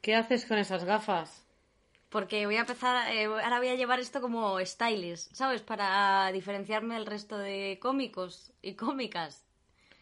¿Qué 0.00 0.14
haces 0.14 0.46
con 0.46 0.58
esas 0.58 0.84
gafas? 0.84 1.44
Porque 2.08 2.46
voy 2.46 2.56
a 2.56 2.60
empezar, 2.60 3.12
eh, 3.14 3.26
ahora 3.26 3.58
voy 3.58 3.68
a 3.68 3.74
llevar 3.76 4.00
esto 4.00 4.20
como 4.20 4.58
stylist, 4.64 5.32
¿sabes? 5.34 5.62
Para 5.62 6.32
diferenciarme 6.32 6.94
del 6.94 7.06
resto 7.06 7.38
de 7.38 7.78
cómicos 7.80 8.52
y 8.62 8.74
cómicas. 8.74 9.44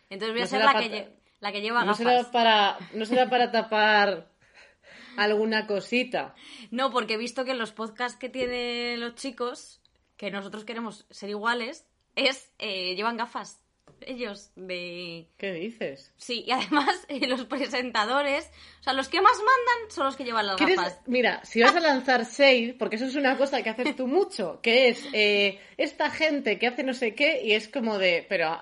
Entonces 0.09 0.33
voy 0.35 0.41
a 0.41 0.45
No 0.45 0.51
ser 0.51 0.65
la 0.65 0.73
que, 0.73 0.89
pa- 0.89 0.97
lle- 0.97 1.09
la 1.41 1.53
que 1.53 1.61
lleva 1.61 1.81
¿No 1.81 1.87
gafas. 1.89 1.99
será, 1.99 2.31
para, 2.33 2.79
¿No 2.95 3.05
será 3.05 3.29
para 3.29 3.51
tapar 3.53 4.31
alguna 5.19 5.67
cosita? 5.67 6.35
No, 6.71 6.91
porque 6.91 7.15
he 7.15 7.19
visto 7.19 7.45
que 7.45 7.51
en 7.51 7.59
los 7.59 7.73
podcasts 7.73 8.19
que 8.19 8.31
tienen 8.31 9.01
los 9.01 9.15
chicos, 9.17 9.83
que 10.17 10.31
nosotros 10.31 10.65
queremos 10.65 11.05
ser 11.11 11.29
iguales, 11.29 11.87
es 12.17 12.51
eh, 12.59 12.95
llevan 12.95 13.19
gafas. 13.19 13.61
Ellos 14.07 14.51
de... 14.57 15.27
¿Qué 15.37 15.53
dices? 15.53 16.13
Sí, 16.17 16.45
y 16.47 16.51
además 16.53 17.05
eh, 17.09 17.27
los 17.29 17.45
presentadores, 17.45 18.51
o 18.81 18.83
sea, 18.83 18.93
los 18.93 19.09
que 19.09 19.21
más 19.21 19.37
mandan 19.37 19.91
son 19.91 20.05
los 20.07 20.17
que 20.17 20.25
llevan 20.25 20.47
las 20.47 20.57
¿Quieres- 20.57 20.77
gafas. 20.77 21.01
Mira, 21.07 21.45
si 21.45 21.61
vas 21.63 21.75
a 21.77 21.81
lanzar 21.81 22.25
shade, 22.25 22.77
porque 22.79 22.97
eso 22.97 23.07
es 23.07 23.15
una 23.15 23.37
cosa 23.37 23.63
que 23.63 23.71
haces 23.71 23.97
tú 23.97 24.07
mucho, 24.07 24.61
que 24.63 24.89
es 24.89 25.05
eh, 25.13 25.61
esta 25.77 26.11
gente 26.11 26.59
que 26.59 26.67
hace 26.67 26.83
no 26.85 26.95
sé 26.95 27.15
qué 27.15 27.43
y 27.45 27.53
es 27.53 27.69
como 27.69 27.99
de, 27.99 28.25
pero 28.29 28.61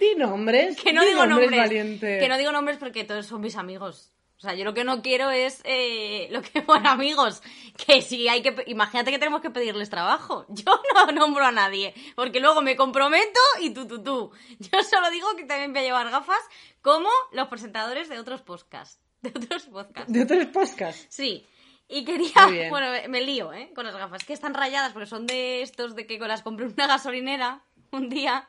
di 0.00 0.14
nombres, 0.16 0.76
Que 0.80 0.92
no 0.92 1.02
di 1.02 1.08
digo 1.08 1.26
nombres. 1.26 1.50
valiente. 1.56 2.18
Que 2.18 2.28
no 2.28 2.38
digo 2.38 2.52
nombres 2.52 2.78
porque 2.78 3.04
todos 3.04 3.26
son 3.26 3.40
mis 3.40 3.56
amigos. 3.56 4.12
O 4.38 4.40
sea, 4.40 4.54
yo 4.54 4.64
lo 4.64 4.74
que 4.74 4.84
no 4.84 5.00
quiero 5.00 5.30
es 5.30 5.60
eh, 5.64 6.28
lo 6.30 6.42
que 6.42 6.60
bueno, 6.66 6.90
amigos, 6.90 7.42
que 7.86 8.02
si 8.02 8.28
hay 8.28 8.42
que 8.42 8.54
imagínate 8.66 9.10
que 9.10 9.18
tenemos 9.18 9.40
que 9.40 9.50
pedirles 9.50 9.88
trabajo. 9.88 10.44
Yo 10.50 10.80
no 10.94 11.12
nombro 11.12 11.44
a 11.44 11.52
nadie, 11.52 11.94
porque 12.14 12.40
luego 12.40 12.60
me 12.60 12.76
comprometo 12.76 13.40
y 13.60 13.70
tú 13.70 13.86
tú 13.86 14.02
tú. 14.02 14.30
Yo 14.58 14.82
solo 14.82 15.10
digo 15.10 15.34
que 15.36 15.44
también 15.44 15.72
voy 15.72 15.80
a 15.80 15.84
llevar 15.84 16.10
gafas 16.10 16.40
como 16.82 17.08
los 17.32 17.48
presentadores 17.48 18.08
de 18.08 18.18
otros 18.18 18.42
podcasts, 18.42 19.00
de 19.22 19.30
otros 19.30 19.64
podcasts. 19.64 20.12
De 20.12 20.22
otros 20.22 20.46
podcasts. 20.46 21.06
Sí. 21.08 21.46
Y 21.88 22.04
quería, 22.04 22.68
bueno, 22.68 22.88
me, 23.08 23.20
lío, 23.20 23.52
¿eh? 23.52 23.70
Con 23.72 23.86
las 23.86 23.94
gafas, 23.94 24.24
que 24.24 24.32
están 24.32 24.54
rayadas 24.54 24.92
porque 24.92 25.06
son 25.06 25.24
de 25.24 25.62
estos 25.62 25.94
de 25.94 26.04
que 26.04 26.18
las 26.18 26.42
compré 26.42 26.66
una 26.66 26.88
gasolinera 26.88 27.62
un 27.92 28.08
día 28.08 28.48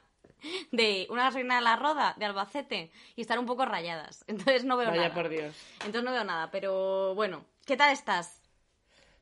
de 0.71 1.07
una 1.09 1.23
gasolinera 1.23 1.57
de 1.57 1.61
la 1.63 1.75
Roda, 1.75 2.15
de 2.17 2.25
Albacete, 2.25 2.91
y 3.15 3.21
están 3.21 3.39
un 3.39 3.45
poco 3.45 3.65
rayadas. 3.65 4.23
Entonces 4.27 4.63
no 4.63 4.77
veo 4.77 4.89
Vaya 4.89 5.03
nada. 5.03 5.13
por 5.13 5.29
Dios. 5.29 5.55
Entonces 5.79 6.03
no 6.03 6.11
veo 6.11 6.23
nada, 6.23 6.51
pero 6.51 7.13
bueno, 7.15 7.45
¿qué 7.65 7.77
tal 7.77 7.91
estás? 7.91 8.41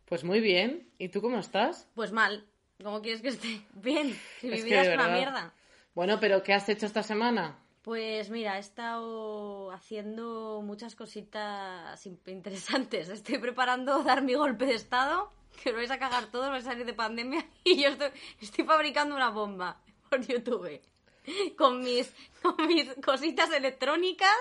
Pues 0.05 0.23
muy 0.23 0.39
bien. 0.39 0.89
¿Y 0.97 1.09
tú 1.09 1.21
cómo 1.21 1.39
estás? 1.39 1.87
Pues 1.95 2.11
mal. 2.11 2.45
¿Cómo 2.83 3.01
quieres 3.01 3.21
que 3.21 3.29
esté? 3.29 3.61
Bien. 3.73 4.13
Si 4.41 4.47
mi 4.47 4.57
Es 4.57 4.63
vida 4.65 4.81
es 4.81 4.93
una 4.93 5.07
mierda. 5.07 5.53
Bueno, 5.93 6.19
pero 6.19 6.43
¿qué 6.43 6.53
has 6.53 6.67
hecho 6.69 6.85
esta 6.85 7.03
semana? 7.03 7.57
Pues 7.81 8.29
mira, 8.29 8.57
he 8.57 8.59
estado 8.59 9.71
haciendo 9.71 10.61
muchas 10.63 10.95
cositas 10.95 12.05
in- 12.05 12.19
interesantes. 12.27 13.09
Estoy 13.09 13.37
preparando 13.37 14.03
dar 14.03 14.21
mi 14.23 14.33
golpe 14.33 14.65
de 14.65 14.73
estado, 14.75 15.31
que 15.63 15.71
lo 15.71 15.77
vais 15.77 15.91
a 15.91 15.97
cagar 15.99 16.25
todos, 16.27 16.49
vais 16.49 16.65
a 16.67 16.71
salir 16.71 16.85
de 16.85 16.93
pandemia, 16.93 17.45
y 17.63 17.81
yo 17.81 17.89
estoy, 17.89 18.09
estoy 18.41 18.65
fabricando 18.65 19.15
una 19.15 19.29
bomba 19.29 19.79
por 20.09 20.19
YouTube. 20.25 20.81
Con 21.57 21.81
mis, 21.81 22.13
con 22.41 22.55
mis 22.67 22.93
cositas 23.03 23.51
electrónicas, 23.51 24.35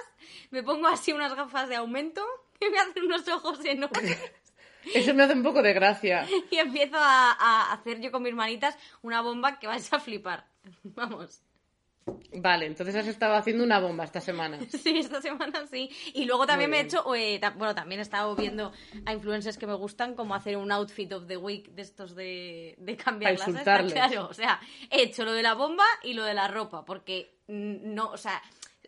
me 0.50 0.62
pongo 0.62 0.88
así 0.88 1.12
unas 1.12 1.34
gafas 1.34 1.68
de 1.68 1.76
aumento, 1.76 2.22
que 2.60 2.70
me 2.70 2.78
hacen 2.78 3.04
unos 3.04 3.26
ojos 3.28 3.64
enormes, 3.64 4.18
Eso 4.94 5.14
me 5.14 5.22
hace 5.22 5.32
un 5.32 5.42
poco 5.42 5.62
de 5.62 5.72
gracia. 5.72 6.26
y 6.50 6.56
empiezo 6.56 6.96
a, 6.98 7.32
a 7.32 7.72
hacer 7.72 8.00
yo 8.02 8.12
con 8.12 8.22
mis 8.22 8.34
manitas 8.34 8.76
una 9.00 9.22
bomba 9.22 9.58
que 9.58 9.66
vais 9.66 9.90
a 9.92 9.98
flipar. 9.98 10.46
Vamos. 10.82 11.40
Vale, 12.36 12.66
entonces 12.66 12.94
has 12.96 13.06
estado 13.06 13.34
haciendo 13.34 13.64
una 13.64 13.78
bomba 13.80 14.04
esta 14.04 14.20
semana. 14.20 14.58
Sí, 14.70 14.98
esta 14.98 15.22
semana 15.22 15.66
sí. 15.70 15.88
Y 16.14 16.24
luego 16.24 16.46
también 16.46 16.68
me 16.70 16.78
he 16.78 16.82
hecho, 16.82 17.14
eh, 17.14 17.38
ta- 17.38 17.50
bueno, 17.50 17.74
también 17.74 18.00
he 18.00 18.02
estado 18.02 18.34
viendo 18.36 18.72
a 19.06 19.12
influencers 19.12 19.56
que 19.56 19.66
me 19.66 19.74
gustan, 19.74 20.14
como 20.14 20.34
hacer 20.34 20.56
un 20.56 20.70
outfit 20.72 21.10
of 21.12 21.26
the 21.26 21.36
week 21.36 21.70
de 21.70 21.82
estos 21.82 22.14
de, 22.14 22.74
de 22.78 22.96
cambiar 22.96 23.38
las. 23.38 23.62
Claro, 23.92 24.26
o 24.28 24.34
sea, 24.34 24.60
he 24.90 25.02
hecho 25.02 25.24
lo 25.24 25.32
de 25.32 25.42
la 25.42 25.54
bomba 25.54 25.84
y 26.02 26.14
lo 26.14 26.24
de 26.24 26.34
la 26.34 26.48
ropa, 26.48 26.84
porque 26.84 27.36
no, 27.48 28.10
o 28.10 28.16
sea, 28.16 28.42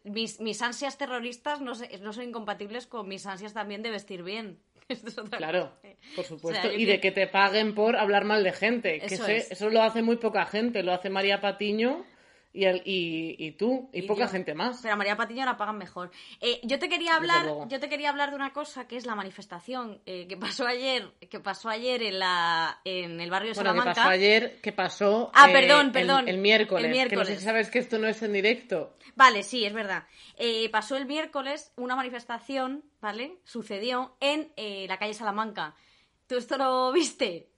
mis, 0.04 0.40
mis 0.40 0.60
ansias 0.60 0.98
terroristas 0.98 1.60
no, 1.60 1.74
se- 1.74 1.98
no 1.98 2.12
son 2.12 2.24
incompatibles 2.24 2.86
con 2.86 3.08
mis 3.08 3.24
ansias 3.26 3.54
también 3.54 3.82
de 3.82 3.90
vestir 3.90 4.22
bien. 4.24 4.58
Esto 4.88 5.08
es 5.08 5.18
otra 5.18 5.38
Claro, 5.38 5.72
cosa. 5.82 5.94
por 6.16 6.24
supuesto. 6.24 6.60
O 6.60 6.62
sea, 6.62 6.72
yo 6.72 6.78
y 6.78 6.84
de 6.84 7.00
que 7.00 7.10
te 7.12 7.26
paguen 7.28 7.74
por 7.74 7.96
hablar 7.96 8.24
mal 8.24 8.44
de 8.44 8.52
gente. 8.52 8.98
Que 9.00 9.14
Eso 9.14 9.24
sé- 9.24 9.36
es. 9.38 9.52
eso 9.52 9.70
lo 9.70 9.82
hace 9.82 10.02
muy 10.02 10.16
poca 10.16 10.44
gente. 10.46 10.82
Lo 10.82 10.92
hace 10.92 11.10
María 11.10 11.40
Patiño 11.40 12.04
y, 12.56 12.64
el- 12.64 12.82
y, 12.84 13.36
y 13.38 13.52
tú. 13.52 13.90
Y, 13.92 14.00
Y 14.00 14.02
poca 14.02 14.24
yo. 14.24 14.28
gente 14.30 14.54
más. 14.54 14.80
Pero 14.82 14.94
a 14.94 14.96
María 14.96 15.16
Patiño 15.16 15.44
la 15.44 15.56
pagan 15.56 15.78
mejor. 15.78 16.10
Eh, 16.40 16.60
yo 16.64 16.78
te 16.78 16.88
quería 16.88 17.16
hablar, 17.16 17.46
yo 17.68 17.78
te 17.80 17.88
quería 17.88 18.08
hablar 18.10 18.30
de 18.30 18.36
una 18.36 18.52
cosa 18.52 18.88
que 18.88 18.96
es 18.96 19.06
la 19.06 19.14
manifestación 19.14 20.00
eh, 20.06 20.26
que 20.28 20.36
pasó 20.36 20.66
ayer, 20.66 21.12
que 21.30 21.40
pasó 21.40 21.68
ayer 21.68 22.02
en 22.02 22.18
la 22.18 22.80
en 22.84 23.20
el 23.20 23.30
barrio 23.30 23.50
de 23.50 23.54
Bueno, 23.54 23.70
que 23.72 23.76
Salamanca. 23.78 23.94
pasó 24.02 24.08
ayer, 24.08 24.60
que 24.60 24.72
pasó 24.72 25.30
Ah, 25.34 25.50
eh, 25.50 25.52
perdón, 25.52 25.86
el- 25.86 25.92
perdón. 25.92 26.28
El, 26.28 26.38
miércoles. 26.38 26.84
El 26.86 26.90
Que 26.92 26.96
no 26.98 27.04
sé 27.04 27.08
miércoles. 27.16 27.38
si 27.38 27.44
sabes 27.44 27.70
que 27.70 27.78
esto 27.78 27.98
no 27.98 28.08
es 28.08 28.22
en 28.22 28.32
directo. 28.32 28.96
Vale, 29.14 29.42
sí, 29.42 29.64
es 29.64 29.72
verdad. 29.72 30.04
Eh, 30.36 30.68
pasó 30.70 30.96
el 30.96 31.06
miércoles 31.06 31.72
una 31.76 31.96
manifestación, 31.96 32.84
¿vale? 33.00 33.38
Sucedió 33.44 34.16
en 34.20 34.52
eh, 34.56 34.86
la 34.88 34.98
calle 34.98 35.14
Salamanca. 35.14 35.74
¿Tú 36.26 36.36
esto 36.36 36.58
lo 36.58 36.92
viste? 36.92 37.50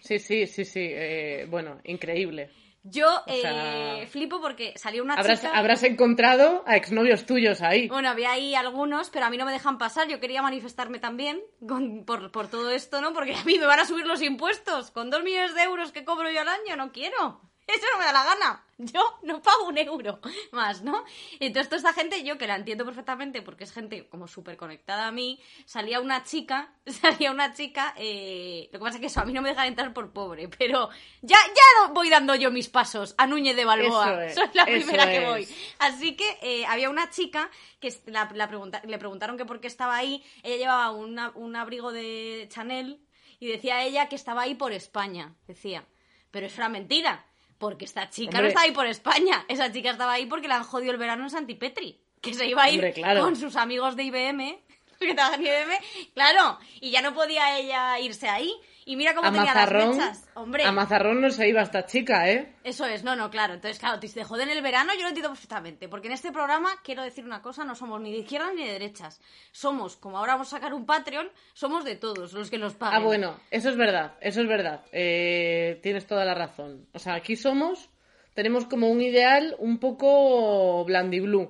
Sí, 0.00 0.18
sí, 0.18 0.46
sí, 0.46 0.64
sí. 0.64 0.80
eh, 0.92 1.46
bueno, 1.50 1.80
increíble. 1.84 2.50
Yo 2.88 3.22
sea, 3.26 3.98
eh, 3.98 4.06
flipo 4.06 4.40
porque 4.40 4.72
salió 4.76 5.02
una 5.02 5.14
Habrás, 5.14 5.40
chica... 5.40 5.56
habrás 5.58 5.82
encontrado 5.82 6.62
a 6.66 6.76
exnovios 6.76 7.26
tuyos 7.26 7.60
ahí. 7.62 7.88
Bueno, 7.88 8.08
había 8.08 8.30
ahí 8.30 8.54
algunos, 8.54 9.10
pero 9.10 9.26
a 9.26 9.30
mí 9.30 9.36
no 9.36 9.44
me 9.44 9.52
dejan 9.52 9.76
pasar. 9.78 10.06
Yo 10.08 10.20
quería 10.20 10.40
manifestarme 10.42 10.98
también 11.00 11.40
con- 11.68 12.04
por, 12.04 12.30
por 12.30 12.48
todo 12.48 12.70
esto, 12.70 13.00
¿no? 13.00 13.12
Porque 13.12 13.34
a 13.34 13.42
mí 13.44 13.58
me 13.58 13.66
van 13.66 13.80
a 13.80 13.86
subir 13.86 14.06
los 14.06 14.22
impuestos. 14.22 14.90
Con 14.92 15.10
dos 15.10 15.24
millones 15.24 15.54
de 15.54 15.62
euros 15.62 15.90
que 15.92 16.04
cobro 16.04 16.30
yo 16.30 16.40
al 16.40 16.48
año, 16.48 16.76
no 16.76 16.92
quiero. 16.92 17.40
Eso 17.66 17.84
no 17.92 17.98
me 17.98 18.04
da 18.04 18.12
la 18.12 18.24
gana. 18.24 18.62
Yo 18.78 19.18
no 19.22 19.40
pago 19.42 19.64
un 19.68 19.78
euro 19.78 20.20
más, 20.52 20.82
¿no? 20.82 21.02
Entonces, 21.40 21.68
toda 21.68 21.78
esta 21.78 21.92
gente, 21.94 22.22
yo 22.22 22.36
que 22.38 22.46
la 22.46 22.54
entiendo 22.56 22.84
perfectamente 22.84 23.40
porque 23.42 23.64
es 23.64 23.72
gente 23.72 24.06
como 24.08 24.28
súper 24.28 24.56
conectada 24.56 25.06
a 25.08 25.10
mí, 25.12 25.40
salía 25.64 25.98
una 26.00 26.22
chica, 26.24 26.72
salía 26.86 27.30
una 27.30 27.54
chica, 27.54 27.94
eh, 27.96 28.68
lo 28.72 28.78
que 28.78 28.82
pasa 28.84 28.96
es 28.96 29.00
que 29.00 29.06
eso, 29.06 29.20
a 29.20 29.24
mí 29.24 29.32
no 29.32 29.40
me 29.42 29.48
dejan 29.48 29.66
entrar 29.66 29.92
por 29.94 30.12
pobre, 30.12 30.48
pero 30.48 30.90
ya, 31.22 31.38
ya 31.46 31.92
voy 31.92 32.10
dando 32.10 32.34
yo 32.34 32.50
mis 32.50 32.68
pasos 32.68 33.14
a 33.18 33.26
Núñez 33.26 33.56
de 33.56 33.64
Balboa. 33.64 34.10
Eso 34.12 34.20
es, 34.22 34.34
Soy 34.52 34.54
la 34.54 34.62
eso 34.64 34.86
primera 34.86 35.10
que 35.10 35.26
voy. 35.26 35.48
Así 35.78 36.14
que 36.16 36.38
eh, 36.42 36.66
había 36.66 36.90
una 36.90 37.08
chica 37.10 37.50
que 37.80 37.92
la, 38.06 38.30
la 38.34 38.46
pregunta- 38.48 38.82
le 38.84 38.98
preguntaron 38.98 39.36
que 39.38 39.44
por 39.46 39.60
qué 39.60 39.66
estaba 39.68 39.96
ahí. 39.96 40.22
Ella 40.42 40.56
llevaba 40.56 40.90
una- 40.92 41.32
un 41.34 41.56
abrigo 41.56 41.90
de 41.92 42.46
Chanel 42.50 43.00
y 43.40 43.48
decía 43.48 43.82
ella 43.82 44.08
que 44.08 44.16
estaba 44.16 44.42
ahí 44.42 44.54
por 44.54 44.72
España. 44.72 45.34
Decía, 45.46 45.84
pero 46.30 46.46
es 46.46 46.56
una 46.58 46.68
mentira, 46.68 47.24
porque 47.58 47.84
esta 47.84 48.10
chica 48.10 48.40
no 48.40 48.48
está 48.48 48.62
ahí 48.62 48.72
por 48.72 48.86
España. 48.86 49.44
Esa 49.48 49.72
chica 49.72 49.90
estaba 49.90 50.12
ahí 50.12 50.26
porque 50.26 50.48
le 50.48 50.54
han 50.54 50.64
jodido 50.64 50.92
el 50.92 50.98
verano 50.98 51.24
en 51.24 51.30
Santipetri. 51.30 52.00
Que 52.20 52.34
se 52.34 52.46
iba 52.46 52.62
a 52.62 52.70
ir 52.70 52.76
Hombre, 52.76 52.92
claro. 52.92 53.20
con 53.22 53.36
sus 53.36 53.56
amigos 53.56 53.96
de 53.96 54.04
IBM. 54.04 54.58
Que 54.98 55.12
trabajan 55.12 55.44
en 55.44 55.46
IBM, 55.46 55.78
claro, 56.14 56.58
y 56.80 56.90
ya 56.90 57.02
no 57.02 57.12
podía 57.12 57.58
ella 57.58 58.00
irse 58.00 58.30
ahí. 58.30 58.50
Y 58.88 58.94
mira 58.94 59.16
cómo 59.16 59.26
A 59.26 59.32
tenía 59.32 59.52
Mazarrón, 59.52 59.88
las 59.88 59.96
mechas. 59.96 60.28
Hombre, 60.34 60.64
a 60.64 60.70
Mazarrón 60.70 61.20
no 61.20 61.28
se 61.30 61.48
iba 61.48 61.60
esta 61.60 61.86
chica, 61.86 62.30
¿eh? 62.30 62.54
eso 62.62 62.86
es, 62.86 63.02
no, 63.02 63.16
no, 63.16 63.30
claro. 63.30 63.54
Entonces, 63.54 63.80
claro, 63.80 63.98
te 63.98 64.24
joden 64.24 64.48
el 64.48 64.62
verano, 64.62 64.92
yo 64.94 65.02
lo 65.02 65.08
entiendo 65.08 65.30
perfectamente. 65.30 65.88
Porque 65.88 66.06
en 66.06 66.12
este 66.12 66.30
programa, 66.30 66.70
quiero 66.84 67.02
decir 67.02 67.24
una 67.24 67.42
cosa, 67.42 67.64
no 67.64 67.74
somos 67.74 68.00
ni 68.00 68.12
de 68.12 68.18
izquierdas 68.18 68.54
ni 68.54 68.64
de 68.64 68.74
derechas. 68.74 69.20
Somos, 69.50 69.96
como 69.96 70.18
ahora 70.18 70.34
vamos 70.34 70.46
a 70.52 70.56
sacar 70.58 70.72
un 70.72 70.86
Patreon, 70.86 71.28
somos 71.52 71.84
de 71.84 71.96
todos 71.96 72.32
los 72.32 72.48
que 72.48 72.58
nos 72.58 72.74
pagan. 72.74 73.00
Ah, 73.00 73.04
bueno, 73.04 73.40
eso 73.50 73.70
es 73.70 73.76
verdad, 73.76 74.14
eso 74.20 74.40
es 74.40 74.46
verdad. 74.46 74.84
Eh, 74.92 75.80
tienes 75.82 76.06
toda 76.06 76.24
la 76.24 76.34
razón. 76.34 76.86
O 76.92 77.00
sea, 77.00 77.14
aquí 77.16 77.34
somos, 77.34 77.90
tenemos 78.34 78.66
como 78.66 78.88
un 78.88 79.00
ideal 79.02 79.56
un 79.58 79.80
poco 79.80 80.84
blandiblue. 80.84 81.42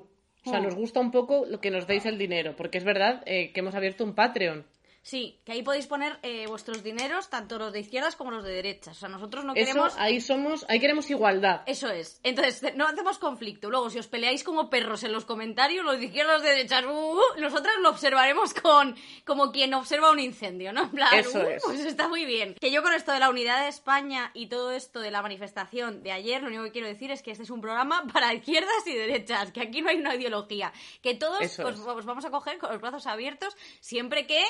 O 0.47 0.49
sea, 0.49 0.61
Oh. 0.61 0.63
nos 0.63 0.75
gusta 0.75 1.01
un 1.01 1.11
poco 1.11 1.45
lo 1.45 1.61
que 1.61 1.71
nos 1.71 1.87
deis 1.87 2.07
el 2.07 2.17
dinero, 2.17 2.55
porque 2.57 2.79
es 2.79 2.85
verdad 2.85 3.23
eh, 3.27 3.53
que 3.53 3.61
hemos 3.61 3.75
abierto 3.75 4.05
un 4.05 4.15
Patreon. 4.15 4.65
Sí, 5.06 5.41
que 5.44 5.53
ahí 5.53 5.62
podéis 5.62 5.87
poner 5.87 6.19
eh, 6.25 6.48
vuestros 6.48 6.83
dineros, 6.83 7.31
tanto 7.31 7.60
los 7.60 7.72
de 7.72 7.78
izquierdas 7.78 8.16
como 8.16 8.33
los 8.33 8.42
de 8.42 8.51
derechas. 8.51 8.97
O 8.97 8.98
sea, 8.98 9.09
nosotros 9.09 9.45
no 9.45 9.54
Eso, 9.54 9.65
queremos... 9.65 9.95
ahí 9.98 10.21
somos, 10.21 10.66
ahí 10.69 10.81
queremos 10.81 11.09
igualdad. 11.10 11.63
Eso 11.66 11.89
es. 11.91 12.19
Entonces, 12.25 12.75
no 12.75 12.89
hacemos 12.89 13.19
conflicto. 13.19 13.71
Luego, 13.71 13.89
si 13.89 14.01
os 14.01 14.09
peleáis 14.09 14.42
como 14.42 14.69
perros 14.69 15.04
en 15.04 15.13
los 15.13 15.25
comentarios, 15.25 15.84
los 15.84 16.01
de 16.01 16.07
izquierdas, 16.07 16.39
los 16.39 16.42
de 16.42 16.48
derechas, 16.48 16.84
uh, 16.86 16.89
uh, 16.89 17.41
nosotras 17.41 17.77
lo 17.83 17.91
observaremos 17.91 18.53
con 18.54 18.97
como 19.25 19.53
quien 19.53 19.75
observa 19.75 20.10
un 20.10 20.19
incendio, 20.19 20.72
¿no? 20.72 20.83
En 20.83 20.91
plan, 20.91 21.15
Eso 21.15 21.39
uh, 21.39 21.51
es. 21.51 21.63
pues 21.65 21.78
está 21.84 22.09
muy 22.09 22.25
bien. 22.25 22.57
Que 22.60 22.72
yo 22.72 22.83
con 22.83 22.92
esto 22.92 23.13
de 23.13 23.21
la 23.21 23.31
unidad 23.31 23.63
de 23.63 23.69
España 23.69 24.33
y 24.34 24.48
todo 24.48 24.72
esto 24.72 24.98
de 24.98 25.13
la 25.13 25.22
manifestación 25.22 26.03
de 26.03 26.10
ayer, 26.10 26.42
lo 26.42 26.48
único 26.48 26.65
que 26.65 26.72
quiero 26.72 26.89
decir 26.89 27.13
es 27.13 27.22
que 27.22 27.31
este 27.31 27.45
es 27.45 27.51
un 27.51 27.60
programa 27.60 28.04
para 28.13 28.34
izquierdas 28.34 28.84
y 28.86 28.95
derechas, 28.97 29.53
que 29.53 29.60
aquí 29.60 29.83
no 29.83 29.91
hay 29.91 29.98
una 29.98 30.16
ideología. 30.16 30.72
Que 31.01 31.15
todos 31.15 31.42
Eso 31.42 31.63
pues, 31.63 31.77
es. 31.77 31.86
os 31.86 32.04
vamos 32.04 32.25
a 32.25 32.31
coger 32.33 32.59
con 32.59 32.72
los 32.72 32.81
brazos 32.81 33.07
abiertos 33.07 33.57
siempre 33.78 34.27
que... 34.27 34.42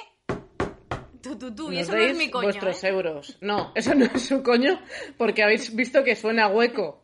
Tú, 1.27 1.37
tú, 1.37 1.55
tú. 1.55 1.73
Y 1.73 1.79
eso 1.79 1.93
no 1.93 1.99
es 1.99 2.17
mi 2.17 2.31
coño, 2.31 2.45
vuestros 2.45 2.85
¿eh? 2.85 2.89
euros. 2.89 3.37
No, 3.41 3.73
eso 3.75 3.95
no 3.95 4.05
es 4.05 4.23
su 4.23 4.43
coño, 4.43 4.81
porque 5.17 5.43
habéis 5.43 5.75
visto 5.75 6.05
que 6.05 6.15
suena 6.15 6.49
hueco. 6.49 7.03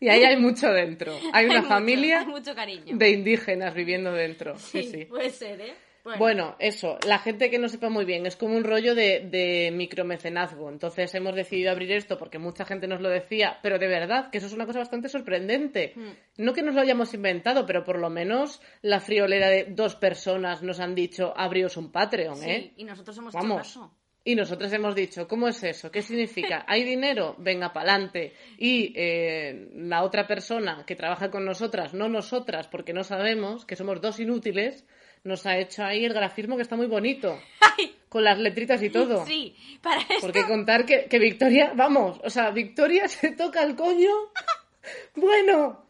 Y 0.00 0.08
ahí 0.08 0.22
hay 0.22 0.36
mucho 0.36 0.70
dentro. 0.70 1.16
Hay 1.32 1.46
una 1.50 1.62
familia 1.62 2.20
hay 2.20 2.26
mucho 2.26 2.54
cariño. 2.54 2.96
de 2.96 3.10
indígenas 3.10 3.74
viviendo 3.74 4.12
dentro. 4.12 4.58
Sí, 4.58 4.84
sí. 4.84 5.04
Puede 5.06 5.30
ser, 5.30 5.60
¿eh? 5.60 5.74
Bueno. 6.18 6.56
eso, 6.58 6.98
la 7.06 7.18
gente 7.18 7.50
que 7.50 7.58
no 7.58 7.68
sepa 7.68 7.88
muy 7.88 8.04
bien, 8.04 8.26
es 8.26 8.36
como 8.36 8.56
un 8.56 8.64
rollo 8.64 8.94
de, 8.94 9.20
de 9.30 9.70
micromecenazgo. 9.72 10.68
Entonces 10.70 11.14
hemos 11.14 11.34
decidido 11.34 11.70
abrir 11.70 11.92
esto 11.92 12.18
porque 12.18 12.38
mucha 12.38 12.64
gente 12.64 12.86
nos 12.86 13.00
lo 13.00 13.08
decía, 13.08 13.58
pero 13.62 13.78
de 13.78 13.88
verdad 13.88 14.30
que 14.30 14.38
eso 14.38 14.46
es 14.46 14.52
una 14.52 14.66
cosa 14.66 14.80
bastante 14.80 15.08
sorprendente. 15.08 15.92
Hmm. 15.96 16.12
No 16.38 16.52
que 16.52 16.62
nos 16.62 16.74
lo 16.74 16.82
hayamos 16.82 17.14
inventado, 17.14 17.64
pero 17.66 17.84
por 17.84 17.98
lo 17.98 18.10
menos 18.10 18.60
la 18.82 19.00
friolera 19.00 19.48
de 19.48 19.64
dos 19.70 19.96
personas 19.96 20.62
nos 20.62 20.80
han 20.80 20.94
dicho 20.94 21.32
abríos 21.36 21.76
un 21.76 21.90
Patreon, 21.90 22.36
Sí, 22.36 22.50
¿eh? 22.50 22.72
y 22.76 22.84
nosotros 22.84 23.16
hemos 23.18 23.32
Vamos. 23.34 23.60
hecho 23.60 23.80
caso. 23.80 23.94
Y 24.26 24.36
nosotros 24.36 24.72
hemos 24.72 24.94
dicho, 24.94 25.28
¿cómo 25.28 25.48
es 25.48 25.62
eso? 25.64 25.90
¿Qué 25.90 26.00
significa? 26.00 26.64
¿Hay 26.66 26.82
dinero? 26.82 27.36
Venga, 27.38 27.74
pa'lante. 27.74 28.32
Y 28.56 28.90
eh, 28.96 29.68
la 29.74 30.02
otra 30.02 30.26
persona 30.26 30.82
que 30.86 30.96
trabaja 30.96 31.30
con 31.30 31.44
nosotras, 31.44 31.92
no 31.92 32.08
nosotras, 32.08 32.66
porque 32.68 32.94
no 32.94 33.04
sabemos, 33.04 33.66
que 33.66 33.76
somos 33.76 34.00
dos 34.00 34.18
inútiles, 34.20 34.86
nos 35.24 35.44
ha 35.46 35.58
hecho 35.58 35.84
ahí 35.84 36.04
el 36.04 36.14
grafismo 36.14 36.56
que 36.56 36.62
está 36.62 36.76
muy 36.76 36.86
bonito. 36.86 37.38
Ay, 37.78 37.96
Con 38.08 38.22
las 38.24 38.38
letritas 38.38 38.80
y 38.82 38.90
todo. 38.90 39.26
sí, 39.26 39.56
para 39.82 40.00
esto... 40.02 40.20
Porque 40.20 40.44
contar 40.46 40.86
que, 40.86 41.06
que 41.06 41.18
Victoria, 41.18 41.72
vamos, 41.74 42.20
o 42.22 42.30
sea, 42.30 42.50
Victoria 42.50 43.08
se 43.08 43.30
toca 43.32 43.62
el 43.62 43.74
coño. 43.76 44.10
Bueno, 45.16 45.86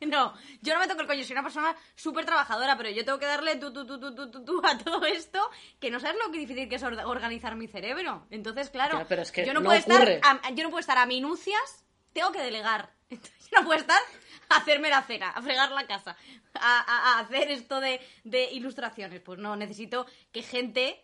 No, 0.00 0.34
yo 0.62 0.74
no 0.74 0.80
me 0.80 0.88
toco 0.88 1.02
el 1.02 1.06
coño, 1.06 1.22
soy 1.22 1.32
una 1.34 1.44
persona 1.44 1.76
súper 1.94 2.24
trabajadora, 2.24 2.76
pero 2.76 2.90
yo 2.90 3.04
tengo 3.04 3.20
que 3.20 3.26
darle 3.26 3.54
tú, 3.56 3.72
tú, 3.72 3.86
tú, 3.86 4.00
tú, 4.00 4.14
tú, 4.16 4.30
tú, 4.32 4.44
tú 4.44 4.60
a 4.64 4.76
todo 4.78 5.04
esto, 5.06 5.38
que 5.78 5.90
no 5.92 6.00
sabes 6.00 6.16
lo 6.24 6.32
que 6.32 6.38
difícil 6.40 6.68
que 6.68 6.74
es 6.74 6.82
or- 6.82 6.98
organizar 7.06 7.54
mi 7.54 7.68
cerebro. 7.68 8.26
Entonces, 8.30 8.68
claro, 8.70 8.98
Ya, 8.98 9.04
pero 9.06 9.22
es 9.22 9.30
que 9.30 9.46
yo, 9.46 9.54
no 9.54 9.60
no 9.60 9.66
puedo 9.66 9.78
estar 9.78 10.08
a, 10.24 10.50
yo 10.50 10.64
no 10.64 10.70
puedo 10.70 10.80
estar 10.80 10.98
a 10.98 11.06
minucias, 11.06 11.84
tengo 12.12 12.32
que 12.32 12.40
delegar. 12.42 12.90
Entonces, 13.12 13.50
yo 13.50 13.60
no 13.60 13.66
puedo 13.66 13.78
estar 13.80 14.00
a 14.48 14.56
hacerme 14.56 14.88
la 14.90 15.02
cena, 15.02 15.30
a 15.30 15.42
fregar 15.42 15.70
la 15.72 15.86
casa, 15.86 16.16
a, 16.54 16.80
a- 16.80 17.16
a 17.16 17.20
hacer 17.20 17.50
esto 17.50 17.80
de, 17.80 18.00
de 18.24 18.50
ilustraciones. 18.52 19.20
Pues 19.20 19.38
no, 19.38 19.56
necesito 19.56 20.06
que 20.32 20.42
gente 20.42 21.02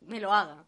me 0.00 0.20
lo 0.20 0.32
haga. 0.32 0.64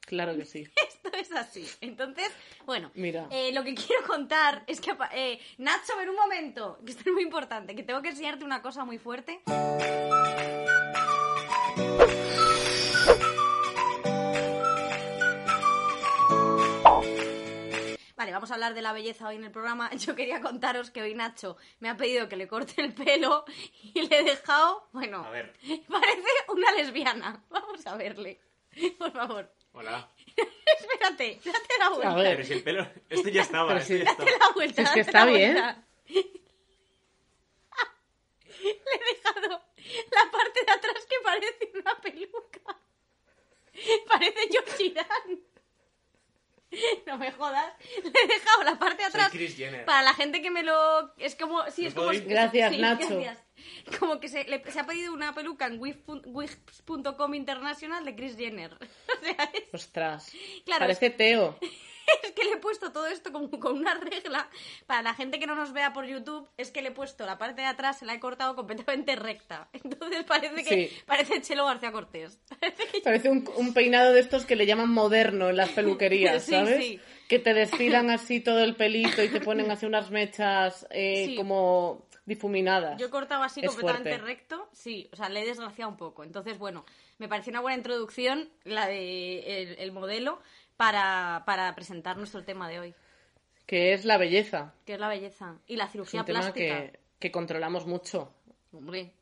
claro 0.00 0.36
que 0.36 0.44
sí. 0.44 0.66
Esto 0.88 1.16
es 1.16 1.32
así. 1.32 1.66
Entonces, 1.80 2.30
bueno, 2.66 2.90
Mira. 2.94 3.26
eh, 3.30 3.50
lo 3.52 3.64
que 3.64 3.74
quiero 3.74 4.06
contar 4.06 4.62
es 4.66 4.80
que, 4.80 4.94
eh, 5.12 5.40
Nacho, 5.58 5.96
ven 5.96 6.08
un 6.10 6.16
momento, 6.16 6.78
que 6.84 6.92
esto 6.92 7.04
es 7.06 7.12
muy 7.14 7.22
importante, 7.22 7.74
que 7.74 7.82
tengo 7.82 8.02
que 8.02 8.10
enseñarte 8.10 8.44
una 8.44 8.60
cosa 8.60 8.84
muy 8.84 8.98
fuerte. 8.98 9.40
Vale, 18.28 18.34
vamos 18.34 18.50
a 18.50 18.54
hablar 18.54 18.74
de 18.74 18.82
la 18.82 18.92
belleza 18.92 19.26
hoy 19.26 19.36
en 19.36 19.44
el 19.44 19.50
programa. 19.50 19.90
Yo 19.96 20.14
quería 20.14 20.42
contaros 20.42 20.90
que 20.90 21.00
hoy 21.00 21.14
Nacho 21.14 21.56
me 21.80 21.88
ha 21.88 21.96
pedido 21.96 22.28
que 22.28 22.36
le 22.36 22.46
corte 22.46 22.74
el 22.82 22.92
pelo 22.92 23.46
y 23.94 24.02
le 24.02 24.18
he 24.18 24.22
dejado, 24.22 24.86
bueno, 24.92 25.24
A 25.24 25.30
ver. 25.30 25.54
parece 25.88 26.28
una 26.48 26.70
lesbiana. 26.72 27.42
Vamos 27.48 27.86
a 27.86 27.96
verle, 27.96 28.38
por 28.98 29.10
favor. 29.12 29.50
Hola. 29.72 30.10
Espérate, 30.36 31.40
date 31.42 31.74
la 31.78 31.88
vuelta. 31.88 32.10
A 32.10 32.14
ver. 32.16 32.36
Pero 32.36 32.46
si 32.48 32.52
el 32.52 32.62
pelo. 32.62 32.86
Esto 33.08 33.28
ya 33.30 33.40
estaba. 33.40 33.68
Pero 33.68 33.80
ya 33.80 34.04
Date 34.04 34.22
estaba. 34.24 34.30
la 34.46 34.52
vuelta. 34.54 34.82
Es 34.82 34.90
que 34.90 35.00
está 35.00 35.24
bien. 35.24 35.54
Le 35.54 36.20
he 38.60 39.14
dejado 39.14 39.62
la 40.12 40.30
parte 40.30 40.64
de 40.66 40.72
atrás 40.72 41.06
que 41.08 41.16
parece 41.24 41.70
una 41.74 41.98
peluca. 42.02 42.78
Parece 44.06 44.48
George 44.50 44.90
Dan. 44.92 45.40
No 47.06 47.18
me 47.18 47.32
jodas. 47.32 47.72
Le 48.02 48.08
he 48.08 48.26
dejado 48.26 48.62
la 48.64 48.78
parte 48.78 49.04
de 49.04 49.10
Soy 49.10 49.20
atrás. 49.20 49.32
Kris 49.32 49.56
Jenner. 49.56 49.84
Para 49.84 50.02
la 50.02 50.14
gente 50.14 50.42
que 50.42 50.50
me 50.50 50.62
lo. 50.62 51.12
Es 51.18 51.34
como. 51.34 51.62
Sí, 51.70 51.82
¿Me 51.82 51.88
es 51.88 51.94
como. 51.94 52.12
ir? 52.12 52.24
Gracias, 52.26 52.72
sí, 52.74 52.78
Nacho. 52.80 53.06
gracias. 53.08 53.44
Como 53.98 54.20
que 54.20 54.28
se, 54.28 54.44
le- 54.44 54.62
se 54.70 54.80
ha 54.80 54.86
pedido 54.86 55.12
una 55.12 55.34
peluca 55.34 55.66
en 55.66 55.80
Wix.com 55.80 57.34
International 57.34 58.04
de 58.04 58.14
Chris 58.16 58.36
Jenner. 58.36 58.76
O 59.20 59.24
sea, 59.24 59.50
es, 59.52 59.64
Ostras. 59.74 60.32
Claro, 60.64 60.80
Parece 60.80 61.10
Teo. 61.10 61.58
es 62.22 62.32
que 62.32 62.44
le 62.44 62.52
he 62.52 62.56
puesto 62.56 62.92
todo 62.92 63.06
esto 63.06 63.32
como 63.32 63.50
con 63.58 63.76
una 63.78 63.94
regla. 63.94 64.48
Para 64.86 65.02
la 65.02 65.14
gente 65.14 65.38
que 65.38 65.46
no 65.46 65.54
nos 65.54 65.72
vea 65.72 65.92
por 65.92 66.04
YouTube, 66.06 66.48
es 66.56 66.70
que 66.70 66.82
le 66.82 66.88
he 66.88 66.92
puesto 66.92 67.26
la 67.26 67.38
parte 67.38 67.60
de 67.62 67.66
atrás, 67.66 67.98
se 67.98 68.06
la 68.06 68.14
he 68.14 68.20
cortado 68.20 68.54
completamente 68.56 69.16
recta. 69.16 69.68
Entonces 69.84 70.24
parece 70.24 70.64
que 70.64 70.88
Sí. 70.88 70.96
parece 71.06 71.40
Chelo 71.42 71.66
García 71.66 71.92
Cortés. 71.92 72.38
Parece 72.60 72.84
que 72.86 73.00
Parece 73.00 73.30
un, 73.30 73.48
un 73.56 73.72
peinado 73.74 74.12
de 74.12 74.20
estos 74.20 74.44
que 74.46 74.56
le 74.56 74.66
llaman 74.66 74.90
moderno 74.90 75.48
en 75.50 75.56
las 75.56 75.70
peluquerías, 75.70 76.42
Sí, 76.44 76.52
¿sabes? 76.52 76.84
sí. 76.84 77.00
Que 77.28 77.38
te 77.38 77.52
desfilan 77.54 78.08
así 78.10 78.40
todo 78.40 78.60
el 78.64 78.74
pelito 78.74 79.22
y 79.22 79.28
te 79.28 79.40
ponen 79.40 79.70
así 79.70 79.84
unas 79.86 80.10
mechas 80.10 80.86
eh, 80.90 81.34
como 81.36 82.06
difuminadas. 82.24 82.98
Yo 82.98 83.06
he 83.06 83.10
cortado 83.10 83.42
así 83.42 83.60
Es 83.60 83.66
completamente 83.68 84.10
fuerte. 84.10 84.26
recto, 84.26 84.68
sí, 84.72 85.08
o 85.12 85.16
sea, 85.16 85.28
le 85.28 85.42
he 85.42 85.46
desgraciado 85.46 85.90
un 85.90 85.96
poco. 85.96 86.24
Entonces, 86.24 86.58
bueno, 86.58 86.84
me 87.18 87.28
pareció 87.28 87.50
una 87.50 87.60
buena 87.60 87.76
introducción 87.76 88.48
la 88.64 88.86
de 88.86 89.62
el, 89.62 89.78
el 89.78 89.92
modelo 89.92 90.40
para, 90.78 91.42
para 91.44 91.74
presentar 91.74 92.16
nuestro 92.16 92.42
tema 92.44 92.68
de 92.68 92.78
hoy, 92.80 92.94
Que 93.66 93.92
es 93.92 94.06
la 94.06 94.16
belleza. 94.16 94.72
que 94.86 94.94
es 94.94 95.00
la 95.00 95.08
belleza 95.08 95.56
y 95.66 95.76
la 95.76 95.84
Es 95.84 95.92
cirugía 95.92 96.20
un 96.20 96.26
tema 96.26 96.40
plástica. 96.40 96.76
que, 96.92 96.98
que 97.18 97.30
controlamos 97.30 97.84
mucho. 97.86 98.32
Hombre, 98.72 99.12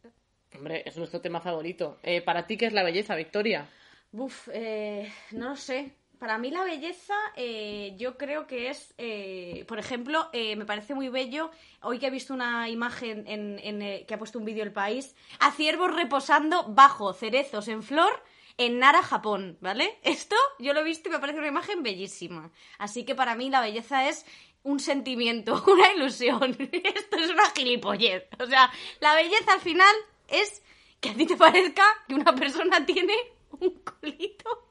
Hombre, 0.55 0.83
es 0.87 0.97
nuestro 0.97 1.21
tema 1.21 1.41
favorito. 1.41 1.99
Eh, 2.03 2.23
¿Para 2.23 2.47
ti 2.47 2.57
qué 2.57 2.67
es 2.67 2.73
la 2.73 2.83
belleza, 2.85 3.15
Victoria? 3.17 3.67
Buf, 4.13 4.49
eh, 4.53 5.13
no 5.33 5.49
lo 5.51 5.57
sé. 5.57 5.93
Para 6.19 6.39
mí 6.39 6.51
la 6.51 6.65
belleza, 6.65 7.15
eh, 7.37 7.93
yo 7.99 8.17
creo 8.17 8.47
que 8.47 8.71
es, 8.71 8.95
eh, 8.97 9.65
por 9.69 9.79
ejemplo, 9.79 10.31
eh, 10.33 10.57
me 10.57 10.65
parece 10.65 10.95
muy 10.95 11.11
bello, 11.11 11.51
hoy 11.83 11.99
que 11.99 12.07
he 12.07 12.11
visto 12.11 12.33
una 12.33 12.71
imagen 12.71 13.25
en, 13.27 13.59
en, 13.63 14.07
que 14.07 14.15
ha 14.15 14.19
puesto 14.19 14.39
un 14.39 14.47
vídeo 14.47 14.63
El 14.65 14.73
País, 14.73 15.15
a 15.41 15.51
ciervos 15.53 15.95
reposando 15.95 16.65
bajo 16.69 17.13
cerezos 17.13 17.69
en 17.69 17.83
flor 17.83 18.23
en 18.59 18.79
Nara, 18.79 19.03
Japón, 19.03 19.59
¿vale? 19.61 19.99
Esto 20.03 20.37
yo 20.59 20.73
lo 20.73 20.81
he 20.81 20.85
visto 20.85 21.09
y 21.09 21.13
me 21.13 21.19
parece 21.19 21.39
una 21.39 21.49
imagen 21.49 21.83
bellísima. 21.83 22.51
Así 22.79 23.05
que 23.05 23.15
para 23.15 23.35
mí 23.35 23.51
la 23.51 23.61
belleza 23.61 24.09
es 24.09 24.25
un 24.63 24.81
sentimiento, 24.81 25.63
una 25.67 25.93
ilusión. 25.93 26.57
Esto 26.73 27.17
es 27.17 27.31
una 27.31 27.51
gilipollez. 27.51 28.25
O 28.39 28.47
sea, 28.47 28.71
la 29.01 29.15
belleza 29.15 29.53
al 29.53 29.61
final 29.61 29.95
es 30.29 30.63
que 31.01 31.11
a 31.11 31.15
ti 31.15 31.27
te 31.27 31.37
parezca 31.37 31.85
que 32.09 32.15
una 32.15 32.35
persona 32.35 32.85
tiene 32.85 33.15
un 33.51 33.71
culito. 34.01 34.71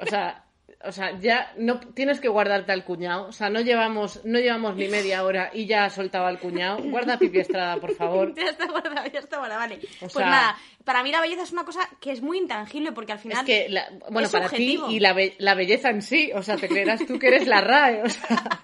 O 0.00 0.06
sea, 0.06 0.43
o 0.86 0.92
sea, 0.92 1.18
ya 1.18 1.52
no 1.56 1.80
tienes 1.80 2.20
que 2.20 2.28
guardarte 2.28 2.72
al 2.72 2.84
cuñado. 2.84 3.26
O 3.28 3.32
sea, 3.32 3.50
no 3.50 3.60
llevamos, 3.60 4.24
no 4.24 4.38
llevamos 4.38 4.76
ni 4.76 4.88
media 4.88 5.24
hora 5.24 5.50
y 5.52 5.66
ya 5.66 5.84
ha 5.84 5.90
soltado 5.90 6.26
al 6.26 6.38
cuñado. 6.38 6.78
Guarda 6.82 7.18
Pipi 7.18 7.38
Estrada, 7.40 7.76
por 7.76 7.94
favor. 7.94 8.34
Ya 8.36 8.50
está 8.50 8.66
guardado, 8.66 9.06
ya 9.12 9.20
está 9.20 9.38
guardado, 9.38 9.60
vale. 9.60 9.76
O 9.76 9.98
pues 10.00 10.12
sea- 10.12 10.26
nada, 10.26 10.56
para 10.84 11.02
mí 11.02 11.10
la 11.10 11.20
belleza 11.20 11.42
es 11.42 11.52
una 11.52 11.64
cosa 11.64 11.80
que 12.00 12.12
es 12.12 12.20
muy 12.22 12.38
intangible 12.38 12.92
porque 12.92 13.12
al 13.12 13.18
final 13.18 13.38
Es 13.38 13.44
que, 13.44 13.68
la- 13.68 13.88
bueno, 14.10 14.26
es 14.26 14.32
para 14.32 14.48
ti 14.48 14.80
y 14.88 15.00
la, 15.00 15.12
be- 15.12 15.34
la 15.38 15.54
belleza 15.54 15.90
en 15.90 16.02
sí, 16.02 16.30
o 16.34 16.42
sea, 16.42 16.56
te 16.56 16.68
creerás 16.68 17.04
tú 17.06 17.18
que 17.18 17.28
eres 17.28 17.46
la 17.46 17.60
RAE, 17.60 18.02
o 18.02 18.08
sea, 18.08 18.60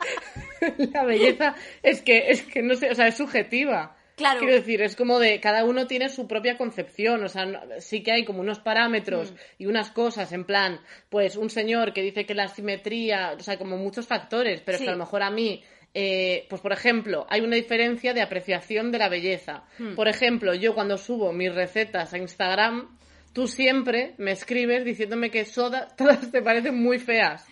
la 0.92 1.04
belleza 1.04 1.54
es 1.82 2.02
que, 2.02 2.30
es 2.30 2.42
que 2.42 2.62
no 2.62 2.74
sé, 2.74 2.90
o 2.90 2.94
sea, 2.94 3.06
es 3.08 3.16
subjetiva. 3.16 3.96
Claro. 4.20 4.38
Quiero 4.38 4.54
decir, 4.54 4.80
es 4.82 4.94
como 4.96 5.18
de, 5.18 5.40
cada 5.40 5.64
uno 5.64 5.86
tiene 5.86 6.08
su 6.08 6.26
propia 6.28 6.56
concepción, 6.56 7.24
o 7.24 7.28
sea, 7.28 7.44
no- 7.46 7.60
sí 7.78 8.02
que 8.02 8.12
hay 8.12 8.24
como 8.24 8.40
unos 8.40 8.60
Mm. 8.60 8.62
parámetros 8.62 9.34
y 9.58 9.66
unas 9.66 9.90
cosas, 9.90 10.32
en 10.32 10.44
plan, 10.44 10.80
pues 11.08 11.36
un 11.36 11.50
señor 11.50 11.92
que 11.92 12.02
dice 12.02 12.24
que 12.26 12.34
la 12.34 12.48
simetría, 12.48 13.32
o 13.36 13.40
sea, 13.40 13.58
como 13.58 13.76
muchos 13.76 14.06
factores, 14.06 14.60
pero 14.64 14.76
es 14.76 14.82
que 14.82 14.88
a 14.88 14.92
lo 14.92 14.98
mejor 14.98 15.22
a 15.22 15.30
mí, 15.30 15.62
eh, 15.94 16.46
pues 16.48 16.60
por 16.62 16.72
ejemplo, 16.72 17.26
hay 17.28 17.40
una 17.40 17.56
diferencia 17.56 18.14
de 18.14 18.22
apreciación 18.22 18.92
de 18.92 18.98
la 18.98 19.08
belleza. 19.08 19.64
Hmm. 19.78 19.94
Por 19.96 20.06
ejemplo, 20.06 20.54
yo 20.54 20.74
cuando 20.74 20.96
subo 20.96 21.32
mis 21.32 21.52
recetas 21.52 22.12
a 22.14 22.18
Instagram, 22.18 22.96
tú 23.32 23.46
siempre 23.48 24.14
me 24.18 24.32
escribes 24.32 24.84
diciéndome 24.84 25.30
que 25.30 25.44
soda, 25.44 25.88
todas 25.96 26.30
te 26.30 26.42
parecen 26.42 26.80
muy 26.80 26.98
feas. 26.98 27.44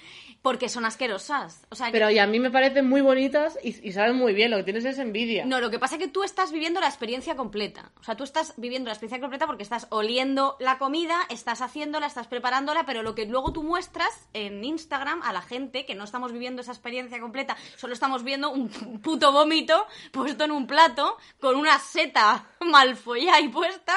Porque 0.48 0.70
son 0.70 0.86
asquerosas. 0.86 1.66
O 1.68 1.74
sea, 1.74 1.90
Pero 1.92 2.08
y 2.08 2.18
a 2.18 2.26
mí 2.26 2.40
me 2.40 2.50
parecen 2.50 2.88
muy 2.88 3.02
bonitas 3.02 3.58
y, 3.62 3.86
y 3.86 3.92
saben 3.92 4.16
muy 4.16 4.32
bien, 4.32 4.50
lo 4.50 4.56
que 4.56 4.62
tienes 4.62 4.82
es 4.86 4.98
envidia. 4.98 5.44
No, 5.44 5.60
lo 5.60 5.68
que 5.70 5.78
pasa 5.78 5.96
es 5.96 6.00
que 6.00 6.08
tú 6.08 6.22
estás 6.22 6.52
viviendo 6.52 6.80
la 6.80 6.86
experiencia 6.86 7.36
completa. 7.36 7.92
O 8.00 8.02
sea, 8.02 8.16
tú 8.16 8.24
estás 8.24 8.54
viviendo 8.56 8.88
la 8.88 8.94
experiencia 8.94 9.20
completa 9.20 9.46
porque 9.46 9.62
estás 9.62 9.88
oliendo 9.90 10.56
la 10.58 10.78
comida, 10.78 11.18
estás 11.28 11.60
haciéndola, 11.60 12.06
estás 12.06 12.28
preparándola, 12.28 12.86
pero 12.86 13.02
lo 13.02 13.14
que 13.14 13.26
luego 13.26 13.52
tú 13.52 13.62
muestras 13.62 14.08
en 14.32 14.64
Instagram 14.64 15.20
a 15.22 15.34
la 15.34 15.42
gente 15.42 15.84
que 15.84 15.94
no 15.94 16.04
estamos 16.04 16.32
viviendo 16.32 16.62
esa 16.62 16.72
experiencia 16.72 17.20
completa, 17.20 17.54
solo 17.76 17.92
estamos 17.92 18.24
viendo 18.24 18.48
un 18.48 18.70
puto 19.02 19.32
vómito 19.32 19.86
puesto 20.12 20.44
en 20.44 20.52
un 20.52 20.66
plato 20.66 21.18
con 21.40 21.56
una 21.56 21.78
seta 21.78 22.46
mal 22.60 22.96
follada 22.96 23.38
y 23.42 23.48
puesta 23.48 23.94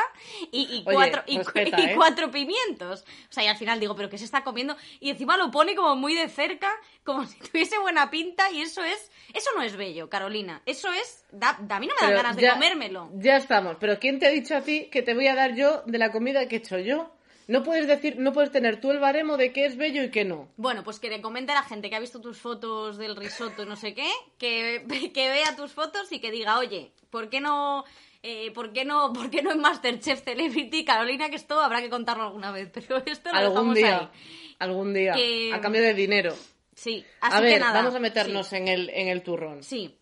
y, 0.51 0.63
y 0.63 0.84
Oye, 0.86 0.96
cuatro, 0.96 1.24
y, 1.27 1.38
y 1.38 1.39
¿eh? 1.39 1.93
cuatro 1.96 2.29
pimientos. 2.29 3.05
O 3.29 3.31
sea, 3.31 3.46
y 3.46 3.48
al 3.48 3.55
final 3.55 3.79
digo, 3.79 3.96
¿pero 3.96 4.10
qué 4.10 4.17
se 4.17 4.25
está 4.25 4.43
comiendo? 4.43 4.75
Y 5.00 5.12
encima 5.12 5.38
lo 5.38 5.50
pone 5.50 5.77
como 5.77 5.96
muy 5.96 6.13
de 6.13 6.27
cerca, 6.42 6.72
como 7.04 7.26
si 7.28 7.40
tuviese 7.40 7.78
buena 7.80 8.10
pinta 8.10 8.52
y 8.52 8.62
eso 8.62 8.84
es... 8.84 9.12
Eso 9.34 9.50
no 9.56 9.62
es 9.62 9.76
bello, 9.76 10.10
Carolina. 10.10 10.62
Eso 10.66 10.92
es... 10.92 11.26
Da, 11.32 11.58
da- 11.62 11.78
a 11.78 11.80
mí 11.80 11.88
no 11.88 11.94
me 12.00 12.08
dan 12.08 12.16
ganas 12.16 12.36
de 12.36 12.50
comérmelo. 12.50 13.10
Ya 13.14 13.38
estamos. 13.38 13.78
Pero 13.80 14.00
¿quién 14.00 14.20
te 14.20 14.28
ha 14.28 14.30
dicho 14.32 14.56
a 14.56 14.62
ti 14.62 14.90
que 14.92 15.02
te 15.02 15.14
voy 15.14 15.28
a 15.28 15.36
dar 15.36 15.56
yo 15.56 15.84
de 15.86 15.98
la 15.98 16.12
comida 16.12 16.48
que 16.48 16.56
he 16.56 16.60
hecho 16.60 16.78
yo? 16.80 17.14
No 17.48 17.64
puedes 17.64 17.88
decir, 17.88 18.16
no 18.18 18.32
puedes 18.34 18.52
tener 18.52 18.80
tú 18.80 18.92
el 18.92 19.00
baremo 19.00 19.36
de 19.36 19.52
qué 19.52 19.66
es 19.66 19.76
bello 19.76 20.04
y 20.04 20.12
qué 20.12 20.24
no. 20.24 20.50
Bueno, 20.58 20.84
pues 20.84 21.00
que 21.00 21.10
le 21.10 21.22
comente 21.22 21.52
a 21.52 21.56
la 21.56 21.64
gente 21.64 21.90
que 21.90 21.96
ha 21.96 22.00
visto 22.00 22.22
tus 22.22 22.38
fotos 22.40 22.98
del 22.98 23.16
risotto 23.16 23.66
no 23.66 23.76
sé 23.76 23.94
qué, 23.94 24.10
que, 24.38 24.86
que 25.14 25.30
vea 25.30 25.56
tus 25.56 25.72
fotos 25.72 26.12
y 26.12 26.20
que 26.20 26.32
diga, 26.32 26.60
oye, 26.60 26.92
¿por 27.10 27.30
qué 27.30 27.42
no 27.42 27.84
eh, 28.24 28.52
¿por, 28.52 28.72
qué 28.72 28.86
no, 28.86 29.12
¿por 29.14 29.32
qué 29.32 29.42
no 29.42 29.52
en 29.52 29.60
Masterchef 29.60 30.24
Celebrity, 30.24 30.86
Carolina, 30.86 31.30
que 31.30 31.36
esto 31.36 31.60
habrá 31.60 31.82
que 31.82 31.90
contarlo 31.90 32.24
alguna 32.26 32.52
vez? 32.52 32.70
Pero 32.74 33.02
esto 33.06 33.32
lo 33.32 33.38
algún 33.38 33.74
dejamos 33.74 33.76
día, 33.76 33.98
ahí. 34.00 34.50
Algún 34.63 34.94
día, 34.94 35.13
Que- 35.13 35.51
a 35.53 35.60
cambio 35.62 35.82
de 35.82 35.94
dinero. 35.94 36.36
Sí, 36.75 37.06
así 37.20 37.38
a 37.38 37.41
ver, 37.41 37.53
que 37.56 37.60
nada. 37.60 37.74
vamos 37.74 37.94
a 37.96 38.00
meternos 38.00 38.53
en, 38.53 38.68
el, 38.68 38.89
en 38.89 39.08
el 39.10 39.22
turrón. 39.24 39.63
Sí, 39.63 39.98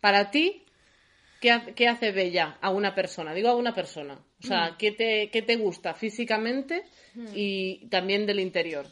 Para 0.00 0.30
ti, 0.32 0.64
¿qué, 1.40 1.72
qué 1.76 1.88
hace 1.88 2.10
bella 2.10 2.58
a 2.60 2.70
una 2.70 2.94
persona? 2.94 3.32
Digo 3.34 3.48
a 3.50 3.54
una 3.56 3.74
persona. 3.74 4.14
O 4.14 4.18
Mm. 4.44 4.48
sea, 4.48 4.76
¿qué 4.78 4.90
te, 4.90 5.30
qué 5.30 5.42
te 5.42 5.54
gusta 5.56 5.94
físicamente 5.94 6.82
y 7.34 7.86
también 7.88 8.26
del 8.26 8.40
interior? 8.40 8.86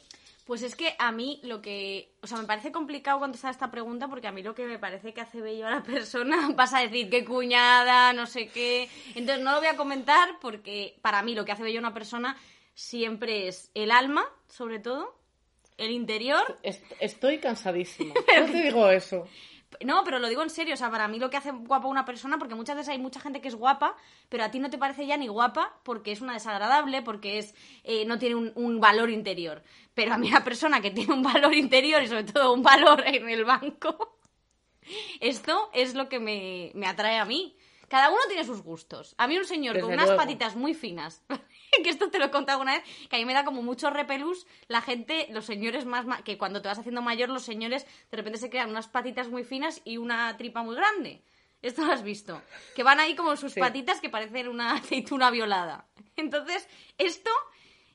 Pues 0.47 0.62
es 0.62 0.75
que 0.75 0.95
a 0.99 1.12
mí 1.12 1.40
lo 1.45 1.61
que. 1.62 2.12
O 2.23 2.26
sea, 2.26 2.38
me 2.38 2.45
parece 2.45 2.73
complicado 2.73 3.19
contestar 3.21 3.50
esta 3.52 3.71
pregunta 3.71 4.09
porque 4.09 4.26
a 4.26 4.33
mí 4.33 4.42
lo 4.42 4.54
que 4.54 4.64
me 4.66 4.78
parece 4.78 5.12
que 5.12 5.21
hace 5.21 5.40
bello 5.40 5.66
a 5.66 5.71
la 5.71 5.83
persona 5.83 6.50
vas 6.57 6.75
a 6.75 6.80
decir 6.80 7.09
qué 7.11 7.25
cuñada, 7.25 8.12
no 8.12 8.26
sé 8.26 8.49
qué. 8.49 8.88
Entonces 9.14 9.45
no 9.45 9.52
lo 9.52 9.59
voy 9.59 9.69
a 9.69 9.76
comentar 9.76 10.38
porque 10.40 10.97
para 11.02 11.23
mí 11.23 11.35
lo 11.35 11.45
que 11.45 11.52
hace 11.52 11.62
bello 11.62 11.78
a 11.78 11.83
una 11.87 11.95
persona 11.95 12.37
siempre 12.75 13.49
es 13.49 13.71
el 13.75 13.91
alma, 13.91 14.25
sobre 14.49 14.79
todo, 14.79 15.15
el 15.77 15.91
interior. 15.91 16.59
Est- 16.62 16.85
Estoy 17.00 17.39
cansadísima. 17.39 18.15
No 18.41 18.47
te 18.47 18.62
digo 18.62 18.89
eso. 18.91 19.27
No, 19.85 20.03
pero 20.03 20.19
lo 20.19 20.29
digo 20.29 20.43
en 20.43 20.50
serio, 20.50 20.75
o 20.75 20.77
sea, 20.77 20.91
para 20.91 21.07
mí 21.07 21.21
lo 21.21 21.31
que 21.31 21.37
hace 21.37 21.53
guapa 21.53 21.87
una 21.87 22.05
persona, 22.05 22.39
porque 22.39 22.57
muchas 22.57 22.75
veces 22.77 22.89
hay 22.89 22.99
mucha 22.99 23.21
gente 23.21 23.41
que 23.41 23.47
es 23.47 23.55
guapa, 23.55 23.97
pero 24.29 24.43
a 24.43 24.50
ti 24.50 24.59
no 24.59 24.69
te 24.69 24.79
parece 24.79 25.07
ya 25.07 25.17
ni 25.17 25.29
guapa 25.29 25.79
porque 25.85 26.11
es 26.11 26.21
una 26.21 26.33
desagradable, 26.33 27.03
porque 27.03 27.39
es 27.39 27.55
eh, 27.85 28.05
no 28.05 28.19
tiene 28.19 28.35
un, 28.35 28.53
un 28.57 28.81
valor 28.81 29.11
interior. 29.11 29.62
Pero 29.95 30.12
a 30.15 30.19
mí 30.19 30.29
una 30.29 30.43
persona 30.43 30.81
que 30.81 30.91
tiene 30.91 31.15
un 31.15 31.23
valor 31.23 31.55
interior 31.55 32.03
y 32.03 32.09
sobre 32.09 32.25
todo 32.25 32.53
un 32.53 32.62
valor 32.65 33.05
en 33.07 33.29
el 33.29 33.45
banco, 33.45 34.19
esto 35.21 35.71
es 35.73 35.95
lo 35.95 36.09
que 36.09 36.19
me, 36.19 36.73
me 36.75 36.87
atrae 36.89 37.19
a 37.19 37.25
mí. 37.25 37.57
Cada 37.89 38.09
uno 38.11 38.21
tiene 38.29 38.45
sus 38.45 38.62
gustos. 38.62 39.15
A 39.19 39.27
mí 39.29 39.37
un 39.37 39.45
señor 39.45 39.79
con 39.81 39.93
unas 39.93 40.07
luego. 40.07 40.17
patitas 40.21 40.55
muy 40.57 40.75
finas, 40.75 41.23
que 41.85 41.91
esto 41.91 42.11
te 42.11 42.19
lo 42.19 42.27
he 42.27 42.31
contado 42.31 42.59
alguna 42.59 42.79
vez, 42.79 42.85
que 43.09 43.17
a 43.17 43.19
mí 43.19 43.25
me 43.25 43.35
da 43.35 43.45
como 43.45 43.63
mucho 43.63 43.91
repelús 43.91 44.47
la 44.69 44.81
gente, 44.81 45.27
los 45.31 45.45
señores 45.45 45.85
más, 45.87 46.07
ma- 46.07 46.23
que 46.23 46.39
cuando 46.39 46.61
te 46.63 46.69
vas 46.69 46.79
haciendo 46.79 47.03
mayor, 47.03 47.29
los 47.29 47.43
señores 47.45 47.87
de 48.11 48.17
repente 48.17 48.39
se 48.39 48.51
crean 48.51 48.71
unas 48.71 48.89
patitas 48.89 49.29
muy 49.29 49.45
finas 49.45 49.81
y 49.85 49.97
una 49.97 50.37
tripa 50.37 50.63
muy 50.63 50.77
grande. 50.77 51.23
Esto 51.63 51.85
lo 51.85 51.93
has 51.93 52.03
visto. 52.03 52.41
Que 52.75 52.83
van 52.83 53.01
ahí 53.01 53.15
como 53.15 53.37
sus 53.37 53.53
Sí. 53.53 53.61
patitas 53.61 54.01
que 54.01 54.09
parecen 54.09 54.49
una 54.49 54.73
aceituna 54.77 55.31
violada. 55.31 55.87
Entonces, 56.17 56.67
esto, 56.97 57.31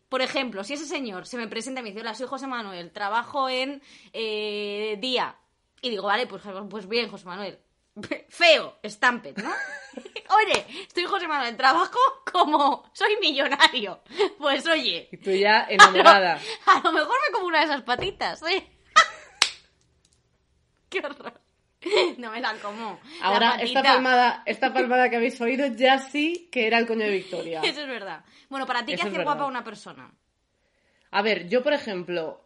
por 0.09 0.21
ejemplo, 0.21 0.63
si 0.63 0.73
ese 0.73 0.85
señor 0.85 1.25
se 1.25 1.37
me 1.37 1.47
presenta 1.47 1.79
y 1.81 1.83
me 1.83 1.89
dice, 1.89 2.01
hola, 2.01 2.13
soy 2.13 2.27
José 2.27 2.45
Manuel, 2.47 2.91
trabajo 2.91 3.49
en 3.49 3.81
eh, 4.13 4.97
Día. 4.99 5.35
Y 5.81 5.89
digo, 5.89 6.03
vale, 6.03 6.27
pues, 6.27 6.43
pues 6.69 6.87
bien, 6.87 7.09
José 7.09 7.25
Manuel. 7.25 7.59
Feo, 8.29 8.79
estampet, 8.83 9.37
¿no? 9.37 9.49
Oye, 10.35 10.65
estoy 10.81 11.05
José 11.05 11.27
Manuel, 11.27 11.55
trabajo 11.55 11.99
como 12.31 12.89
soy 12.93 13.17
millonario. 13.21 14.01
Pues 14.37 14.67
oye, 14.67 15.07
Y 15.11 15.17
tú 15.17 15.31
ya 15.31 15.65
enamorada. 15.69 16.39
a 16.65 16.79
lo 16.83 16.91
mejor 16.91 17.15
me 17.25 17.33
como 17.33 17.47
una 17.47 17.59
de 17.59 17.65
esas 17.65 17.81
patitas. 17.83 18.41
oye. 18.43 18.69
Qué 20.89 20.99
horror. 20.99 21.41
No 22.17 22.31
me 22.31 22.41
la 22.41 22.53
como. 22.55 22.99
Ahora, 23.21 23.57
esta 23.59 23.83
palmada, 23.83 24.43
esta 24.45 24.73
palmada 24.73 25.09
que 25.09 25.17
habéis 25.17 25.39
oído 25.39 25.67
ya 25.67 25.99
sí 25.99 26.49
que 26.51 26.65
era 26.67 26.79
el 26.79 26.87
coño 26.87 27.05
de 27.05 27.11
Victoria. 27.11 27.61
Eso 27.63 27.81
es 27.81 27.87
verdad. 27.87 28.25
Bueno, 28.49 28.65
para 28.65 28.83
ti, 28.85 28.95
¿qué 28.95 29.01
hace 29.03 29.23
guapa 29.23 29.43
a 29.43 29.47
una 29.47 29.63
persona? 29.63 30.11
A 31.11 31.21
ver, 31.21 31.47
yo 31.47 31.63
por 31.63 31.73
ejemplo, 31.73 32.44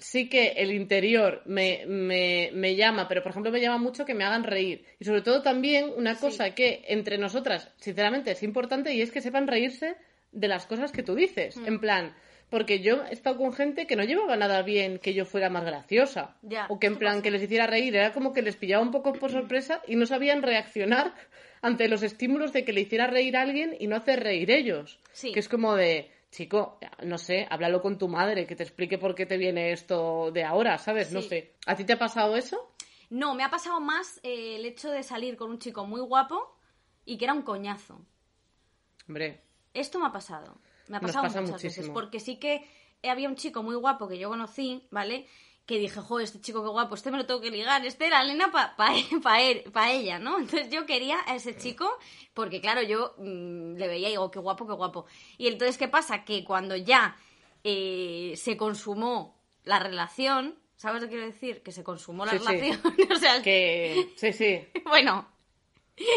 sí 0.00 0.28
que 0.28 0.48
el 0.56 0.72
interior 0.72 1.42
me, 1.46 1.84
me, 1.86 2.50
me 2.52 2.74
llama, 2.74 3.06
pero 3.06 3.22
por 3.22 3.30
ejemplo 3.30 3.52
me 3.52 3.60
llama 3.60 3.78
mucho 3.78 4.04
que 4.04 4.14
me 4.14 4.24
hagan 4.24 4.44
reír. 4.44 4.84
Y 4.98 5.04
sobre 5.04 5.22
todo 5.22 5.42
también 5.42 5.92
una 5.96 6.16
cosa 6.16 6.54
que 6.54 6.84
entre 6.88 7.18
nosotras, 7.18 7.70
sinceramente, 7.76 8.32
es 8.32 8.42
importante 8.42 8.92
y 8.94 9.02
es 9.02 9.10
que 9.10 9.20
sepan 9.20 9.46
reírse 9.46 9.96
de 10.32 10.48
las 10.48 10.66
cosas 10.66 10.92
que 10.92 11.02
tú 11.02 11.14
dices. 11.14 11.56
Mm. 11.56 11.66
En 11.66 11.80
plan, 11.80 12.14
porque 12.48 12.80
yo 12.80 13.04
he 13.04 13.12
estado 13.12 13.36
con 13.36 13.52
gente 13.52 13.86
que 13.86 13.96
no 13.96 14.04
llevaba 14.04 14.36
nada 14.36 14.62
bien 14.62 14.98
que 14.98 15.14
yo 15.14 15.24
fuera 15.24 15.50
más 15.50 15.64
graciosa. 15.64 16.36
Ya, 16.42 16.66
o 16.68 16.78
que 16.78 16.88
en 16.88 16.98
plan 16.98 17.14
pasa. 17.14 17.22
que 17.22 17.30
les 17.30 17.42
hiciera 17.42 17.66
reír. 17.66 17.94
Era 17.94 18.12
como 18.12 18.32
que 18.32 18.42
les 18.42 18.56
pillaba 18.56 18.82
un 18.82 18.90
poco 18.90 19.12
por 19.12 19.30
sorpresa 19.30 19.82
y 19.86 19.96
no 19.96 20.06
sabían 20.06 20.42
reaccionar 20.42 21.14
ante 21.62 21.88
los 21.88 22.02
estímulos 22.02 22.52
de 22.52 22.64
que 22.64 22.72
le 22.72 22.82
hiciera 22.82 23.06
reír 23.06 23.36
a 23.36 23.42
alguien 23.42 23.76
y 23.78 23.86
no 23.86 23.96
hacer 23.96 24.22
reír 24.22 24.50
ellos. 24.50 24.98
Sí. 25.12 25.32
Que 25.32 25.40
es 25.40 25.48
como 25.48 25.76
de, 25.76 26.10
chico, 26.30 26.78
no 27.04 27.18
sé, 27.18 27.46
háblalo 27.50 27.82
con 27.82 27.98
tu 27.98 28.08
madre, 28.08 28.46
que 28.46 28.56
te 28.56 28.62
explique 28.62 28.98
por 28.98 29.14
qué 29.14 29.26
te 29.26 29.36
viene 29.36 29.72
esto 29.72 30.30
de 30.32 30.44
ahora, 30.44 30.78
¿sabes? 30.78 31.12
No 31.12 31.22
sé. 31.22 31.54
¿A 31.66 31.74
ti 31.74 31.84
te 31.84 31.94
ha 31.94 31.98
pasado 31.98 32.36
eso? 32.36 32.72
No, 33.10 33.34
me 33.34 33.42
ha 33.42 33.50
pasado 33.50 33.80
más 33.80 34.20
eh, 34.22 34.56
el 34.56 34.64
hecho 34.66 34.90
de 34.90 35.02
salir 35.02 35.36
con 35.36 35.50
un 35.50 35.58
chico 35.58 35.84
muy 35.84 36.00
guapo 36.00 36.56
y 37.04 37.18
que 37.18 37.24
era 37.24 37.34
un 37.34 37.42
coñazo. 37.42 38.00
Hombre, 39.08 39.42
Esto 39.74 39.98
me 39.98 40.06
ha 40.06 40.12
pasado. 40.12 40.58
Me 40.88 40.96
ha 40.96 41.00
Nos 41.00 41.10
pasado 41.10 41.24
pasa 41.26 41.40
muchas 41.40 41.62
veces. 41.62 41.88
Porque 41.90 42.20
sí 42.20 42.36
que 42.38 42.64
había 43.02 43.28
un 43.28 43.36
chico 43.36 43.62
muy 43.62 43.74
guapo 43.74 44.06
que 44.08 44.18
yo 44.18 44.28
conocí, 44.28 44.86
¿vale? 44.90 45.26
Que 45.66 45.78
dije, 45.78 46.00
joder, 46.00 46.24
este 46.24 46.40
chico 46.40 46.62
qué 46.64 46.68
guapo, 46.68 46.96
este 46.96 47.10
me 47.12 47.18
lo 47.18 47.26
tengo 47.26 47.40
que 47.40 47.50
ligar, 47.50 47.86
este 47.86 48.06
era 48.06 48.22
Elena 48.22 48.50
para 48.50 48.74
pa, 48.76 48.92
pa 49.22 49.38
pa 49.72 49.90
ella, 49.92 50.18
¿no? 50.18 50.38
Entonces 50.38 50.68
yo 50.70 50.84
quería 50.84 51.18
a 51.26 51.36
ese 51.36 51.56
chico, 51.56 51.88
porque 52.34 52.60
claro, 52.60 52.82
yo 52.82 53.14
mm, 53.18 53.76
le 53.76 53.86
veía 53.88 54.08
y 54.08 54.12
digo, 54.12 54.30
qué 54.32 54.40
guapo, 54.40 54.66
qué 54.66 54.72
guapo. 54.72 55.06
Y 55.38 55.46
entonces, 55.46 55.78
¿qué 55.78 55.86
pasa? 55.86 56.24
Que 56.24 56.42
cuando 56.44 56.74
ya 56.76 57.16
eh, 57.62 58.34
se 58.36 58.56
consumó 58.56 59.38
la 59.62 59.78
relación, 59.78 60.58
¿sabes 60.74 61.02
lo 61.02 61.08
que 61.08 61.14
quiero 61.14 61.26
decir? 61.30 61.62
Que 61.62 61.70
se 61.70 61.84
consumó 61.84 62.26
la 62.26 62.32
Sí, 62.32 62.38
sí. 62.38 62.44
relación. 62.46 62.80
o 63.12 63.16
sea, 63.16 63.40
que... 63.42 64.12
Sí, 64.16 64.32
sí. 64.32 64.66
bueno, 64.86 65.28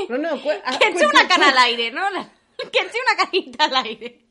No, 0.09 0.17
no, 0.17 0.29
ah, 0.65 0.77
que 0.79 0.91
cuenta 0.93 1.07
una 1.09 1.27
cana 1.27 1.45
tú. 1.45 1.51
al 1.51 1.57
aire, 1.59 1.91
¿no? 1.91 2.09
La- 2.09 2.27
Que 2.71 2.79
eche 2.79 2.97
una 3.05 3.23
canita 3.25 3.65
al 3.65 3.75
aire. 3.85 4.22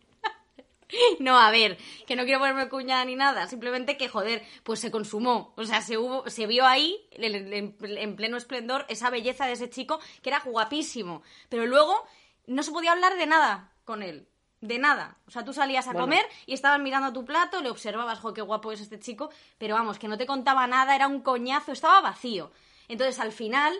No, 1.20 1.38
a 1.38 1.50
ver, 1.50 1.78
que 2.06 2.16
no 2.16 2.24
quiero 2.24 2.38
ponerme 2.40 2.68
cuñada 2.68 3.04
ni 3.04 3.16
nada, 3.16 3.46
simplemente 3.46 3.96
que, 3.96 4.08
joder, 4.08 4.42
pues 4.62 4.80
se 4.80 4.90
consumó. 4.90 5.52
O 5.56 5.64
sea, 5.64 5.80
se, 5.80 5.96
hubo, 5.98 6.28
se 6.28 6.46
vio 6.46 6.66
ahí, 6.66 7.06
en, 7.12 7.52
en- 7.52 7.76
en 7.80 8.16
pleno 8.16 8.36
esplendor, 8.36 8.84
esa 8.88 9.10
belleza 9.10 9.46
de 9.46 9.52
ese 9.52 9.70
chico, 9.70 10.00
que 10.22 10.30
era 10.30 10.40
guapísimo. 10.44 11.22
Pero 11.48 11.66
luego 11.66 12.04
no 12.46 12.62
se 12.62 12.72
podía 12.72 12.92
hablar 12.92 13.16
de 13.16 13.26
nada 13.26 13.72
con 13.84 14.02
él. 14.02 14.28
De 14.60 14.78
nada. 14.78 15.16
O 15.26 15.30
sea, 15.32 15.44
tú 15.44 15.52
salías 15.52 15.88
a 15.88 15.92
Bueno. 15.92 16.06
comer 16.06 16.24
y 16.46 16.54
estabas 16.54 16.78
mirando 16.80 17.12
tu 17.12 17.24
plato, 17.24 17.60
le 17.60 17.70
observabas, 17.70 18.20
jo, 18.20 18.32
qué 18.32 18.42
guapo 18.42 18.70
es 18.70 18.80
este 18.80 19.00
chico, 19.00 19.30
pero 19.58 19.74
vamos, 19.74 19.98
que 19.98 20.06
no 20.06 20.16
te 20.16 20.24
contaba 20.26 20.66
nada, 20.68 20.94
era 20.94 21.08
un 21.08 21.20
coñazo, 21.20 21.72
estaba 21.72 22.00
vacío. 22.00 22.52
Entonces, 22.86 23.18
al 23.18 23.32
final, 23.32 23.74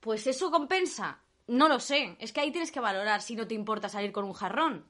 pues 0.00 0.26
eso 0.26 0.50
compensa. 0.50 1.20
No 1.46 1.68
lo 1.68 1.78
sé. 1.78 2.16
Es 2.18 2.32
que 2.32 2.40
ahí 2.40 2.50
tienes 2.50 2.72
que 2.72 2.80
valorar 2.80 3.22
si 3.22 3.36
no 3.36 3.46
te 3.46 3.54
importa 3.54 3.88
salir 3.88 4.10
con 4.10 4.24
un 4.24 4.32
jarrón. 4.32 4.89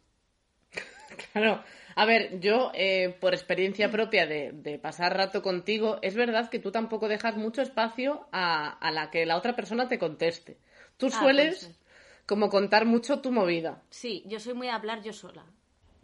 Claro. 1.33 1.63
A 1.97 2.07
ver, 2.07 2.41
yo, 2.41 2.71
eh, 2.75 3.17
por 3.21 3.35
experiencia 3.35 3.91
propia 3.91 4.27
de, 4.27 4.53
de 4.53 4.79
pasar 4.79 5.17
rato 5.17 5.43
contigo, 5.43 5.99
es 6.03 6.15
verdad 6.15 6.49
que 6.49 6.59
tú 6.59 6.71
tampoco 6.71 7.09
dejas 7.09 7.37
mucho 7.37 7.63
espacio 7.63 8.27
a, 8.33 8.71
a 8.71 8.91
la 8.91 9.11
que 9.11 9.27
la 9.27 9.37
otra 9.37 9.55
persona 9.55 9.89
te 9.89 9.99
conteste. 9.99 10.57
Tú 10.97 11.11
Ah, 11.11 11.19
sueles 11.19 11.59
pues 11.61 11.77
sí. 11.77 11.81
como 12.27 12.49
contar 12.49 12.87
mucho 12.87 13.21
tu 13.21 13.33
movida. 13.33 13.83
Sí, 13.91 14.23
yo 14.27 14.39
soy 14.41 14.55
muy 14.55 14.69
de 14.69 14.73
hablar 14.73 15.03
yo 15.03 15.13
sola. 15.13 15.45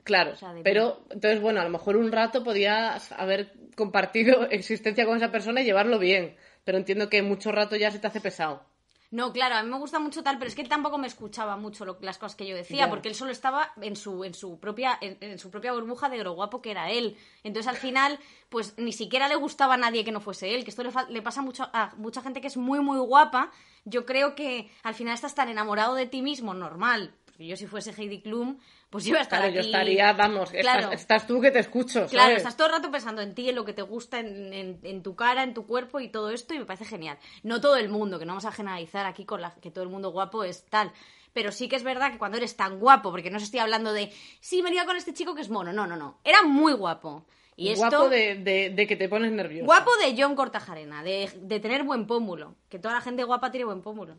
Claro, 0.05 0.33
O 0.33 0.37
sea, 0.37 0.53
de 0.53 0.63
pero 0.63 1.03
entonces, 1.11 1.41
bueno, 1.41 1.61
a 1.61 1.65
lo 1.65 1.71
mejor 1.71 1.97
un 1.97 2.13
rato 2.13 2.45
podías 2.45 3.11
haber 3.13 3.53
compartido 3.77 4.47
existencia 4.51 5.05
con 5.07 5.17
esa 5.17 5.31
persona 5.33 5.63
y 5.63 5.65
llevarlo 5.65 5.99
bien, 5.99 6.37
pero 6.65 6.79
entiendo 6.79 7.09
que 7.09 7.23
mucho 7.23 7.53
rato 7.53 7.77
ya 7.77 7.91
se 7.91 7.99
te 8.01 8.07
hace 8.07 8.21
pesado. 8.21 8.66
No, 9.11 9.33
claro, 9.33 9.55
a 9.55 9.63
mí 9.63 9.71
me 9.71 9.79
gusta 9.79 9.99
mucho 9.99 10.23
tal, 10.23 10.37
pero 10.39 10.49
es 10.49 10.55
que 10.57 10.63
él 10.63 10.69
tampoco 10.69 10.99
me 10.99 11.07
escuchaba 11.07 11.57
mucho 11.57 11.85
lo- 11.85 11.99
las 12.01 12.19
cosas 12.19 12.35
que 12.37 12.47
yo 12.47 12.57
decía, 12.57 12.85
porque 12.91 13.09
él 13.09 13.15
solo 13.15 13.31
estaba 13.31 13.73
en 13.81 13.95
su, 13.97 14.25
en 14.25 14.35
su 14.35 14.59
propia, 14.59 14.99
en, 15.01 15.17
en 15.21 15.39
su 15.39 15.51
propia 15.51 15.73
burbuja 15.73 16.09
de 16.09 16.23
lo 16.25 16.33
guapo 16.33 16.61
que 16.61 16.73
era 16.73 16.91
él. 16.91 17.17
Entonces 17.45 17.71
al 17.71 17.77
final, 17.77 18.19
pues 18.49 18.75
ni 18.79 18.93
siquiera 18.93 19.29
le 19.29 19.37
gustaba 19.37 19.75
a 19.75 19.77
nadie 19.77 20.05
que 20.05 20.13
no 20.13 20.21
fuese 20.21 20.55
él, 20.55 20.65
que 20.65 20.71
esto 20.71 20.83
le, 20.83 20.91
fa- 20.91 21.09
le 21.09 21.23
pasa 21.23 21.41
mucho 21.43 21.69
a 21.73 21.93
mucha 21.97 22.21
gente 22.21 22.41
que 22.41 22.49
es 22.49 22.57
muy, 22.57 22.81
muy 22.81 22.99
guapa. 22.99 23.53
Yo 23.85 24.05
creo 24.07 24.35
que 24.35 24.71
al 24.83 24.95
final 24.95 25.15
estás 25.15 25.35
tan 25.37 25.49
enamorado 25.49 25.95
de 25.95 26.07
ti 26.07 26.21
mismo, 26.23 26.53
normal. 26.55 27.15
Porque 27.27 27.47
yo 27.47 27.57
si 27.57 27.67
fuese 27.67 27.91
Heidi 27.93 28.23
Klum, 28.23 28.59
pues 28.91 29.05
yo 29.05 29.11
iba 29.11 29.19
a 29.19 29.23
estar 29.23 29.41
Claro, 29.41 29.55
yo 29.55 29.61
estaría, 29.61 30.13
vamos, 30.13 30.51
Claro. 30.51 30.81
estás, 30.81 31.01
estás 31.01 31.27
tú 31.27 31.41
que 31.41 31.51
te 31.51 31.59
escucho, 31.59 32.07
Claro, 32.07 32.29
¿sabes? 32.29 32.37
estás 32.39 32.57
todo 32.57 32.69
el 32.69 32.73
rato 32.75 32.91
pensando 32.91 33.21
en 33.23 33.35
ti, 33.35 33.49
en 33.49 33.57
lo 33.57 33.65
que 33.65 33.73
te 33.73 33.83
gusta, 33.83 34.21
en, 34.21 34.53
en- 34.53 34.81
en 34.83 35.03
tu 35.03 35.15
cara, 35.17 35.43
en 35.43 35.55
tu 35.55 35.67
cuerpo 35.67 36.01
y 36.01 36.09
todo 36.09 36.31
esto, 36.31 36.55
y 36.55 36.59
me 36.59 36.65
parece 36.67 36.85
genial. 36.85 37.19
No 37.43 37.61
todo 37.61 37.77
el 37.77 37.89
mundo, 37.89 38.19
que 38.19 38.25
no 38.25 38.33
vamos 38.33 38.45
a 38.47 38.53
generalizar 38.53 39.05
aquí 39.07 39.25
con 39.25 39.41
la, 39.43 39.55
que 39.57 39.71
todo 39.71 39.85
el 39.85 39.91
mundo 39.91 40.11
guapo 40.11 40.45
es 40.45 40.65
tal. 40.67 40.93
Pero 41.33 41.53
sí 41.53 41.69
que 41.69 41.77
es 41.77 41.83
verdad 41.83 42.13
que 42.13 42.19
cuando 42.19 42.39
eres 42.39 42.57
tan 42.57 42.79
guapo, 42.79 43.11
porque 43.11 43.31
no 43.31 43.37
os 43.37 43.43
estoy 43.43 43.61
hablando 43.61 43.93
de, 43.93 44.11
sí, 44.41 44.63
me 44.63 44.71
liga 44.71 44.87
con 44.87 44.97
este 44.97 45.13
chico 45.13 45.35
que 45.35 45.43
es 45.43 45.51
mono, 45.51 45.73
no, 45.73 45.87
no, 45.87 45.97
no. 45.97 46.19
Era 46.25 46.43
muy 46.43 46.73
guapo. 46.73 47.27
Y 47.59 47.71
esto, 47.71 47.89
Guapo 47.89 48.09
de, 48.11 48.37
de- 48.37 48.71
de 48.71 48.87
que 48.87 48.97
te 48.97 49.09
pones 49.09 49.33
nervioso. 49.33 49.65
guapo 49.67 49.91
de 49.97 50.15
John 50.17 50.35
Cortajarena, 50.37 51.03
de, 51.03 51.31
de 51.41 51.59
tener 51.61 51.83
buen 51.85 52.07
pómulo. 52.07 52.55
Que 52.69 52.79
toda 52.79 52.95
la 52.95 53.01
gente 53.01 53.25
guapa 53.25 53.51
tiene 53.51 53.65
buen 53.65 53.81
pómulo. 53.83 54.17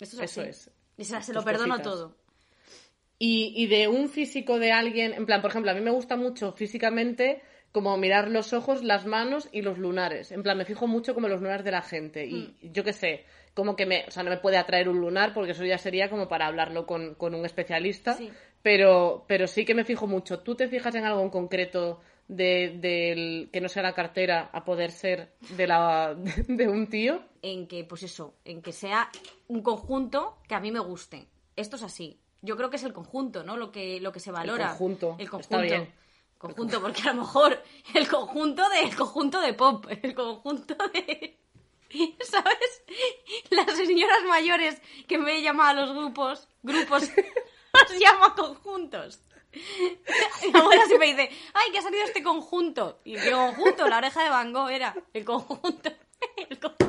Es 0.00 0.14
Eso 0.14 0.22
así. 0.22 0.40
es. 0.40 0.70
Y 0.96 1.04
se, 1.04 1.20
se 1.22 1.32
lo 1.32 1.44
perdono 1.44 1.74
cositas. 1.74 1.92
todo. 1.92 2.16
Y, 3.18 3.52
y 3.56 3.66
de 3.66 3.88
un 3.88 4.08
físico 4.08 4.58
de 4.58 4.72
alguien, 4.72 5.12
en 5.12 5.26
plan, 5.26 5.40
por 5.40 5.50
ejemplo, 5.50 5.70
a 5.70 5.74
mí 5.74 5.80
me 5.80 5.90
gusta 5.90 6.16
mucho 6.16 6.52
físicamente 6.52 7.42
como 7.72 7.96
mirar 7.98 8.30
los 8.30 8.52
ojos, 8.54 8.82
las 8.82 9.04
manos 9.06 9.48
y 9.52 9.60
los 9.62 9.76
lunares. 9.78 10.32
En 10.32 10.42
plan, 10.42 10.56
me 10.56 10.64
fijo 10.64 10.86
mucho 10.86 11.14
como 11.14 11.28
los 11.28 11.40
lunares 11.42 11.64
de 11.64 11.70
la 11.70 11.82
gente. 11.82 12.24
Y 12.26 12.54
Mm. 12.62 12.72
yo 12.72 12.82
qué 12.84 12.92
sé, 12.94 13.24
como 13.54 13.76
que 13.76 13.84
me, 13.86 14.04
o 14.08 14.10
sea, 14.10 14.22
no 14.22 14.30
me 14.30 14.38
puede 14.38 14.56
atraer 14.56 14.88
un 14.88 15.00
lunar 15.00 15.34
porque 15.34 15.52
eso 15.52 15.64
ya 15.64 15.76
sería 15.78 16.08
como 16.08 16.28
para 16.28 16.46
hablarlo 16.46 16.86
con, 16.86 17.14
con 17.14 17.34
un 17.34 17.44
especialista. 17.44 18.14
Sí. 18.14 18.30
Pero, 18.62 19.24
pero 19.28 19.46
sí 19.46 19.64
que 19.64 19.74
me 19.74 19.84
fijo 19.84 20.06
mucho. 20.06 20.40
¿Tú 20.40 20.54
te 20.54 20.68
fijas 20.68 20.94
en 20.94 21.04
algo 21.04 21.22
en 21.22 21.30
concreto 21.30 22.00
de, 22.26 22.76
del 22.80 23.50
que 23.52 23.60
no 23.60 23.68
sea 23.68 23.82
la 23.82 23.92
cartera 23.94 24.48
a 24.52 24.64
poder 24.64 24.90
ser 24.90 25.32
de, 25.56 25.66
la, 25.66 26.14
de 26.48 26.68
un 26.68 26.86
tío? 26.88 27.22
en 27.42 27.68
que, 27.68 27.84
pues 27.84 28.02
eso, 28.02 28.34
en 28.44 28.62
que 28.62 28.72
sea 28.72 29.10
un 29.46 29.62
conjunto 29.62 30.38
que 30.48 30.54
a 30.54 30.60
mí 30.60 30.72
me 30.72 30.80
guste. 30.80 31.26
Esto 31.54 31.76
es 31.76 31.82
así. 31.82 32.18
Yo 32.40 32.56
creo 32.56 32.70
que 32.70 32.76
es 32.76 32.84
el 32.84 32.92
conjunto, 32.92 33.42
¿no? 33.42 33.56
Lo 33.56 33.72
que, 33.72 34.00
lo 34.00 34.12
que 34.12 34.20
se 34.20 34.30
valora. 34.30 34.68
conjunto, 34.68 35.16
El 35.18 35.24
está 35.26 35.30
conjunto. 35.30 35.60
bien. 35.60 35.94
Conjunto, 36.38 36.80
porque 36.80 37.02
a 37.02 37.12
lo 37.12 37.22
mejor 37.22 37.62
el 37.94 38.08
conjunto 38.08 38.68
de, 38.68 38.80
el 38.82 38.94
conjunto 38.94 39.40
de 39.40 39.54
pop, 39.54 39.86
el 40.02 40.14
conjunto 40.14 40.76
de. 40.92 41.36
¿Sabes? 42.20 42.82
Las 43.50 43.76
señoras 43.76 44.22
mayores 44.28 44.80
que 45.08 45.18
me 45.18 45.42
llaman 45.42 45.76
a 45.76 45.80
los 45.80 45.96
grupos, 45.96 46.48
grupos, 46.62 47.10
los 47.72 48.00
llamo 48.00 48.34
conjuntos. 48.36 49.22
Mi 49.52 50.58
abuela 50.60 50.84
siempre 50.86 51.08
dice, 51.08 51.30
ay, 51.54 51.72
que 51.72 51.78
ha 51.78 51.82
salido 51.82 52.04
este 52.04 52.22
conjunto. 52.22 53.00
Y 53.04 53.16
qué 53.16 53.32
conjunto, 53.32 53.88
la 53.88 53.98
oreja 53.98 54.22
de 54.22 54.28
Van 54.28 54.52
Gogh 54.52 54.68
era 54.70 54.94
el 55.12 55.24
conjunto. 55.24 55.90
El 56.36 56.58
conjunto. 56.60 56.86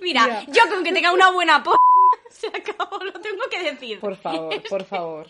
Mira, 0.00 0.24
Mira. 0.24 0.44
yo 0.46 0.68
con 0.68 0.84
que 0.84 0.92
tenga 0.92 1.12
una 1.12 1.30
buena 1.30 1.62
po... 1.62 1.74
Se 2.30 2.46
acabó, 2.48 3.02
lo 3.04 3.12
tengo 3.12 3.42
que 3.50 3.62
decir. 3.70 4.00
Por 4.00 4.16
favor, 4.16 4.62
por 4.68 4.84
favor. 4.84 5.26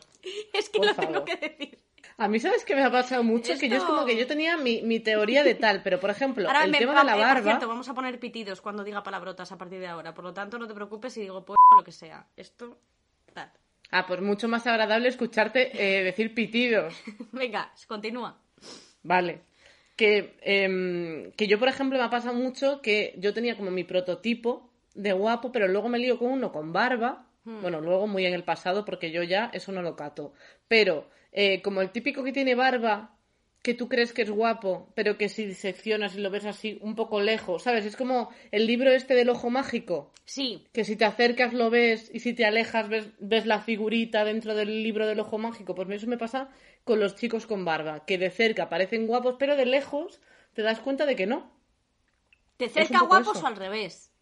Es 0.53 0.69
que 0.69 0.79
por 0.79 0.87
lo 0.89 0.95
tengo 0.95 1.25
que 1.25 1.37
decir. 1.37 1.79
A 2.21 2.27
mí, 2.27 2.41
¿sabes 2.41 2.65
qué 2.65 2.75
me 2.75 2.83
ha 2.83 2.91
pasado 2.91 3.23
mucho? 3.23 3.57
Que 3.59 3.69
yo 3.69 3.77
es 3.77 3.85
como 3.85 4.05
que 4.05 4.17
yo 4.17 4.27
tenía 4.27 4.57
mi, 4.57 4.83
mi 4.83 4.99
teoría 4.99 5.45
de 5.45 5.55
tal, 5.55 5.83
pero 5.85 6.01
por 6.01 6.11
ejemplo, 6.11 6.49
Ahora 6.49 6.65
el 6.65 6.73
me- 6.73 6.79
tema 6.79 6.93
va- 6.95 7.01
de 7.01 7.07
la 7.07 7.13
eh, 7.13 7.17
Por 7.17 7.27
barba. 7.27 7.43
cierto, 7.43 7.69
vamos 7.69 7.89
a 7.89 7.95
poner 7.95 8.19
pitidos 8.19 8.61
cuando 8.61 8.83
diga 8.83 9.05
palabrotas 9.05 9.53
a 9.53 9.59
partir 9.59 9.79
de 9.79 9.87
ahora. 9.87 10.15
Por 10.15 10.25
lo 10.25 10.35
tanto, 10.35 10.59
no 10.59 10.67
te 10.67 10.75
preocupes 10.75 11.13
si 11.13 11.21
digo 11.21 11.45
po 11.45 11.55
lo 11.77 11.85
que 11.85 11.93
sea. 11.93 12.27
Esto, 12.37 12.79
tal. 13.33 13.53
Ah, 13.93 14.05
pues 14.07 14.21
mucho 14.21 14.49
más 14.49 14.67
agradable 14.67 15.09
escucharte 15.09 15.71
eh, 16.01 16.03
decir 16.03 16.35
pitidos. 16.35 16.93
Venga, 17.33 17.73
continúa. 17.87 18.37
Vale. 19.05 19.43
Que, 19.97 20.37
em, 20.43 21.31
que 21.33 21.47
yo, 21.47 21.59
por 21.61 21.69
ejemplo, 21.69 21.99
me 21.99 22.05
ha 22.05 22.11
pasado 22.11 22.35
mucho 22.35 22.83
que 22.83 23.15
yo 23.19 23.33
tenía 23.33 23.57
como 23.57 23.71
mi 23.71 23.85
prototipo 23.85 24.68
de 24.95 25.13
guapo, 25.13 25.53
pero 25.53 25.69
luego 25.69 25.89
me 25.89 25.99
lío 25.99 26.19
con 26.19 26.31
uno 26.31 26.53
con 26.53 26.73
barba. 26.73 27.25
Bueno, 27.45 27.81
luego 27.81 28.07
muy 28.07 28.27
en 28.27 28.35
el 28.35 28.45
pasado, 28.45 28.85
porque 28.85 29.11
yo 29.11 29.23
ya 29.23 29.51
eso 29.55 29.73
no 29.73 29.81
lo 29.81 29.97
cato. 29.97 30.35
Pero 30.69 31.09
eh, 31.33 31.63
como 31.63 31.81
el 31.81 31.91
típico 31.91 32.23
que 32.23 32.31
tiene 32.33 32.55
barba, 32.55 33.17
que 33.63 33.75
tú 33.75 33.89
crees 33.89 34.13
que 34.13 34.23
es 34.23 34.31
guapo, 34.31 34.93
pero 34.95 35.19
que 35.19 35.29
si 35.29 35.47
diseccionas 35.47 36.15
y 36.15 36.21
lo 36.21 36.31
ves 36.31 36.45
así 36.45 36.79
un 36.83 36.95
poco 36.95 37.21
lejos, 37.21 37.63
¿sabes? 37.63 37.85
Es 37.85 37.97
como 37.97 38.31
el 38.51 38.67
libro 38.67 38.91
este 38.91 39.15
del 39.15 39.31
ojo 39.31 39.51
mágico. 39.51 40.13
Sí, 40.25 40.67
que 40.73 40.85
si 40.85 40.97
te 40.97 41.05
acercas 41.05 41.53
lo 41.55 41.71
ves 41.71 42.11
y 42.13 42.21
si 42.21 42.35
te 42.35 42.45
alejas 42.45 42.89
ves, 42.89 43.09
ves 43.19 43.47
la 43.47 43.61
figurita 43.61 44.25
dentro 44.25 44.55
del 44.55 44.83
libro 44.83 45.07
del 45.07 45.21
ojo 45.21 45.39
mágico. 45.39 45.75
Pues 45.75 45.89
eso 45.91 46.07
me 46.07 46.19
pasa 46.19 46.51
con 46.85 47.01
los 47.01 47.17
chicos 47.17 47.47
con 47.47 47.65
barba, 47.65 48.05
que 48.05 48.19
de 48.19 48.31
cerca 48.31 48.69
parecen 48.69 49.07
guapos, 49.07 49.37
pero 49.39 49.57
de 49.57 49.67
lejos 49.67 50.21
te 50.53 50.63
das 50.63 50.81
cuenta 50.81 51.07
de 51.07 51.17
que 51.17 51.27
no. 51.27 51.51
¿te 52.59 52.69
cerca 52.69 53.01
guapos 53.01 53.37
eso. 53.37 53.45
o 53.45 53.49
al 53.49 53.57
revés? 53.57 54.13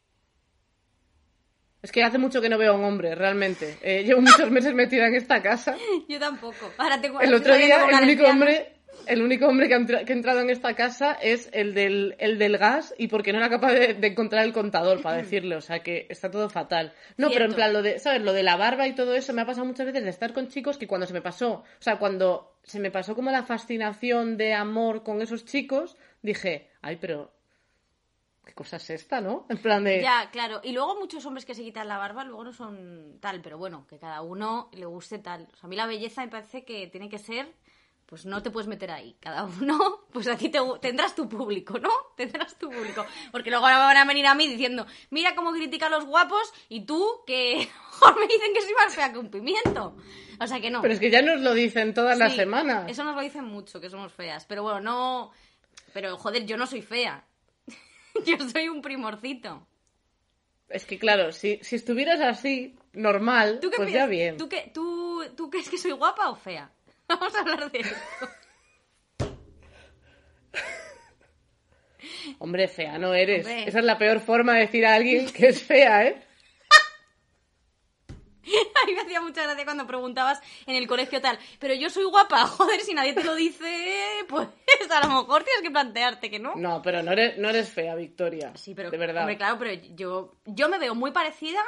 Es 1.87 1.93
que 1.93 2.03
hace 2.03 2.19
mucho 2.19 2.41
que 2.41 2.49
no 2.49 2.59
veo 2.59 2.73
a 2.73 2.77
un 2.77 2.83
hombre, 2.83 3.15
realmente. 3.15 3.79
Eh, 3.81 4.03
llevo 4.03 4.21
muchos 4.21 4.51
meses 4.51 4.75
metida 4.75 5.07
en 5.07 5.15
esta 5.15 5.41
casa. 5.41 5.77
Yo 6.09 6.19
tampoco. 6.19 6.73
Ahora 6.79 7.01
El 7.21 7.33
otro 7.33 7.55
día, 7.57 7.87
el 7.87 8.03
único 8.03 8.25
hombre, 8.25 8.73
el 9.07 9.23
único 9.23 9.47
hombre 9.47 9.69
que 9.69 9.75
ha, 9.75 10.13
entrado 10.13 10.41
en 10.41 10.51
esta 10.51 10.75
casa 10.75 11.13
es 11.13 11.49
el 11.53 11.75
del, 11.75 12.17
el 12.19 12.41
del 12.41 12.59
gas 12.59 12.93
y 12.99 13.07
porque 13.07 13.33
no 13.33 13.39
era 13.39 13.49
capaz 13.49 13.73
de, 13.75 13.95
de 13.95 14.07
encontrar 14.09 14.45
el 14.45 14.53
contador 14.53 15.01
para 15.01 15.17
decirle, 15.23 15.55
o 15.55 15.61
sea 15.61 15.79
que 15.85 16.09
está 16.11 16.29
todo 16.29 16.51
fatal. 16.51 16.93
No, 17.19 17.31
pero 17.31 17.45
en 17.45 17.55
plan, 17.55 17.73
lo 17.73 17.83
de, 17.83 18.01
¿sabes? 18.01 18.21
Lo 18.21 18.33
de 18.33 18.43
la 18.43 18.57
barba 18.57 18.89
y 18.89 18.97
todo 18.97 19.15
eso 19.15 19.33
me 19.33 19.43
ha 19.43 19.47
pasado 19.47 19.65
muchas 19.65 19.87
veces 19.87 20.03
de 20.03 20.11
estar 20.11 20.33
con 20.33 20.49
chicos 20.49 20.79
que 20.79 20.89
cuando 20.89 21.07
se 21.07 21.15
me 21.15 21.23
pasó, 21.23 21.53
o 21.53 21.65
sea, 21.79 22.01
cuando 22.01 22.59
se 22.65 22.81
me 22.81 22.91
pasó 22.91 23.15
como 23.15 23.31
la 23.31 23.45
fascinación 23.45 24.37
de 24.37 24.55
amor 24.55 25.05
con 25.05 25.23
esos 25.23 25.45
chicos, 25.45 25.97
dije, 26.21 26.69
ay, 26.83 26.97
pero, 27.01 27.36
¿qué 28.47 28.55
cosa 28.55 28.77
es 28.77 28.89
esta, 28.91 29.21
no? 29.21 29.45
En 29.49 29.59
plan 29.59 29.83
de... 29.83 30.01
Ya, 30.01 30.31
claro. 30.31 30.61
Y 30.63 30.73
luego 30.73 30.99
muchos 30.99 31.27
hombres 31.27 31.45
que 31.45 31.55
se 31.55 31.65
quitan 31.65 31.89
la 31.89 31.99
barba 31.99 32.25
luego 32.25 32.45
no 32.45 32.53
son 32.53 33.19
tal, 33.21 33.43
pero 33.43 33.59
bueno, 33.59 33.87
que 33.89 33.99
cada 33.99 34.23
uno 34.23 34.71
le 34.73 34.87
guste 34.87 35.19
tal. 35.19 35.49
O 35.53 35.57
sea, 35.57 35.65
a 35.65 35.69
mí 35.69 35.75
la 35.75 35.87
belleza 35.87 36.23
me 36.23 36.29
parece 36.29 36.65
que 36.65 36.87
tiene 36.87 37.09
que 37.09 37.19
ser, 37.19 37.53
pues 38.07 38.25
no 38.25 38.45
te 38.45 38.53
puedes 38.53 38.69
meter 38.69 38.93
ahí. 38.93 39.17
Cada 39.19 39.45
uno, 39.45 40.07
pues 40.13 40.29
aquí 40.29 40.49
te, 40.49 40.61
tendrás 40.81 41.17
tu 41.17 41.29
público, 41.29 41.81
¿no? 41.81 41.91
Tendrás 42.17 42.57
tu 42.57 42.71
público. 42.71 43.05
Porque 43.33 43.51
luego 43.51 43.67
ahora 43.67 43.79
van 43.79 43.97
a 43.97 44.05
venir 44.05 44.27
a 44.27 44.37
mí 44.37 44.47
diciendo, 44.47 44.87
mira 45.11 45.35
cómo 45.35 45.53
critica 45.53 45.87
a 45.87 45.91
los 45.91 46.07
guapos 46.07 46.53
y 46.69 46.87
tú 46.87 47.25
que 47.27 47.57
me 48.17 48.27
dicen 48.29 48.55
que 48.55 48.63
soy 48.63 48.75
más 48.75 48.95
fea 48.95 49.13
que 49.13 49.19
un 49.19 49.29
pimiento. 49.29 49.97
O 50.39 50.47
sea 50.47 50.61
que 50.61 50.71
no. 50.71 50.83
Pero 50.83 50.95
es 50.95 51.01
que 51.01 51.11
ya 51.11 51.21
nos 51.21 51.41
lo 51.41 51.53
dicen 51.53 51.95
todas 51.95 52.17
las 52.17 52.37
semanas. 52.37 52.89
Eso 52.89 53.03
nos 53.03 53.17
lo 53.17 53.23
dicen 53.23 53.45
mucho, 53.45 53.81
que 53.81 53.91
somos 53.91 54.13
feas. 54.13 54.47
Pero 54.47 54.63
bueno, 54.63 54.81
no... 54.81 55.33
Pero 55.93 56.17
joder, 56.17 56.47
yo 56.47 56.57
no 56.57 56.67
soy 56.67 56.83
fea. 56.83 57.25
yo 58.25 58.49
soy 58.49 58.69
un 58.69 58.83
primorcito. 58.83 59.67
Es 60.69 60.85
que 60.85 60.99
claro, 60.99 61.33
si, 61.33 61.59
si 61.63 61.77
estuvieras 61.77 62.21
así, 62.21 62.77
normal, 62.93 63.61
¿Tú 63.61 63.71
qué 63.71 63.77
pues 63.77 63.89
piensas? 63.89 64.05
ya 64.05 64.11
bien. 64.11 64.37
¿Tú, 64.37 64.49
qué, 64.49 64.71
tú, 64.75 65.23
¿Tú 65.37 65.49
crees 65.49 65.69
que 65.69 65.79
soy 65.79 65.93
guapa 65.93 66.29
o 66.31 66.35
fea? 66.37 66.71
Vamos 67.09 67.35
a 67.35 67.41
hablar 67.41 67.71
de 67.71 67.79
esto. 67.81 67.97
Hombre, 72.39 72.69
fea 72.69 72.99
no 72.99 73.15
eres. 73.15 73.47
Hombre. 73.47 73.69
Esa 73.69 73.79
es 73.79 73.85
la 73.85 73.99
peor 73.99 74.21
forma 74.21 74.55
de 74.55 74.61
decir 74.61 74.87
a 74.87 74.95
alguien 74.95 75.31
que 75.31 75.49
es 75.49 75.63
fea, 75.63 76.07
¿eh? 76.07 76.26
A 78.83 78.87
mí 78.87 78.93
me 78.95 79.01
hacía 79.01 79.21
mucha 79.21 79.43
gracia 79.43 79.65
cuando 79.65 79.87
preguntabas 79.87 80.41
en 80.67 80.77
el 80.77 80.87
colegio 80.87 81.21
tal, 81.21 81.39
pero 81.59 81.75
yo 81.75 81.91
soy 81.91 82.05
guapa, 82.05 82.47
joder, 82.47 82.81
si 82.81 82.95
nadie 82.95 83.13
te 83.13 83.25
lo 83.25 83.35
dice, 83.35 84.25
pues 84.29 84.49
a 84.91 85.01
lo 85.07 85.23
mejor 85.23 85.43
tienes 85.45 85.63
que 85.63 85.71
plantearte 85.71 86.31
que 86.31 86.39
no. 86.39 86.55
No, 86.57 86.83
pero 86.83 87.03
no 87.03 87.13
eres, 87.13 87.39
no 87.39 87.49
eres 87.49 87.69
fea, 87.71 87.95
Victoria. 87.95 88.53
Sí, 88.57 88.75
pero 88.75 88.91
De 88.91 88.99
verdad. 88.99 89.23
hombre, 89.23 89.37
claro, 89.37 89.59
pero 89.59 89.73
yo, 89.95 90.37
yo 90.45 90.69
me 90.69 90.79
veo 90.79 90.95
muy 90.95 91.11
parecida, 91.11 91.61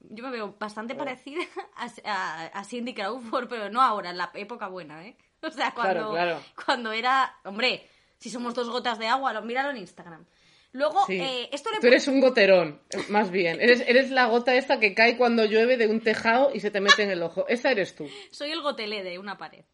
yo 0.00 0.24
me 0.24 0.30
veo 0.30 0.56
bastante 0.58 0.94
parecida 0.94 1.42
a, 1.76 1.88
a- 2.04 2.46
a 2.46 2.64
Cindy 2.64 2.94
Crawford, 2.94 3.48
pero 3.48 3.70
no 3.70 3.80
ahora, 3.82 4.10
en 4.10 4.18
la 4.18 4.30
época 4.34 4.68
buena, 4.68 5.04
¿eh? 5.06 5.16
O 5.42 5.50
sea, 5.50 5.72
cuando, 5.72 6.10
Claro, 6.10 6.12
claro. 6.12 6.42
cuando 6.64 6.92
era, 6.92 7.36
hombre, 7.44 7.88
si 8.18 8.30
somos 8.30 8.54
dos 8.54 8.68
gotas 8.70 8.98
de 8.98 9.08
agua, 9.08 9.32
lo, 9.32 9.42
míralo 9.42 9.70
en 9.70 9.78
Instagram. 9.78 10.24
Luego, 10.72 11.04
Sí. 11.06 11.20
eh, 11.20 11.48
esto 11.52 11.70
le 11.70 11.80
Tú 11.80 11.86
eres 11.86 12.08
un 12.08 12.20
goterón, 12.20 12.80
más 13.08 13.30
bien. 13.30 13.60
Eres, 13.60 13.82
eres 13.86 14.10
la 14.10 14.26
gota 14.26 14.54
esta 14.56 14.80
que 14.80 14.94
cae 14.94 15.16
cuando 15.18 15.44
llueve 15.44 15.76
de 15.76 15.86
un 15.86 16.00
tejado 16.00 16.50
y 16.54 16.60
se 16.60 16.70
te 16.70 16.80
mete 16.80 17.02
en 17.02 17.10
el 17.10 17.22
ojo. 17.22 17.46
Esa 17.48 17.70
eres 17.70 17.94
tú. 17.94 18.08
Soy 18.30 18.50
el 18.52 18.62
gotelé 18.62 19.02
de 19.02 19.18
una 19.18 19.36
pared. 19.36 19.64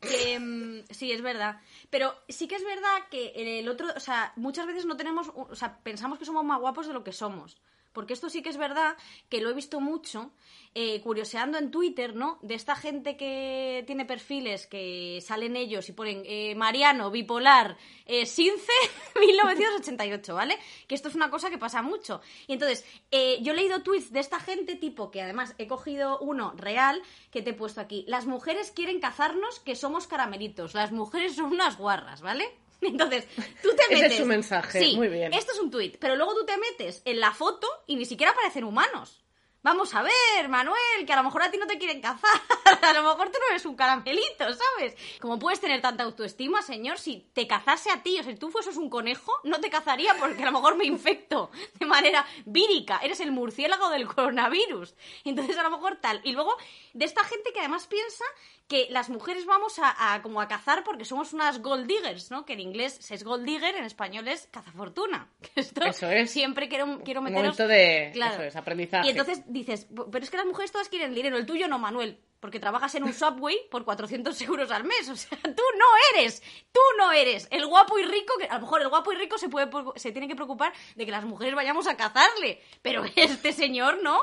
Que, 0.00 0.38
mm, 0.38 0.84
sí, 0.90 1.12
es 1.12 1.22
verdad. 1.22 1.60
Pero 1.90 2.14
sí 2.28 2.46
que 2.48 2.56
es 2.56 2.64
verdad 2.64 3.08
que 3.10 3.32
el 3.58 3.68
otro, 3.68 3.88
o 3.96 4.00
sea, 4.00 4.32
muchas 4.36 4.66
veces 4.66 4.84
no 4.86 4.96
tenemos, 4.96 5.30
o 5.34 5.54
sea, 5.54 5.78
pensamos 5.82 6.18
que 6.18 6.24
somos 6.24 6.44
más 6.44 6.60
guapos 6.60 6.86
de 6.86 6.92
lo 6.92 7.02
que 7.04 7.12
somos. 7.12 7.56
Porque 7.92 8.12
esto 8.12 8.30
sí 8.30 8.42
que 8.42 8.50
es 8.50 8.56
verdad 8.56 8.96
que 9.28 9.40
lo 9.40 9.50
he 9.50 9.54
visto 9.54 9.80
mucho, 9.80 10.32
eh, 10.74 11.00
curioseando 11.00 11.58
en 11.58 11.70
Twitter, 11.70 12.14
¿no? 12.14 12.38
De 12.42 12.54
esta 12.54 12.76
gente 12.76 13.16
que 13.16 13.82
tiene 13.86 14.04
perfiles 14.04 14.66
que 14.66 15.20
salen 15.22 15.56
ellos 15.56 15.88
y 15.88 15.92
ponen 15.92 16.22
eh, 16.24 16.54
Mariano, 16.54 17.10
bipolar, 17.10 17.76
eh, 18.06 18.26
Since, 18.26 18.70
1988, 19.20 20.34
¿vale? 20.34 20.58
Que 20.86 20.94
esto 20.94 21.08
es 21.08 21.14
una 21.14 21.30
cosa 21.30 21.50
que 21.50 21.58
pasa 21.58 21.82
mucho. 21.82 22.20
Y 22.46 22.52
entonces, 22.52 22.84
eh, 23.10 23.38
yo 23.42 23.52
he 23.52 23.56
leído 23.56 23.82
tweets 23.82 24.12
de 24.12 24.20
esta 24.20 24.38
gente, 24.38 24.76
tipo, 24.76 25.10
que 25.10 25.22
además 25.22 25.54
he 25.58 25.66
cogido 25.66 26.18
uno 26.20 26.52
real, 26.56 27.02
que 27.30 27.42
te 27.42 27.50
he 27.50 27.54
puesto 27.54 27.80
aquí. 27.80 28.04
Las 28.06 28.26
mujeres 28.26 28.70
quieren 28.70 29.00
cazarnos, 29.00 29.60
que 29.60 29.76
somos 29.76 30.06
caramelitos. 30.06 30.74
Las 30.74 30.92
mujeres 30.92 31.34
son 31.34 31.46
unas 31.46 31.76
guarras, 31.78 32.20
¿vale? 32.20 32.48
Entonces, 32.80 33.26
tú 33.62 33.70
te 33.76 33.82
Ese 33.84 33.94
metes. 33.94 34.12
es 34.12 34.18
su 34.18 34.26
mensaje, 34.26 34.80
Sí, 34.80 34.96
muy 34.96 35.08
bien. 35.08 35.32
Esto 35.32 35.52
es 35.52 35.58
un 35.58 35.70
tuit, 35.70 35.96
pero 35.98 36.16
luego 36.16 36.34
tú 36.34 36.44
te 36.46 36.56
metes 36.56 37.02
en 37.04 37.20
la 37.20 37.32
foto 37.32 37.66
y 37.86 37.96
ni 37.96 38.04
siquiera 38.04 38.34
parecen 38.34 38.64
humanos. 38.64 39.24
Vamos 39.60 39.92
a 39.92 40.02
ver, 40.02 40.48
Manuel, 40.48 41.04
que 41.04 41.12
a 41.12 41.16
lo 41.16 41.24
mejor 41.24 41.42
a 41.42 41.50
ti 41.50 41.58
no 41.58 41.66
te 41.66 41.78
quieren 41.78 42.00
cazar. 42.00 42.30
A 42.82 42.92
lo 42.92 43.02
mejor 43.02 43.30
tú 43.30 43.38
no 43.40 43.48
eres 43.50 43.64
un 43.66 43.74
caramelito, 43.74 44.44
¿sabes? 44.44 44.94
¿Cómo 45.20 45.38
puedes 45.38 45.58
tener 45.58 45.80
tanta 45.80 46.04
autoestima, 46.04 46.62
señor? 46.62 46.98
Si 46.98 47.28
te 47.32 47.46
cazase 47.48 47.90
a 47.90 48.02
ti, 48.02 48.18
o 48.20 48.22
sea, 48.22 48.32
si 48.32 48.38
tú 48.38 48.50
fueses 48.50 48.76
un 48.76 48.88
conejo, 48.88 49.32
no 49.44 49.58
te 49.58 49.68
cazaría 49.68 50.14
porque 50.18 50.42
a 50.42 50.46
lo 50.46 50.52
mejor 50.52 50.76
me 50.76 50.84
infecto 50.84 51.50
de 51.80 51.86
manera 51.86 52.24
vírica. 52.44 53.00
Eres 53.02 53.20
el 53.20 53.32
murciélago 53.32 53.88
del 53.90 54.06
coronavirus. 54.06 54.94
Entonces, 55.24 55.56
a 55.58 55.62
lo 55.64 55.70
mejor 55.70 55.96
tal. 55.96 56.20
Y 56.24 56.32
luego, 56.32 56.56
de 56.92 57.04
esta 57.06 57.24
gente 57.24 57.52
que 57.52 57.58
además 57.60 57.86
piensa 57.88 58.24
que 58.68 58.86
las 58.90 59.08
mujeres 59.08 59.46
vamos 59.46 59.78
a, 59.78 60.12
a 60.14 60.20
como 60.22 60.40
a 60.42 60.46
cazar 60.46 60.84
porque 60.84 61.06
somos 61.06 61.32
unas 61.32 61.62
gold 61.62 61.86
diggers, 61.86 62.30
¿no? 62.30 62.44
Que 62.44 62.52
en 62.52 62.60
inglés 62.60 63.10
es 63.10 63.24
gold 63.24 63.44
digger, 63.46 63.74
en 63.74 63.84
español 63.84 64.28
es 64.28 64.46
cazafortuna. 64.52 65.30
Esto 65.54 65.84
Eso 65.84 66.10
es. 66.10 66.30
Siempre 66.30 66.68
quiero, 66.68 67.00
quiero 67.02 67.20
Un 67.20 67.24
meteros... 67.24 67.58
momento 67.58 67.66
de 67.66 68.10
Claro. 68.12 68.34
eso 68.34 68.42
es, 68.42 68.56
aprendizaje. 68.56 69.06
Y 69.06 69.10
entonces 69.10 69.42
dices, 69.46 69.88
pero 70.12 70.22
es 70.22 70.30
que 70.30 70.36
las 70.36 70.46
mujeres 70.46 70.70
todas 70.70 70.88
quieren 70.90 71.14
dinero, 71.14 71.38
el 71.38 71.46
tuyo 71.46 71.66
no, 71.66 71.78
Manuel, 71.78 72.20
porque 72.40 72.60
trabajas 72.60 72.94
en 72.94 73.04
un 73.04 73.14
subway 73.14 73.56
por 73.70 73.86
400 73.86 74.38
euros 74.42 74.70
al 74.70 74.84
mes. 74.84 75.08
O 75.08 75.16
sea, 75.16 75.38
tú 75.42 75.62
no 75.78 75.86
eres, 76.14 76.42
tú 76.70 76.80
no 76.98 77.10
eres 77.12 77.48
el 77.50 77.64
guapo 77.66 77.98
y 77.98 78.02
rico, 78.02 78.34
que 78.38 78.44
a 78.48 78.56
lo 78.56 78.60
mejor 78.60 78.82
el 78.82 78.88
guapo 78.90 79.12
y 79.12 79.16
rico 79.16 79.38
se, 79.38 79.48
puede, 79.48 79.70
se 79.96 80.12
tiene 80.12 80.28
que 80.28 80.36
preocupar 80.36 80.74
de 80.94 81.06
que 81.06 81.10
las 81.10 81.24
mujeres 81.24 81.54
vayamos 81.54 81.86
a 81.86 81.96
cazarle, 81.96 82.60
pero 82.82 83.02
este 83.16 83.54
señor 83.54 84.02
no. 84.02 84.20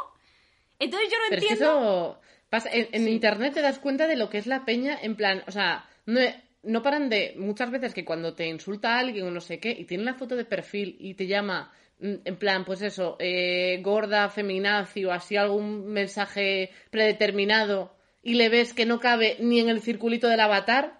Entonces 0.77 1.09
yo 1.09 1.17
no 1.17 1.23
Pero 1.29 1.41
es 1.41 1.47
que 1.47 1.53
entiendo. 1.53 2.19
eso 2.19 2.19
pasa. 2.55 2.69
En, 2.71 2.87
en 2.91 3.07
internet 3.07 3.53
te 3.53 3.61
das 3.61 3.79
cuenta 3.79 4.07
de 4.07 4.15
lo 4.15 4.29
que 4.29 4.37
es 4.37 4.47
la 4.47 4.65
peña, 4.65 4.97
en 5.01 5.15
plan, 5.15 5.43
o 5.47 5.51
sea, 5.51 5.85
no, 6.05 6.19
no 6.63 6.81
paran 6.81 7.09
de. 7.09 7.33
Muchas 7.37 7.69
veces 7.71 7.93
que 7.93 8.05
cuando 8.05 8.33
te 8.33 8.47
insulta 8.47 8.95
a 8.95 8.99
alguien 8.99 9.27
o 9.27 9.31
no 9.31 9.41
sé 9.41 9.59
qué, 9.59 9.71
y 9.71 9.85
tiene 9.85 10.03
una 10.03 10.15
foto 10.15 10.35
de 10.35 10.45
perfil 10.45 10.95
y 10.99 11.13
te 11.13 11.27
llama, 11.27 11.71
mm, 11.99 12.13
en 12.25 12.35
plan, 12.37 12.65
pues 12.65 12.81
eso, 12.81 13.15
eh, 13.19 13.79
gorda, 13.83 14.29
feminazi 14.29 15.05
o 15.05 15.11
así 15.11 15.35
algún 15.37 15.85
mensaje 15.87 16.71
predeterminado, 16.89 17.95
y 18.23 18.33
le 18.35 18.49
ves 18.49 18.73
que 18.73 18.85
no 18.85 18.99
cabe 18.99 19.37
ni 19.39 19.59
en 19.59 19.69
el 19.69 19.81
circulito 19.81 20.27
del 20.27 20.39
avatar, 20.39 20.99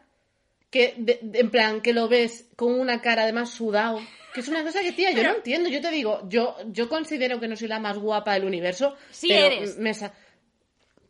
que 0.70 0.94
de- 0.98 1.20
de- 1.22 1.40
en 1.40 1.50
plan, 1.50 1.82
que 1.82 1.94
lo 1.94 2.08
ves 2.08 2.50
con 2.56 2.80
una 2.80 3.02
cara 3.02 3.24
además 3.24 3.50
sudado. 3.50 4.00
Que 4.34 4.42
es 4.42 4.48
una 4.50 4.64
cosa 4.64 4.82
que, 4.82 4.92
tía, 4.92 5.12
yo 5.12 5.24
no 5.24 5.36
entiendo. 5.36 5.70
Yo 5.70 5.80
te 5.80 5.90
digo, 5.92 6.28
yo, 6.28 6.58
yo 6.68 6.90
considero 6.90 7.40
que 7.40 7.48
no 7.48 7.56
soy 7.56 7.70
la 7.70 7.80
más 7.80 7.98
guapa 7.98 8.34
del 8.34 8.44
universo. 8.44 8.96
Sí 9.10 9.30
pero 9.30 9.46
eres. 9.48 9.78
me 9.78 9.94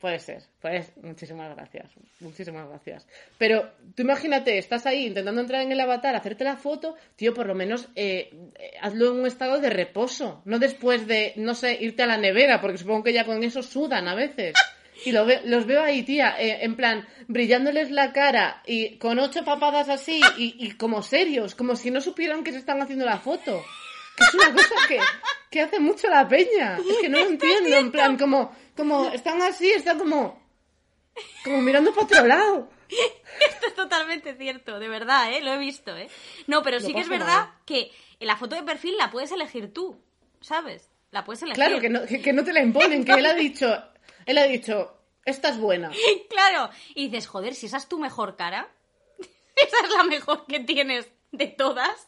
Puede 0.05 0.19
ser, 0.19 0.43
pues 0.61 0.91
muchísimas 1.01 1.55
gracias, 1.55 1.89
muchísimas 2.19 2.69
gracias. 2.69 3.07
Pero 3.39 3.71
tú 3.95 4.03
imagínate, 4.03 4.59
estás 4.59 4.85
ahí 4.85 5.07
intentando 5.07 5.41
entrar 5.41 5.63
en 5.63 5.71
el 5.71 5.79
avatar, 5.79 6.15
hacerte 6.15 6.43
la 6.43 6.57
foto, 6.57 6.95
tío, 7.15 7.33
por 7.33 7.47
lo 7.47 7.55
menos 7.55 7.87
eh, 7.95 8.29
hazlo 8.81 9.07
en 9.13 9.21
un 9.21 9.25
estado 9.25 9.59
de 9.59 9.71
reposo, 9.71 10.43
no 10.45 10.59
después 10.59 11.07
de, 11.07 11.33
no 11.37 11.55
sé, 11.55 11.75
irte 11.81 12.03
a 12.03 12.05
la 12.05 12.17
nevera, 12.17 12.61
porque 12.61 12.77
supongo 12.77 13.01
que 13.03 13.13
ya 13.13 13.25
con 13.25 13.43
eso 13.43 13.63
sudan 13.63 14.07
a 14.07 14.13
veces. 14.13 14.53
Y 15.05 15.11
lo 15.11 15.25
ve- 15.25 15.41
los 15.45 15.65
veo 15.65 15.81
ahí, 15.81 16.03
tía, 16.03 16.35
eh, 16.39 16.59
en 16.61 16.75
plan, 16.75 17.07
brillándoles 17.27 17.89
la 17.89 18.13
cara 18.13 18.61
y 18.67 18.97
con 18.97 19.17
ocho 19.17 19.43
papadas 19.43 19.89
así 19.89 20.21
y 20.37 20.71
como 20.73 21.01
serios, 21.01 21.55
como 21.55 21.75
si 21.75 21.89
no 21.89 21.99
supieran 21.99 22.43
que 22.43 22.51
se 22.51 22.59
están 22.59 22.79
haciendo 22.79 23.05
la 23.05 23.17
foto. 23.17 23.63
Que 24.15 24.23
es 24.23 24.33
una 24.33 24.53
cosa 24.53 24.75
que, 24.87 24.99
que 25.51 25.61
hace 25.61 25.79
mucho 25.79 26.07
la 26.07 26.27
peña. 26.27 26.77
Es 26.77 26.97
que 27.01 27.09
no 27.09 27.19
lo 27.19 27.27
entiendo, 27.27 27.75
en 27.75 27.91
plan, 27.91 28.17
como, 28.17 28.55
como 28.75 29.09
están 29.09 29.41
así, 29.41 29.71
están 29.71 29.97
como, 29.97 30.41
como 31.43 31.61
mirando 31.61 31.93
para 31.93 32.05
otro 32.05 32.25
lado. 32.25 32.69
Esto 32.89 33.67
es 33.67 33.75
totalmente 33.75 34.35
cierto, 34.35 34.79
de 34.79 34.87
verdad, 34.87 35.33
¿eh? 35.33 35.41
Lo 35.41 35.53
he 35.53 35.57
visto, 35.57 35.95
¿eh? 35.95 36.09
No, 36.47 36.61
pero 36.63 36.79
sí 36.79 36.93
que 36.93 37.01
es 37.01 37.09
verdad 37.09 37.49
que 37.65 37.91
la 38.19 38.37
foto 38.37 38.55
de 38.55 38.63
perfil 38.63 38.97
la 38.97 39.11
puedes 39.11 39.31
elegir 39.31 39.73
tú, 39.73 39.99
¿sabes? 40.41 40.89
La 41.11 41.23
puedes 41.23 41.41
elegir. 41.43 41.55
Claro, 41.55 41.79
que 41.79 41.89
no, 41.89 42.05
que, 42.05 42.21
que 42.21 42.33
no 42.33 42.43
te 42.43 42.53
la 42.53 42.61
imponen, 42.61 43.03
que 43.03 43.13
él 43.13 43.25
ha 43.25 43.33
dicho, 43.33 43.83
él 44.25 44.37
ha 44.37 44.43
dicho, 44.43 44.95
esta 45.25 45.49
es 45.49 45.57
buena. 45.57 45.91
Claro. 46.29 46.69
Y 46.93 47.07
dices, 47.07 47.27
joder, 47.27 47.55
si 47.55 47.65
esa 47.65 47.77
es 47.77 47.87
tu 47.87 47.97
mejor 47.97 48.35
cara, 48.35 48.69
esa 49.55 49.77
es 49.83 49.89
la 49.89 50.03
mejor 50.03 50.45
que 50.45 50.59
tienes 50.59 51.09
de 51.31 51.47
todas. 51.47 52.07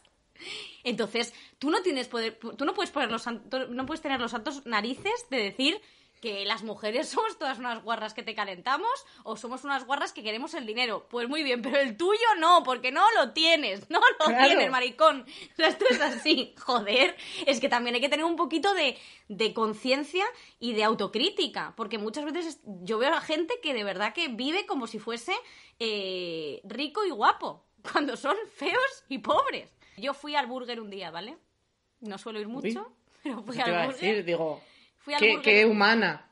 Entonces, 0.88 1.32
tú 1.58 1.70
no 1.70 1.82
tienes 1.82 2.08
poder, 2.08 2.38
tú 2.38 2.64
no 2.64 2.74
puedes 2.74 2.90
poner 2.90 3.10
los 3.10 3.26
no 3.26 3.86
puedes 3.86 4.00
tener 4.02 4.20
los 4.20 4.30
santos 4.30 4.64
narices 4.66 5.26
de 5.30 5.38
decir 5.38 5.80
que 6.20 6.44
las 6.44 6.64
mujeres 6.64 7.08
somos 7.10 7.38
todas 7.38 7.58
unas 7.60 7.80
guarras 7.84 8.12
que 8.12 8.24
te 8.24 8.34
calentamos 8.34 8.90
o 9.22 9.36
somos 9.36 9.62
unas 9.62 9.86
guarras 9.86 10.12
que 10.12 10.24
queremos 10.24 10.52
el 10.54 10.66
dinero. 10.66 11.06
Pues 11.08 11.28
muy 11.28 11.44
bien, 11.44 11.62
pero 11.62 11.78
el 11.78 11.96
tuyo 11.96 12.26
no, 12.40 12.64
porque 12.64 12.90
no 12.90 13.04
lo 13.12 13.32
tienes, 13.32 13.88
no 13.88 14.00
lo 14.00 14.26
Claro. 14.26 14.44
tienes, 14.46 14.68
maricón. 14.70 15.24
O 15.52 15.56
sea, 15.56 15.68
esto 15.68 15.84
es 15.90 16.00
así, 16.00 16.54
joder. 16.66 17.16
Es 17.46 17.60
que 17.60 17.68
también 17.68 17.94
hay 17.94 18.00
que 18.00 18.08
tener 18.08 18.24
un 18.24 18.34
poquito 18.34 18.74
de, 18.74 18.98
de 19.28 19.54
conciencia 19.54 20.24
y 20.58 20.72
de 20.72 20.82
autocrítica, 20.82 21.74
porque 21.76 21.98
muchas 21.98 22.24
veces 22.24 22.46
es- 22.46 22.60
yo 22.64 22.98
veo 22.98 23.14
a 23.14 23.20
gente 23.20 23.54
que 23.62 23.72
de 23.74 23.84
verdad 23.84 24.12
que 24.12 24.26
vive 24.26 24.66
como 24.66 24.88
si 24.88 24.98
fuese 24.98 25.34
eh, 25.78 26.60
rico 26.64 27.04
y 27.04 27.10
guapo, 27.10 27.64
cuando 27.92 28.16
son 28.16 28.36
feos 28.56 29.04
y 29.08 29.18
pobres. 29.18 29.70
Yo 29.98 30.14
fui 30.14 30.34
al 30.34 30.46
burger 30.46 30.80
un 30.80 30.90
día, 30.90 31.10
¿vale? 31.10 31.36
No 32.00 32.18
suelo 32.18 32.40
ir 32.40 32.48
mucho, 32.48 32.86
Uy. 32.86 32.94
pero 33.22 33.42
fui 33.42 33.60
al 33.60 33.86
burger. 33.86 33.92
decir, 34.00 34.24
digo, 34.24 34.60
Fui 34.98 35.14
al 35.14 35.20
qué, 35.20 35.36
burger 35.36 35.54
qué 35.54 35.66
humana. 35.66 36.24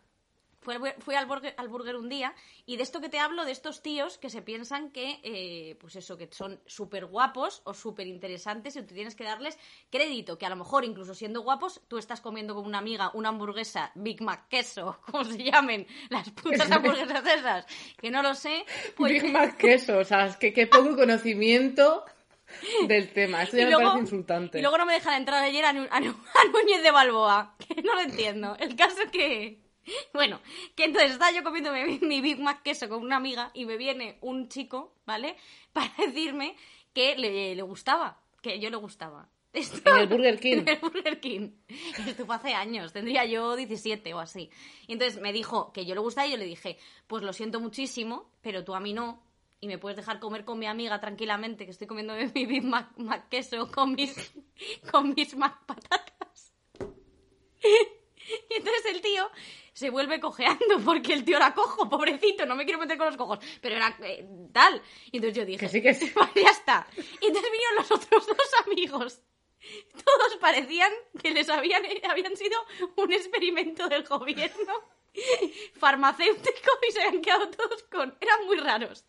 Fui 0.61 0.75
al, 0.75 0.81
bu- 0.81 0.95
fui 0.99 1.15
al 1.15 1.27
burger, 1.27 1.55
al 1.59 1.69
burger 1.69 1.95
un 1.95 2.09
día 2.09 2.35
y 2.65 2.77
de 2.77 2.83
esto 2.83 3.01
que 3.01 3.09
te 3.09 3.21
hablo, 3.21 3.45
de 3.45 3.53
estos 3.53 3.83
tíos 3.83 4.19
que 4.19 4.31
se 4.31 4.43
piensan 4.43 4.91
que, 4.91 5.21
eh, 5.23 5.77
pues 5.81 5.95
eso, 5.95 6.17
que 6.17 6.29
son 6.33 6.61
súper 6.67 7.07
guapos 7.07 7.63
o 7.65 7.73
súper 7.73 8.09
interesantes 8.09 8.75
y 8.75 8.83
tú 8.83 8.93
tienes 8.93 9.15
que 9.15 9.23
darles 9.23 9.57
crédito, 9.91 10.39
que 10.39 10.45
a 10.45 10.49
lo 10.49 10.57
mejor 10.57 10.85
incluso 10.85 11.15
siendo 11.15 11.43
guapos, 11.43 11.83
tú 11.87 11.99
estás 11.99 12.21
comiendo 12.21 12.57
con 12.57 12.67
una 12.67 12.79
amiga 12.79 13.13
una 13.15 13.29
hamburguesa 13.29 13.93
Big 13.95 14.21
Mac 14.23 14.49
queso, 14.49 14.99
como 15.09 15.23
se 15.25 15.39
llamen, 15.45 15.87
las 16.09 16.31
putas 16.31 16.69
hamburguesas 16.73 17.25
esas, 17.25 17.67
que 17.97 18.11
no 18.11 18.21
lo 18.23 18.35
sé, 18.35 18.65
pues... 18.97 19.13
Big 19.23 19.33
Mac 19.33 19.57
queso, 19.59 19.99
o 19.99 20.05
sea, 20.05 20.27
es 20.27 20.37
que 20.37 20.53
qué 20.53 20.67
poco 20.67 20.97
conocimiento 20.97 22.05
del 22.89 23.13
tema. 23.13 23.43
Esto 23.43 23.57
ya 23.57 23.63
y 23.63 23.65
me 23.67 23.71
luego, 23.73 23.85
parece 23.91 24.01
insultante. 24.05 24.59
y 24.59 24.63
luego 24.63 24.79
no 24.79 24.87
me 24.87 24.95
dejan 24.95 25.15
entrar 25.15 25.43
ayer 25.43 25.65
a, 25.65 25.69
a 25.71 25.73
a 25.97 26.01
Núñez 26.01 26.83
de 26.83 26.91
Balboa, 26.91 27.55
que 27.59 27.83
no 27.83 27.95
lo 27.95 28.01
entiendo. 28.01 28.57
El 28.61 28.77
caso 28.77 29.03
es 29.03 29.11
que... 29.11 29.65
Bueno, 30.13 30.41
que 30.75 30.85
entonces 30.85 31.13
estaba 31.13 31.31
yo 31.31 31.45
comiéndome 31.45 31.85
mi, 31.85 31.99
mi 32.01 32.21
Big 32.21 32.41
Mac 32.41 32.63
queso 32.63 32.89
con 32.89 33.03
una 33.03 33.17
amiga 33.17 33.53
y 33.55 33.67
me 33.67 33.77
viene 33.77 34.19
un 34.21 34.49
chico, 34.49 34.95
¿vale? 35.07 35.37
Para 35.73 35.93
decirme 35.99 36.57
que 36.93 37.15
le, 37.17 37.55
le 37.55 37.63
gustaba, 37.63 38.19
que 38.43 38.59
yo 38.59 38.69
le 38.71 38.77
gustaba. 38.77 39.29
Esto- 39.53 39.89
En 39.91 39.99
el 40.03 40.07
Burger 40.09 40.39
King. 40.41 40.57
En 40.59 40.69
el 40.69 40.79
Burger 40.81 41.21
King. 41.21 41.51
Esto 42.07 42.27
fue 42.27 42.35
hace 42.37 42.53
años, 42.53 42.93
tendría 42.93 43.25
yo 43.27 43.55
17 43.57 44.13
o 44.13 44.19
así. 44.19 44.51
Y 44.89 44.95
entonces 44.95 45.21
me 45.23 45.33
dijo 45.33 45.73
que 45.73 45.87
yo 45.87 45.95
le 45.95 46.01
gustaba 46.01 46.27
y 46.27 46.33
yo 46.33 46.37
le 46.37 46.45
dije, 46.47 46.79
pues 47.07 47.23
lo 47.23 47.33
siento 47.33 47.61
muchísimo, 47.61 48.29
pero 48.43 48.65
tú 48.65 48.75
a 48.75 48.81
mí 48.81 48.93
no. 48.93 49.23
Y 49.61 49.69
me 49.69 49.79
puedes 49.79 49.97
dejar 49.97 50.21
comer 50.21 50.45
con 50.45 50.59
mi 50.59 50.67
amiga 50.67 51.01
tranquilamente, 51.01 51.65
que 51.65 51.71
estoy 51.71 51.87
comiendo 51.87 52.15
mi 52.35 52.47
Big 52.47 52.63
Mac, 52.63 52.91
Mac 52.99 53.29
queso 53.29 53.71
con 53.73 53.93
mis, 53.95 54.15
con 54.91 55.15
mis 55.15 55.37
Mac 55.37 55.65
patatas. 55.67 56.53
Y 58.51 58.55
entonces 58.55 58.87
el 58.87 59.01
tío 59.03 59.31
se 59.73 59.89
vuelve 59.89 60.19
cojeando 60.19 60.81
porque 60.85 61.13
el 61.13 61.25
tío 61.25 61.37
era 61.37 61.55
cojo, 61.55 61.89
pobrecito, 61.89 62.45
no 62.45 62.57
me 62.57 62.65
quiero 62.65 62.81
meter 62.81 62.99
con 62.99 63.07
los 63.07 63.17
cojos, 63.17 63.39
pero 63.61 63.77
era 63.77 63.97
eh, 64.03 64.27
tal. 64.53 64.83
Y 65.13 65.19
entonces 65.19 65.37
yo 65.37 65.45
dije, 65.45 65.69
sí, 65.69 65.81
que 65.81 65.95
sí. 65.95 66.11
"Vale, 66.17 66.33
ya 66.43 66.51
está. 66.51 66.89
Y 66.97 67.27
entonces 67.27 67.53
vinieron 67.53 67.77
los 67.77 67.93
otros 67.93 68.27
dos 68.27 68.67
amigos. 68.67 69.23
Todos 69.93 70.37
parecían 70.41 70.93
que 71.23 71.31
les 71.31 71.49
habían, 71.49 71.83
habían 72.11 72.37
sido 72.37 72.59
un 72.97 73.13
experimento 73.13 73.89
del 73.89 74.03
gobierno 74.05 74.75
farmacéutico 75.75 76.71
y 76.89 76.93
se 76.93 77.03
habían 77.03 77.23
quedado 77.23 77.51
todos 77.51 77.83
con... 77.85 78.17
Eran 78.21 78.47
muy 78.47 78.59
raros. 78.59 79.05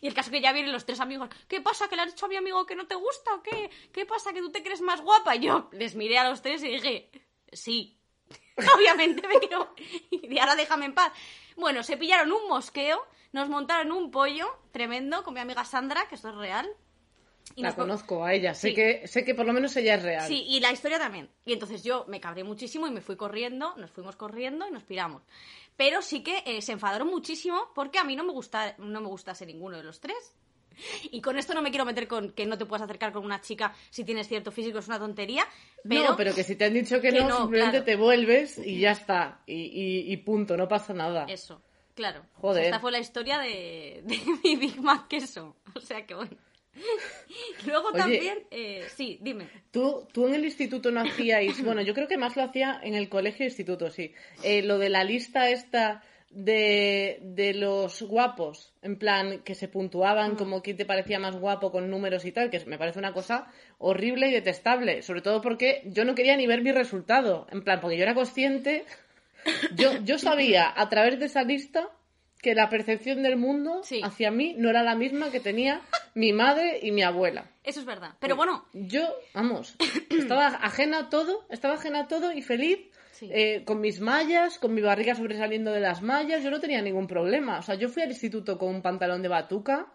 Y 0.00 0.06
el 0.06 0.14
caso 0.14 0.30
que 0.30 0.40
ya 0.40 0.52
vienen 0.52 0.72
los 0.72 0.86
tres 0.86 1.00
amigos. 1.00 1.28
¿Qué 1.48 1.60
pasa? 1.60 1.88
¿Que 1.88 1.96
le 1.96 2.02
has 2.02 2.14
dicho 2.14 2.26
a 2.26 2.28
mi 2.28 2.36
amigo 2.36 2.66
que 2.66 2.76
no 2.76 2.86
te 2.86 2.94
gusta 2.94 3.34
o 3.34 3.42
qué? 3.42 3.70
¿Qué 3.92 4.06
pasa? 4.06 4.32
¿Que 4.32 4.40
tú 4.40 4.50
te 4.50 4.62
crees 4.62 4.80
más 4.80 5.00
guapa? 5.00 5.36
Y 5.36 5.40
yo 5.40 5.68
les 5.72 5.94
miré 5.94 6.18
a 6.18 6.28
los 6.28 6.42
tres 6.42 6.62
y 6.62 6.68
dije, 6.68 7.10
sí. 7.52 8.00
Obviamente 8.76 9.26
me 9.26 9.38
quiero... 9.38 9.74
Y 10.10 10.38
ahora 10.38 10.56
déjame 10.56 10.86
en 10.86 10.94
paz. 10.94 11.12
Bueno, 11.56 11.82
se 11.82 11.96
pillaron 11.96 12.32
un 12.32 12.48
mosqueo, 12.48 13.04
nos 13.32 13.48
montaron 13.48 13.92
un 13.92 14.10
pollo 14.10 14.48
tremendo 14.72 15.24
con 15.24 15.34
mi 15.34 15.40
amiga 15.40 15.64
Sandra, 15.64 16.08
que 16.08 16.14
esto 16.14 16.28
es 16.28 16.36
real. 16.36 16.68
Y 17.56 17.62
La 17.62 17.68
nos 17.68 17.76
conozco 17.76 18.24
a 18.24 18.34
ella, 18.34 18.54
sé, 18.54 18.68
Sí. 18.68 18.74
que, 18.74 19.06
sé 19.08 19.24
que 19.24 19.34
por 19.34 19.44
lo 19.46 19.52
menos 19.52 19.74
ella 19.76 19.94
es 19.96 20.02
real. 20.02 20.28
Sí, 20.28 20.44
y 20.48 20.60
la 20.60 20.70
historia 20.72 20.98
también. 20.98 21.28
Y 21.44 21.52
entonces 21.52 21.82
yo 21.82 22.04
me 22.08 22.20
cabré 22.20 22.44
muchísimo 22.44 22.86
y 22.86 22.90
me 22.90 23.00
fui 23.00 23.16
corriendo, 23.16 23.74
nos 23.76 23.90
fuimos 23.90 24.14
corriendo 24.16 24.66
y 24.68 24.70
nos 24.70 24.84
piramos. 24.84 25.22
Pero 25.76 26.02
sí 26.02 26.22
que 26.22 26.42
eh, 26.46 26.62
se 26.62 26.72
enfadaron 26.72 27.08
muchísimo 27.08 27.68
porque 27.74 27.98
a 27.98 28.04
mí 28.04 28.14
no 28.16 28.24
me 28.24 28.32
gusta, 28.32 28.74
no 28.78 29.00
me 29.00 29.08
gustase 29.08 29.44
ninguno 29.46 29.76
de 29.76 29.82
los 29.84 30.00
tres. 30.00 30.34
Y 31.10 31.20
con 31.20 31.36
esto 31.36 31.54
no 31.54 31.62
me 31.62 31.70
quiero 31.70 31.84
meter 31.84 32.06
con 32.06 32.30
que 32.30 32.46
no 32.46 32.56
te 32.56 32.64
puedas 32.64 32.82
acercar 32.84 33.12
con 33.12 33.24
una 33.24 33.40
chica 33.40 33.74
si 33.90 34.04
tienes 34.04 34.28
cierto 34.28 34.52
físico, 34.52 34.78
es 34.78 34.86
una 34.86 35.00
tontería. 35.00 35.44
Pero, 35.88 36.10
no, 36.10 36.16
pero 36.16 36.32
que 36.32 36.44
si 36.44 36.54
te 36.54 36.66
han 36.66 36.74
dicho 36.74 37.00
que, 37.00 37.10
que 37.10 37.18
no, 37.20 37.28
no, 37.28 37.36
simplemente 37.38 37.78
claro. 37.78 37.84
te 37.84 37.96
vuelves 37.96 38.58
y 38.58 38.78
ya 38.78 38.92
está. 38.92 39.40
Y, 39.46 39.54
y- 39.54 40.12
y 40.12 40.16
punto, 40.18 40.56
no 40.56 40.68
pasa 40.68 40.92
nada. 40.94 41.24
Eso, 41.28 41.60
claro. 41.96 42.24
Joder. 42.34 42.66
Esta 42.66 42.78
fue 42.78 42.92
la 42.92 43.00
historia 43.00 43.38
de, 43.40 44.02
de 44.04 44.20
mi 44.44 44.54
Big 44.54 44.80
Mac 44.80 45.08
queso. 45.08 45.56
O 45.74 45.80
sea 45.80 46.06
que 46.06 46.14
bueno. 46.14 46.36
Luego 47.66 47.88
Oye. 47.88 47.98
también, 47.98 48.38
eh, 48.50 48.86
sí, 48.94 49.18
dime. 49.20 49.48
¿Tú, 49.70 50.06
tú 50.12 50.26
en 50.26 50.34
el 50.34 50.44
instituto 50.44 50.90
no 50.90 51.00
hacíais, 51.00 51.62
bueno, 51.64 51.82
yo 51.82 51.94
creo 51.94 52.08
que 52.08 52.18
más 52.18 52.36
lo 52.36 52.42
hacía 52.42 52.80
en 52.82 52.94
el 52.94 53.08
colegio 53.08 53.44
e 53.44 53.48
instituto, 53.48 53.90
sí. 53.90 54.12
Eh, 54.42 54.62
lo 54.62 54.78
de 54.78 54.88
la 54.88 55.04
lista 55.04 55.50
esta 55.50 56.02
de, 56.30 57.18
de 57.22 57.54
los 57.54 58.02
guapos, 58.02 58.72
en 58.82 58.98
plan, 58.98 59.40
que 59.44 59.54
se 59.54 59.68
puntuaban 59.68 60.36
como 60.36 60.62
quién 60.62 60.76
te 60.76 60.84
parecía 60.84 61.18
más 61.18 61.36
guapo 61.36 61.70
con 61.70 61.90
números 61.90 62.24
y 62.24 62.32
tal, 62.32 62.50
que 62.50 62.64
me 62.66 62.78
parece 62.78 62.98
una 62.98 63.12
cosa 63.12 63.46
horrible 63.78 64.28
y 64.28 64.32
detestable. 64.32 65.02
Sobre 65.02 65.22
todo 65.22 65.40
porque 65.40 65.82
yo 65.86 66.04
no 66.04 66.14
quería 66.14 66.36
ni 66.36 66.46
ver 66.46 66.62
mi 66.62 66.72
resultado. 66.72 67.46
En 67.50 67.62
plan, 67.62 67.80
porque 67.80 67.96
yo 67.96 68.02
era 68.02 68.14
consciente, 68.14 68.84
yo, 69.74 69.92
yo 70.04 70.18
sabía 70.18 70.72
a 70.74 70.88
través 70.88 71.18
de 71.18 71.26
esa 71.26 71.42
lista 71.42 71.88
que 72.40 72.54
la 72.54 72.68
percepción 72.68 73.22
del 73.22 73.36
mundo 73.36 73.80
Sí. 73.82 74.00
hacia 74.04 74.30
mí 74.30 74.54
no 74.56 74.70
era 74.70 74.82
la 74.82 74.94
misma 74.94 75.30
que 75.30 75.40
tenía 75.40 75.80
mi 76.14 76.32
madre 76.32 76.78
y 76.82 76.92
mi 76.92 77.02
abuela. 77.02 77.50
Eso 77.64 77.80
es 77.80 77.86
verdad. 77.86 78.12
Pero 78.20 78.36
bueno, 78.36 78.64
Yo, 78.72 79.08
vamos, 79.34 79.76
estaba 80.10 80.46
ajena 80.48 80.98
a 80.98 81.08
todo, 81.10 81.46
estaba 81.50 81.74
ajena 81.74 82.00
a 82.02 82.08
todo 82.08 82.32
y 82.32 82.42
feliz 82.42 82.78
Sí. 83.12 83.28
eh, 83.32 83.64
con 83.64 83.80
mis 83.80 84.00
mallas, 84.00 84.60
con 84.60 84.72
mi 84.74 84.80
barriga 84.80 85.16
sobresaliendo 85.16 85.72
de 85.72 85.80
las 85.80 86.02
mallas, 86.02 86.44
yo 86.44 86.50
no 86.52 86.60
tenía 86.60 86.80
ningún 86.82 87.08
problema. 87.08 87.58
O 87.58 87.62
sea, 87.62 87.74
yo 87.74 87.88
fui 87.88 88.02
al 88.04 88.10
instituto 88.10 88.56
con 88.58 88.68
un 88.68 88.80
pantalón 88.80 89.22
de 89.22 89.28
batuca 89.28 89.92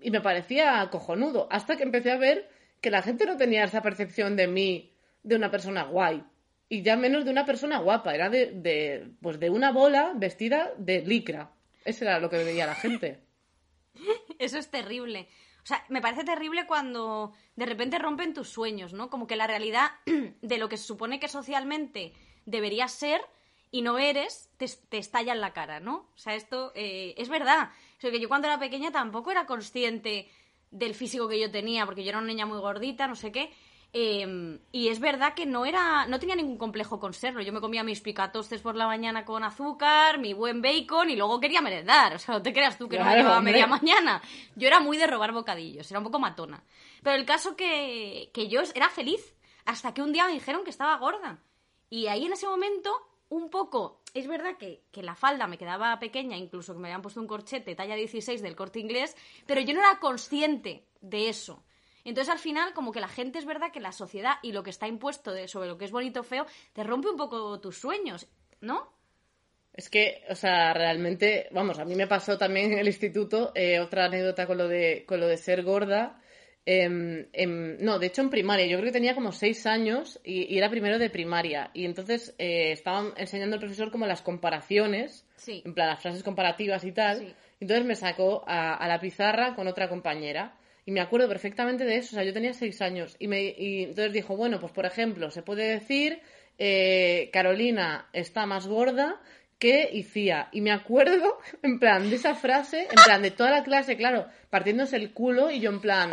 y 0.00 0.12
me 0.12 0.20
parecía 0.20 0.86
cojonudo. 0.92 1.48
Hasta 1.50 1.76
que 1.76 1.82
empecé 1.82 2.12
a 2.12 2.16
ver 2.16 2.48
que 2.80 2.92
la 2.92 3.02
gente 3.02 3.26
no 3.26 3.36
tenía 3.36 3.64
esa 3.64 3.82
percepción 3.82 4.36
de 4.36 4.46
mí, 4.46 4.92
de 5.24 5.34
una 5.34 5.50
persona 5.50 5.82
guay. 5.82 6.22
Y 6.68 6.82
ya 6.82 6.96
menos 6.96 7.24
de 7.24 7.32
una 7.32 7.44
persona 7.44 7.78
guapa. 7.80 8.14
Era 8.14 8.28
de, 8.30 8.52
de, 8.52 9.08
pues 9.20 9.40
de 9.40 9.50
una 9.50 9.72
bola 9.72 10.12
vestida 10.14 10.72
de 10.78 11.00
licra. 11.02 11.50
Eso 11.84 12.04
era 12.04 12.18
lo 12.18 12.30
que 12.30 12.42
veía 12.42 12.66
la 12.66 12.74
gente. 12.74 13.20
Eso 14.38 14.58
es 14.58 14.70
terrible. 14.70 15.28
O 15.62 15.66
sea, 15.66 15.84
me 15.88 16.02
parece 16.02 16.24
terrible 16.24 16.66
cuando 16.66 17.32
de 17.56 17.66
repente 17.66 17.98
rompen 17.98 18.34
tus 18.34 18.48
sueños, 18.48 18.92
¿no? 18.92 19.08
Como 19.08 19.26
que 19.26 19.36
la 19.36 19.46
realidad 19.46 19.92
de 20.42 20.58
lo 20.58 20.68
que 20.68 20.76
se 20.76 20.84
supone 20.84 21.20
que 21.20 21.28
socialmente 21.28 22.12
deberías 22.44 22.92
ser 22.92 23.20
y 23.70 23.82
no 23.82 23.98
eres, 23.98 24.50
te, 24.56 24.68
te 24.88 24.98
estalla 24.98 25.32
en 25.32 25.40
la 25.40 25.52
cara, 25.52 25.80
¿no? 25.80 26.10
O 26.14 26.18
sea, 26.18 26.34
esto 26.34 26.72
eh, 26.74 27.14
es 27.16 27.28
verdad. 27.28 27.70
O 27.98 28.00
sea, 28.00 28.10
que 28.10 28.20
yo 28.20 28.28
cuando 28.28 28.46
era 28.46 28.58
pequeña 28.58 28.92
tampoco 28.92 29.30
era 29.30 29.46
consciente 29.46 30.30
del 30.70 30.94
físico 30.94 31.28
que 31.28 31.40
yo 31.40 31.50
tenía, 31.50 31.86
porque 31.86 32.04
yo 32.04 32.10
era 32.10 32.18
una 32.18 32.26
niña 32.26 32.46
muy 32.46 32.58
gordita, 32.58 33.06
no 33.06 33.16
sé 33.16 33.32
qué. 33.32 33.52
Eh, 33.96 34.58
y 34.72 34.88
es 34.88 34.98
verdad 34.98 35.34
que 35.34 35.46
no 35.46 35.64
era, 35.64 36.04
no 36.06 36.18
tenía 36.18 36.34
ningún 36.34 36.58
complejo 36.58 36.98
con 36.98 37.14
serlo. 37.14 37.42
Yo 37.42 37.52
me 37.52 37.60
comía 37.60 37.84
mis 37.84 38.00
picatostes 38.00 38.60
por 38.60 38.74
la 38.74 38.88
mañana 38.88 39.24
con 39.24 39.44
azúcar, 39.44 40.18
mi 40.18 40.34
buen 40.34 40.60
bacon 40.60 41.10
y 41.10 41.16
luego 41.16 41.38
quería 41.38 41.62
merendar. 41.62 42.12
O 42.14 42.18
sea, 42.18 42.34
no 42.34 42.42
te 42.42 42.52
creas 42.52 42.76
tú 42.76 42.88
que 42.88 42.98
no 42.98 43.04
me 43.04 43.14
llevaba 43.14 43.38
hombre. 43.38 43.52
media 43.52 43.68
mañana. 43.68 44.20
Yo 44.56 44.66
era 44.66 44.80
muy 44.80 44.96
de 44.96 45.06
robar 45.06 45.30
bocadillos, 45.30 45.88
era 45.88 46.00
un 46.00 46.04
poco 46.04 46.18
matona. 46.18 46.64
Pero 47.04 47.14
el 47.14 47.24
caso 47.24 47.54
que, 47.54 48.30
que 48.34 48.48
yo 48.48 48.62
era 48.74 48.90
feliz 48.90 49.36
hasta 49.64 49.94
que 49.94 50.02
un 50.02 50.12
día 50.12 50.26
me 50.26 50.32
dijeron 50.32 50.64
que 50.64 50.70
estaba 50.70 50.96
gorda. 50.96 51.38
Y 51.88 52.08
ahí 52.08 52.24
en 52.24 52.32
ese 52.32 52.48
momento, 52.48 52.90
un 53.28 53.48
poco, 53.48 54.00
es 54.12 54.26
verdad 54.26 54.56
que, 54.58 54.82
que 54.90 55.04
la 55.04 55.14
falda 55.14 55.46
me 55.46 55.56
quedaba 55.56 55.96
pequeña, 56.00 56.36
incluso 56.36 56.74
que 56.74 56.80
me 56.80 56.88
habían 56.88 57.02
puesto 57.02 57.20
un 57.20 57.28
corchete 57.28 57.76
talla 57.76 57.94
16 57.94 58.42
del 58.42 58.56
corte 58.56 58.80
inglés, 58.80 59.16
pero 59.46 59.60
yo 59.60 59.72
no 59.72 59.78
era 59.78 60.00
consciente 60.00 60.84
de 61.00 61.28
eso. 61.28 61.63
Entonces 62.04 62.32
al 62.32 62.38
final, 62.38 62.72
como 62.74 62.92
que 62.92 63.00
la 63.00 63.08
gente 63.08 63.38
es 63.38 63.46
verdad 63.46 63.72
que 63.72 63.80
la 63.80 63.92
sociedad 63.92 64.34
y 64.42 64.52
lo 64.52 64.62
que 64.62 64.70
está 64.70 64.86
impuesto 64.86 65.32
de, 65.32 65.48
sobre 65.48 65.68
lo 65.68 65.78
que 65.78 65.86
es 65.86 65.90
bonito 65.90 66.20
o 66.20 66.24
feo, 66.24 66.46
te 66.72 66.84
rompe 66.84 67.08
un 67.08 67.16
poco 67.16 67.58
tus 67.60 67.78
sueños, 67.78 68.26
¿no? 68.60 68.92
Es 69.72 69.88
que, 69.90 70.22
o 70.30 70.36
sea, 70.36 70.72
realmente, 70.72 71.48
vamos, 71.50 71.78
a 71.80 71.84
mí 71.84 71.96
me 71.96 72.06
pasó 72.06 72.38
también 72.38 72.72
en 72.72 72.78
el 72.78 72.86
instituto 72.86 73.50
eh, 73.54 73.80
otra 73.80 74.04
anécdota 74.04 74.46
con 74.46 74.56
lo 74.58 74.68
de, 74.68 75.04
con 75.06 75.18
lo 75.18 75.26
de 75.26 75.36
ser 75.36 75.62
gorda. 75.64 76.20
Em, 76.66 77.26
em, 77.32 77.76
no, 77.80 77.98
de 77.98 78.06
hecho 78.06 78.22
en 78.22 78.30
primaria, 78.30 78.64
yo 78.66 78.78
creo 78.78 78.86
que 78.88 78.92
tenía 78.98 79.14
como 79.14 79.32
seis 79.32 79.66
años 79.66 80.20
y, 80.24 80.54
y 80.54 80.56
era 80.58 80.70
primero 80.70 80.98
de 80.98 81.10
primaria. 81.10 81.70
Y 81.74 81.84
entonces 81.86 82.34
eh, 82.38 82.70
estaban 82.72 83.12
enseñando 83.16 83.56
el 83.56 83.60
profesor 83.60 83.90
como 83.90 84.06
las 84.06 84.22
comparaciones, 84.22 85.26
Sí. 85.36 85.62
en 85.64 85.74
plan 85.74 85.88
las 85.88 86.00
frases 86.00 86.22
comparativas 86.22 86.84
y 86.84 86.92
tal. 86.92 87.18
Sí. 87.18 87.34
Entonces 87.60 87.84
me 87.84 87.96
sacó 87.96 88.44
a, 88.46 88.74
a 88.74 88.88
la 88.88 89.00
pizarra 89.00 89.54
con 89.56 89.66
otra 89.66 89.88
compañera. 89.88 90.56
Y 90.86 90.92
me 90.92 91.00
acuerdo 91.00 91.28
perfectamente 91.28 91.84
de 91.84 91.96
eso, 91.96 92.14
o 92.14 92.16
sea, 92.16 92.24
yo 92.24 92.32
tenía 92.32 92.52
seis 92.52 92.82
años. 92.82 93.16
Y, 93.18 93.28
me, 93.28 93.42
y 93.42 93.84
entonces 93.84 94.12
dijo, 94.12 94.36
bueno, 94.36 94.60
pues 94.60 94.72
por 94.72 94.84
ejemplo, 94.84 95.30
se 95.30 95.42
puede 95.42 95.68
decir, 95.68 96.20
eh, 96.58 97.30
Carolina 97.32 98.08
está 98.12 98.44
más 98.44 98.66
gorda 98.66 99.20
que 99.58 99.88
Icía. 99.92 100.48
Y 100.52 100.60
me 100.60 100.72
acuerdo, 100.72 101.38
en 101.62 101.78
plan, 101.78 102.10
de 102.10 102.16
esa 102.16 102.34
frase, 102.34 102.82
en 102.82 103.04
plan, 103.04 103.22
de 103.22 103.30
toda 103.30 103.50
la 103.50 103.64
clase, 103.64 103.96
claro, 103.96 104.26
partiéndose 104.50 104.96
el 104.96 105.12
culo 105.12 105.50
y 105.50 105.60
yo 105.60 105.70
en 105.70 105.80
plan... 105.80 106.10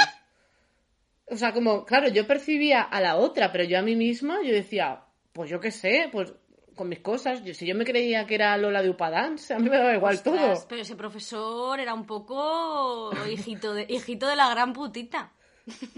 O 1.26 1.38
sea, 1.38 1.54
como, 1.54 1.86
claro, 1.86 2.10
yo 2.10 2.28
percibía 2.28 2.82
a 2.82 3.00
la 3.00 3.16
otra, 3.16 3.54
pero 3.54 3.64
yo 3.64 3.80
a 3.80 3.82
mí 3.82 3.96
misma, 3.96 4.40
yo 4.44 4.54
decía, 4.54 5.06
pues 5.32 5.50
yo 5.50 5.62
qué 5.62 5.72
sé, 5.72 6.10
pues 6.12 6.34
con 6.82 6.90
mis 6.90 7.00
cosas. 7.02 7.44
Yo, 7.44 7.54
si 7.54 7.68
yo 7.68 7.76
me 7.76 7.86
creía 7.86 8.26
que 8.26 8.34
era 8.34 8.58
Lola 8.58 8.82
de 8.82 8.90
Upadance, 8.90 9.54
a 9.54 9.60
mí 9.60 9.70
me 9.70 9.78
daba 9.78 9.94
igual 9.94 10.16
Ostras, 10.16 10.36
todo. 10.60 10.68
Pero 10.68 10.82
ese 10.82 10.96
profesor 10.96 11.80
era 11.80 11.94
un 11.94 12.08
poco 12.08 13.12
hijito 13.30 13.76
de, 13.76 13.86
hijito 13.88 14.28
de 14.28 14.36
la 14.36 14.50
gran 14.50 14.74
putita. 14.74 15.32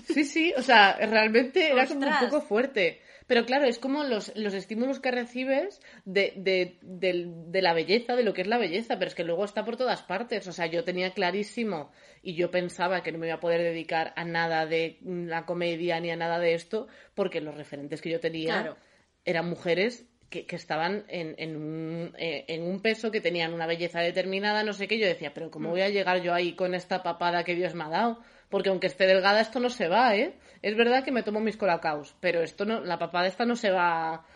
Sí, 0.05 0.25
sí, 0.25 0.53
o 0.57 0.61
sea, 0.61 0.97
realmente 0.97 1.71
era 1.71 1.87
como 1.87 2.05
un 2.05 2.19
poco 2.19 2.41
fuerte. 2.41 2.99
Pero 3.27 3.45
claro, 3.45 3.65
es 3.65 3.79
como 3.79 4.03
los, 4.03 4.33
los 4.35 4.53
estímulos 4.53 4.99
que 4.99 5.09
recibes 5.09 5.79
de, 6.03 6.33
de, 6.35 6.77
de 6.81 7.61
la 7.61 7.73
belleza, 7.73 8.17
de 8.17 8.23
lo 8.23 8.33
que 8.33 8.41
es 8.41 8.47
la 8.47 8.57
belleza, 8.57 8.99
pero 8.99 9.07
es 9.07 9.15
que 9.15 9.23
luego 9.23 9.45
está 9.45 9.63
por 9.63 9.77
todas 9.77 10.01
partes. 10.03 10.45
O 10.49 10.51
sea, 10.51 10.65
yo 10.65 10.83
tenía 10.83 11.13
clarísimo 11.13 11.91
y 12.21 12.35
yo 12.35 12.51
pensaba 12.51 13.01
que 13.03 13.13
no 13.13 13.19
me 13.19 13.27
iba 13.27 13.37
a 13.37 13.39
poder 13.39 13.61
dedicar 13.61 14.11
a 14.17 14.25
nada 14.25 14.65
de 14.65 14.97
la 15.05 15.45
comedia 15.45 16.01
ni 16.01 16.11
a 16.11 16.17
nada 16.17 16.39
de 16.39 16.55
esto, 16.55 16.87
porque 17.15 17.39
los 17.39 17.55
referentes 17.55 18.01
que 18.01 18.09
yo 18.11 18.19
tenía 18.19 18.53
Claro. 18.63 18.77
eran 19.23 19.49
mujeres 19.49 20.09
que, 20.33 20.45
que 20.47 20.55
estaban 20.55 21.05
en, 21.07 21.35
en, 21.37 21.55
un, 21.55 22.13
eh, 22.17 22.45
en 22.47 22.63
un 22.63 22.81
peso, 22.81 23.11
que 23.11 23.21
tenían 23.21 23.53
una 23.53 23.67
belleza 23.67 23.99
determinada, 24.01 24.63
no 24.63 24.73
sé 24.73 24.87
qué. 24.87 24.97
Yo 24.97 25.05
decía, 25.05 25.31
pero 25.33 25.47
Mm. 25.47 25.51
¿cómo 25.51 25.69
voy 25.69 25.81
a 25.81 25.89
llegar 25.89 26.21
yo 26.23 26.33
ahí 26.33 26.55
con 26.55 26.73
esta 26.73 27.03
papada 27.03 27.43
que 27.43 27.53
Dios 27.55 27.75
me 27.75 27.83
ha 27.83 27.89
dado? 27.89 28.19
Porque 28.49 28.69
aunque 28.69 28.87
esté 28.87 29.05
delgada, 29.05 29.39
esto 29.41 29.59
no 29.59 29.69
se 29.69 29.87
va, 29.87 30.15
¿eh? 30.15 30.33
Es 30.63 30.75
verdad 30.75 31.03
que 31.03 31.11
me 31.11 31.21
tomo 31.23 31.39
mis 31.39 31.55
colacaos, 31.57 32.15
pero 32.19 32.41
esto 32.41 32.65
no, 32.65 32.81
la 32.81 32.97
papada 32.97 33.27
esta 33.27 33.45
no 33.45 33.55
se 33.55 33.69
va. 33.69 34.25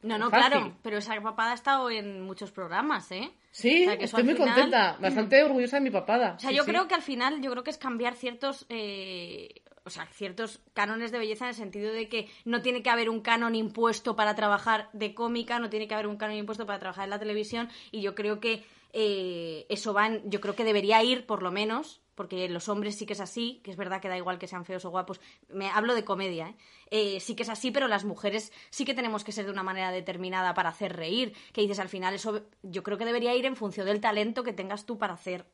No, 0.00 0.16
no, 0.16 0.30
Fácil. 0.30 0.50
claro, 0.52 0.76
pero 0.80 0.98
esa 0.98 1.20
papada 1.20 1.50
ha 1.50 1.54
estado 1.54 1.90
en 1.90 2.22
muchos 2.22 2.52
programas, 2.52 3.10
¿eh? 3.10 3.32
Sí, 3.50 3.82
O 3.82 3.86
sea, 3.88 3.98
que 3.98 4.04
estoy 4.04 4.22
muy 4.22 4.34
final- 4.34 4.54
contenta, 4.54 4.96
bastante 5.00 5.42
orgullosa 5.42 5.78
de 5.78 5.82
mi 5.82 5.90
papada. 5.90 6.34
O 6.36 6.38
sea, 6.38 6.50
Sí, 6.50 6.56
yo 6.56 6.62
sí. 6.62 6.70
creo 6.70 6.86
que 6.86 6.94
al 6.94 7.02
final, 7.02 7.42
yo 7.42 7.50
creo 7.50 7.64
que 7.64 7.70
es 7.70 7.78
cambiar 7.78 8.14
ciertos, 8.14 8.64
eh, 8.68 9.48
o 9.88 9.90
sea, 9.90 10.06
ciertos 10.06 10.60
cánones 10.74 11.10
de 11.12 11.18
belleza 11.18 11.44
en 11.46 11.50
el 11.50 11.54
sentido 11.56 11.92
de 11.92 12.08
que 12.08 12.28
no 12.44 12.62
tiene 12.62 12.82
que 12.82 12.90
haber 12.90 13.10
un 13.10 13.20
canon 13.20 13.54
impuesto 13.54 14.14
para 14.16 14.34
trabajar 14.34 14.88
de 14.92 15.14
cómica, 15.14 15.58
no 15.58 15.68
tiene 15.70 15.88
que 15.88 15.94
haber 15.94 16.06
un 16.06 16.16
canon 16.16 16.36
impuesto 16.36 16.64
para 16.66 16.78
trabajar 16.78 17.04
en 17.04 17.10
la 17.10 17.18
televisión, 17.18 17.68
y 17.90 18.00
yo 18.00 18.14
creo 18.14 18.40
que 18.40 18.64
eh, 18.92 19.66
eso 19.68 19.92
va, 19.92 20.06
en- 20.06 20.30
yo 20.30 20.40
creo 20.40 20.54
que 20.54 20.64
debería 20.64 21.02
ir, 21.02 21.26
por 21.26 21.42
lo 21.42 21.50
menos, 21.50 22.00
porque 22.14 22.48
los 22.48 22.68
hombres 22.68 22.96
sí 22.96 23.04
que 23.06 23.12
es 23.12 23.20
así, 23.20 23.60
que 23.62 23.70
es 23.70 23.76
verdad 23.76 24.00
que 24.00 24.08
da 24.08 24.16
igual 24.16 24.38
que 24.38 24.48
sean 24.48 24.64
feos 24.64 24.84
o 24.86 24.90
guapos, 24.90 25.20
me 25.50 25.68
hablo 25.68 25.94
de 25.94 26.04
comedia, 26.04 26.48
¿eh? 26.48 26.54
Eh, 26.90 27.20
sí 27.20 27.36
que 27.36 27.42
es 27.42 27.48
así, 27.50 27.70
pero 27.70 27.86
las 27.86 28.04
mujeres 28.04 28.50
sí 28.70 28.84
que 28.86 28.94
tenemos 28.94 29.24
que 29.24 29.30
ser 29.32 29.44
de 29.44 29.52
una 29.52 29.62
manera 29.62 29.92
determinada 29.92 30.54
para 30.54 30.70
hacer 30.70 30.96
reír, 30.96 31.34
que 31.52 31.60
dices 31.60 31.78
al 31.78 31.90
final 31.90 32.14
eso 32.14 32.46
yo 32.62 32.82
creo 32.82 32.96
que 32.98 33.04
debería 33.04 33.34
ir 33.34 33.44
en 33.44 33.56
función 33.56 33.86
del 33.86 34.00
talento 34.00 34.42
que 34.42 34.52
tengas 34.54 34.86
tú 34.86 34.96
para 34.98 35.14
hacer 35.14 35.44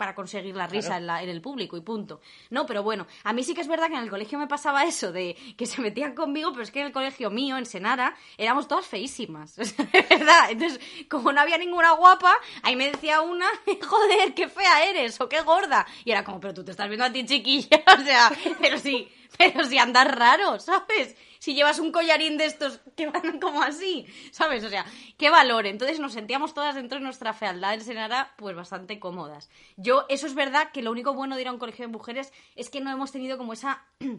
para 0.00 0.14
conseguir 0.14 0.56
la 0.56 0.66
risa 0.66 0.88
Claro. 0.88 1.00
en, 1.02 1.06
la- 1.06 1.22
en 1.22 1.28
el 1.28 1.42
público 1.42 1.76
y 1.76 1.82
punto. 1.82 2.22
No, 2.48 2.64
pero 2.64 2.82
bueno, 2.82 3.06
a 3.22 3.34
mí 3.34 3.44
sí 3.44 3.52
que 3.52 3.60
es 3.60 3.68
verdad 3.68 3.88
que 3.88 3.96
en 3.96 4.02
el 4.02 4.08
colegio 4.08 4.38
me 4.38 4.46
pasaba 4.46 4.84
eso 4.84 5.12
de 5.12 5.36
que 5.58 5.66
se 5.66 5.82
metían 5.82 6.14
conmigo, 6.14 6.50
pero 6.52 6.62
es 6.62 6.70
que 6.70 6.80
en 6.80 6.86
el 6.86 6.92
colegio 6.92 7.28
mío, 7.30 7.58
en 7.58 7.66
Senara, 7.66 8.16
éramos 8.38 8.66
todas 8.66 8.86
feísimas. 8.86 9.58
O 9.60 9.64
sea, 9.66 9.84
de 9.84 10.00
verdad. 10.08 10.50
Entonces, 10.50 10.80
como 11.10 11.32
no 11.34 11.40
había 11.42 11.58
ninguna 11.58 11.92
guapa, 11.92 12.34
ahí 12.62 12.76
me 12.76 12.90
decía 12.90 13.20
una, 13.20 13.46
joder, 13.86 14.32
qué 14.34 14.48
fea 14.48 14.84
eres 14.86 15.20
o 15.20 15.28
qué 15.28 15.42
gorda. 15.42 15.86
Y 16.06 16.12
era 16.12 16.24
como, 16.24 16.40
pero 16.40 16.54
tú 16.54 16.64
te 16.64 16.70
estás 16.70 16.88
viendo 16.88 17.04
a 17.04 17.12
ti 17.12 17.26
chiquilla. 17.26 17.68
O 18.00 18.02
sea, 18.02 18.32
pero 18.58 18.78
sí, 18.78 19.06
pero 19.36 19.64
si 19.64 19.76
andas 19.76 20.08
raro, 20.10 20.58
¿sabes? 20.60 21.14
Si 21.40 21.54
llevas 21.54 21.78
un 21.80 21.90
collarín 21.90 22.36
de 22.36 22.44
estos 22.44 22.80
que 22.96 23.08
van 23.08 23.40
como 23.40 23.62
así, 23.62 24.06
¿sabes? 24.30 24.62
O 24.62 24.68
sea, 24.68 24.84
qué 25.18 25.30
valor. 25.30 25.66
Entonces 25.66 25.98
nos 25.98 26.12
sentíamos 26.12 26.54
todas 26.54 26.76
dentro 26.76 26.98
de 26.98 27.04
nuestra 27.04 27.32
fealdad 27.32 27.74
en 27.74 27.80
Senara, 27.80 28.32
pues 28.36 28.54
bastante 28.54 29.00
cómodas. 29.00 29.50
Yo, 29.76 30.06
eso 30.08 30.26
es 30.28 30.34
verdad 30.34 30.70
que 30.72 30.82
lo 30.82 30.92
único 30.92 31.12
bueno 31.14 31.34
de 31.34 31.42
ir 31.42 31.48
a 31.48 31.52
un 31.52 31.58
colegio 31.58 31.84
de 31.86 31.92
mujeres 31.92 32.32
es 32.54 32.70
que 32.70 32.80
no 32.80 32.92
hemos 32.92 33.10
tenido 33.10 33.36
como 33.36 33.54
esa. 33.54 33.84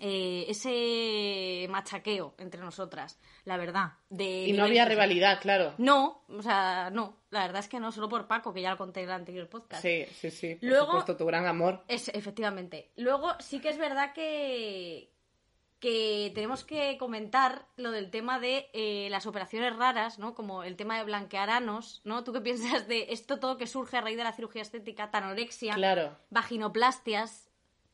eh, 0.00 0.46
ese 0.48 1.66
machaqueo 1.70 2.34
entre 2.38 2.60
nosotras, 2.60 3.18
la 3.44 3.56
verdad. 3.56 3.92
De 4.08 4.46
Y 4.46 4.52
no 4.52 4.64
había 4.64 4.84
rivalidad, 4.84 5.40
claro. 5.40 5.74
No, 5.78 6.22
o 6.28 6.42
sea, 6.42 6.90
no. 6.92 7.16
La 7.30 7.40
verdad 7.42 7.60
es 7.60 7.68
que 7.68 7.80
no, 7.80 7.92
solo 7.92 8.08
por 8.08 8.26
Paco, 8.26 8.54
que 8.54 8.62
ya 8.62 8.70
lo 8.70 8.76
conté 8.78 9.00
en 9.00 9.06
el 9.08 9.14
anterior 9.14 9.48
podcast. 9.48 9.82
Sí, 9.82 10.04
sí, 10.14 10.30
sí. 10.30 10.54
Por 10.56 10.68
Luego- 10.68 10.86
supuesto, 10.86 11.16
tu 11.16 11.26
gran 11.26 11.46
amor. 11.46 11.84
Es, 11.88 12.08
efectivamente. 12.08 12.90
Luego 12.96 13.32
sí 13.40 13.60
que 13.60 13.68
es 13.70 13.78
verdad 13.78 14.12
que, 14.12 15.10
que 15.80 16.32
tenemos 16.34 16.64
que 16.64 16.96
comentar 16.98 17.66
lo 17.76 17.90
del 17.92 18.10
tema 18.10 18.40
de 18.40 18.68
eh, 18.72 19.08
las 19.10 19.26
operaciones 19.26 19.76
raras, 19.76 20.18
¿no? 20.18 20.34
Como 20.34 20.64
el 20.64 20.74
tema 20.76 20.98
de 20.98 21.04
blanquear 21.04 21.50
anos, 21.50 22.00
¿no? 22.04 22.24
¿Tú 22.24 22.32
qué 22.32 22.40
piensas 22.40 22.88
de 22.88 23.06
esto 23.10 23.38
todo 23.38 23.56
que 23.58 23.66
surge 23.66 23.96
a 23.96 24.00
raíz 24.00 24.16
de 24.16 24.24
la 24.24 24.32
cirugía 24.32 24.62
estética, 24.62 25.10
tanorexia, 25.10 25.74
Claro. 25.74 26.16
vaginoplastias, 26.30 27.48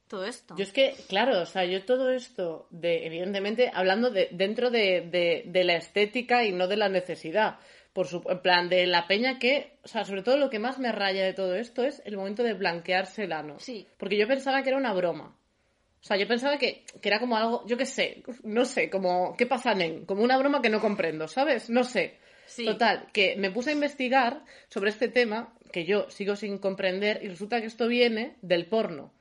todo 0.08 0.24
esto? 0.24 0.54
Yo 0.56 0.62
es 0.64 0.72
que, 0.72 0.94
claro, 1.08 1.40
o 1.42 1.46
sea, 1.46 1.64
yo 1.64 1.84
todo 1.84 2.10
esto, 2.10 2.66
de, 2.70 3.06
evidentemente, 3.06 3.70
hablando 3.72 4.10
de, 4.10 4.28
dentro 4.32 4.70
de, 4.70 5.02
de- 5.02 5.44
de 5.46 5.64
la 5.64 5.76
estética 5.76 6.44
y 6.44 6.52
no 6.52 6.66
de 6.68 6.76
la 6.76 6.88
necesidad. 6.88 7.58
Por 7.92 8.08
su, 8.08 8.24
en 8.28 8.40
plan, 8.40 8.68
de 8.68 8.86
la 8.88 9.06
peña 9.06 9.38
que, 9.38 9.78
o 9.84 9.88
sea, 9.88 10.04
sobre 10.04 10.22
todo 10.24 10.36
lo 10.36 10.50
que 10.50 10.58
más 10.58 10.80
me 10.80 10.90
raya 10.90 11.24
de 11.24 11.32
todo 11.32 11.54
esto 11.54 11.84
es 11.84 12.02
el 12.04 12.16
momento 12.16 12.42
de 12.42 12.54
blanquearse 12.54 13.22
el 13.24 13.32
ano. 13.32 13.56
Sí. 13.60 13.86
Porque 13.98 14.16
yo 14.18 14.26
pensaba 14.26 14.62
que 14.62 14.70
era 14.70 14.78
una 14.78 14.92
broma. 14.92 15.36
O 16.04 16.06
sea, 16.06 16.18
yo 16.18 16.28
pensaba 16.28 16.58
que, 16.58 16.84
que 17.00 17.08
era 17.08 17.18
como 17.18 17.34
algo, 17.34 17.64
yo 17.66 17.78
qué 17.78 17.86
sé, 17.86 18.22
no 18.42 18.66
sé, 18.66 18.90
como, 18.90 19.34
¿qué 19.38 19.46
pasa, 19.46 19.72
nen? 19.72 20.04
Como 20.04 20.22
una 20.22 20.36
broma 20.36 20.60
que 20.60 20.68
no 20.68 20.78
comprendo, 20.78 21.28
¿sabes? 21.28 21.70
No 21.70 21.82
sé. 21.82 22.18
Sí. 22.44 22.66
Total, 22.66 23.06
que 23.10 23.36
me 23.36 23.50
puse 23.50 23.70
a 23.70 23.72
investigar 23.72 24.44
sobre 24.68 24.90
este 24.90 25.08
tema, 25.08 25.54
que 25.72 25.86
yo 25.86 26.10
sigo 26.10 26.36
sin 26.36 26.58
comprender, 26.58 27.20
y 27.22 27.28
resulta 27.28 27.58
que 27.62 27.68
esto 27.68 27.88
viene 27.88 28.36
del 28.42 28.66
porno. 28.66 29.14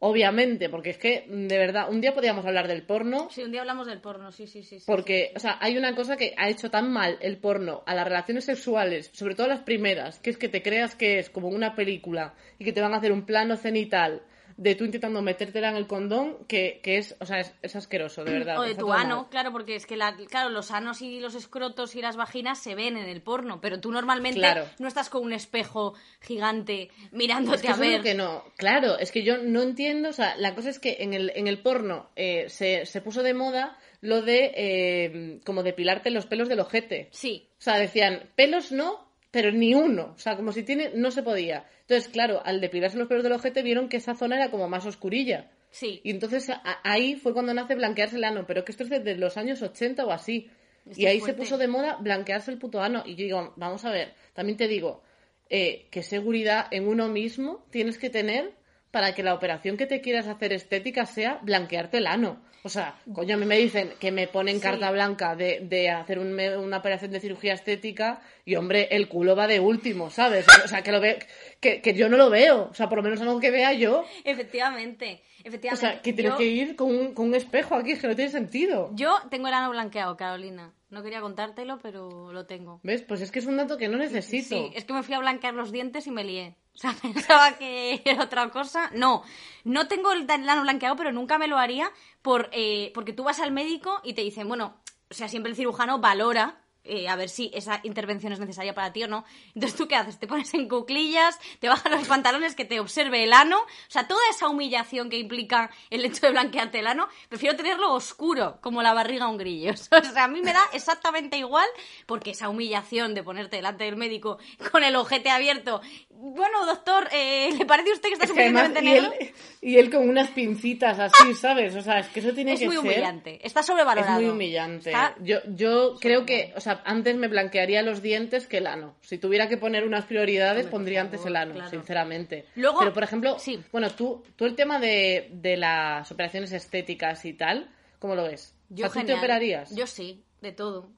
Obviamente, 0.00 0.68
porque 0.68 0.90
es 0.90 0.98
que, 0.98 1.24
de 1.26 1.56
verdad, 1.56 1.90
un 1.90 2.02
día 2.02 2.12
podríamos 2.12 2.44
hablar 2.44 2.68
del 2.68 2.84
porno. 2.84 3.30
Sí, 3.30 3.42
un 3.42 3.50
día 3.50 3.62
hablamos 3.62 3.86
del 3.86 4.02
porno, 4.02 4.30
sí, 4.30 4.46
sí, 4.46 4.62
sí. 4.62 4.82
porque, 4.86 5.28
sí. 5.28 5.32
o 5.36 5.40
sea, 5.40 5.56
hay 5.62 5.78
una 5.78 5.94
cosa 5.94 6.18
que 6.18 6.34
ha 6.36 6.50
hecho 6.50 6.70
tan 6.70 6.92
mal 6.92 7.16
el 7.22 7.38
porno 7.38 7.84
a 7.86 7.94
las 7.94 8.06
relaciones 8.06 8.44
sexuales, 8.44 9.08
sobre 9.14 9.34
todo 9.34 9.46
las 9.46 9.62
primeras, 9.62 10.18
que 10.18 10.28
es 10.28 10.36
que 10.36 10.50
te 10.50 10.62
creas 10.62 10.94
que 10.94 11.18
es 11.20 11.30
como 11.30 11.48
una 11.48 11.74
película 11.74 12.34
y 12.58 12.66
que 12.66 12.74
te 12.74 12.82
van 12.82 12.92
a 12.92 12.98
hacer 12.98 13.12
un 13.12 13.24
plano 13.24 13.56
cenital 13.56 14.24
de 14.58 14.74
tú 14.74 14.84
intentando 14.84 15.22
metértela 15.22 15.70
en 15.70 15.76
el 15.76 15.86
condón, 15.86 16.36
que, 16.48 16.80
que 16.82 16.98
es, 16.98 17.16
o 17.20 17.24
sea, 17.26 17.38
es, 17.40 17.54
es 17.62 17.76
asqueroso, 17.76 18.24
de 18.24 18.32
verdad. 18.32 18.58
O 18.58 18.62
de 18.62 18.74
tu 18.74 18.92
ano, 18.92 19.16
mal. 19.22 19.28
claro, 19.30 19.52
porque 19.52 19.76
es 19.76 19.86
que 19.86 19.96
la, 19.96 20.14
claro, 20.28 20.50
los 20.50 20.70
anos 20.72 21.00
y 21.00 21.20
los 21.20 21.34
escrotos 21.36 21.94
y 21.94 22.02
las 22.02 22.16
vaginas 22.16 22.58
se 22.58 22.74
ven 22.74 22.96
en 22.96 23.08
el 23.08 23.22
porno, 23.22 23.60
pero 23.60 23.80
tú 23.80 23.90
normalmente 23.92 24.40
Claro. 24.40 24.66
no 24.80 24.88
estás 24.88 25.08
con 25.10 25.22
un 25.22 25.32
espejo 25.32 25.94
gigante 26.20 26.90
mirándote 27.12 27.56
Es 27.56 27.62
que 27.62 27.68
a 27.68 27.76
ver. 27.76 27.98
lo 27.98 28.02
que 28.04 28.14
no. 28.14 28.44
Claro, 28.56 28.98
es 28.98 29.12
que 29.12 29.22
yo 29.22 29.38
no 29.38 29.62
entiendo. 29.62 30.08
O 30.10 30.12
sea, 30.12 30.36
la 30.36 30.54
cosa 30.54 30.70
es 30.70 30.78
que 30.78 30.98
en 31.00 31.14
el, 31.14 31.32
en 31.34 31.46
el 31.46 31.60
porno 31.62 32.10
eh, 32.16 32.46
se, 32.48 32.84
se 32.84 33.00
puso 33.00 33.22
de 33.22 33.34
moda 33.34 33.78
lo 34.00 34.22
de 34.22 34.52
eh, 34.56 35.40
como 35.44 35.62
depilarte 35.62 36.10
los 36.10 36.26
pelos 36.26 36.48
del 36.48 36.60
ojete. 36.60 37.08
Sí, 37.12 37.48
O 37.58 37.62
sea, 37.62 37.78
decían, 37.78 38.28
pelos 38.36 38.70
no, 38.72 39.07
pero 39.30 39.52
ni 39.52 39.74
uno. 39.74 40.12
O 40.14 40.18
sea, 40.18 40.36
como 40.36 40.52
si 40.52 40.62
tiene, 40.62 40.90
no 40.94 41.10
se 41.10 41.22
podía. 41.22 41.66
Entonces, 41.82 42.08
claro, 42.08 42.40
al 42.44 42.60
depilarse 42.60 42.96
los 42.98 43.08
pelos 43.08 43.22
del 43.24 43.32
ojete 43.32 43.62
vieron 43.62 43.88
que 43.88 43.98
esa 43.98 44.14
zona 44.14 44.36
era 44.36 44.50
como 44.50 44.68
más 44.68 44.86
oscurilla. 44.86 45.50
sí. 45.70 46.00
Y 46.02 46.10
entonces 46.10 46.48
a- 46.50 46.62
ahí 46.82 47.16
fue 47.16 47.32
cuando 47.34 47.52
nace 47.52 47.74
blanquearse 47.74 48.16
el 48.16 48.24
ano, 48.24 48.44
pero 48.46 48.64
que 48.64 48.72
esto 48.72 48.84
es 48.84 48.90
desde 48.90 49.16
los 49.16 49.36
años 49.36 49.60
80 49.62 50.06
o 50.06 50.10
así. 50.10 50.50
Y 50.96 51.04
ahí 51.06 51.20
se 51.20 51.34
puso 51.34 51.58
de 51.58 51.68
moda 51.68 51.96
blanquearse 52.00 52.50
el 52.50 52.56
puto 52.58 52.80
ano. 52.80 53.02
Y 53.04 53.10
yo 53.16 53.24
digo, 53.24 53.52
vamos 53.56 53.84
a 53.84 53.90
ver, 53.90 54.14
también 54.32 54.56
te 54.56 54.66
digo, 54.68 55.02
eh, 55.50 55.86
qué 55.90 56.02
seguridad 56.02 56.66
en 56.70 56.88
uno 56.88 57.08
mismo 57.08 57.66
tienes 57.70 57.98
que 57.98 58.08
tener 58.08 58.52
para 58.90 59.14
que 59.14 59.22
la 59.22 59.34
operación 59.34 59.76
que 59.76 59.86
te 59.86 60.00
quieras 60.00 60.26
hacer 60.26 60.52
estética 60.52 61.06
sea 61.06 61.38
blanquearte 61.42 61.98
el 61.98 62.06
ano. 62.06 62.40
O 62.64 62.68
sea, 62.70 62.96
coño, 63.14 63.36
a 63.36 63.38
mí 63.38 63.46
me 63.46 63.56
dicen 63.56 63.92
que 64.00 64.10
me 64.10 64.26
ponen 64.26 64.56
Sí. 64.56 64.62
carta 64.62 64.90
blanca 64.90 65.36
de, 65.36 65.60
de 65.60 65.90
hacer 65.90 66.18
un- 66.18 66.38
una 66.40 66.78
operación 66.78 67.12
de 67.12 67.20
cirugía 67.20 67.54
estética 67.54 68.20
y, 68.44 68.56
hombre, 68.56 68.88
el 68.90 69.08
culo 69.08 69.36
va 69.36 69.46
de 69.46 69.60
último, 69.60 70.10
¿sabes? 70.10 70.44
O 70.64 70.68
sea, 70.68 70.82
que, 70.82 70.90
lo 70.90 71.00
ve, 71.00 71.20
que, 71.60 71.80
que 71.80 71.94
yo 71.94 72.08
no 72.08 72.16
lo 72.16 72.30
veo. 72.30 72.68
O 72.70 72.74
sea, 72.74 72.88
por 72.88 72.98
lo 72.98 73.04
menos 73.04 73.20
algo 73.20 73.38
que 73.38 73.52
vea 73.52 73.72
yo. 73.74 74.04
Efectivamente, 74.24 75.22
O 75.44 75.48
efectivamente. 75.48 75.80
sea, 75.86 76.02
que 76.02 76.12
tienes 76.12 76.32
yo, 76.32 76.38
que 76.38 76.44
ir 76.46 76.74
con 76.76 76.90
un, 76.90 77.14
con 77.14 77.26
un 77.26 77.34
espejo 77.36 77.76
aquí, 77.76 77.92
es 77.92 78.00
que 78.00 78.08
no 78.08 78.16
tiene 78.16 78.30
sentido. 78.30 78.90
yo 78.94 79.16
tengo 79.30 79.48
el 79.48 79.54
ano 79.54 79.70
blanqueado, 79.70 80.16
Carolina. 80.16 80.72
No 80.90 81.02
quería 81.02 81.20
contártelo, 81.20 81.78
pero 81.82 82.32
lo 82.32 82.46
tengo. 82.46 82.80
¿Ves? 82.82 83.02
Pues 83.02 83.20
es 83.20 83.30
que 83.30 83.38
es 83.40 83.46
un 83.46 83.58
dato 83.58 83.76
que 83.76 83.88
no 83.88 83.98
necesito. 83.98 84.56
Sí, 84.56 84.70
es 84.74 84.84
que 84.84 84.94
me 84.94 85.02
fui 85.02 85.14
a 85.14 85.18
blanquear 85.20 85.52
los 85.54 85.70
dientes 85.70 86.06
y 86.06 86.10
me 86.10 86.24
lié. 86.24 86.54
O 86.78 86.80
sea, 86.80 86.94
pensaba 86.94 87.58
que 87.58 88.02
era 88.04 88.22
otra 88.22 88.48
cosa. 88.50 88.88
No, 88.94 89.24
no 89.64 89.88
tengo 89.88 90.12
el 90.12 90.30
el 90.30 90.48
ano 90.48 90.62
blanqueado, 90.62 90.94
pero 90.94 91.10
nunca 91.10 91.36
me 91.36 91.48
lo 91.48 91.58
haría 91.58 91.90
por, 92.22 92.48
eh, 92.52 92.92
porque 92.94 93.12
tú 93.12 93.24
vas 93.24 93.40
al 93.40 93.50
médico 93.50 94.00
y 94.04 94.12
te 94.12 94.22
dicen, 94.22 94.46
bueno, 94.46 94.76
o 95.10 95.14
sea, 95.14 95.28
siempre 95.28 95.50
el 95.50 95.56
cirujano 95.56 95.98
valora 95.98 96.60
eh, 96.88 97.08
a 97.08 97.16
ver 97.16 97.28
si 97.28 97.50
esa 97.54 97.80
intervención 97.82 98.32
es 98.32 98.40
necesaria 98.40 98.74
para 98.74 98.92
ti 98.92 99.04
o 99.04 99.08
no. 99.08 99.24
Entonces, 99.54 99.76
¿tú 99.76 99.86
qué 99.88 99.96
haces? 99.96 100.18
Te 100.18 100.26
pones 100.26 100.52
en 100.54 100.68
cuclillas, 100.68 101.38
te 101.60 101.68
bajas 101.68 101.92
los 101.92 102.06
pantalones, 102.08 102.54
que 102.54 102.64
te 102.64 102.80
observe 102.80 103.24
el 103.24 103.32
ano. 103.32 103.58
O 103.58 103.66
sea, 103.90 104.08
toda 104.08 104.20
esa 104.30 104.48
humillación 104.48 105.10
que 105.10 105.18
implica 105.18 105.70
el 105.90 106.04
hecho 106.04 106.20
de 106.26 106.30
blanquearte 106.32 106.78
el 106.80 106.86
ano, 106.86 107.08
prefiero 107.28 107.56
tenerlo 107.56 107.92
oscuro, 107.92 108.58
como 108.60 108.82
la 108.82 108.94
barriga 108.94 109.26
a 109.26 109.28
un 109.28 109.38
grillo. 109.38 109.72
O 110.08 110.12
sea, 110.12 110.24
a 110.24 110.28
mí 110.28 110.40
me 110.42 110.52
da 110.52 110.62
exactamente 110.72 111.36
igual, 111.36 111.66
porque 112.06 112.30
esa 112.30 112.48
humillación 112.48 113.14
de 113.14 113.22
ponerte 113.22 113.56
delante 113.56 113.84
del 113.84 113.96
médico 113.96 114.38
con 114.72 114.82
el 114.84 114.96
ojete 114.96 115.28
abierto. 115.30 115.80
Bueno, 116.10 116.66
doctor, 116.66 117.08
eh, 117.12 117.50
¿le 117.56 117.64
parece 117.66 117.90
a 117.90 117.94
usted 117.94 118.08
que 118.08 118.12
está 118.14 118.24
Es 118.24 118.32
que 118.32 118.40
además, 118.40 118.66
suficientemente 118.66 118.80
y 118.80 119.02
negro? 119.02 119.16
él, 119.20 119.34
y 119.60 119.76
él 119.78 119.90
con 119.90 120.08
unas 120.08 120.30
pincitas 120.30 120.98
así, 120.98 121.34
¿sabes? 121.40 121.74
O 121.76 121.82
sea, 121.82 122.00
es 122.00 122.08
que 122.08 122.20
eso 122.20 122.32
tiene 122.32 122.54
Es 122.54 122.60
que 122.60 122.66
muy 122.66 122.76
ser... 122.76 122.84
humillante. 122.84 123.38
Está 123.46 123.60
Es 123.60 123.66
sobrevalorado. 123.66 124.20
muy 124.20 124.28
humillante. 124.30 124.90
Está- 124.90 125.14
Yo, 125.20 125.38
yo 125.48 125.94
creo 126.00 126.24
que, 126.26 126.52
o 126.56 126.60
sea, 126.60 126.77
antes 126.84 127.16
me 127.16 127.28
blanquearía 127.28 127.82
los 127.82 128.02
dientes 128.02 128.46
que 128.46 128.58
el 128.58 128.66
ano. 128.66 128.94
Si 129.02 129.18
tuviera 129.18 129.48
que 129.48 129.56
poner 129.56 129.84
unas 129.84 130.04
prioridades, 130.04 130.64
Hombre, 130.66 130.70
pondría 130.70 131.00
favor, 131.00 131.14
antes 131.14 131.26
el 131.26 131.36
ano, 131.36 131.54
claro. 131.54 131.70
sinceramente. 131.70 132.44
Luego- 132.56 132.78
Pero, 132.80 132.92
por 132.92 133.02
ejemplo, 133.02 133.38
sí. 133.38 133.62
bueno, 133.72 133.90
tú, 133.90 134.24
tú 134.36 134.44
el 134.46 134.54
tema 134.56 134.78
de, 134.78 135.28
de 135.32 135.56
las 135.56 136.10
operaciones 136.12 136.52
estéticas 136.52 137.24
y 137.24 137.32
tal, 137.34 137.68
¿cómo 137.98 138.14
lo 138.14 138.24
ves? 138.24 138.54
Yo 138.68 138.86
o 138.86 138.90
sea, 138.90 139.02
¿tú 139.02 139.06
te 139.08 139.14
operarías? 139.14 139.74
Yo 139.74 139.86
sí, 139.86 140.24
de 140.40 140.52
todo. 140.52 140.90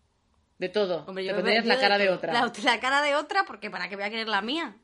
De 0.59 0.69
todo. 0.69 1.05
Hombre, 1.07 1.25
te 1.25 1.29
yo 1.31 1.35
me- 1.37 1.41
pondrías 1.43 1.65
la 1.67 1.79
cara 1.81 1.97
de 1.99 2.11
otra. 2.11 2.33
La, 2.33 2.53
la 2.65 2.81
cara 2.81 3.01
de 3.03 3.15
otra, 3.15 3.45
porque 3.47 3.71
para 3.71 3.89
que 3.89 3.97
voy 3.97 4.05
a 4.05 4.11
querer 4.11 4.29
la 4.29 4.43
mía. 4.43 4.77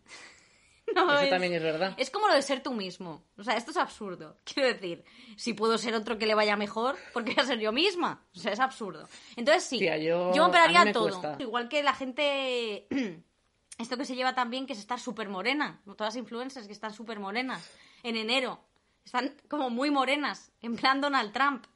No, 0.94 1.12
Eso 1.12 1.24
es- 1.24 1.30
también 1.30 1.52
es 1.52 1.62
verdad. 1.62 1.94
Es 1.98 2.10
como 2.10 2.28
lo 2.28 2.34
de 2.34 2.42
ser 2.42 2.62
tú 2.62 2.72
mismo. 2.72 3.24
O 3.36 3.42
sea, 3.44 3.56
esto 3.56 3.70
es 3.72 3.76
absurdo. 3.76 4.36
Quiero 4.44 4.68
decir, 4.68 5.04
si 5.36 5.52
puedo 5.52 5.76
ser 5.78 5.94
otro 5.94 6.16
que 6.18 6.26
le 6.26 6.34
vaya 6.34 6.56
mejor, 6.56 6.96
¿por 7.12 7.24
qué 7.24 7.34
voy 7.34 7.42
a 7.42 7.46
ser 7.46 7.58
yo 7.58 7.72
misma? 7.72 8.22
O 8.34 8.38
sea, 8.38 8.52
es 8.52 8.60
absurdo. 8.60 9.08
Entonces 9.36 9.64
sí, 9.64 9.78
Tía, 9.78 9.98
yo- 9.98 10.30
operaría 10.44 10.80
a 10.80 10.84
mí 10.84 10.88
me 10.90 10.92
todo. 10.92 11.08
cuesta. 11.08 11.36
Igual 11.40 11.68
que 11.68 11.82
la 11.82 11.92
gente... 11.94 12.86
Esto 13.78 13.98
que 13.98 14.06
se 14.06 14.14
lleva 14.14 14.34
también, 14.34 14.66
que 14.66 14.72
es 14.72 14.78
estar 14.78 14.98
súper 14.98 15.28
morena. 15.28 15.82
Todas 15.84 16.14
las 16.14 16.16
influencers 16.16 16.66
que 16.66 16.72
están 16.72 16.94
súper 16.94 17.18
morenas. 17.20 17.68
En 18.02 18.16
enero. 18.16 18.58
Están 19.04 19.34
como 19.48 19.68
muy 19.68 19.90
morenas. 19.90 20.50
En 20.62 20.76
plan 20.76 21.02
Donald 21.02 21.30
Trump. 21.34 21.66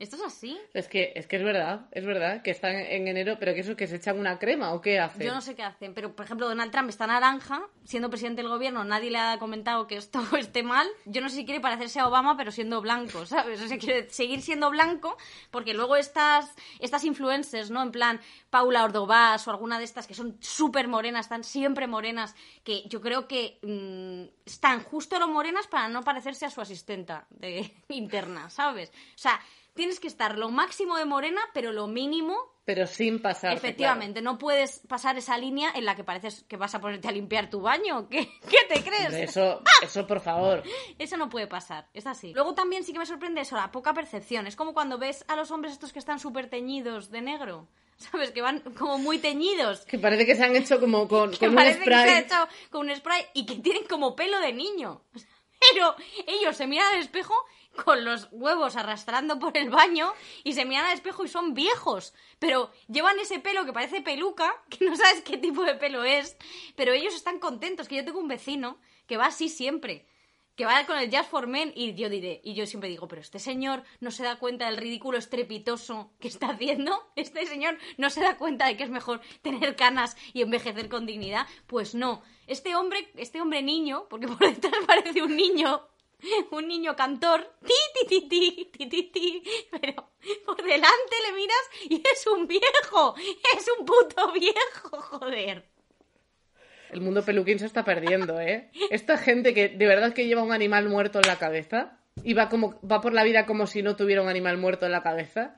¿Esto 0.00 0.16
es 0.16 0.22
así? 0.22 0.58
Es 0.72 0.88
que, 0.88 1.12
es 1.14 1.26
que 1.26 1.36
es 1.36 1.44
verdad, 1.44 1.82
es 1.92 2.06
verdad, 2.06 2.40
que 2.40 2.50
están 2.50 2.74
en 2.74 3.06
enero, 3.06 3.36
pero 3.38 3.52
que 3.52 3.60
eso, 3.60 3.76
que 3.76 3.86
se 3.86 3.96
echan 3.96 4.18
una 4.18 4.38
crema 4.38 4.72
o 4.72 4.80
qué 4.80 4.98
hacen. 4.98 5.26
Yo 5.26 5.34
no 5.34 5.42
sé 5.42 5.54
qué 5.54 5.62
hacen, 5.62 5.92
pero 5.92 6.16
por 6.16 6.24
ejemplo 6.24 6.48
Donald 6.48 6.72
Trump 6.72 6.88
está 6.88 7.06
naranja, 7.06 7.68
siendo 7.84 8.08
presidente 8.08 8.40
del 8.40 8.50
gobierno, 8.50 8.82
nadie 8.82 9.10
le 9.10 9.18
ha 9.18 9.38
comentado 9.38 9.86
que 9.86 9.96
esto 9.96 10.22
esté 10.38 10.62
mal. 10.62 10.88
Yo 11.04 11.20
no 11.20 11.28
sé 11.28 11.36
si 11.36 11.44
quiere 11.44 11.60
parecerse 11.60 12.00
a 12.00 12.08
Obama, 12.08 12.34
pero 12.38 12.50
siendo 12.50 12.80
blanco, 12.80 13.26
¿sabes? 13.26 13.60
O 13.60 13.68
sea, 13.68 13.76
quiere 13.76 14.08
seguir 14.08 14.40
siendo 14.40 14.70
blanco, 14.70 15.18
porque 15.50 15.74
luego 15.74 15.96
estas, 15.96 16.54
estas 16.78 17.04
influencers, 17.04 17.70
¿no? 17.70 17.82
En 17.82 17.92
plan 17.92 18.20
Paula 18.48 18.84
Ordovás 18.84 19.46
o 19.46 19.50
alguna 19.50 19.76
de 19.76 19.84
estas 19.84 20.06
que 20.06 20.14
son 20.14 20.38
súper 20.40 20.88
morenas, 20.88 21.26
están 21.26 21.44
siempre 21.44 21.86
morenas, 21.86 22.34
que 22.64 22.88
yo 22.88 23.02
creo 23.02 23.28
que 23.28 23.58
mm, 23.60 24.46
están 24.46 24.82
justo 24.82 25.18
lo 25.18 25.28
morenas 25.28 25.66
para 25.66 25.88
no 25.90 26.02
parecerse 26.02 26.46
a 26.46 26.50
su 26.50 26.62
asistenta 26.62 27.26
de 27.28 27.70
interna, 27.90 28.48
¿sabes? 28.48 28.88
O 28.88 29.18
sea, 29.18 29.38
tienes 29.80 29.98
que 29.98 30.08
estar 30.08 30.36
lo 30.36 30.50
máximo 30.50 30.98
de 30.98 31.06
morena, 31.06 31.40
pero 31.54 31.72
lo 31.72 31.86
mínimo 31.86 32.36
Pero 32.66 32.86
sin 32.86 33.22
pasar. 33.22 33.54
Efectivamente, 33.56 34.20
no 34.20 34.36
puedes 34.36 34.80
pasar 34.86 35.16
esa 35.16 35.38
línea 35.38 35.70
en 35.74 35.86
la 35.86 35.96
que 35.96 36.04
pareces 36.04 36.44
que 36.46 36.58
vas 36.58 36.74
a 36.74 36.82
ponerte 36.82 37.08
a 37.08 37.12
limpiar 37.12 37.48
tu 37.48 37.62
baño. 37.62 38.06
¿Qué, 38.10 38.28
qué 38.50 38.58
te 38.74 38.82
crees? 38.82 39.14
Eso, 39.14 39.62
eso, 39.82 40.06
por 40.06 40.20
favor. 40.20 40.62
Eso 40.98 41.16
no 41.16 41.30
puede 41.30 41.46
pasar, 41.46 41.88
es 41.94 42.06
así. 42.06 42.34
Luego 42.34 42.52
también 42.52 42.84
sí 42.84 42.92
que 42.92 42.98
me 42.98 43.06
sorprende 43.06 43.40
eso, 43.40 43.56
la 43.56 43.72
poca 43.72 43.94
percepción. 43.94 44.46
Es 44.46 44.54
como 44.54 44.74
cuando 44.74 44.98
ves 44.98 45.24
a 45.28 45.34
los 45.34 45.50
hombres 45.50 45.72
estos 45.72 45.94
que 45.94 45.98
están 45.98 46.20
súper 46.20 46.50
teñidos 46.50 47.10
de 47.10 47.22
negro. 47.22 47.66
¿Sabes? 47.96 48.32
Que 48.32 48.42
van 48.42 48.60
como 48.78 48.98
muy 48.98 49.18
teñidos. 49.18 49.86
Que 49.86 49.98
parece 49.98 50.26
que 50.26 50.36
se 50.36 50.44
han 50.44 50.54
hecho 50.54 50.78
como 50.78 51.08
con, 51.08 51.30
Que 51.30 51.38
con 51.38 51.50
un 51.50 51.54
parece 51.56 51.78
que 51.78 51.84
se 51.86 51.94
ha 51.94 52.02
spray. 52.02 52.18
hecho 52.18 52.48
con 52.70 52.88
un 52.88 52.94
spray 52.96 53.22
y 53.32 53.46
que 53.46 53.56
tienen 53.56 53.84
como 53.84 54.14
pelo 54.14 54.38
de 54.40 54.52
niño. 54.52 55.00
Pero 55.60 55.94
ellos 56.26 56.56
se 56.56 56.66
miran 56.66 56.94
al 56.94 57.00
espejo 57.00 57.34
con 57.84 58.04
los 58.04 58.28
huevos 58.32 58.76
arrastrando 58.76 59.38
por 59.38 59.56
el 59.56 59.70
baño 59.70 60.12
y 60.42 60.54
se 60.54 60.64
miran 60.64 60.86
al 60.86 60.94
espejo 60.94 61.24
y 61.24 61.28
son 61.28 61.54
viejos. 61.54 62.14
Pero 62.38 62.72
llevan 62.88 63.18
ese 63.20 63.38
pelo 63.38 63.64
que 63.64 63.72
parece 63.72 64.00
peluca, 64.00 64.54
que 64.70 64.86
no 64.86 64.96
sabes 64.96 65.22
qué 65.22 65.36
tipo 65.36 65.62
de 65.62 65.74
pelo 65.74 66.04
es, 66.04 66.36
pero 66.76 66.92
ellos 66.92 67.14
están 67.14 67.38
contentos. 67.38 67.88
Que 67.88 67.96
yo 67.96 68.04
tengo 68.04 68.20
un 68.20 68.28
vecino 68.28 68.78
que 69.06 69.16
va 69.16 69.26
así 69.26 69.48
siempre. 69.48 70.06
Que 70.60 70.66
va 70.66 70.84
con 70.84 70.98
el 70.98 71.08
Jazz 71.08 71.26
for 71.26 71.46
Men 71.46 71.72
y 71.74 71.94
yo 71.94 72.10
diré, 72.10 72.42
y 72.44 72.52
yo 72.52 72.66
siempre 72.66 72.90
digo, 72.90 73.08
pero 73.08 73.22
este 73.22 73.38
señor 73.38 73.82
no 74.00 74.10
se 74.10 74.24
da 74.24 74.38
cuenta 74.38 74.66
del 74.66 74.76
ridículo 74.76 75.16
estrepitoso 75.16 76.10
que 76.20 76.28
está 76.28 76.50
haciendo, 76.50 77.02
este 77.16 77.46
señor 77.46 77.78
no 77.96 78.10
se 78.10 78.20
da 78.20 78.36
cuenta 78.36 78.66
de 78.66 78.76
que 78.76 78.84
es 78.84 78.90
mejor 78.90 79.22
tener 79.40 79.74
canas 79.74 80.18
y 80.34 80.42
envejecer 80.42 80.90
con 80.90 81.06
dignidad, 81.06 81.46
pues 81.66 81.94
no, 81.94 82.22
este 82.46 82.76
hombre, 82.76 83.10
este 83.16 83.40
hombre 83.40 83.62
niño, 83.62 84.06
porque 84.10 84.28
por 84.28 84.38
detrás 84.38 84.74
parece 84.86 85.22
un 85.22 85.34
niño, 85.34 85.80
un 86.50 86.68
niño 86.68 86.94
cantor, 86.94 87.56
ti 87.66 88.06
ti 88.06 88.28
ti 88.28 88.70
ti 88.70 88.86
ti 88.86 89.02
ti 89.04 89.42
pero 89.70 90.10
por 90.44 90.62
delante 90.62 91.16
le 91.26 91.32
miras 91.36 91.70
y 91.88 92.02
es 92.06 92.26
un 92.26 92.46
viejo, 92.46 93.14
es 93.56 93.66
un 93.78 93.86
puto 93.86 94.30
viejo, 94.32 94.90
joder. 95.00 95.79
El 96.92 97.00
mundo 97.00 97.24
peluquín 97.24 97.58
se 97.58 97.66
está 97.66 97.84
perdiendo, 97.84 98.40
¿eh? 98.40 98.70
Esta 98.90 99.16
gente 99.16 99.54
que 99.54 99.68
de 99.68 99.86
verdad 99.86 100.12
que 100.12 100.26
lleva 100.26 100.42
un 100.42 100.52
animal 100.52 100.88
muerto 100.88 101.18
en 101.20 101.26
la 101.26 101.36
cabeza 101.36 102.00
y 102.22 102.34
va, 102.34 102.48
como, 102.48 102.78
va 102.86 103.00
por 103.00 103.12
la 103.12 103.24
vida 103.24 103.46
como 103.46 103.66
si 103.66 103.82
no 103.82 103.96
tuviera 103.96 104.22
un 104.22 104.28
animal 104.28 104.58
muerto 104.58 104.86
en 104.86 104.92
la 104.92 105.02
cabeza. 105.02 105.54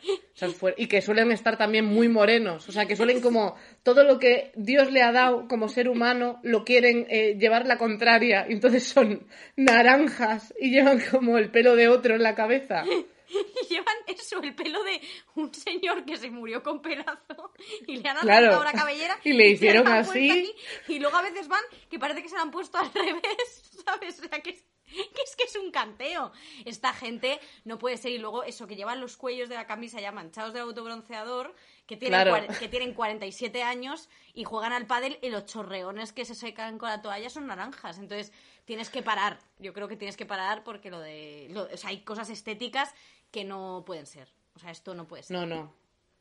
Y 0.76 0.86
que 0.86 1.02
suelen 1.02 1.32
estar 1.32 1.56
también 1.56 1.84
muy 1.84 2.08
morenos. 2.08 2.68
O 2.68 2.72
sea, 2.72 2.86
que 2.86 2.96
suelen 2.96 3.20
como 3.20 3.56
todo 3.82 4.04
lo 4.04 4.18
que 4.18 4.52
Dios 4.54 4.92
le 4.92 5.02
ha 5.02 5.12
dado 5.12 5.48
como 5.48 5.68
ser 5.68 5.88
humano 5.88 6.40
lo 6.42 6.64
quieren 6.64 7.06
eh, 7.08 7.36
llevar 7.38 7.66
la 7.66 7.78
contraria. 7.78 8.46
Entonces 8.48 8.84
son 8.84 9.26
naranjas 9.56 10.54
y 10.60 10.70
llevan 10.70 11.00
como 11.10 11.38
el 11.38 11.50
pelo 11.50 11.74
de 11.76 11.88
otro 11.88 12.14
en 12.14 12.22
la 12.22 12.34
cabeza. 12.34 12.84
Y 13.62 13.66
llevan 13.74 13.96
eso, 14.06 14.40
el 14.42 14.54
pelo 14.54 14.82
de 14.84 15.00
un 15.36 15.52
señor 15.54 16.04
que 16.04 16.16
se 16.16 16.30
murió 16.30 16.62
con 16.62 16.80
pelazo 16.82 17.52
y 17.86 17.96
le 17.96 18.08
han 18.08 18.18
Claro. 18.18 18.46
arrancado 18.46 18.64
la 18.64 18.72
cabellera 18.72 19.18
Y 19.24 19.32
le 19.32 19.48
hicieron 19.48 19.88
así. 19.88 20.30
aquí, 20.30 20.54
y 20.88 20.98
luego 20.98 21.16
a 21.16 21.22
veces 21.22 21.48
van 21.48 21.62
que 21.90 21.98
parece 21.98 22.22
que 22.22 22.28
se 22.28 22.36
la 22.36 22.42
han 22.42 22.50
puesto 22.50 22.78
al 22.78 22.90
revés, 22.94 23.82
¿sabes? 23.84 24.18
O 24.20 24.28
sea, 24.28 24.40
que 24.40 24.50
es, 24.50 24.62
que 24.86 25.22
es 25.22 25.36
que 25.36 25.44
es 25.44 25.56
un 25.56 25.70
canteo. 25.70 26.32
Esta 26.66 26.92
gente 26.92 27.40
no 27.64 27.78
puede 27.78 27.96
ser. 27.96 28.12
Y 28.12 28.18
luego 28.18 28.42
eso, 28.44 28.66
que 28.66 28.76
llevan 28.76 29.00
los 29.00 29.16
cuellos 29.16 29.48
de 29.48 29.54
la 29.54 29.66
camisa 29.66 30.00
ya 30.00 30.12
manchados 30.12 30.52
de 30.52 30.60
autobronceador, 30.60 31.54
que 31.86 31.96
tienen, 31.96 32.22
Claro. 32.26 32.46
que 32.58 32.68
tienen 32.68 32.92
47 32.94 33.62
años 33.62 34.08
y 34.34 34.44
juegan 34.44 34.72
al 34.72 34.86
pádel 34.86 35.18
y 35.22 35.30
los 35.30 35.46
chorreones 35.46 36.12
que 36.12 36.24
se 36.26 36.34
secan 36.34 36.78
con 36.78 36.88
la 36.90 37.00
toalla 37.00 37.30
son 37.30 37.46
naranjas. 37.46 37.98
Entonces 37.98 38.32
tienes 38.66 38.90
que 38.90 39.02
parar. 39.02 39.38
Yo 39.58 39.72
creo 39.72 39.88
que 39.88 39.96
tienes 39.96 40.16
que 40.16 40.26
parar 40.26 40.62
porque 40.62 40.90
lo 40.90 41.00
de... 41.00 41.48
lo- 41.50 41.64
o 41.72 41.76
sea, 41.76 41.90
hay 41.90 42.02
cosas 42.04 42.28
estéticas 42.30 42.94
que 43.32 43.42
no 43.44 43.82
pueden 43.84 44.06
ser. 44.06 44.28
O 44.54 44.58
sea, 44.60 44.70
esto 44.70 44.94
no 44.94 45.08
puede 45.08 45.24
ser. 45.24 45.36
No, 45.36 45.46
no. 45.46 45.74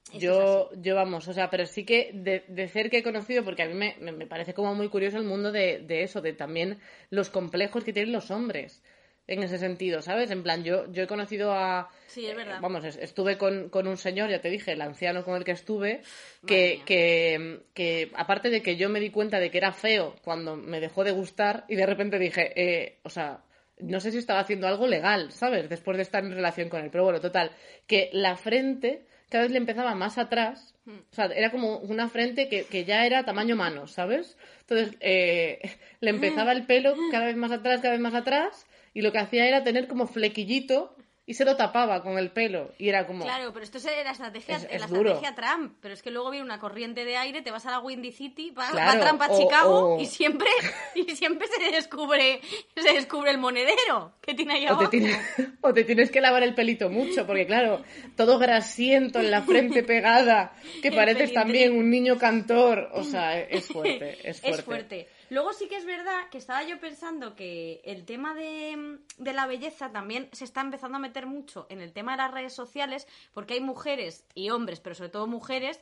Esto 0.05 0.18
Yo, 0.20 0.70
yo 0.82 0.95
vamos, 0.95 1.28
o 1.28 1.34
sea, 1.34 1.49
pero 1.51 1.68
sí 1.68 1.86
que 1.86 2.09
de, 2.14 2.43
de 2.47 2.68
cerca 2.68 2.97
he 2.97 3.03
conocido, 3.03 3.43
porque 3.45 3.62
a 3.62 3.68
mí 3.68 3.76
me, 3.76 3.95
me- 3.99 4.26
parece 4.26 4.53
como 4.55 4.74
muy 4.74 4.89
curioso 4.89 5.18
el 5.20 5.26
mundo 5.26 5.51
de, 5.51 5.78
de 5.80 6.01
eso, 6.01 6.22
de 6.22 6.34
también 6.34 6.80
los 7.12 7.30
complejos 7.30 7.84
que 7.84 7.93
tienen 7.93 8.12
los 8.12 8.32
hombres 8.32 8.82
en 9.28 9.43
ese 9.43 9.59
sentido, 9.59 10.01
¿sabes? 10.01 10.32
En 10.32 10.41
plan, 10.41 10.64
yo, 10.64 10.91
yo 10.91 11.03
he 11.03 11.07
conocido 11.07 11.53
a... 11.53 11.89
Sí, 12.07 12.26
es 12.26 12.36
verdad. 12.36 12.55
eh, 12.57 12.59
vamos, 12.62 12.84
es- 12.84 12.97
estuve 12.97 13.38
con, 13.38 13.70
con 13.70 13.88
un 13.88 13.95
señor, 13.97 14.30
ya 14.32 14.41
te 14.41 14.49
dije, 14.49 14.72
el 14.72 14.82
anciano 14.82 15.24
con 15.24 15.36
el 15.36 15.43
que 15.43 15.51
estuve, 15.51 16.01
que, 16.47 16.82
que, 16.86 17.62
que 17.76 18.12
aparte 18.16 18.49
de 18.49 18.62
que 18.64 18.76
yo 18.78 18.89
me 18.89 18.99
di 18.99 19.12
cuenta 19.12 19.39
de 19.39 19.51
que 19.51 19.59
era 19.59 19.72
feo 19.72 20.16
cuando 20.24 20.55
me 20.57 20.80
dejó 20.80 21.03
de 21.03 21.12
gustar 21.12 21.66
y 21.70 21.76
de 21.76 21.86
repente 21.86 22.18
dije, 22.18 22.51
eh, 22.55 22.97
o 23.03 23.09
sea, 23.09 23.43
no 23.82 24.00
sé 24.00 24.12
si 24.12 24.18
estaba 24.18 24.40
haciendo 24.40 24.68
algo 24.68 24.88
legal, 24.88 25.32
¿sabes? 25.32 25.70
Después 25.70 25.98
de 25.98 26.04
estar 26.04 26.24
en 26.24 26.32
relación 26.32 26.70
con 26.70 26.84
él. 26.84 26.90
Pero 26.92 27.04
bueno, 27.04 27.20
total, 27.20 27.52
que 27.88 28.10
la 28.14 28.36
frente 28.36 29.06
cada 29.32 29.44
vez 29.44 29.52
le 29.52 29.60
empezaba 29.60 29.96
más 29.96 30.18
atrás. 30.18 30.76
O 30.86 31.16
sea, 31.16 31.26
era 31.28 31.52
como 31.52 31.78
una 31.78 32.10
frente 32.10 32.50
que, 32.50 32.66
que 32.66 32.84
ya 32.84 33.06
era 33.06 33.24
tamaño 33.24 33.56
mano, 33.56 33.88
¿sabes? 33.88 34.38
Entonces, 34.62 34.98
eh, 35.00 35.60
le 36.02 36.10
empezaba 36.10 36.52
el 36.52 36.66
pelo 36.66 36.96
cada 37.12 37.26
vez 37.26 37.38
más 37.38 37.52
atrás, 37.52 37.80
cada 37.82 37.94
vez 37.94 38.02
más 38.02 38.14
atrás, 38.14 38.68
y 38.94 39.02
lo 39.02 39.14
que 39.14 39.20
hacía 39.20 39.48
era 39.48 39.64
tener 39.64 39.88
como 39.88 40.06
flequillito 40.06 40.96
y 41.26 41.36
se 41.36 41.45
lo 41.45 41.55
tapaba 41.55 42.01
con 42.01 42.17
el 42.17 42.32
pelo. 42.32 42.72
Y 42.78 42.89
era 42.89 43.05
como... 43.07 43.24
Claro, 43.24 43.53
pero 43.53 43.63
esto 43.63 43.78
es 43.78 43.86
la 43.86 44.11
estrategia, 44.11 44.57
Es- 44.57 44.67
es 44.69 44.82
la 44.82 44.88
duro. 44.88 45.11
estrategia 45.13 45.36
Trump. 45.36 45.76
Pero 45.80 45.93
es 45.93 46.01
que 46.01 46.09
luego 46.11 46.30
viene 46.32 46.43
una 46.45 46.59
corriente 46.59 47.05
de 47.05 47.15
aire, 47.17 47.41
te 47.41 47.51
vas 47.51 47.65
a 47.67 47.72
la 47.72 47.80
Windy 47.80 48.11
City, 48.11 48.49
va, 48.51 48.69
Claro, 48.72 48.99
va 48.99 49.05
Trump 49.07 49.22
a 49.22 49.28
o- 49.32 49.38
Chicago 49.39 49.95
o- 49.95 50.01
y 50.01 50.05
siempre 50.07 50.47
y 50.95 51.15
siempre 51.15 51.47
se 51.47 51.72
descubre 51.72 52.41
se 52.76 52.93
descubre 52.93 53.32
el 53.32 53.38
monedero 53.38 54.13
que 54.22 54.34
tiene 54.34 54.55
ahí 54.55 54.65
O 54.67 54.78
te, 54.89 54.97
abajo. 54.97 55.51
o 55.61 55.74
te 55.74 55.84
tienes 55.84 56.09
que 56.11 56.22
lavar 56.22 56.43
el 56.43 56.55
pelito 56.55 56.89
mucho, 56.89 57.26
porque 57.28 57.45
claro, 57.45 57.82
todo 58.17 58.39
grasiento 58.39 59.19
en 59.19 59.32
la 59.32 59.41
frente 59.43 59.84
pegada, 59.84 60.53
que 60.82 60.91
pareces 60.91 61.34
también 61.34 61.78
un 61.78 61.89
niño 61.89 62.17
cantor. 62.17 62.89
O 62.93 63.03
sea, 63.03 63.39
es 63.39 63.67
fuerte, 63.72 64.17
es 64.28 64.41
fuerte. 64.41 64.49
Es 64.59 64.63
fuerte. 64.63 65.07
Luego 65.32 65.54
sí 65.54 65.70
que 65.70 65.78
es 65.78 65.86
verdad 65.86 66.28
que 66.30 66.38
estaba 66.38 66.62
yo 66.64 66.78
pensando 66.82 67.38
que 67.38 67.80
el 67.86 68.04
tema 68.04 68.34
de, 68.34 69.00
la 69.18 69.48
belleza 69.48 69.90
también 69.90 70.28
se 70.34 70.44
está 70.44 70.60
empezando 70.60 70.98
a 70.98 71.00
meter 71.00 71.26
mucho 71.26 71.68
en 71.70 71.80
el 71.80 71.94
tema 71.94 72.12
de 72.12 72.18
las 72.18 72.32
redes 72.32 72.54
sociales, 72.54 73.08
porque 73.34 73.54
hay 73.54 73.62
mujeres 73.62 74.26
y 74.36 74.50
hombres, 74.50 74.82
pero 74.82 74.94
sobre 74.94 75.10
todo 75.10 75.28
mujeres, 75.28 75.80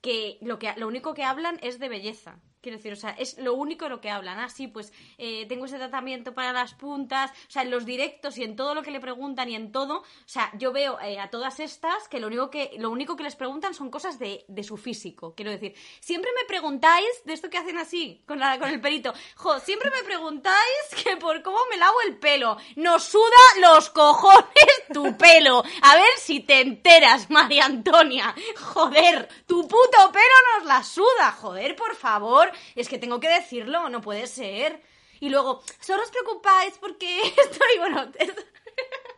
que 0.00 0.38
lo, 0.40 0.58
que 0.58 0.74
lo 0.76 0.88
único 0.88 1.14
que 1.14 1.22
hablan 1.22 1.60
es 1.62 1.78
de 1.78 1.88
belleza. 1.88 2.40
Quiero 2.60 2.78
decir, 2.78 2.92
o 2.92 2.96
sea, 2.96 3.10
es 3.10 3.38
lo 3.38 3.54
único 3.54 3.84
de 3.84 3.90
lo 3.90 4.00
que 4.00 4.10
hablan. 4.10 4.38
Ah, 4.38 4.48
sí, 4.48 4.66
pues 4.66 4.92
eh, 5.16 5.46
tengo 5.48 5.66
ese 5.66 5.76
tratamiento 5.78 6.34
para 6.34 6.52
las 6.52 6.74
puntas. 6.74 7.30
O 7.30 7.50
sea, 7.50 7.62
en 7.62 7.70
los 7.70 7.84
directos 7.84 8.36
y 8.38 8.44
en 8.44 8.56
todo 8.56 8.74
lo 8.74 8.82
que 8.82 8.90
le 8.90 9.00
preguntan 9.00 9.48
y 9.48 9.54
en 9.54 9.72
todo. 9.72 9.98
O 9.98 10.04
sea, 10.26 10.50
yo 10.54 10.72
veo 10.72 10.98
eh, 11.00 11.20
a 11.20 11.30
todas 11.30 11.60
estas 11.60 12.08
que 12.08 12.20
lo 12.20 12.26
único 12.26 12.50
que, 12.50 12.72
lo 12.78 12.90
único 12.90 13.16
que 13.16 13.22
les 13.22 13.36
preguntan 13.36 13.74
son 13.74 13.90
cosas 13.90 14.18
de, 14.18 14.44
de 14.48 14.62
su 14.64 14.76
físico. 14.76 15.34
Quiero 15.34 15.50
decir, 15.50 15.74
siempre 16.00 16.30
me 16.36 16.46
preguntáis 16.46 17.08
de 17.24 17.32
esto 17.32 17.50
que 17.50 17.58
hacen 17.58 17.78
así, 17.78 18.22
con, 18.26 18.38
la, 18.38 18.58
con 18.58 18.68
el 18.68 18.80
pelito. 18.80 19.12
Jo, 19.36 19.60
siempre 19.60 19.90
me 19.90 20.02
preguntáis 20.02 21.04
que 21.04 21.16
por 21.16 21.42
cómo 21.42 21.58
me 21.70 21.76
lavo 21.76 21.96
el 22.06 22.18
pelo. 22.18 22.56
Nos 22.76 23.04
suda 23.04 23.22
los 23.60 23.90
cojones 23.90 24.48
tu 24.92 25.16
pelo. 25.16 25.62
A 25.82 25.94
ver 25.94 26.18
si 26.18 26.40
te 26.40 26.60
enteras, 26.60 27.30
María 27.30 27.66
Antonia. 27.66 28.34
Joder, 28.56 29.28
tu 29.46 29.62
puto 29.62 30.12
pelo 30.12 30.34
nos 30.56 30.66
la 30.66 30.82
suda. 30.82 31.32
Joder, 31.32 31.76
por 31.76 31.94
favor. 31.94 32.47
Es 32.74 32.88
que 32.88 32.98
tengo 32.98 33.20
que 33.20 33.28
decirlo, 33.28 33.88
no 33.88 34.00
puede 34.00 34.26
ser. 34.26 34.82
Y 35.20 35.30
luego, 35.30 35.62
solo 35.80 36.02
os 36.02 36.10
preocupáis 36.10 36.74
porque 36.78 37.20
estoy, 37.22 37.78
bueno, 37.78 38.10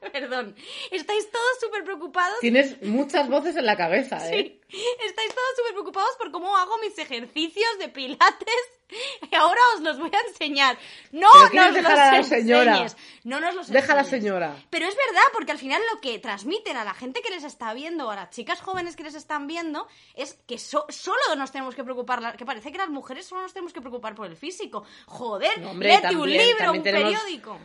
perdón, 0.12 0.55
estáis 0.90 1.30
todos 1.30 1.61
súper 1.61 1.84
preocupados 1.84 2.38
Tienes 2.40 2.80
muchas 2.82 3.28
voces 3.28 3.57
en 3.57 3.66
la 3.66 3.76
cabeza, 3.76 4.16
¿eh? 4.30 4.59
Sí, 4.68 4.84
estáis 5.07 5.34
todos 5.34 5.51
súper 5.57 5.72
preocupados 5.72 6.16
por 6.16 6.30
cómo 6.30 6.57
hago 6.57 6.78
mis 6.78 6.96
ejercicios 6.98 7.78
de 7.78 7.88
pilates 7.88 8.62
y 9.30 9.34
ahora 9.34 9.61
os 9.76 9.82
los 9.82 9.98
voy 9.98 10.11
a 10.12 10.28
enseñar. 10.28 10.76
No 11.12 11.28
nos 11.53 11.53
los 11.74 11.84
a 11.86 11.94
la 12.14 12.22
señora. 12.24 12.72
enseñes. 12.72 12.96
No 13.24 13.38
nos 13.40 13.55
los 13.55 13.68
Deja 13.68 13.92
a 13.92 13.96
la 13.96 14.05
señora. 14.05 14.57
Pero 14.70 14.86
es 14.86 14.96
verdad, 14.96 15.22
porque 15.32 15.53
al 15.53 15.59
final 15.59 15.80
lo 15.92 16.01
que 16.01 16.18
transmiten 16.18 16.76
a 16.76 16.84
la 16.84 16.94
gente 16.94 17.20
que 17.22 17.30
les 17.30 17.44
está 17.44 17.72
viendo, 17.74 18.07
o 18.09 18.11
a 18.11 18.16
las 18.16 18.30
chicas 18.30 18.61
jóvenes 18.61 18.96
que 18.96 19.05
les 19.05 19.14
están 19.14 19.46
viendo, 19.46 19.86
es 20.14 20.34
que 20.48 20.59
so- 20.59 20.86
solo 20.88 21.20
nos 21.36 21.53
tenemos 21.53 21.74
que 21.76 21.84
preocupar, 21.84 22.36
que 22.36 22.44
parece 22.44 22.72
que 22.72 22.78
las 22.78 22.88
mujeres 22.90 23.26
solo 23.26 23.42
nos 23.42 23.53
tenemos 23.53 23.72
que 23.72 23.80
preocupar 23.80 24.14
por 24.16 24.26
el 24.26 24.36
físico. 24.36 24.84
Joder, 25.07 25.61
No, 25.61 25.70
hombre, 25.70 26.01
un 26.16 26.28
libro, 26.30 26.72
un 26.72 26.82
tenemos- 26.82 27.12
periódico. 27.12 27.59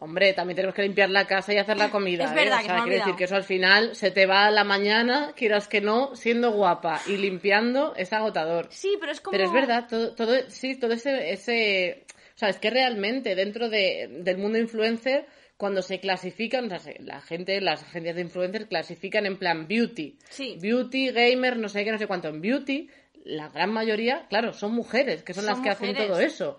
Hombre, 0.00 0.32
también 0.32 0.56
tenemos 0.56 0.74
que 0.74 0.82
limpiar 0.82 1.10
la 1.10 1.26
casa 1.26 1.52
y 1.52 1.58
hacer 1.58 1.76
la 1.76 1.90
comida. 1.90 2.24
Es 2.24 2.32
¿eh? 2.32 2.34
verdad, 2.34 2.56
O 2.56 2.60
que 2.62 2.66
sea, 2.66 2.78
ha 2.78 2.82
quiero 2.84 2.98
decir 2.98 3.14
que 3.16 3.24
eso 3.24 3.36
al 3.36 3.44
final 3.44 3.94
se 3.94 4.10
te 4.10 4.26
va 4.26 4.46
a 4.46 4.50
la 4.50 4.64
mañana, 4.64 5.32
quieras 5.36 5.68
que 5.68 5.80
no, 5.80 6.16
siendo 6.16 6.52
guapa 6.52 7.00
y 7.06 7.18
limpiando 7.18 7.94
es 7.96 8.12
agotador. 8.12 8.68
Sí, 8.70 8.96
pero 8.98 9.12
es 9.12 9.20
como... 9.20 9.32
Pero 9.32 9.44
es 9.44 9.52
verdad, 9.52 9.86
todo, 9.88 10.14
todo 10.14 10.32
sí, 10.48 10.76
todo 10.76 10.92
ese, 10.94 11.32
ese, 11.32 12.04
o 12.34 12.38
sea, 12.38 12.48
es 12.48 12.58
que 12.58 12.70
realmente 12.70 13.34
dentro 13.34 13.68
de, 13.68 14.08
del 14.22 14.38
mundo 14.38 14.58
influencer, 14.58 15.26
cuando 15.58 15.82
se 15.82 16.00
clasifican, 16.00 16.64
o 16.64 16.68
sea, 16.70 16.78
se- 16.78 16.96
la 17.02 17.20
gente, 17.20 17.60
las 17.60 17.82
agencias 17.82 18.16
de 18.16 18.22
influencers 18.22 18.66
clasifican 18.66 19.26
en 19.26 19.36
plan 19.38 19.68
beauty, 19.68 20.16
Sí. 20.30 20.56
beauty, 20.60 21.10
gamer, 21.10 21.58
no 21.58 21.68
sé 21.68 21.84
qué, 21.84 21.92
no 21.92 21.98
sé 21.98 22.06
cuánto. 22.06 22.28
En 22.28 22.40
beauty, 22.40 22.88
la 23.24 23.50
gran 23.50 23.70
mayoría, 23.70 24.24
claro, 24.30 24.54
son 24.54 24.72
mujeres, 24.72 25.22
que 25.22 25.34
son, 25.34 25.44
Son 25.44 25.52
las 25.52 25.60
que 25.62 25.68
hacen 25.68 25.94
todo 25.94 26.18
eso. 26.18 26.58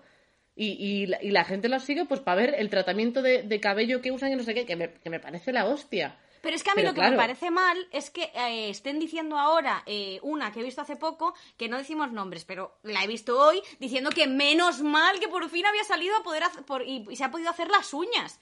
Y, 0.54 0.72
y, 0.72 1.06
la- 1.06 1.22
y 1.22 1.30
la 1.30 1.44
gente 1.44 1.68
los 1.68 1.82
sigue 1.82 2.04
pues 2.04 2.20
para 2.20 2.36
ver 2.42 2.54
el 2.58 2.68
tratamiento 2.68 3.22
de, 3.22 3.42
de 3.42 3.60
cabello 3.60 4.02
que 4.02 4.12
usan 4.12 4.32
y 4.32 4.36
no 4.36 4.42
sé 4.42 4.52
qué, 4.54 4.66
que 4.66 4.76
me, 4.76 4.92
que 4.92 5.08
me 5.10 5.18
parece 5.20 5.52
la 5.52 5.64
hostia. 5.64 6.16
Pero 6.42 6.56
es 6.56 6.62
que 6.64 6.70
a 6.70 6.74
mí 6.74 6.82
Pero 6.82 6.88
lo 6.88 6.94
que 6.94 7.00
claro. 7.00 7.12
me 7.12 7.16
parece 7.18 7.50
mal 7.52 7.78
es 7.92 8.10
que 8.10 8.24
eh, 8.34 8.68
estén 8.68 8.98
diciendo 8.98 9.38
ahora 9.38 9.82
eh, 9.86 10.18
una 10.22 10.52
que 10.52 10.60
he 10.60 10.64
visto 10.64 10.80
hace 10.82 10.96
poco, 10.96 11.34
que 11.56 11.68
no 11.68 11.78
decimos 11.78 12.10
nombres, 12.12 12.44
pero 12.44 12.76
la 12.82 13.02
he 13.04 13.06
visto 13.06 13.38
hoy, 13.40 13.62
diciendo 13.78 14.10
que 14.10 14.26
menos 14.26 14.82
mal 14.82 15.20
que 15.20 15.28
por 15.28 15.48
fin 15.48 15.64
había 15.66 15.84
salido 15.84 16.16
a 16.16 16.22
poder 16.24 16.42
hacer, 16.42 16.64
por- 16.64 16.82
y, 16.82 17.06
y 17.08 17.16
se 17.16 17.22
ha 17.24 17.30
podido 17.30 17.48
hacer 17.48 17.68
las 17.68 17.94
uñas. 17.94 18.40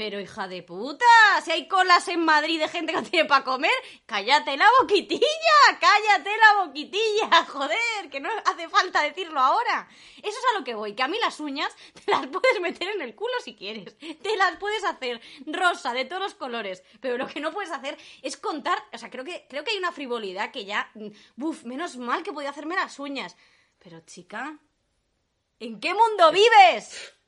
Pero 0.00 0.18
hija 0.18 0.48
de 0.48 0.62
puta, 0.62 1.04
si 1.44 1.50
hay 1.50 1.68
colas 1.68 2.08
en 2.08 2.24
Madrid 2.24 2.58
de 2.58 2.68
gente 2.68 2.90
que 2.90 3.02
no 3.02 3.06
tiene 3.06 3.28
para 3.28 3.44
comer, 3.44 3.70
cállate 4.06 4.56
la 4.56 4.64
boquitilla, 4.80 5.26
cállate 5.78 6.30
la 6.38 6.64
boquitilla, 6.64 7.44
joder, 7.48 8.08
que 8.10 8.18
no 8.18 8.30
hace 8.46 8.70
falta 8.70 9.02
decirlo 9.02 9.38
ahora. 9.38 9.86
Eso 10.16 10.38
es 10.38 10.44
a 10.54 10.58
lo 10.58 10.64
que 10.64 10.74
voy, 10.74 10.94
que 10.94 11.02
a 11.02 11.08
mí 11.08 11.18
las 11.20 11.38
uñas 11.38 11.70
te 11.92 12.10
las 12.10 12.26
puedes 12.28 12.62
meter 12.62 12.88
en 12.88 13.02
el 13.02 13.14
culo 13.14 13.34
si 13.44 13.54
quieres, 13.54 13.94
te 13.98 14.36
las 14.38 14.56
puedes 14.56 14.84
hacer 14.84 15.20
rosa, 15.44 15.92
de 15.92 16.06
todos 16.06 16.22
los 16.22 16.34
colores, 16.34 16.82
pero 17.02 17.18
lo 17.18 17.26
que 17.26 17.40
no 17.40 17.52
puedes 17.52 17.70
hacer 17.70 17.98
es 18.22 18.38
contar, 18.38 18.82
o 18.94 18.96
sea, 18.96 19.10
creo 19.10 19.26
que, 19.26 19.44
creo 19.50 19.64
que 19.64 19.72
hay 19.72 19.76
una 19.76 19.92
frivolidad 19.92 20.50
que 20.50 20.64
ya, 20.64 20.90
mm, 20.94 21.08
buf, 21.36 21.64
menos 21.64 21.98
mal 21.98 22.22
que 22.22 22.32
podía 22.32 22.48
hacerme 22.48 22.74
las 22.74 22.98
uñas. 22.98 23.36
Pero 23.78 24.00
chica, 24.06 24.56
¿en 25.58 25.78
qué 25.78 25.92
mundo 25.92 26.32
vives? 26.32 27.19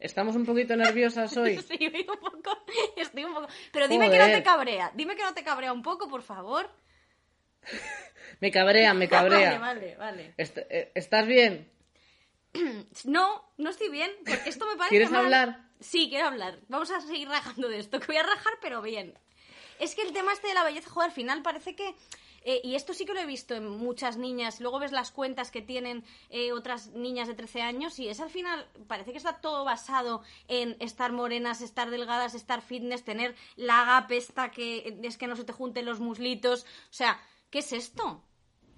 Estamos 0.00 0.34
un 0.34 0.44
poquito 0.46 0.74
nerviosas 0.76 1.36
hoy. 1.36 1.56
Sí, 1.68 1.76
estoy 1.78 2.06
un 2.08 2.18
poco, 2.18 2.64
estoy 2.96 3.24
un 3.24 3.34
poco. 3.34 3.46
Pero 3.72 3.86
dime 3.88 4.10
que 4.10 4.18
no 4.18 4.26
te 4.26 4.42
cabrea, 4.42 4.90
dime 4.94 5.14
que 5.14 5.22
no 5.22 5.34
te 5.34 5.44
cabrea 5.44 5.72
un 5.72 5.82
poco, 5.82 6.08
por 6.08 6.22
favor. 6.22 6.68
Me 8.40 8.50
cabrea, 8.50 8.94
me 8.94 9.08
cabrea. 9.08 9.58
Vale, 9.58 9.96
vale, 9.96 9.96
vale. 9.96 10.34
Est- 10.38 10.58
eh, 10.70 10.92
¿Estás 10.94 11.26
bien? 11.26 11.70
No, 13.04 13.44
no 13.58 13.70
estoy 13.70 13.90
bien, 13.90 14.10
porque 14.26 14.48
esto 14.48 14.66
me 14.66 14.76
parece 14.76 14.90
¿Quieres 14.90 15.10
mal. 15.10 15.24
hablar? 15.24 15.60
Sí, 15.80 16.08
quiero 16.08 16.26
hablar. 16.28 16.58
Vamos 16.68 16.90
a 16.90 17.00
seguir 17.00 17.28
rajando 17.28 17.68
de 17.68 17.78
esto, 17.78 18.00
que 18.00 18.06
voy 18.06 18.16
a 18.16 18.22
rajar, 18.22 18.54
pero 18.60 18.82
bien. 18.82 19.18
Es 19.78 19.94
que 19.94 20.02
el 20.02 20.12
tema 20.12 20.32
este 20.32 20.48
de 20.48 20.54
la 20.54 20.64
belleza, 20.64 20.90
joder, 20.90 21.10
al 21.10 21.14
final 21.14 21.42
parece 21.42 21.74
que... 21.76 21.94
eh, 22.42 22.60
y 22.64 22.74
esto 22.74 22.94
sí 22.94 23.04
que 23.04 23.12
lo 23.14 23.20
he 23.20 23.26
visto 23.26 23.54
en 23.54 23.68
muchas 23.68 24.16
niñas. 24.16 24.60
Luego 24.60 24.78
ves 24.78 24.92
las 24.92 25.10
cuentas 25.10 25.50
que 25.50 25.60
tienen 25.62 26.04
eh, 26.30 26.52
otras 26.52 26.88
niñas 26.88 27.28
de 27.28 27.34
13 27.34 27.62
años 27.62 27.98
y 27.98 28.08
es 28.08 28.20
al 28.20 28.30
final, 28.30 28.66
parece 28.88 29.12
que 29.12 29.18
está 29.18 29.40
todo 29.40 29.64
basado 29.64 30.22
en 30.48 30.76
estar 30.80 31.12
morenas, 31.12 31.60
estar 31.60 31.90
delgadas, 31.90 32.34
estar 32.34 32.62
fitness, 32.62 33.04
tener 33.04 33.34
la 33.56 33.84
gap 33.84 34.10
esta 34.12 34.50
que 34.50 34.98
es 35.02 35.18
que 35.18 35.26
no 35.26 35.36
se 35.36 35.44
te 35.44 35.52
junten 35.52 35.84
los 35.86 36.00
muslitos. 36.00 36.62
O 36.64 36.92
sea, 36.92 37.20
¿qué 37.50 37.58
es 37.60 37.72
esto? 37.72 38.24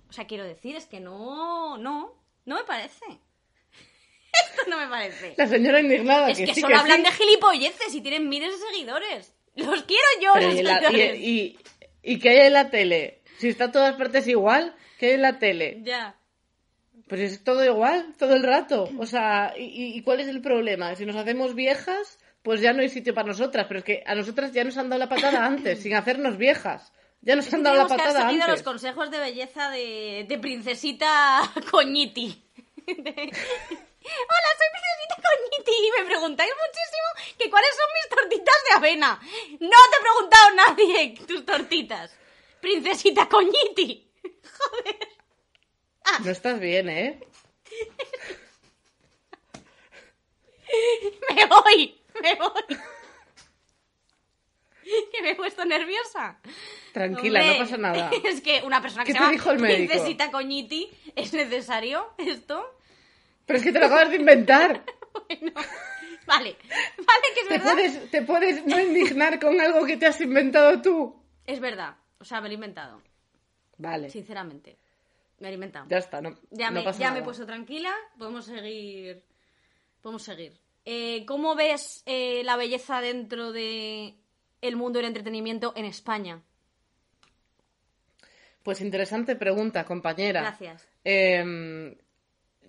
O 0.08 0.12
sea, 0.12 0.26
quiero 0.26 0.44
decir, 0.44 0.76
es 0.76 0.86
que 0.86 1.00
no, 1.00 1.78
no, 1.78 2.14
no 2.44 2.54
me 2.56 2.64
parece. 2.64 3.04
Esto 4.50 4.62
no 4.68 4.78
me 4.78 4.86
parece. 4.88 5.34
La 5.36 5.46
señora 5.46 5.80
indignada. 5.80 6.30
Es 6.30 6.38
que, 6.38 6.54
sí, 6.54 6.60
solo 6.60 6.76
hablan 6.76 6.98
sí. 6.98 7.02
de 7.04 7.12
gilipolleces 7.12 7.94
y 7.94 8.00
tienen 8.00 8.28
miles 8.28 8.52
de 8.52 8.66
seguidores. 8.66 9.34
Los 9.54 9.82
quiero 9.84 10.04
yo, 10.20 10.34
los 10.40 10.54
¿y, 10.54 10.62
la- 10.62 10.90
y- 10.92 11.00
y- 11.30 11.58
y 12.02 12.18
qué 12.18 12.30
hay 12.30 12.46
en 12.46 12.52
la 12.54 12.70
tele? 12.70 13.21
Si 13.42 13.48
está 13.48 13.64
en 13.64 13.72
todas 13.72 13.96
partes 13.96 14.26
igual, 14.28 14.74
¿qué 14.98 15.06
hay 15.06 15.12
en 15.12 15.22
la 15.22 15.38
tele? 15.38 15.78
Ya. 15.82 16.14
Pues 17.08 17.20
es 17.20 17.42
todo 17.44 17.64
igual, 17.64 18.14
todo 18.18 18.34
el 18.34 18.42
rato. 18.42 18.88
O 18.98 19.04
sea, 19.06 19.52
¿y, 19.56 19.96
y 19.98 20.02
cuál 20.02 20.20
es 20.20 20.28
el 20.28 20.40
problema? 20.40 20.94
Si 20.94 21.04
nos 21.04 21.16
hacemos 21.16 21.54
viejas, 21.54 22.18
pues 22.42 22.60
ya 22.60 22.72
no 22.72 22.80
hay 22.82 22.88
sitio 22.88 23.12
para 23.14 23.26
nosotras. 23.28 23.66
Pero 23.68 23.80
es 23.80 23.84
que 23.84 24.02
a 24.06 24.14
nosotras 24.14 24.52
ya 24.52 24.64
nos 24.64 24.76
han 24.78 24.88
dado 24.88 25.00
la 25.00 25.08
patada 25.08 25.44
antes, 25.52 25.82
sin 25.82 25.94
hacernos 25.94 26.36
viejas. 26.38 26.92
Ya 27.20 27.36
nos 27.36 27.52
han 27.52 27.62
dado 27.62 27.76
la 27.76 27.82
Tenemos 27.86 28.02
que 28.02 28.08
patada 28.08 28.28
seguido 28.28 28.44
antes. 28.44 28.58
los 28.58 28.62
consejos 28.62 29.10
de 29.10 29.18
belleza 29.18 29.70
de, 29.70 30.24
de 30.28 30.38
princesita 30.38 31.40
Coñiti. 31.70 32.42
De- 32.86 33.32
Hola, 34.04 34.50
soy 34.58 34.68
princesita 34.72 35.16
Coñiti 35.16 35.72
y 35.86 36.00
me 36.00 36.06
preguntáis 36.06 36.50
muchísimo 36.50 37.36
que 37.38 37.50
cuáles 37.50 37.70
son 37.70 37.86
mis 37.94 38.08
tortitas 38.18 38.54
de 38.68 38.74
avena. 38.76 39.20
No 39.60 39.68
te 39.90 39.96
ha 39.96 40.02
preguntado 40.02 40.54
nadie 40.56 41.14
tus 41.26 41.44
tortitas. 41.46 42.16
Princesita 42.62 43.28
Coñiti. 43.28 44.08
No 46.24 46.30
estás 46.30 46.58
bien, 46.60 46.88
¿eh? 46.88 47.20
Me 51.36 51.44
voy, 51.46 52.00
me 52.22 52.34
voy. 52.36 52.78
Que 55.12 55.22
me 55.22 55.30
he 55.30 55.34
puesto 55.34 55.64
nerviosa. 55.66 56.38
Tranquila, 56.92 57.40
Hombre, 57.40 57.58
no 57.58 57.64
pasa 57.64 57.76
nada. 57.76 58.10
Es 58.24 58.40
que 58.40 58.62
una 58.64 58.80
persona 58.80 59.04
que 59.04 59.08
¿Qué 59.12 59.12
se 59.12 59.18
te 59.18 59.22
llama 59.24 59.32
dijo 59.32 59.50
el 59.50 59.58
médico? 59.58 59.90
Princesita 59.92 60.30
Coñiti, 60.30 60.90
¿es 61.14 61.32
necesario 61.34 62.14
esto? 62.18 62.78
Pero 63.44 63.58
es 63.58 63.64
que 63.64 63.72
te 63.72 63.80
lo 63.80 63.86
acabas 63.86 64.10
de 64.10 64.16
inventar. 64.16 64.82
Bueno, 65.28 65.52
vale, 66.26 66.56
vale 66.96 67.26
que 67.34 67.40
es 67.42 67.48
Te 67.48 67.58
verdad. 67.58 67.72
puedes, 67.74 68.10
te 68.10 68.22
puedes 68.22 68.64
no 68.64 68.80
indignar 68.80 69.38
con 69.38 69.60
algo 69.60 69.84
que 69.84 69.98
te 69.98 70.06
has 70.06 70.18
inventado 70.22 70.80
tú. 70.80 71.22
Es 71.46 71.60
verdad, 71.60 71.96
o 72.22 72.24
sea, 72.24 72.40
me 72.40 72.48
lo 72.48 72.52
he 72.52 72.54
inventado, 72.54 73.02
Vale, 73.78 74.08
sinceramente. 74.08 74.78
Me 75.40 75.48
lo 75.48 75.50
he 75.50 75.54
inventado. 75.54 75.86
ya 75.88 75.98
está, 75.98 76.20
no, 76.20 76.38
Ya, 76.50 76.70
no 76.70 76.78
me, 76.78 76.82
pasa 76.84 77.00
ya 77.00 77.10
me 77.10 77.18
he 77.18 77.22
puesto 77.22 77.44
tranquila, 77.44 77.92
podemos 78.16 78.44
seguir. 78.44 79.24
Podemos 80.00 80.22
seguir. 80.22 80.56
Eh, 80.84 81.24
¿Cómo 81.26 81.56
ves 81.56 82.04
eh, 82.06 82.42
la 82.44 82.56
belleza 82.56 83.00
dentro 83.00 83.50
de 83.50 84.14
el 84.60 84.76
mundo 84.76 85.00
del 85.00 85.06
entretenimiento 85.06 85.72
en 85.74 85.84
España? 85.84 86.40
Pues 88.62 88.80
interesante 88.80 89.34
pregunta, 89.34 89.84
compañera. 89.84 90.42
Gracias. 90.42 90.88
Eh, 91.04 91.96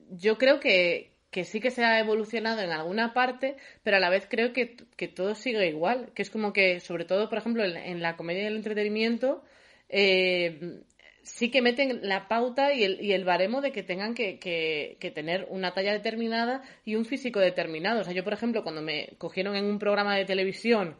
yo 0.10 0.40
creo 0.40 0.60
que, 0.60 1.13
que 1.34 1.44
sí 1.44 1.60
que 1.60 1.72
se 1.72 1.84
ha 1.84 2.00
evolucionado 2.00 2.62
en 2.62 2.72
alguna 2.72 3.14
parte, 3.14 3.58
pero 3.84 3.98
a 3.98 4.00
la 4.00 4.10
vez 4.10 4.26
creo 4.30 4.54
que, 4.54 4.78
que 4.96 5.10
todo 5.10 5.36
sigue 5.36 5.68
igual. 5.68 6.12
Que 6.16 6.22
es 6.22 6.30
como 6.30 6.54
que, 6.54 6.80
sobre 6.80 7.04
todo, 7.06 7.28
por 7.30 7.40
ejemplo, 7.40 7.66
en, 7.66 8.02
la 8.02 8.16
comedia 8.16 8.44
y 8.44 8.48
el 8.48 8.56
entretenimiento, 8.56 9.44
eh, 9.90 10.80
sí 11.24 11.52
que 11.52 11.62
meten 11.62 12.00
la 12.08 12.28
pauta 12.30 12.74
y 12.74 12.84
el, 12.86 13.02
y 13.02 13.14
el 13.14 13.26
baremo 13.26 13.60
de 13.62 13.72
que 13.74 13.84
tengan 13.84 14.14
que, 14.14 14.40
que- 14.40 14.98
que 15.02 15.12
tener 15.12 15.46
una 15.50 15.74
talla 15.74 15.92
determinada 15.94 16.62
y 16.86 16.96
un 16.96 17.06
físico 17.06 17.40
determinado. 17.42 18.02
O 18.02 18.04
sea, 18.06 18.14
yo, 18.14 18.24
por 18.24 18.34
ejemplo, 18.34 18.64
cuando 18.64 18.82
me 18.82 19.10
cogieron 19.18 19.56
en 19.56 19.66
un 19.66 19.80
programa 19.80 20.16
de 20.16 20.26
televisión 20.26 20.98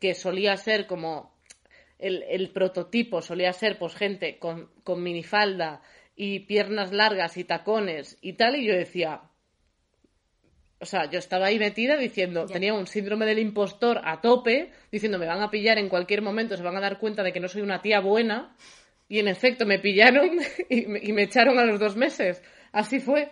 que 0.00 0.14
solía 0.14 0.56
ser 0.56 0.86
como 0.86 1.32
el, 1.98 2.22
el 2.24 2.50
prototipo 2.50 3.22
solía 3.22 3.52
ser 3.52 3.78
pues 3.78 3.94
gente 3.94 4.38
con, 4.38 4.70
con 4.84 5.02
minifalda 5.02 5.82
y 6.16 6.40
piernas 6.40 6.92
largas 6.92 7.36
y 7.36 7.44
tacones 7.44 8.18
y 8.20 8.34
tal, 8.34 8.56
y 8.56 8.66
yo 8.66 8.74
decía, 8.74 9.22
o 10.82 10.84
sea, 10.84 11.08
yo 11.08 11.18
estaba 11.18 11.46
ahí 11.46 11.58
metida 11.58 11.96
diciendo, 11.96 12.46
Ya. 12.46 12.52
tenía 12.52 12.74
un 12.74 12.86
síndrome 12.86 13.24
del 13.24 13.38
impostor 13.38 14.00
a 14.04 14.20
tope, 14.20 14.70
diciendo, 14.90 15.18
me 15.18 15.26
van 15.26 15.40
a 15.40 15.50
pillar 15.50 15.78
en 15.78 15.88
cualquier 15.88 16.22
momento, 16.22 16.56
se 16.56 16.62
van 16.62 16.76
a 16.76 16.80
dar 16.80 16.98
cuenta 16.98 17.22
de 17.22 17.32
que 17.32 17.40
no 17.40 17.48
soy 17.48 17.62
una 17.62 17.80
tía 17.80 18.00
buena, 18.00 18.54
y 19.08 19.18
en 19.20 19.28
efecto 19.28 19.64
me 19.64 19.78
pillaron 19.78 20.30
y 20.68 20.86
me, 20.86 20.98
y 21.02 21.12
me 21.12 21.22
echaron 21.22 21.58
a 21.58 21.64
los 21.64 21.78
dos 21.78 21.96
meses. 21.96 22.42
Así 22.72 22.98
fue. 23.00 23.30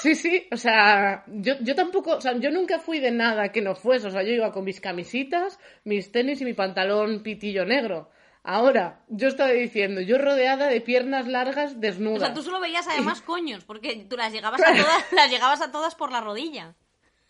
Sí, 0.00 0.14
sí, 0.14 0.46
o 0.50 0.56
sea, 0.56 1.24
yo, 1.28 1.54
yo 1.60 1.74
tampoco, 1.74 2.16
o 2.16 2.20
sea, 2.20 2.36
yo 2.38 2.50
nunca 2.50 2.78
fui 2.78 2.98
de 3.00 3.10
nada 3.10 3.50
que 3.50 3.60
no 3.60 3.74
fuese, 3.74 4.06
o 4.08 4.10
sea, 4.10 4.22
yo 4.22 4.32
iba 4.32 4.50
con 4.52 4.64
mis 4.64 4.80
camisitas, 4.80 5.58
mis 5.84 6.10
tenis 6.10 6.40
y 6.40 6.44
mi 6.44 6.54
pantalón 6.54 7.22
pitillo 7.22 7.64
negro. 7.64 8.10
Ahora, 8.44 9.00
yo 9.08 9.28
estaba 9.28 9.50
diciendo, 9.50 10.00
yo 10.00 10.18
rodeada 10.18 10.66
de 10.66 10.80
piernas 10.80 11.28
largas 11.28 11.72
O 11.72 11.78
desnudas. 11.78 12.20
sea, 12.22 12.34
tú 12.34 12.42
solo 12.42 12.58
veías 12.60 12.88
además 12.88 13.20
coños, 13.26 13.64
porque 13.64 14.04
tú 14.08 14.16
las 14.16 14.32
llegabas 14.32 14.60
a 14.60 14.74
todas, 14.74 15.12
las 15.12 15.30
llegabas 15.30 15.60
a 15.62 15.70
todas 15.70 15.94
por 15.94 16.10
la 16.10 16.20
rodilla. 16.20 16.74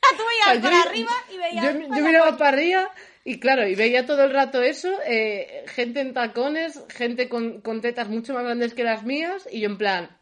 Tú 0.16 0.22
O 0.22 0.26
veías 0.26 0.44
sea, 0.46 0.60
para 0.62 0.82
yo- 0.84 0.90
arriba 0.90 1.10
y 1.32 1.36
veías. 1.38 1.64
Yo, 1.64 2.04
miraba 2.04 2.26
coño. 2.26 2.38
para 2.38 2.48
arriba 2.56 2.90
y 3.24 3.38
claro, 3.38 3.68
y 3.68 3.74
veía 3.76 4.04
todo 4.04 4.24
el 4.24 4.32
rato 4.32 4.60
eso, 4.62 4.90
eh, 5.06 5.64
gente 5.68 6.00
en 6.00 6.12
tacones, 6.12 6.82
gente 6.88 7.28
con, 7.28 7.60
con 7.60 7.80
tetas 7.80 8.08
mucho 8.08 8.34
más 8.34 8.42
grandes 8.42 8.74
que 8.74 8.82
las 8.82 9.04
mías, 9.04 9.46
y 9.50 9.60
yo 9.60 9.68
en 9.68 9.78
plan, 9.78 10.18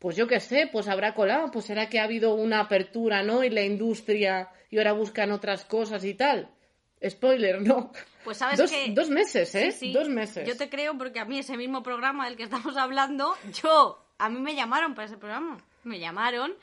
pues 0.00 0.16
yo 0.16 0.26
qué 0.26 0.40
sé, 0.40 0.68
pues 0.72 0.88
habrá 0.88 1.14
colado, 1.14 1.50
pues 1.52 1.66
será 1.66 1.88
que 1.88 2.00
ha 2.00 2.04
habido 2.04 2.34
una 2.34 2.58
apertura, 2.60 3.22
¿no? 3.22 3.42
En 3.44 3.54
la 3.54 3.62
industria 3.62 4.48
y 4.70 4.78
ahora 4.78 4.92
buscan 4.92 5.30
otras 5.30 5.64
cosas 5.64 6.04
y 6.04 6.14
tal. 6.14 6.48
Spoiler, 7.08 7.60
no. 7.62 7.92
Pues 8.24 8.38
sabes 8.38 8.58
dos, 8.58 8.70
que- 8.70 8.90
dos 8.92 9.10
meses, 9.10 9.54
¿eh? 9.54 9.72
Sí, 9.72 9.78
sí. 9.88 9.92
Dos 9.92 10.08
meses. 10.08 10.46
Yo 10.48 10.56
te 10.56 10.68
creo 10.68 10.96
porque 10.96 11.18
a 11.20 11.24
mí 11.24 11.38
ese 11.38 11.56
mismo 11.56 11.82
programa 11.82 12.26
del 12.26 12.36
que 12.36 12.44
estamos 12.44 12.76
hablando, 12.76 13.34
yo, 13.62 14.04
a 14.18 14.28
mí 14.28 14.38
me 14.40 14.54
llamaron 14.54 14.94
para 14.94 15.06
ese 15.06 15.16
programa. 15.16 15.58
Me 15.84 15.98
llamaron 15.98 16.54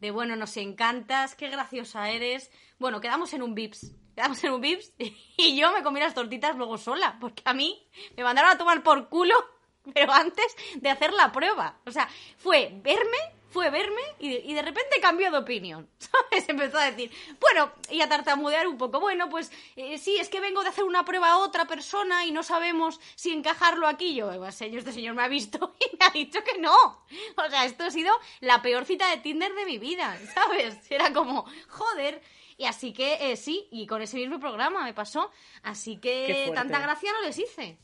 de, 0.00 0.10
bueno, 0.12 0.36
nos 0.36 0.56
encantas, 0.56 1.34
qué 1.34 1.48
graciosa 1.48 2.10
eres. 2.10 2.50
Bueno, 2.78 3.00
quedamos 3.00 3.32
en 3.34 3.42
un 3.42 3.54
Vips. 3.54 3.90
Quedamos 4.14 4.42
en 4.44 4.52
un 4.52 4.60
Vips 4.60 4.92
y 5.36 5.56
yo 5.56 5.72
me 5.72 5.82
comí 5.82 5.98
las 6.00 6.14
tortitas 6.14 6.56
luego 6.56 6.78
sola, 6.78 7.16
porque 7.20 7.42
a 7.44 7.52
mí 7.54 7.84
me 8.16 8.22
mandaron 8.22 8.50
a 8.52 8.58
tomar 8.58 8.82
por 8.84 9.08
culo, 9.08 9.34
pero 9.94 10.12
antes 10.12 10.46
de 10.76 10.90
hacer 10.90 11.12
la 11.12 11.32
prueba. 11.32 11.78
O 11.86 11.90
sea, 11.90 12.08
fue 12.36 12.70
verme, 12.82 13.18
fue 13.50 13.70
verme 13.70 14.00
y 14.18 14.28
de, 14.30 14.40
y 14.44 14.54
de 14.54 14.62
repente 14.62 15.00
cambió 15.00 15.30
de 15.30 15.38
opinión. 15.38 15.88
¿Sabes? 15.98 16.48
Empezó 16.48 16.78
a 16.78 16.90
decir, 16.90 17.10
bueno, 17.40 17.72
y 17.90 18.00
a 18.00 18.08
tartamudear 18.08 18.66
un 18.68 18.76
poco. 18.78 19.00
Bueno, 19.00 19.28
pues 19.28 19.50
eh, 19.76 19.98
sí, 19.98 20.16
es 20.18 20.28
que 20.28 20.40
vengo 20.40 20.62
de 20.62 20.68
hacer 20.68 20.84
una 20.84 21.04
prueba 21.04 21.28
a 21.30 21.38
otra 21.38 21.66
persona 21.66 22.24
y 22.26 22.32
no 22.32 22.42
sabemos 22.42 23.00
si 23.14 23.32
encajarlo 23.32 23.86
aquí. 23.86 24.14
Yo, 24.14 24.30
"Eh, 24.32 24.52
señor, 24.52 24.78
este 24.80 24.92
señor 24.92 25.14
me 25.14 25.22
ha 25.22 25.28
visto 25.28 25.74
y 25.80 25.96
me 25.96 26.04
ha 26.06 26.10
dicho 26.10 26.42
que 26.44 26.58
no. 26.58 26.74
O 26.74 27.50
sea, 27.50 27.64
esto 27.64 27.84
ha 27.84 27.90
sido 27.90 28.14
la 28.40 28.60
peor 28.62 28.84
cita 28.84 29.08
de 29.10 29.18
Tinder 29.18 29.54
de 29.54 29.64
mi 29.64 29.78
vida, 29.78 30.18
¿sabes? 30.34 30.76
Era 30.90 31.12
como, 31.12 31.44
joder. 31.68 32.22
Y 32.56 32.64
así 32.64 32.92
que 32.92 33.30
eh, 33.30 33.36
sí, 33.36 33.68
y 33.70 33.86
con 33.86 34.02
ese 34.02 34.16
mismo 34.16 34.40
programa 34.40 34.82
me 34.82 34.92
pasó. 34.92 35.30
Así 35.62 35.98
que 35.98 36.50
tanta 36.54 36.80
gracia 36.80 37.12
no 37.12 37.20
les 37.22 37.38
hice. 37.38 37.78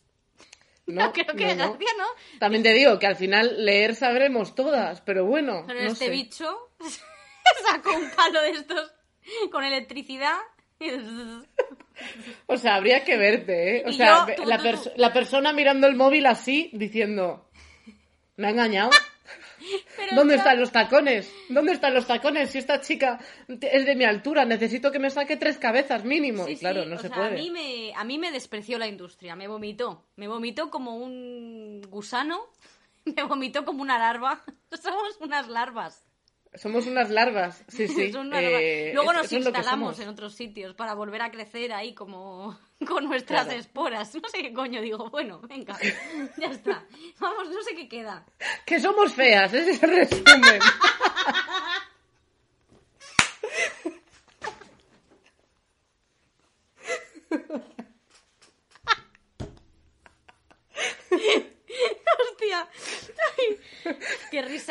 No, 0.87 1.13
creo 1.15 1.35
que 1.35 1.55
no, 1.55 1.67
no. 1.67 2.07
También 2.39 2.63
te 2.63 2.73
digo 2.75 2.99
que 2.99 3.07
al 3.07 3.17
final 3.17 3.65
leer 3.65 3.95
sabremos 3.95 4.55
todas, 4.55 5.01
pero 5.01 5.25
bueno, 5.25 5.65
Pero 5.67 5.81
este 5.81 6.07
sé. 6.07 6.11
bicho 6.11 6.71
sacó 7.71 7.95
un 7.97 8.11
palo 8.11 8.41
de 8.43 8.51
estos 8.51 8.93
con 9.51 9.65
electricidad. 9.65 10.37
O 12.47 12.57
sea, 12.57 12.75
habría 12.75 13.05
que 13.05 13.17
verte, 13.17 13.77
¿eh? 13.79 13.83
O 13.87 13.91
Y 13.91 13.95
sea, 13.95 14.19
yo, 14.21 14.27
ve- 14.27 14.35
tú, 14.35 14.45
la, 14.45 14.59
tú, 14.59 14.65
perso- 14.65 14.93
tú. 14.93 15.01
la 15.01 15.13
persona 15.13 15.53
mirando 15.53 15.87
el 15.87 15.95
móvil 15.95 16.27
así, 16.27 16.71
diciendo, 16.73 17.49
¿me 18.37 18.49
ha 18.49 18.51
engañado? 18.51 18.91
Pero 19.97 20.17
¿Dónde 20.17 20.35
yo- 20.35 20.39
están 20.39 20.61
los 20.61 20.71
tacones? 20.73 21.33
¿Dónde 21.49 21.73
están 21.73 21.95
los 21.95 22.07
tacones? 22.07 22.51
Si 22.51 22.59
esta 22.59 22.81
chica 22.81 23.19
es 23.49 23.87
de 23.87 23.95
mi 23.97 24.05
altura, 24.05 24.45
necesito 24.45 24.91
que 24.93 24.99
me 24.99 25.11
saque 25.11 25.37
tres 25.37 25.59
cabezas 25.59 26.05
mínimo. 26.05 26.45
Sí, 26.47 26.57
claro, 26.57 26.85
sí, 26.85 26.89
no 26.91 26.97
o 26.97 26.99
se 26.99 27.09
sea, 27.09 27.17
puede. 27.17 27.29
A 27.39 27.43
mí, 27.43 27.51
me, 27.51 27.93
a 27.95 28.05
mí 28.05 28.19
me 28.19 28.31
despreció 28.33 28.79
la 28.79 28.87
industria, 28.87 29.37
me 29.37 29.49
vomitó. 29.49 30.05
Me 30.17 30.29
vomitó 30.29 30.71
como 30.71 30.97
un 30.97 31.81
gusano, 31.89 32.41
me 33.05 33.23
vomitó 33.25 33.65
como 33.65 33.83
una 33.83 33.99
larva. 33.99 34.43
Somos 34.83 35.17
unas 35.21 35.49
larvas. 35.49 36.04
Somos 36.57 36.87
unas 36.87 37.11
larvas, 37.11 37.65
sí, 37.69 37.89
sí. 37.97 38.13
Son 38.13 38.29
unas 38.29 38.43
larvas. 38.43 38.61
eh, 38.63 38.91
Luego 38.95 39.13
nos 39.13 39.33
instalamos 39.33 39.99
en 39.99 40.09
otros 40.09 40.35
sitios 40.35 40.75
para 40.75 40.95
volver 40.95 41.23
a 41.23 41.31
crecer 41.31 41.73
ahí 41.73 41.95
como 41.95 42.59
con 42.87 43.05
nuestras 43.07 43.45
Claro. 43.45 43.59
esporas. 43.59 44.15
No 44.15 44.29
sé 44.29 44.39
qué 44.43 44.53
coño 44.53 44.81
digo. 44.81 45.11
Bueno, 45.11 45.41
venga, 45.49 45.77
ya 46.39 46.49
está. 46.49 46.85
Vamos, 47.19 47.49
no 47.51 47.63
sé 47.63 47.75
qué 47.75 47.89
queda. 47.89 48.25
Que 48.65 48.79
somos 48.81 49.13
feas, 49.15 49.53
ese 49.53 49.71
es 49.73 49.83
el 49.83 49.91
resumen. 49.91 50.61
Hostia. 62.21 62.69
Ay, 63.39 63.59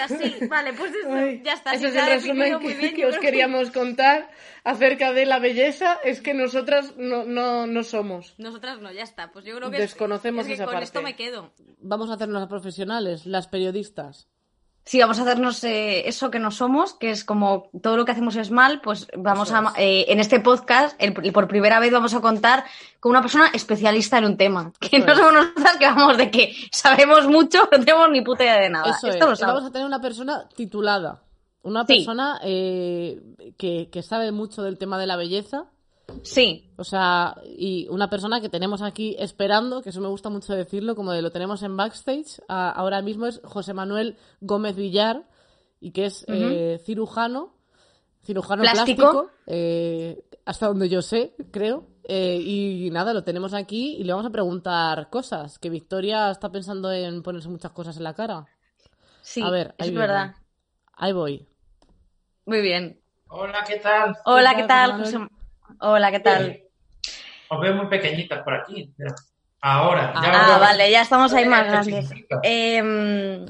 qué 0.08 0.18
risa, 0.18 0.38
sí. 0.40 0.48
Vale, 0.50 0.74
pues 0.74 0.94
eso, 0.94 1.14
Ay, 1.14 1.42
ya 1.44 1.54
está. 1.54 1.74
Ese 1.74 1.88
es 1.90 1.96
el 1.96 2.06
resumen 2.06 2.54
muy 2.62 2.74
que, 2.74 2.80
bien, 2.80 2.96
que 2.96 3.06
os 3.06 3.16
que- 3.16 3.22
queríamos 3.22 3.72
contar 3.72 4.30
acerca 4.64 5.14
de 5.14 5.26
la 5.26 5.40
belleza. 5.40 6.00
Es 6.04 6.22
que 6.22 6.34
nosotras 6.34 6.96
no, 6.98 7.24
no, 7.26 7.68
no 7.68 7.84
somos. 7.84 8.36
Nosotras 8.38 8.80
no, 8.82 8.92
ya 8.92 9.04
está. 9.04 9.32
Pues 9.32 9.46
yo 9.46 9.56
creo 9.58 9.72
que 9.72 9.78
Desconocemos 9.80 10.42
es 10.44 10.48
que 10.48 10.54
esa 10.54 10.66
con 10.66 10.74
parte. 10.74 10.86
esto 10.86 11.02
me 11.02 11.16
quedo. 11.16 11.52
Vamos 11.80 12.10
a 12.10 12.14
hacernos 12.14 12.40
las 12.40 12.50
profesionales, 12.50 13.26
las 13.26 13.48
periodistas. 13.48 14.30
Sí, 14.86 15.00
vamos 15.00 15.18
a 15.18 15.22
hacernos 15.22 15.64
eh, 15.64 16.10
eso 16.10 16.30
que 16.30 16.40
no 16.40 16.52
somos, 16.52 16.94
que 16.94 17.10
es 17.12 17.24
como 17.24 17.70
todo 17.82 17.96
lo 17.96 18.04
que 18.04 18.12
hacemos 18.12 18.36
es 18.36 18.52
mal, 18.52 18.82
pues 18.82 19.08
vamos 19.16 19.52
a, 19.54 19.72
eh, 19.78 20.06
en 20.10 20.20
este 20.20 20.42
podcast, 20.42 20.96
el- 21.02 21.14
por 21.32 21.48
primera 21.48 21.80
vez 21.80 21.92
vamos 21.92 22.14
a 22.14 22.20
contar 22.20 22.66
con 23.00 23.12
una 23.12 23.22
persona 23.22 23.48
especialista 23.54 24.18
en 24.18 24.26
un 24.26 24.36
tema. 24.38 24.74
Que 24.82 24.98
Eso 24.98 25.06
no 25.06 25.12
es. 25.14 25.18
somos 25.18 25.34
nosotras 25.34 25.78
que 25.78 25.86
vamos 25.86 26.18
de 26.18 26.30
que 26.30 26.54
sabemos 26.72 27.28
mucho, 27.28 27.60
no 27.72 27.80
tenemos 27.80 28.10
ni 28.10 28.22
puta 28.22 28.44
idea 28.44 28.60
de 28.60 28.70
nada. 28.70 28.92
Eso 28.92 29.08
Esto 29.08 29.26
lo 29.28 29.34
es. 29.34 29.40
Vamos 29.40 29.64
a 29.64 29.72
tener 29.72 29.88
una 29.88 30.02
persona 30.02 30.50
titulada. 30.56 31.22
Una 31.62 31.86
Sí. 31.86 31.96
persona 31.96 32.42
eh, 32.44 33.22
que, 33.58 33.88
que 33.90 34.04
sabe 34.04 34.34
mucho 34.34 34.64
del 34.64 34.78
tema 34.78 34.98
de 34.98 35.08
la 35.08 35.16
belleza. 35.16 35.64
Sí, 36.24 36.70
O 36.78 36.84
sea, 36.84 37.36
y 37.58 37.88
una 37.90 38.10
persona 38.10 38.40
que 38.42 38.50
tenemos 38.50 38.82
aquí 38.82 39.16
esperando, 39.20 39.82
que 39.82 39.90
eso 39.90 40.02
me 40.02 40.08
gusta 40.08 40.30
mucho 40.30 40.54
decirlo, 40.56 40.96
como 40.96 41.12
de 41.12 41.22
lo 41.22 41.32
tenemos 41.32 41.62
en 41.64 41.76
backstage, 41.78 42.42
a- 42.48 42.72
ahora 42.72 43.02
mismo 43.02 43.26
es 43.26 43.42
José 43.44 43.74
Manuel 43.74 44.18
Gómez 44.42 44.76
Villar, 44.76 45.24
y 45.80 45.92
que 45.92 46.06
es 46.06 46.26
eh, 46.30 46.82
cirujano, 46.86 47.54
cirujano 48.24 48.64
Plástico. 48.64 49.02
plástico, 49.02 49.30
eh, 49.48 50.24
hasta 50.46 50.68
donde 50.68 50.88
yo 50.90 51.02
sé, 51.02 51.36
creo. 51.52 51.88
Eh, 52.06 52.38
y 52.42 52.90
nada, 52.92 53.14
lo 53.14 53.24
tenemos 53.24 53.54
aquí 53.54 53.96
y 53.98 54.04
le 54.04 54.14
vamos 54.14 54.26
a 54.26 54.32
preguntar 54.32 55.10
cosas, 55.10 55.60
que 55.60 55.70
Victoria 55.70 56.32
está 56.32 56.52
pensando 56.52 56.92
en 56.92 57.22
ponerse 57.22 57.50
muchas 57.50 57.72
cosas 57.72 57.98
en 57.98 58.04
la 58.04 58.14
cara. 58.14 58.46
sí, 59.22 59.42
A 59.42 59.50
ver, 59.50 59.68
ahí 59.78 59.88
es 59.90 59.96
viene. 59.96 60.00
verdad. 60.00 60.36
Ahí 60.96 61.14
voy. 61.14 61.48
Muy 62.46 62.62
bien. 62.62 63.00
Hola, 63.30 63.64
¿qué 63.68 63.78
tal? 63.78 64.16
Hola, 64.26 64.52
¿Qué 64.52 64.62
¿qué 64.62 64.68
tal? 64.68 64.98
José? 64.98 65.18
Hola, 65.80 66.12
¿qué 66.12 66.20
tal? 66.20 66.62
Os 67.50 67.62
veo 67.62 67.74
muy 67.76 67.88
pequeñitas 67.88 68.44
por 68.44 68.54
aquí. 68.56 68.92
Ahora, 69.62 70.14
ya 70.22 70.56
Ah, 70.56 70.58
vale, 70.60 70.92
ya 70.92 71.02
estamos 71.02 71.34
ahí 71.34 71.46
más 71.46 71.66
grandes. 71.66 72.10
Eh, 72.44 73.46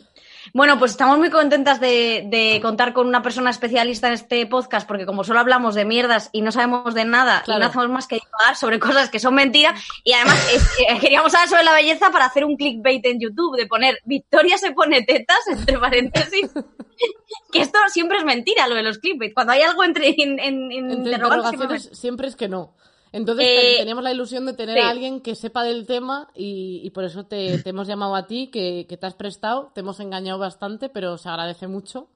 bueno, 0.53 0.77
pues 0.77 0.91
estamos 0.91 1.17
muy 1.17 1.29
contentas 1.31 1.79
de, 1.79 2.25
de 2.29 2.59
contar 2.61 2.93
con 2.93 3.07
una 3.07 3.21
persona 3.23 3.49
especialista 3.49 4.07
en 4.07 4.13
este 4.13 4.45
podcast, 4.45 4.87
porque 4.87 5.05
como 5.07 5.23
solo 5.23 5.39
hablamos 5.39 5.73
de 5.73 5.83
mierdas 5.83 6.29
y 6.31 6.41
no 6.41 6.51
sabemos 6.51 6.93
de 6.93 7.05
nada, 7.05 7.41
Claro. 7.43 7.59
y 7.59 7.61
no 7.63 7.67
hacemos 7.69 7.89
más 7.89 8.07
que 8.07 8.15
divagar 8.19 8.55
sobre 8.55 8.79
cosas 8.79 9.09
que 9.09 9.19
son 9.19 9.33
mentiras, 9.33 9.81
y 10.03 10.13
además 10.13 10.39
es- 10.53 10.79
eh, 10.87 10.99
queríamos 11.01 11.33
hablar 11.33 11.49
sobre 11.49 11.63
la 11.63 11.73
belleza 11.73 12.11
para 12.11 12.25
hacer 12.25 12.45
un 12.45 12.55
clickbait 12.55 13.03
en 13.05 13.19
YouTube, 13.19 13.57
de 13.57 13.65
poner 13.65 13.97
Victoria 14.05 14.57
se 14.59 14.71
pone 14.71 15.01
tetas, 15.01 15.39
entre 15.49 15.79
paréntesis, 15.79 16.51
que 17.51 17.59
esto 17.61 17.79
siempre 17.87 18.19
es 18.19 18.23
mentira, 18.23 18.67
lo 18.67 18.75
de 18.75 18.83
los 18.83 18.99
clickbait. 18.99 19.33
Cuando 19.33 19.53
hay 19.53 19.61
algo 19.63 19.83
entre, 19.83 20.09
en, 20.09 20.39
en- 20.39 20.71
en 20.71 20.91
Entre 20.91 21.13
interrogaciones 21.13 21.89
siempre 21.93 22.27
es 22.27 22.35
que 22.35 22.47
no. 22.47 22.75
Entonces 23.13 23.45
Eh, 23.47 23.75
teníamos 23.77 24.03
la 24.03 24.11
ilusión 24.11 24.45
de 24.45 24.53
tener 24.53 24.75
sí. 24.75 24.81
a 24.83 24.89
alguien 24.89 25.21
que 25.21 25.35
sepa 25.35 25.63
del 25.63 25.85
tema 25.85 26.29
y, 26.35 26.81
y 26.83 26.89
por 26.89 27.05
eso 27.05 27.25
te, 27.25 27.59
te 27.59 27.69
hemos 27.69 27.87
llamado 27.87 28.15
a 28.15 28.27
ti, 28.27 28.47
que, 28.51 28.85
que 28.89 28.97
te 28.97 29.05
has 29.05 29.13
prestado, 29.13 29.71
te 29.73 29.79
hemos 29.81 29.99
engañado 30.01 30.39
bastante, 30.39 30.89
pero 30.89 31.17
se 31.17 31.29
agradece 31.29 31.67
mucho. 31.67 32.09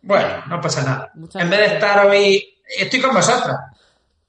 Bueno, 0.00 0.42
no 0.48 0.60
pasa 0.60 0.82
nada. 0.82 1.12
Muchas 1.14 1.40
en 1.42 1.50
vez 1.50 1.60
de 1.60 1.66
estar 1.74 2.06
hoy, 2.06 2.54
estoy 2.78 3.00
con 3.00 3.14
vosotras. 3.14 3.56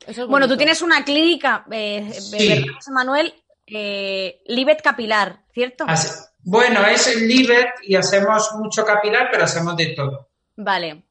Es 0.05 0.27
Bueno, 0.27 0.47
tú 0.47 0.57
tienes 0.57 0.81
una 0.81 1.03
clínica, 1.05 1.65
eh, 1.71 2.11
Sí. 2.13 2.49
¿verdad, 2.49 2.73
José 2.75 2.91
Manuel? 2.91 3.33
Eh, 3.65 4.41
Libet 4.47 4.81
Capilar, 4.81 5.39
¿cierto? 5.53 5.85
Así- 5.87 6.09
Bueno, 6.43 6.85
es 6.85 7.07
el 7.07 7.25
Libet 7.25 7.69
y 7.83 7.95
hacemos 7.95 8.51
mucho 8.59 8.83
capilar, 8.85 9.29
pero 9.31 9.45
hacemos 9.45 9.77
de 9.77 9.85
todo. 9.95 10.27
Vale. 10.57 11.03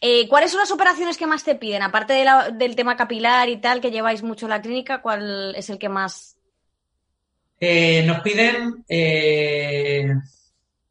Eh, 0.00 0.28
¿Cuáles 0.28 0.50
son 0.50 0.60
las 0.60 0.70
operaciones 0.70 1.16
que 1.16 1.26
más 1.26 1.44
te 1.44 1.54
piden? 1.54 1.82
Aparte 1.82 2.12
de 2.12 2.24
la- 2.24 2.50
del 2.50 2.74
tema 2.76 2.96
capilar 2.96 3.48
y 3.48 3.56
tal, 3.58 3.80
que 3.80 3.90
lleváis 3.90 4.22
mucho 4.22 4.46
en 4.46 4.50
la 4.50 4.62
clínica, 4.62 5.00
¿cuál 5.02 5.54
es 5.56 5.70
el 5.70 5.78
que 5.78 5.88
más? 5.88 6.36
Eh, 7.60 8.02
nos 8.06 8.20
piden 8.20 8.84
eh, 8.88 10.08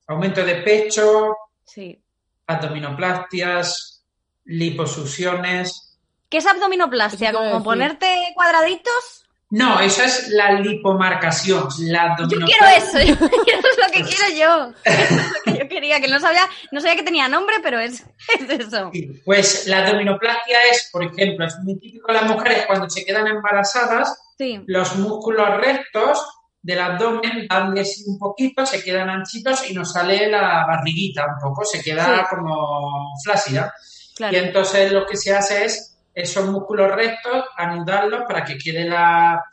aumento 0.07 0.45
de 0.45 0.55
pecho, 0.55 1.35
Sí. 1.65 1.99
abdominoplastias, 2.47 4.03
liposucciones. 4.45 5.97
¿Qué 6.29 6.37
es 6.37 6.45
abdominoplastia? 6.45 7.33
¿Como 7.33 7.63
ponerte 7.63 8.07
cuadraditos? 8.35 9.25
No, 9.51 9.79
esa 9.79 10.05
es 10.05 10.29
la 10.29 10.51
lipomarcación. 10.53 11.67
La 11.79 12.15
Yo 12.19 12.27
quiero 12.27 12.67
eso, 12.77 12.97
eso 12.99 13.25
es 13.25 13.77
lo 13.77 13.91
que 13.91 14.03
quiero 14.03 14.29
yo. 14.37 14.73
Eso 14.83 15.15
es 15.15 15.31
lo 15.45 15.53
que 15.53 15.59
yo 15.59 15.67
quería, 15.69 15.99
que 15.99 16.07
no 16.07 16.19
sabía, 16.19 16.41
no 16.71 16.79
sabía 16.81 16.95
que 16.97 17.03
tenía 17.03 17.27
nombre, 17.27 17.55
pero 17.63 17.79
es, 17.79 18.03
es 18.39 18.49
eso. 18.67 18.89
Sí, 18.93 19.21
Pues 19.25 19.65
la 19.67 19.79
abdominoplastia 19.79 20.57
es, 20.71 20.89
por 20.91 21.03
ejemplo, 21.03 21.45
es 21.47 21.57
muy 21.63 21.79
típico 21.79 22.09
en 22.09 22.15
las 22.17 22.25
mujeres 22.25 22.65
cuando 22.67 22.89
se 22.89 23.03
quedan 23.05 23.27
embarazadas, 23.27 24.15
Sí. 24.37 24.61
los 24.67 24.95
músculos 24.95 25.57
rectos 25.57 26.23
del 26.61 26.79
abdomen 26.79 27.47
dan 27.49 27.73
de 27.73 27.83
sí 27.83 28.03
un 28.07 28.17
poquito, 28.19 28.65
se 28.65 28.83
quedan 28.83 29.09
anchitos 29.09 29.69
y 29.69 29.73
nos 29.73 29.91
sale 29.93 30.29
la 30.29 30.65
barriguita 30.67 31.25
un 31.25 31.39
poco, 31.41 31.65
se 31.65 31.81
queda 31.81 32.17
Sí. 32.19 32.35
como 32.35 33.09
flácida. 33.23 33.73
Claro. 34.15 34.35
Y 34.35 34.39
entonces 34.39 34.91
lo 34.91 35.05
que 35.05 35.17
se 35.17 35.33
hace 35.35 35.65
es 35.65 35.88
esos 36.13 36.45
músculos 36.47 36.91
rectos, 36.91 37.45
anudarlos 37.57 38.23
para 38.27 38.43
que 38.43 38.57
quede 38.57 38.85
la, 38.85 39.43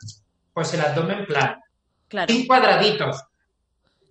pues 0.53 0.73
el 0.73 0.81
abdomen 0.81 1.25
plano. 1.25 1.61
Claro. 2.07 2.31
Y 2.33 2.45
cuadraditos. 2.47 3.23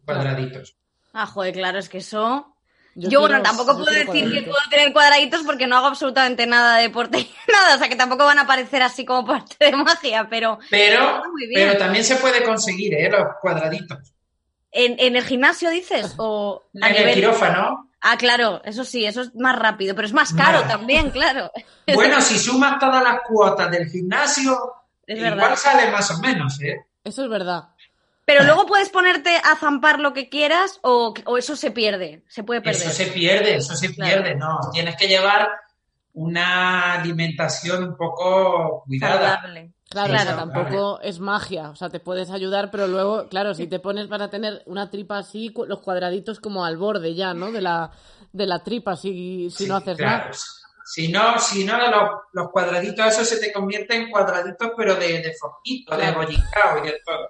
Cuadraditos. 0.04 0.76
Ah, 1.12 1.26
joder, 1.26 1.54
claro, 1.54 1.78
es 1.78 1.88
que 1.88 1.98
eso. 1.98 2.52
Yo, 2.94 3.08
quiero- 3.08 3.20
bueno, 3.22 3.42
tampoco 3.42 3.72
yo 3.72 3.84
puedo 3.84 3.92
decir 3.92 4.32
que 4.32 4.42
puedo 4.42 4.56
tener 4.70 4.92
cuadraditos 4.92 5.42
porque 5.42 5.66
no 5.66 5.76
hago 5.76 5.86
absolutamente 5.88 6.46
nada 6.46 6.76
de 6.76 6.84
deporte, 6.84 7.28
nada, 7.52 7.74
o 7.74 7.78
sea 7.78 7.88
que 7.90 7.96
tampoco 7.96 8.24
van 8.24 8.38
a 8.38 8.42
aparecer 8.42 8.82
así 8.82 9.04
como 9.04 9.26
parte 9.26 9.56
de 9.58 9.72
magia, 9.72 10.26
pero 10.30 10.58
Pero, 10.70 11.22
Muy 11.30 11.46
bien. 11.46 11.68
pero 11.68 11.78
también 11.78 12.04
se 12.04 12.16
puede 12.16 12.42
conseguir, 12.42 12.94
¿eh? 12.94 13.10
Los 13.10 13.26
cuadraditos. 13.40 14.12
¿en, 14.72 14.96
en 14.98 15.16
el 15.16 15.24
gimnasio 15.24 15.70
dices? 15.70 16.14
O 16.18 16.64
a 16.82 16.88
En 16.88 16.92
el 16.94 16.98
nivel... 17.00 17.14
quirófano, 17.14 17.85
Ah, 18.00 18.16
claro, 18.16 18.60
eso 18.64 18.84
sí, 18.84 19.04
eso 19.04 19.22
es 19.22 19.34
más 19.34 19.58
rápido, 19.58 19.94
pero 19.94 20.06
es 20.06 20.12
más 20.12 20.32
caro 20.32 20.62
también, 20.62 21.10
claro. 21.10 21.50
Bueno, 21.94 22.20
si 22.20 22.38
sumas 22.38 22.78
todas 22.80 23.02
las 23.02 23.20
cuotas 23.26 23.70
del 23.70 23.88
gimnasio, 23.88 24.58
Es 25.06 25.18
igual 25.18 25.34
verdad. 25.36 25.56
sale 25.56 25.90
más 25.90 26.10
o 26.10 26.18
menos, 26.18 26.60
¿eh? 26.60 26.84
Eso 27.04 27.22
es 27.24 27.30
verdad. 27.30 27.68
Pero 28.24 28.42
luego 28.42 28.66
puedes 28.66 28.88
ponerte 28.90 29.36
a 29.36 29.54
zampar 29.56 30.00
lo 30.00 30.12
que 30.12 30.28
quieras 30.28 30.80
o, 30.82 31.14
o 31.26 31.38
eso 31.38 31.54
se 31.54 31.70
pierde, 31.70 32.24
se 32.26 32.42
puede 32.42 32.60
perder. 32.60 32.82
Eso 32.82 32.90
se 32.90 33.06
pierde, 33.06 33.54
eso 33.56 33.76
se 33.76 33.94
Claro. 33.94 34.22
pierde, 34.22 34.34
no. 34.34 34.58
Tienes 34.72 34.96
que 34.96 35.06
llevar 35.06 35.48
una 36.12 36.94
alimentación 36.94 37.84
un 37.84 37.96
poco 37.96 38.82
cuidada. 38.84 39.36
Saludable. 39.36 39.72
Claro, 39.88 40.08
Claro. 40.10 40.30
o 40.30 40.34
sea, 40.34 40.36
tampoco 40.36 41.00
es 41.00 41.20
magia. 41.20 41.70
O 41.70 41.76
sea, 41.76 41.88
te 41.88 42.00
puedes 42.00 42.30
ayudar, 42.30 42.70
pero 42.70 42.88
luego, 42.88 43.28
claro, 43.28 43.54
si 43.54 43.66
te 43.68 43.78
pones 43.78 44.08
para 44.08 44.28
tener 44.30 44.62
una 44.66 44.90
tripa 44.90 45.18
así, 45.18 45.50
cu- 45.50 45.64
los 45.66 45.80
cuadraditos 45.80 46.40
como 46.40 46.64
al 46.64 46.76
borde 46.76 47.14
ya, 47.14 47.34
¿no? 47.34 47.52
De 47.52 47.60
la, 47.60 47.92
de 48.32 48.46
la 48.46 48.62
tripa, 48.64 48.96
si, 48.96 49.48
si 49.50 49.64
Sí, 49.64 49.68
no 49.68 49.76
haces 49.76 49.96
claro. 49.96 50.24
nada. 50.24 50.30
Si 50.88 51.08
no, 51.08 51.38
si 51.38 51.64
no 51.64 51.78
los, 51.78 52.10
los 52.32 52.50
cuadraditos, 52.50 53.06
eso 53.06 53.24
se 53.24 53.38
te 53.38 53.52
convierte 53.52 53.96
en 53.96 54.10
cuadraditos, 54.10 54.70
pero 54.76 54.94
de, 54.96 55.20
de 55.20 55.32
foquito, 55.40 55.96
de 55.96 56.12
bollicao 56.12 56.78
y 56.78 56.86
de 56.86 57.00
todo. 57.04 57.28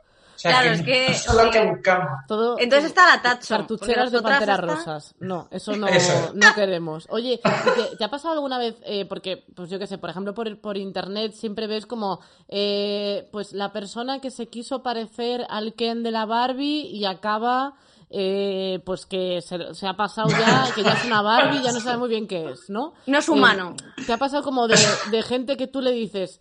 Sea, 0.49 0.61
Claro, 0.61 0.68
que 0.68 0.74
es 0.74 0.82
que- 0.82 1.07
eso 1.12 1.38
es 1.40 1.44
lo 1.47 1.51
que 1.51 1.66
buscamos. 1.66 2.11
Todo, 2.28 2.59
Entonces 2.59 2.88
está 2.90 3.07
la 3.16 3.22
tacho. 3.22 3.47
Cartucheras 3.57 4.12
de 4.12 4.22
panteras 4.22 4.61
rosas. 4.61 5.14
No, 5.20 5.49
eso 5.51 5.76
no, 5.76 5.86
Eso. 5.88 6.32
no 6.34 6.55
queremos. 6.55 7.07
Oye, 7.11 7.34
¿y 7.34 7.38
¿te, 7.38 7.97
te 7.97 8.05
ha 8.05 8.11
pasado 8.11 8.34
alguna 8.34 8.59
vez? 8.59 8.76
eh, 8.84 9.05
porque, 9.07 9.44
pues 9.55 9.70
yo 9.70 9.78
qué 9.78 9.86
sé, 9.86 9.99
por 9.99 10.11
ejemplo, 10.11 10.34
por, 10.34 10.59
por 10.61 10.76
internet 10.76 11.32
siempre 11.32 11.66
ves 11.66 11.86
como, 11.86 12.20
eh, 12.49 13.28
pues 13.32 13.53
la 13.53 13.72
persona 13.72 14.20
que 14.20 14.30
se 14.30 14.47
quiso 14.47 14.82
parecer 14.82 15.47
al 15.49 15.74
Ken 15.74 16.03
de 16.03 16.11
la 16.11 16.24
Barbie 16.26 16.82
y 16.86 17.05
acaba, 17.05 17.74
eh, 18.11 18.80
pues 18.84 19.05
que 19.07 19.40
se, 19.42 19.74
se 19.74 19.86
ha 19.86 19.94
pasado 19.94 20.28
ya, 20.30 20.68
que 20.74 20.82
ya 20.82 20.92
es 20.92 21.05
una 21.05 21.22
Barbie, 21.22 21.62
ya 21.62 21.72
no 21.72 21.80
sabe 21.80 21.97
muy 21.99 22.09
bien 22.09 22.26
qué 22.28 22.51
es, 22.51 22.70
¿no? 22.70 22.94
No 23.07 23.18
es 23.18 23.28
Eh, 23.28 23.32
humano. 23.32 23.74
¿Te 24.07 24.12
ha 24.12 24.16
pasado 24.16 24.42
como 24.42 24.68
de, 24.68 24.76
de 25.11 25.22
gente 25.22 25.57
que 25.57 25.66
tú 25.66 25.80
le 25.80 25.90
dices, 25.90 26.40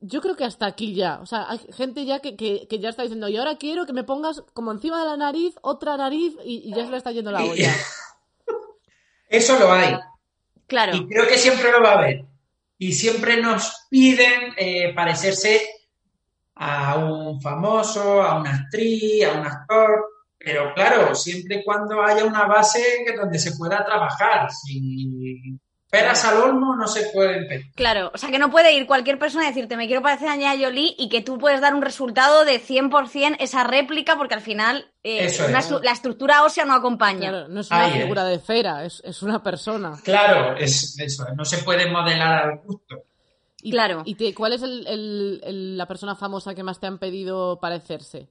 yo 0.00 0.20
creo 0.20 0.36
que 0.36 0.44
hasta 0.44 0.66
aquí 0.66 0.94
ya. 0.94 1.20
O 1.20 1.26
sea, 1.26 1.50
hay 1.50 1.60
gente 1.72 2.04
ya 2.04 2.20
que, 2.20 2.36
que, 2.36 2.66
que 2.68 2.78
ya 2.78 2.88
está 2.88 3.02
diciendo, 3.02 3.28
y 3.28 3.36
ahora 3.36 3.56
quiero 3.56 3.86
que 3.86 3.92
me 3.92 4.04
pongas 4.04 4.42
como 4.54 4.72
encima 4.72 5.00
de 5.00 5.06
la 5.06 5.16
nariz 5.16 5.54
otra 5.62 5.96
nariz 5.96 6.34
y, 6.44 6.68
y 6.68 6.74
ya 6.74 6.84
se 6.84 6.90
le 6.90 6.96
está 6.96 7.12
yendo 7.12 7.30
la 7.30 7.44
olla. 7.44 7.74
Eso 9.28 9.58
lo 9.58 9.72
hay. 9.72 9.96
Claro. 10.66 10.96
Y 10.96 11.06
creo 11.06 11.26
que 11.28 11.38
siempre 11.38 11.70
lo 11.70 11.82
va 11.82 11.92
a 11.92 11.98
haber. 11.98 12.24
Y 12.78 12.92
siempre 12.92 13.40
nos 13.40 13.86
piden 13.90 14.54
eh, 14.56 14.92
parecerse 14.94 15.60
a 16.54 16.96
un 16.96 17.40
famoso, 17.40 18.22
a 18.22 18.40
una 18.40 18.54
actriz, 18.54 19.24
a 19.24 19.32
un 19.32 19.46
actor. 19.46 20.04
Pero 20.38 20.72
claro, 20.74 21.14
siempre 21.14 21.56
y 21.56 21.64
cuando 21.64 22.02
haya 22.02 22.24
una 22.24 22.46
base 22.46 23.04
que 23.06 23.14
donde 23.14 23.38
se 23.38 23.52
pueda 23.56 23.84
trabajar. 23.84 24.50
Si 24.50 25.58
peras 25.90 26.24
al 26.24 26.36
olmo 26.38 26.76
no 26.76 26.86
se 26.86 27.10
pueden 27.10 27.48
pedir. 27.48 27.72
Claro, 27.74 28.10
o 28.14 28.18
sea 28.18 28.30
que 28.30 28.38
no 28.38 28.50
puede 28.50 28.72
ir 28.74 28.86
cualquier 28.86 29.18
persona 29.18 29.44
y 29.44 29.48
decirte 29.48 29.76
me 29.76 29.86
quiero 29.88 30.02
parecer 30.02 30.28
a 30.28 30.32
Angelina 30.34 30.64
Jolie 30.66 30.94
y 30.96 31.08
que 31.08 31.20
tú 31.20 31.36
puedes 31.36 31.60
dar 31.60 31.74
un 31.74 31.82
resultado 31.82 32.44
de 32.44 32.60
100% 32.60 33.36
esa 33.40 33.64
réplica 33.64 34.16
porque 34.16 34.34
al 34.34 34.40
final 34.40 34.90
eh, 35.02 35.24
Eso 35.24 35.44
es. 35.46 35.82
la 35.82 35.90
estructura 35.92 36.44
ósea 36.44 36.64
no 36.64 36.74
acompaña. 36.74 37.30
Claro, 37.30 37.48
no 37.48 37.60
es 37.60 37.70
una 37.70 37.84
Ahí 37.84 37.92
es. 37.96 38.02
figura 38.02 38.24
de 38.24 38.38
cera, 38.38 38.84
es, 38.84 39.02
es 39.04 39.22
una 39.22 39.42
persona. 39.42 39.98
Claro, 40.04 40.56
es 40.56 40.96
eso, 40.98 41.26
no 41.34 41.44
se 41.44 41.58
puede 41.58 41.90
modelar 41.90 42.44
al 42.50 42.58
gusto. 42.60 43.02
Y, 43.62 43.72
Claro. 43.72 44.02
¿Y 44.06 44.14
te- 44.14 44.32
cuál 44.34 44.52
es 44.54 44.62
el- 44.62 44.86
el- 44.86 45.40
el- 45.44 45.76
la 45.76 45.86
persona 45.86 46.14
famosa 46.14 46.54
que 46.54 46.62
más 46.62 46.78
te 46.80 46.86
han 46.86 46.98
pedido 46.98 47.58
parecerse? 47.60 48.28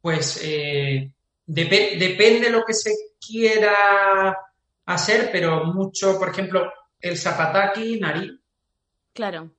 Pues 0.00 0.40
eh, 0.42 1.10
Depe- 1.46 1.98
depende 1.98 2.50
lo 2.50 2.64
que 2.64 2.74
se 2.74 2.90
quiera 3.24 4.36
hacer, 4.86 5.30
pero 5.32 5.64
mucho, 5.66 6.18
por 6.18 6.30
ejemplo, 6.30 6.70
el 7.00 7.16
zapataki, 7.18 7.98
nariz, 8.00 8.32
Claro. 9.14 9.50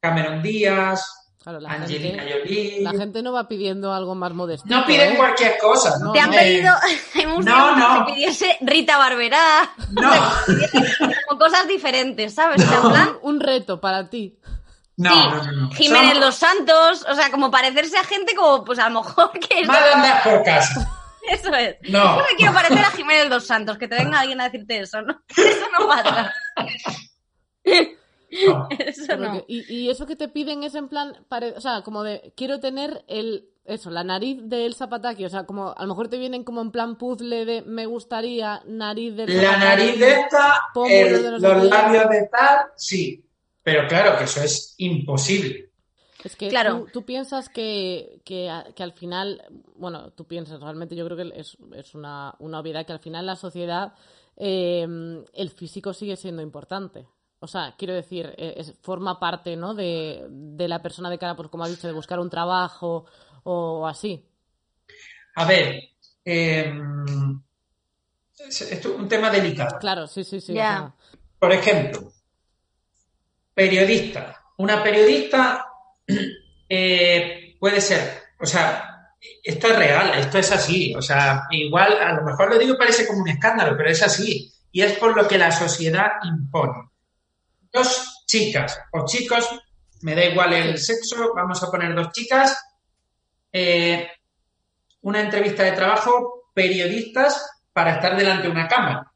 Cameron 0.00 0.42
Díaz, 0.42 1.14
Claro, 1.42 1.60
la 1.60 1.70
Angelina 1.70 2.22
gente, 2.24 2.38
Jolie. 2.40 2.82
la 2.82 2.90
gente 2.92 3.22
no 3.22 3.32
va 3.32 3.48
pidiendo 3.48 3.92
algo 3.92 4.14
más 4.14 4.32
modesto. 4.34 4.66
No 4.68 4.84
piden 4.84 5.12
¿eh? 5.12 5.16
cualquier 5.16 5.56
cosa. 5.58 5.98
No, 5.98 6.12
Te 6.12 6.20
han 6.20 6.32
Eh, 6.34 6.36
pedido, 6.36 6.72
no, 7.40 7.74
que 7.74 7.80
no. 7.80 8.04
te 8.06 8.12
pidiese 8.12 8.58
Rita 8.60 8.98
Barberá, 8.98 9.70
No, 9.92 10.10
o 11.30 11.38
cosas 11.38 11.66
diferentes, 11.66 12.34
¿sabes? 12.34 12.62
Plan, 12.64 13.16
Un 13.22 13.40
reto 13.40 13.80
para 13.80 14.10
ti. 14.10 14.36
no, 14.96 15.10
Sí, 15.14 15.28
no, 15.28 15.42
no, 15.44 15.52
no. 15.52 15.70
Jiménez 15.70 16.12
Son 16.12 16.20
Los 16.20 16.34
Santos, 16.34 17.06
o 17.08 17.14
sea, 17.14 17.30
como 17.30 17.50
parecerse 17.50 17.96
a 17.96 18.04
gente 18.04 18.34
como, 18.34 18.64
pues 18.64 18.78
a 18.78 18.88
lo 18.90 19.02
mejor 19.02 19.30
que 19.32 19.60
es... 19.62 19.66
mal 19.68 19.82
andar 19.94 20.22
por 20.24 20.42
casa. 20.42 20.90
Eso 21.32 21.54
es. 21.54 21.76
No. 21.90 22.16
Yo 22.18 22.22
me 22.22 22.36
quiero 22.36 22.52
parecer 22.54 22.78
a 22.78 22.90
Jiménez 22.90 23.28
Dos 23.30 23.46
Santos, 23.46 23.78
que 23.78 23.88
te 23.88 23.96
venga 23.96 24.20
alguien 24.20 24.40
a 24.40 24.44
decirte 24.44 24.78
eso, 24.80 25.02
¿no? 25.02 25.20
Eso 25.36 25.66
no 25.78 25.86
pasa. 25.88 26.32
No. 27.64 28.68
Eso 28.78 29.16
no. 29.16 29.44
Y, 29.48 29.72
y 29.74 29.90
eso 29.90 30.06
que 30.06 30.16
te 30.16 30.28
piden 30.28 30.62
es 30.62 30.74
en 30.74 30.88
plan, 30.88 31.24
pare- 31.28 31.54
o 31.56 31.60
sea, 31.60 31.82
como 31.82 32.02
de, 32.02 32.32
quiero 32.36 32.60
tener 32.60 33.04
el, 33.08 33.48
eso, 33.64 33.90
la 33.90 34.04
nariz 34.04 34.38
de 34.42 34.66
Elsa 34.66 34.88
Pataki, 34.88 35.24
o 35.24 35.30
sea, 35.30 35.44
como, 35.44 35.74
a 35.76 35.82
lo 35.82 35.88
mejor 35.88 36.08
te 36.08 36.18
vienen 36.18 36.44
como 36.44 36.60
en 36.60 36.70
plan 36.70 36.96
puzzle 36.96 37.44
de, 37.44 37.62
me 37.62 37.86
gustaría 37.86 38.60
nariz 38.66 39.16
de 39.16 39.24
Elsa 39.24 39.42
La 39.42 39.56
nariz 39.58 39.98
de 39.98 40.12
esta, 40.20 40.60
el- 40.88 41.22
de 41.22 41.30
no 41.30 41.38
los 41.38 41.62
qué. 41.62 41.68
labios 41.68 42.08
de 42.10 42.28
tal, 42.30 42.58
sí. 42.76 43.24
Pero 43.62 43.86
claro 43.88 44.16
que 44.18 44.24
eso 44.24 44.42
es 44.42 44.74
imposible. 44.78 45.67
Es 46.24 46.34
que 46.36 46.48
Claro. 46.48 46.80
tú, 46.80 46.88
tú 46.92 47.04
piensas 47.04 47.48
que, 47.48 48.20
que, 48.24 48.50
que 48.74 48.82
al 48.82 48.92
final, 48.92 49.42
bueno, 49.76 50.10
tú 50.12 50.26
piensas, 50.26 50.60
realmente 50.60 50.96
yo 50.96 51.04
creo 51.06 51.16
que 51.16 51.32
es, 51.38 51.56
es 51.74 51.94
una, 51.94 52.34
una 52.40 52.58
obviedad 52.60 52.84
que 52.84 52.92
al 52.92 52.98
final 52.98 53.24
la 53.26 53.36
sociedad, 53.36 53.94
eh, 54.36 54.86
el 55.32 55.50
físico 55.50 55.92
sigue 55.92 56.16
siendo 56.16 56.42
importante. 56.42 57.06
O 57.40 57.46
sea, 57.46 57.74
quiero 57.78 57.94
decir, 57.94 58.34
eh, 58.36 58.54
es- 58.56 58.74
forma 58.82 59.20
parte, 59.20 59.56
¿no? 59.56 59.74
De, 59.74 60.26
de 60.28 60.66
la 60.68 60.82
persona 60.82 61.08
de 61.08 61.18
cara, 61.18 61.36
pues 61.36 61.48
como 61.48 61.62
has 61.64 61.70
dicho, 61.70 61.86
de 61.86 61.92
buscar 61.92 62.18
un 62.18 62.30
trabajo 62.30 63.06
o 63.44 63.86
así. 63.86 64.24
A 65.36 65.44
ver, 65.44 65.80
eh, 66.24 66.72
es, 68.38 68.62
es 68.62 68.84
un 68.86 69.08
tema 69.08 69.30
delicado. 69.30 69.78
Claro, 69.78 70.06
sí, 70.06 70.24
sí, 70.24 70.40
sí. 70.40 70.54
Por 71.38 71.52
ejemplo, 71.52 72.12
periodista. 73.54 74.36
Una 74.58 74.82
periodista 74.82 75.67
eh, 76.68 77.56
puede 77.60 77.80
ser, 77.80 78.22
o 78.40 78.46
sea, 78.46 79.14
esto 79.42 79.68
es 79.68 79.76
real, 79.76 80.18
esto 80.18 80.38
es 80.38 80.50
así. 80.52 80.94
O 80.94 81.02
sea, 81.02 81.44
igual, 81.50 82.00
a 82.00 82.12
lo 82.12 82.22
mejor 82.22 82.50
lo 82.50 82.58
digo 82.58 82.76
parece 82.78 83.06
como 83.06 83.20
un 83.20 83.28
escándalo, 83.28 83.76
pero 83.76 83.90
es 83.90 84.02
así. 84.02 84.52
Y 84.72 84.82
es 84.82 84.92
por 84.98 85.16
lo 85.16 85.26
que 85.26 85.38
la 85.38 85.50
sociedad 85.50 86.12
impone. 86.24 86.90
Dos 87.72 88.24
chicas 88.26 88.78
o 88.92 89.04
chicos, 89.04 89.48
me 90.02 90.14
da 90.14 90.24
igual 90.24 90.52
el 90.52 90.78
sexo, 90.78 91.32
vamos 91.34 91.62
a 91.62 91.70
poner 91.70 91.94
dos 91.94 92.12
chicas, 92.12 92.56
eh, 93.52 94.08
una 95.02 95.20
entrevista 95.20 95.62
de 95.62 95.72
trabajo, 95.72 96.50
periodistas 96.54 97.62
para 97.72 97.94
estar 97.94 98.16
delante 98.16 98.44
de 98.44 98.50
una 98.50 98.68
cámara 98.68 99.12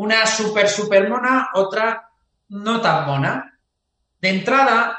una 0.00 0.26
super, 0.26 0.66
super 0.66 1.10
mona, 1.10 1.50
otra 1.52 2.08
no 2.48 2.80
tan 2.80 3.06
mona. 3.06 3.60
De 4.18 4.30
entrada, 4.30 4.98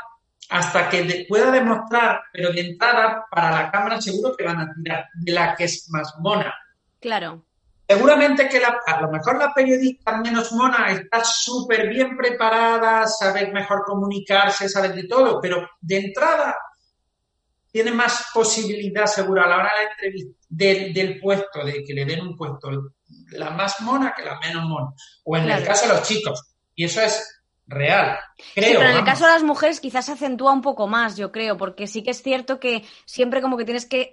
hasta 0.52 0.90
que 0.90 1.26
pueda 1.30 1.50
demostrar, 1.50 2.22
pero 2.34 2.52
de 2.52 2.60
entrada, 2.62 3.26
para 3.32 3.52
la 3.52 3.72
cámara 3.72 4.02
seguro 4.02 4.36
que 4.36 4.44
van 4.44 4.60
a 4.60 4.74
tirar 4.74 5.06
de 5.14 5.32
la 5.32 5.56
que 5.56 5.64
es 5.64 5.88
más 5.90 6.14
mona. 6.20 6.54
Claro. 7.00 7.46
Seguramente 7.88 8.48
que 8.50 8.60
la- 8.60 8.80
a 8.86 9.02
lo 9.02 9.10
mejor 9.10 9.38
la 9.38 9.54
periodista 9.54 10.18
menos 10.18 10.52
mona 10.52 10.92
está 10.92 11.24
súper 11.24 11.88
bien 11.88 12.18
preparada, 12.18 13.08
sabe 13.08 13.52
mejor 13.52 13.84
comunicarse, 13.86 14.68
sabe 14.70 14.90
de 14.90 15.04
todo, 15.08 15.40
pero 15.42 15.68
de 15.80 15.98
entrada 15.98 16.56
tiene 17.72 17.92
más 17.92 18.28
posibilidad 18.34 19.06
seguro 19.06 19.42
a 19.44 19.48
la 19.48 19.56
hora 19.56 19.72
de 19.78 19.86
la 19.86 19.92
entrevista 19.92 20.38
del, 20.50 20.94
del 20.94 21.20
puesto, 21.22 21.64
de 21.64 21.84
que 21.86 21.94
le 21.94 22.04
den 22.06 22.22
un 22.22 22.36
puesto 22.36 22.70
la 23.32 23.50
más 23.52 23.80
mona 23.82 24.14
que 24.16 24.24
la 24.26 24.38
menos 24.40 24.66
mona. 24.66 24.88
O 25.24 25.38
en 25.38 25.50
el 25.50 25.64
caso 25.64 25.88
de 25.88 25.94
los 25.94 26.04
chicos. 26.06 26.44
Y 26.76 26.84
eso 26.86 27.02
es 27.02 27.41
real. 27.72 28.18
Creo. 28.54 28.70
Sí, 28.72 28.76
pero 28.78 28.90
en 28.90 28.98
el 28.98 29.04
caso 29.04 29.26
de 29.26 29.32
las 29.34 29.44
mujeres 29.44 29.80
quizás 29.80 30.06
se 30.06 30.12
acentúa 30.14 30.54
un 30.54 30.62
poco 30.62 30.88
más, 30.88 31.18
yo 31.18 31.32
creo, 31.32 31.58
porque 31.58 31.88
sí 31.88 32.04
que 32.04 32.12
es 32.12 32.22
cierto 32.22 32.60
que 32.60 32.84
siempre 33.06 33.42
como 33.42 33.58
que 33.58 33.66
tienes 33.66 33.86
que 33.86 34.12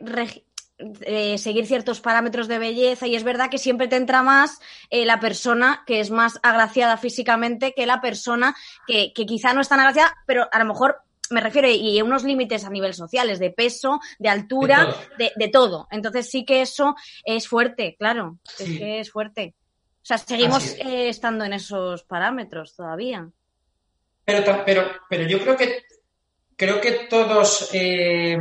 eh, 0.78 1.38
seguir 1.38 1.66
ciertos 1.66 2.00
parámetros 2.00 2.46
de 2.46 2.58
belleza 2.58 3.06
y 3.08 3.16
es 3.16 3.24
verdad 3.24 3.50
que 3.50 3.58
siempre 3.58 3.88
te 3.88 3.96
entra 3.96 4.22
más 4.22 4.60
eh, 4.90 5.04
la 5.04 5.18
persona 5.18 5.82
que 5.86 5.98
es 5.98 6.10
más 6.10 6.38
agraciada 6.42 6.96
físicamente 6.96 7.74
que 7.74 7.84
la 7.84 8.00
persona 8.00 8.54
que, 8.86 9.12
que 9.12 9.26
quizá 9.26 9.52
no 9.52 9.60
es 9.60 9.68
tan 9.68 9.80
agraciada, 9.80 10.14
pero 10.24 10.48
a 10.52 10.58
lo 10.60 10.64
mejor 10.64 11.02
me 11.30 11.40
refiero 11.40 11.68
y 11.68 12.00
unos 12.00 12.24
límites 12.24 12.64
a 12.64 12.70
nivel 12.70 12.94
sociales, 12.94 13.38
de 13.38 13.50
peso, 13.50 14.00
de 14.18 14.28
altura, 14.28 14.78
De 14.86 14.92
todo. 14.92 15.16
de, 15.18 15.32
de 15.36 15.48
todo. 15.48 15.88
Entonces 15.90 16.30
sí 16.30 16.44
que 16.44 16.62
eso 16.62 16.94
es 17.24 17.48
fuerte, 17.48 17.96
claro, 17.98 18.38
es 18.58 18.64
que 18.78 19.00
es 19.00 19.10
fuerte. 19.10 19.54
O 20.00 20.06
sea, 20.08 20.16
seguimos 20.16 20.64
es. 20.64 20.78
eh, 20.78 21.08
estando 21.10 21.44
en 21.44 21.52
esos 21.52 22.02
parámetros 22.04 22.74
todavía. 22.74 23.28
Pero, 24.28 24.62
pero, 24.66 24.84
pero 25.08 25.24
yo 25.26 25.40
creo 25.40 25.56
que 25.56 25.84
creo 26.54 26.82
que 26.82 27.06
todos, 27.08 27.70
eh, 27.72 28.36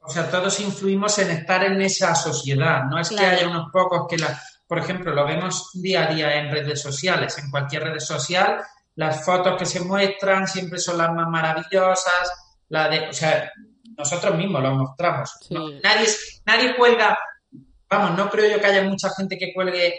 o 0.00 0.10
sea, 0.10 0.30
todos 0.30 0.60
influimos 0.60 1.18
en 1.20 1.30
estar 1.30 1.64
en 1.64 1.80
esa 1.80 2.14
sociedad. 2.14 2.82
No 2.84 3.00
es 3.00 3.08
Claro. 3.08 3.30
que 3.30 3.34
haya 3.36 3.48
unos 3.48 3.70
pocos 3.72 4.06
que 4.10 4.18
la, 4.18 4.38
por 4.66 4.78
ejemplo, 4.78 5.14
lo 5.14 5.24
vemos 5.24 5.70
día 5.72 6.04
a 6.06 6.12
día 6.14 6.34
en 6.34 6.50
redes 6.50 6.82
sociales, 6.82 7.38
en 7.38 7.50
cualquier 7.50 7.84
red 7.84 7.98
social, 7.98 8.60
las 8.96 9.24
fotos 9.24 9.56
que 9.58 9.64
se 9.64 9.80
muestran 9.80 10.46
siempre 10.46 10.78
son 10.78 10.98
las 10.98 11.14
más 11.14 11.28
maravillosas, 11.28 12.30
la 12.68 12.90
de, 12.90 13.08
o 13.08 13.12
sea, 13.14 13.50
nosotros 13.96 14.36
mismos 14.36 14.62
lo 14.62 14.74
mostramos. 14.74 15.32
Sí. 15.40 15.54
No, 15.54 15.70
nadie, 15.82 16.08
nadie 16.44 16.76
cuelga, 16.76 17.18
vamos, 17.88 18.18
no 18.18 18.28
creo 18.28 18.50
yo 18.50 18.60
que 18.60 18.66
haya 18.66 18.82
mucha 18.82 19.08
gente 19.16 19.38
que 19.38 19.54
cuelgue 19.54 19.98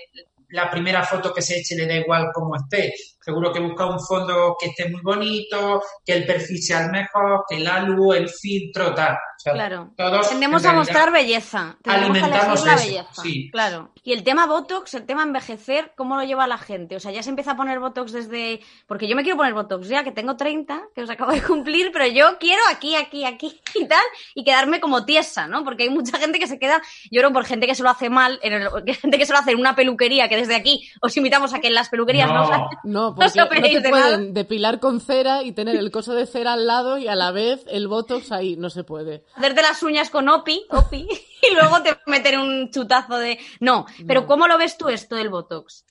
la 0.50 0.70
primera 0.70 1.04
foto 1.04 1.34
que 1.34 1.42
se 1.42 1.58
eche 1.58 1.76
le 1.76 1.88
da 1.88 1.96
igual 1.96 2.30
cómo 2.34 2.56
esté. 2.56 2.94
Seguro 3.30 3.54
que 3.54 3.60
busca 3.60 3.86
un 3.86 4.00
fondo 4.00 4.56
que 4.60 4.70
esté 4.70 4.90
muy 4.90 5.02
bonito, 5.02 5.84
que 6.04 6.14
el 6.14 6.26
perfil 6.26 6.64
sea 6.64 6.86
el 6.86 6.92
mejor, 6.92 7.44
que 7.48 7.60
la 7.60 7.80
luz, 7.82 8.16
el 8.16 8.28
filtro, 8.28 8.92
tal. 8.96 9.14
O 9.14 9.42
sea, 9.42 9.54
Claro. 9.54 9.92
todos, 9.96 10.28
Tendemos 10.30 10.64
en 10.66 10.72
a 10.72 10.74
mostrar 10.74 11.12
belleza. 11.12 11.78
Alimentamos 11.86 12.66
la 12.66 12.74
eso, 12.74 12.84
belleza. 12.86 13.22
sí. 13.22 13.50
Claro. 13.52 13.92
Y 14.04 14.14
el 14.14 14.24
tema 14.24 14.48
Botox, 14.48 14.96
el 14.96 15.06
tema 15.06 15.22
envejecer, 15.24 15.94
¿cómo 15.96 16.16
lo 16.16 16.24
lleva 16.24 16.48
la 16.48 16.58
gente? 16.58 16.96
O 16.96 17.00
sea, 17.00 17.12
ya 17.12 17.22
se 17.22 17.30
empieza 17.30 17.52
a 17.52 17.56
poner 17.56 17.80
Botox 17.80 18.12
desde... 18.12 18.62
Porque 18.88 19.08
yo 19.08 19.16
me 19.16 19.22
quiero 19.22 19.38
poner 19.38 19.54
Botox 19.54 19.88
ya, 19.88 20.04
que 20.04 20.12
tengo 20.12 20.36
30, 20.36 20.82
que 20.96 21.04
os 21.04 21.10
acabo 21.10 21.32
de 21.32 21.42
cumplir, 21.44 21.92
pero 21.94 22.08
yo 22.08 22.38
quiero 22.40 22.62
aquí, 22.72 22.96
aquí, 22.96 23.24
aquí 23.26 23.62
y 23.76 23.86
tal, 23.88 24.02
y 24.34 24.44
quedarme 24.44 24.80
como 24.82 25.06
tiesa, 25.06 25.48
¿no? 25.48 25.64
Porque 25.64 25.84
hay 25.84 25.90
mucha 25.90 26.18
gente 26.18 26.40
que 26.40 26.48
se 26.48 26.58
queda, 26.60 26.82
yo 27.12 27.22
creo 27.22 27.32
por 27.32 27.46
gente 27.46 27.68
que 27.68 27.76
se 27.76 27.84
lo 27.84 27.90
hace 27.92 28.10
mal, 28.10 28.40
en 28.42 28.54
el- 28.54 28.70
gente 28.96 29.18
que 29.20 29.26
se 29.28 29.32
lo 29.34 29.40
hace 29.40 29.52
en 29.52 29.60
una 29.60 29.76
peluquería, 29.76 30.28
que 30.28 30.36
desde 30.38 30.56
aquí 30.56 30.90
os 31.02 31.16
invitamos 31.16 31.54
a 31.54 31.60
que 31.60 31.68
en 31.68 31.76
las 31.76 31.90
peluquerías 31.90 32.28
no, 32.28 32.50
No. 32.50 32.70
No, 32.84 33.16
porque 33.20 33.40
no 33.40 33.48
te 33.74 33.82
de 33.82 33.90
pueden 33.90 34.12
nada. 34.22 34.34
depilar 34.34 34.80
con 34.80 35.02
cera 35.02 35.44
y 35.44 35.52
tener 35.52 35.76
el 35.76 35.92
coso 35.92 36.14
de 36.14 36.26
cera 36.26 36.54
al 36.54 36.66
lado 36.68 36.98
y 36.98 37.08
a 37.08 37.16
la 37.16 37.32
vez 37.32 37.64
el 37.68 37.88
botox 37.88 38.32
ahí. 38.32 38.56
No 38.58 38.70
se 38.70 38.84
puede. 38.84 39.24
hacerte 39.36 39.62
las 39.62 39.82
uñas 39.84 40.10
con 40.10 40.28
Opi, 40.30 40.66
Opi, 40.70 41.08
y 41.42 41.54
luego 41.54 41.82
te 41.84 41.98
meter 42.08 42.38
un 42.40 42.72
chutazo 42.72 43.18
de... 43.18 43.40
No, 43.60 43.86
pero 44.08 44.22
No. 44.22 44.28
¿cómo 44.28 44.48
lo 44.48 44.58
ves 44.58 44.78
tú 44.78 44.90
esto 44.90 45.16
del 45.16 45.30
Botox? 45.30 45.86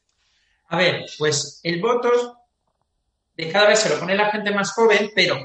A 0.68 0.76
ver, 0.76 1.06
pues 1.18 1.60
el 1.62 1.80
Botox 1.80 2.32
de 3.36 3.50
cada 3.50 3.68
vez 3.68 3.78
se 3.78 3.88
lo 3.88 3.98
pone 4.00 4.14
la 4.16 4.30
gente 4.30 4.50
más 4.50 4.72
joven, 4.72 5.10
pero 5.14 5.36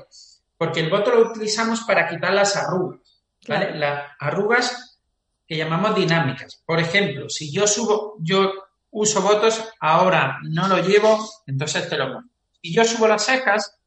porque 0.58 0.80
el 0.82 0.90
Botox 0.90 1.16
lo 1.16 1.30
utilizamos 1.30 1.82
para 1.82 2.08
quitar 2.10 2.34
las 2.34 2.56
arrugas, 2.56 3.00
¿vale? 3.48 3.68
Claro. 3.68 3.80
Las 3.80 4.04
arrugas 4.20 5.00
que 5.46 5.58
llamamos 5.58 5.96
dinámicas. 5.96 6.62
Por 6.66 6.80
ejemplo, 6.80 7.30
si 7.30 7.52
yo 7.52 7.68
subo, 7.68 8.16
yo 8.20 8.52
uso 8.94 9.22
Botox, 9.22 9.70
ahora 9.80 10.40
no 10.44 10.68
lo 10.68 10.78
llevo, 10.78 11.20
entonces 11.48 11.90
te 11.90 11.98
lo 11.98 12.14
pongo. 12.14 12.30
Si 12.62 12.74
yo 12.74 12.86
subo 12.86 13.08
las 13.08 13.26
cejas, 13.26 13.80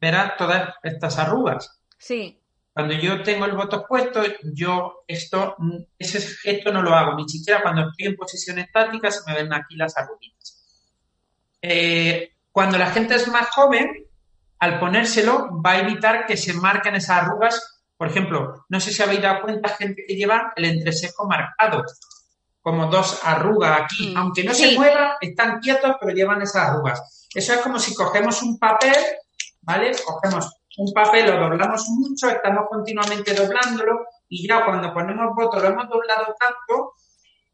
verás 0.00 0.36
todas 0.36 0.74
estas 0.82 1.18
arrugas. 1.18 1.80
Sí, 1.98 2.40
Cuando 2.72 2.94
yo 2.94 3.22
tengo 3.22 3.46
el 3.46 3.52
Botox 3.56 3.86
puesto, 3.88 4.22
yo 4.52 5.04
esto, 5.08 5.56
ese 5.98 6.20
gesto 6.20 6.72
no 6.72 6.82
lo 6.82 6.94
hago, 6.94 7.16
ni 7.16 7.28
siquiera 7.28 7.62
cuando 7.62 7.88
estoy 7.88 8.06
en 8.06 8.16
posición 8.16 8.58
estática 8.58 9.10
se 9.10 9.28
me 9.30 9.36
ven 9.36 9.52
aquí 9.52 9.76
las 9.76 9.96
arruguitas. 9.96 10.90
Eh, 11.62 12.32
cuando 12.52 12.76
la 12.76 12.90
gente 12.90 13.14
es 13.14 13.26
más 13.28 13.48
joven, 13.50 14.06
al 14.58 14.78
ponérselo 14.78 15.62
va 15.62 15.72
a 15.72 15.80
evitar 15.80 16.26
que 16.26 16.36
se 16.36 16.52
marquen 16.52 16.96
esas 16.96 17.22
arrugas. 17.22 17.82
Por 17.96 18.08
ejemplo, 18.08 18.66
no 18.68 18.80
sé 18.80 18.92
si 18.92 19.02
habéis 19.02 19.22
dado 19.22 19.42
cuenta, 19.42 19.70
gente 19.70 20.04
que 20.06 20.16
lleva 20.16 20.52
el 20.56 20.66
entrecejo 20.66 21.26
marcado, 21.26 21.84
como 22.64 22.86
dos 22.86 23.20
arrugas 23.22 23.82
aquí. 23.82 24.14
Mm. 24.14 24.16
Aunque 24.16 24.42
no 24.42 24.54
Sí. 24.54 24.70
se 24.70 24.76
muevan, 24.78 25.12
están 25.20 25.60
quietos, 25.60 25.96
pero 26.00 26.14
llevan 26.14 26.40
esas 26.40 26.70
arrugas. 26.70 27.28
Eso 27.34 27.52
es 27.52 27.60
como 27.60 27.78
si 27.78 27.94
cogemos 27.94 28.40
un 28.42 28.58
papel, 28.58 28.96
¿vale? 29.60 29.92
Cogemos 30.02 30.50
un 30.78 30.90
papel, 30.94 31.26
lo 31.26 31.38
doblamos 31.38 31.86
mucho, 31.90 32.30
estamos 32.30 32.64
continuamente 32.70 33.34
doblándolo 33.34 34.06
y 34.30 34.48
ya 34.48 34.64
cuando 34.64 34.94
ponemos 34.94 35.34
votos 35.36 35.62
lo 35.62 35.68
hemos 35.68 35.88
doblado 35.90 36.34
tanto 36.40 36.94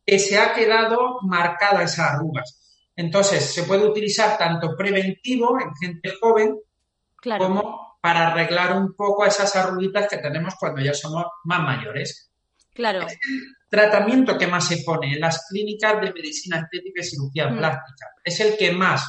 que 0.07 0.21
se 0.21 0.39
ha 0.39 0.55
quedado 0.55 1.19
marcada 1.23 1.83
esas 1.83 2.13
arrugas. 2.13 2.61
Entonces, 2.95 3.53
se 3.53 3.65
puede 3.65 3.85
utilizar 3.89 4.39
tanto 4.39 4.77
preventivo 4.77 5.59
en 5.61 5.75
gente 5.75 6.13
joven 6.21 6.57
como 7.37 7.97
para 8.01 8.29
arreglar 8.29 8.77
un 8.77 8.95
poco 8.95 9.25
esas 9.27 9.57
arruguitas 9.57 10.07
que 10.09 10.19
tenemos 10.19 10.55
cuando 10.55 10.81
ya 10.81 10.95
somos 10.95 11.25
más 11.45 11.61
mayores. 11.63 12.31
Claro. 12.75 13.07
Tratamiento 13.71 14.37
que 14.37 14.47
más 14.49 14.67
se 14.67 14.79
pone 14.85 15.13
en 15.15 15.21
las 15.21 15.47
clínicas 15.49 16.01
de 16.01 16.13
medicina 16.13 16.59
estética 16.59 17.01
y 17.01 17.05
cirugía 17.05 17.49
Mm. 17.49 17.59
plástica. 17.59 18.07
Es 18.25 18.41
el 18.41 18.57
que 18.57 18.73
más. 18.73 19.09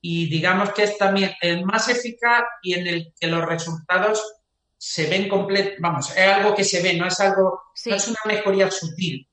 Y 0.00 0.30
digamos 0.30 0.70
que 0.72 0.84
es 0.84 0.96
también 0.96 1.32
el 1.42 1.64
más 1.64 1.88
eficaz 1.88 2.44
y 2.62 2.74
en 2.74 2.86
el 2.86 3.12
que 3.20 3.26
los 3.26 3.44
resultados 3.44 4.22
se 4.76 5.08
ven 5.10 5.28
completos. 5.28 5.74
Vamos, 5.80 6.16
es 6.16 6.28
algo 6.28 6.54
que 6.54 6.62
se 6.62 6.80
ve, 6.80 6.94
no 6.94 7.06
es 7.08 7.18
algo, 7.18 7.60
Sí. 7.74 7.90
no 7.90 7.96
es 7.96 8.06
una 8.06 8.20
mejoría 8.26 8.70
sutil. 8.70 9.28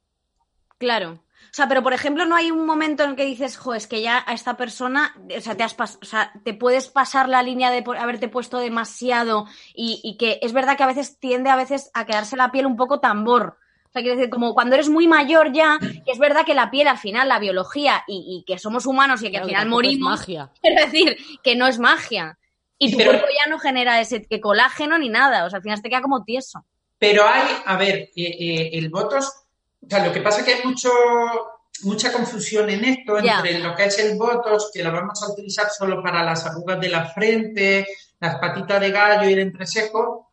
Claro. 0.80 1.12
O 1.12 1.54
sea, 1.56 1.68
pero 1.70 1.84
por 1.84 1.94
ejemplo, 1.94 2.26
no 2.26 2.36
hay 2.36 2.52
un 2.52 2.66
momento 2.66 3.04
en 3.04 3.12
el 3.12 3.16
que 3.16 3.24
dices, 3.26 3.56
jo, 3.56 3.76
es 3.76 3.88
que 3.88 4.02
ya 4.02 4.24
a 4.28 4.34
esta 4.34 4.58
persona, 4.58 5.16
o 5.38 5.40
sea, 5.40 5.56
te 5.56 5.64
has 5.64 5.78
pas- 5.78 5.98
o 6.02 6.06
sea, 6.06 6.34
te 6.44 6.54
puedes 6.54 6.90
pasar 6.90 7.30
la 7.30 7.44
línea 7.44 7.72
de 7.72 7.84
haberte 7.98 8.28
puesto 8.28 8.58
demasiado 8.60 9.46
y, 9.74 10.02
y 10.04 10.18
que 10.18 10.40
es 10.42 10.52
verdad 10.52 10.76
que 10.76 10.84
a 10.84 10.88
veces 10.88 11.18
tiende 11.20 11.50
a 11.52 11.56
veces 11.56 11.92
a 11.94 12.06
quedarse 12.06 12.36
la 12.36 12.52
piel 12.52 12.66
un 12.66 12.76
poco 12.76 13.00
tambor. 13.00 13.58
O 13.96 13.98
sea, 13.98 14.02
quiero 14.04 14.18
decir, 14.18 14.30
como 14.30 14.54
cuando 14.54 14.76
eres 14.76 14.90
muy 14.90 15.08
mayor 15.08 15.54
ya, 15.54 15.80
que 15.80 16.12
es 16.12 16.20
verdad 16.20 16.46
que 16.46 16.54
la 16.54 16.70
piel 16.70 16.90
al 16.90 16.98
final, 16.98 17.30
la 17.30 17.40
biología 17.40 18.04
y, 18.08 18.26
y 18.28 18.44
que 18.46 18.60
somos 18.60 18.86
humanos 18.86 19.22
y 19.22 19.28
que 19.28 19.30
Claro, 19.32 19.46
al 19.46 19.50
final 19.52 19.64
es 19.64 19.70
morimos, 19.70 20.20
magia. 20.20 20.52
quiero 20.62 20.86
decir, 20.86 21.18
que 21.42 21.56
no 21.56 21.66
es 21.66 21.80
magia. 21.80 22.38
Y 22.78 22.92
tu 22.92 22.98
Pero- 22.98 23.12
cuerpo 23.12 23.28
ya 23.30 23.50
no 23.50 23.58
genera 23.58 24.02
ese 24.02 24.26
que 24.26 24.42
colágeno 24.42 24.98
ni 24.98 25.08
nada, 25.08 25.46
o 25.46 25.50
sea, 25.50 25.58
al 25.58 25.64
final 25.64 25.82
te 25.82 25.88
queda 25.90 26.02
como 26.02 26.26
tieso. 26.26 26.66
Pero 27.00 27.26
hay, 27.26 27.44
a 27.66 27.78
ver, 27.78 27.96
eh, 27.96 28.12
eh, 28.18 28.70
el 28.74 28.90
Botox, 28.90 29.28
o 29.82 29.90
sea, 29.90 30.06
lo 30.06 30.12
que 30.12 30.20
pasa 30.20 30.40
es 30.42 30.46
que 30.46 30.54
hay 30.56 30.64
mucho, 30.66 30.90
mucha 31.84 32.12
confusión 32.12 32.70
en 32.70 32.84
esto 32.84 33.18
entre 33.18 33.60
lo 33.60 33.76
que 33.76 33.86
es 33.86 33.98
el 34.00 34.18
Botox, 34.18 34.72
que 34.74 34.84
lo 34.84 34.92
vamos 34.92 35.24
a 35.24 35.32
utilizar 35.32 35.68
solo 35.70 36.04
para 36.04 36.22
las 36.22 36.46
arrugas 36.46 36.82
de 36.82 36.90
la 36.90 37.06
frente, 37.06 37.88
las 38.20 38.36
patitas 38.40 38.82
de 38.82 38.92
gallo 38.92 39.30
y 39.30 39.34
el 39.34 39.40
entrecejo, 39.40 40.25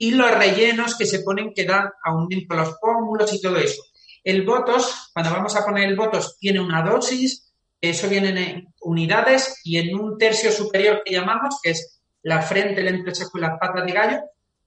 y 0.00 0.12
los 0.12 0.30
rellenos 0.30 0.96
que 0.96 1.04
se 1.04 1.20
ponen 1.20 1.52
que 1.54 1.66
dan 1.66 1.90
aumento 2.02 2.54
a 2.54 2.56
los 2.56 2.78
pómulos 2.80 3.32
y 3.34 3.40
todo 3.40 3.58
eso. 3.58 3.82
El 4.24 4.46
Botox, 4.46 5.10
cuando 5.12 5.30
vamos 5.30 5.54
a 5.56 5.64
poner 5.64 5.88
el 5.88 5.94
Botox, 5.94 6.38
tiene 6.38 6.58
una 6.58 6.82
dosis, 6.82 7.52
eso 7.78 8.08
viene 8.08 8.28
en 8.30 8.74
unidades 8.80 9.60
y 9.62 9.76
en 9.76 9.94
un 9.94 10.16
tercio 10.16 10.50
superior 10.50 11.02
que 11.04 11.12
llamamos, 11.12 11.60
que 11.62 11.72
es 11.72 12.00
la 12.22 12.40
frente, 12.40 12.80
el 12.80 12.88
entrecejo 12.88 13.36
y 13.36 13.42
las 13.42 13.58
patas 13.58 13.84
de 13.84 13.92
gallo, 13.92 14.20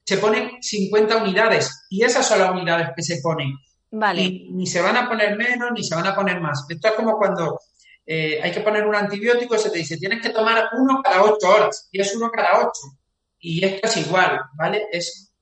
se 0.05 0.17
ponen 0.17 0.61
50 0.61 1.17
unidades 1.17 1.87
y 1.89 2.03
esas 2.03 2.27
son 2.27 2.37
las 2.37 2.51
unidades 2.51 2.89
que 2.95 3.01
se 3.01 3.19
ponen. 3.19 3.55
Vale. 3.89 4.21
Y 4.21 4.51
ni 4.51 4.67
se 4.67 4.81
van 4.81 4.97
a 4.97 5.09
poner 5.09 5.35
menos 5.35 5.71
ni 5.73 5.83
se 5.83 5.95
van 5.95 6.05
a 6.05 6.15
poner 6.15 6.41
más. 6.41 6.63
Esto 6.69 6.89
es 6.89 6.93
como 6.93 7.17
cuando 7.17 7.59
eh, 8.05 8.39
hay 8.39 8.51
que 8.51 8.61
poner 8.61 8.85
un 8.85 8.93
antibiótico 8.93 9.55
y 9.55 9.59
se 9.59 9.71
te 9.71 9.79
dice 9.79 9.97
tienes 9.97 10.21
que 10.21 10.29
tomar 10.29 10.69
uno 10.77 11.01
cada 11.03 11.23
ocho 11.23 11.49
horas 11.49 11.89
y 11.91 11.99
es 11.99 12.15
uno 12.15 12.29
cada 12.29 12.59
ocho. 12.59 12.99
Y 13.45 13.63
esto 13.65 13.87
es 13.87 13.97
igual, 13.97 14.39
¿vale? 14.53 14.87
Es, 14.89 15.33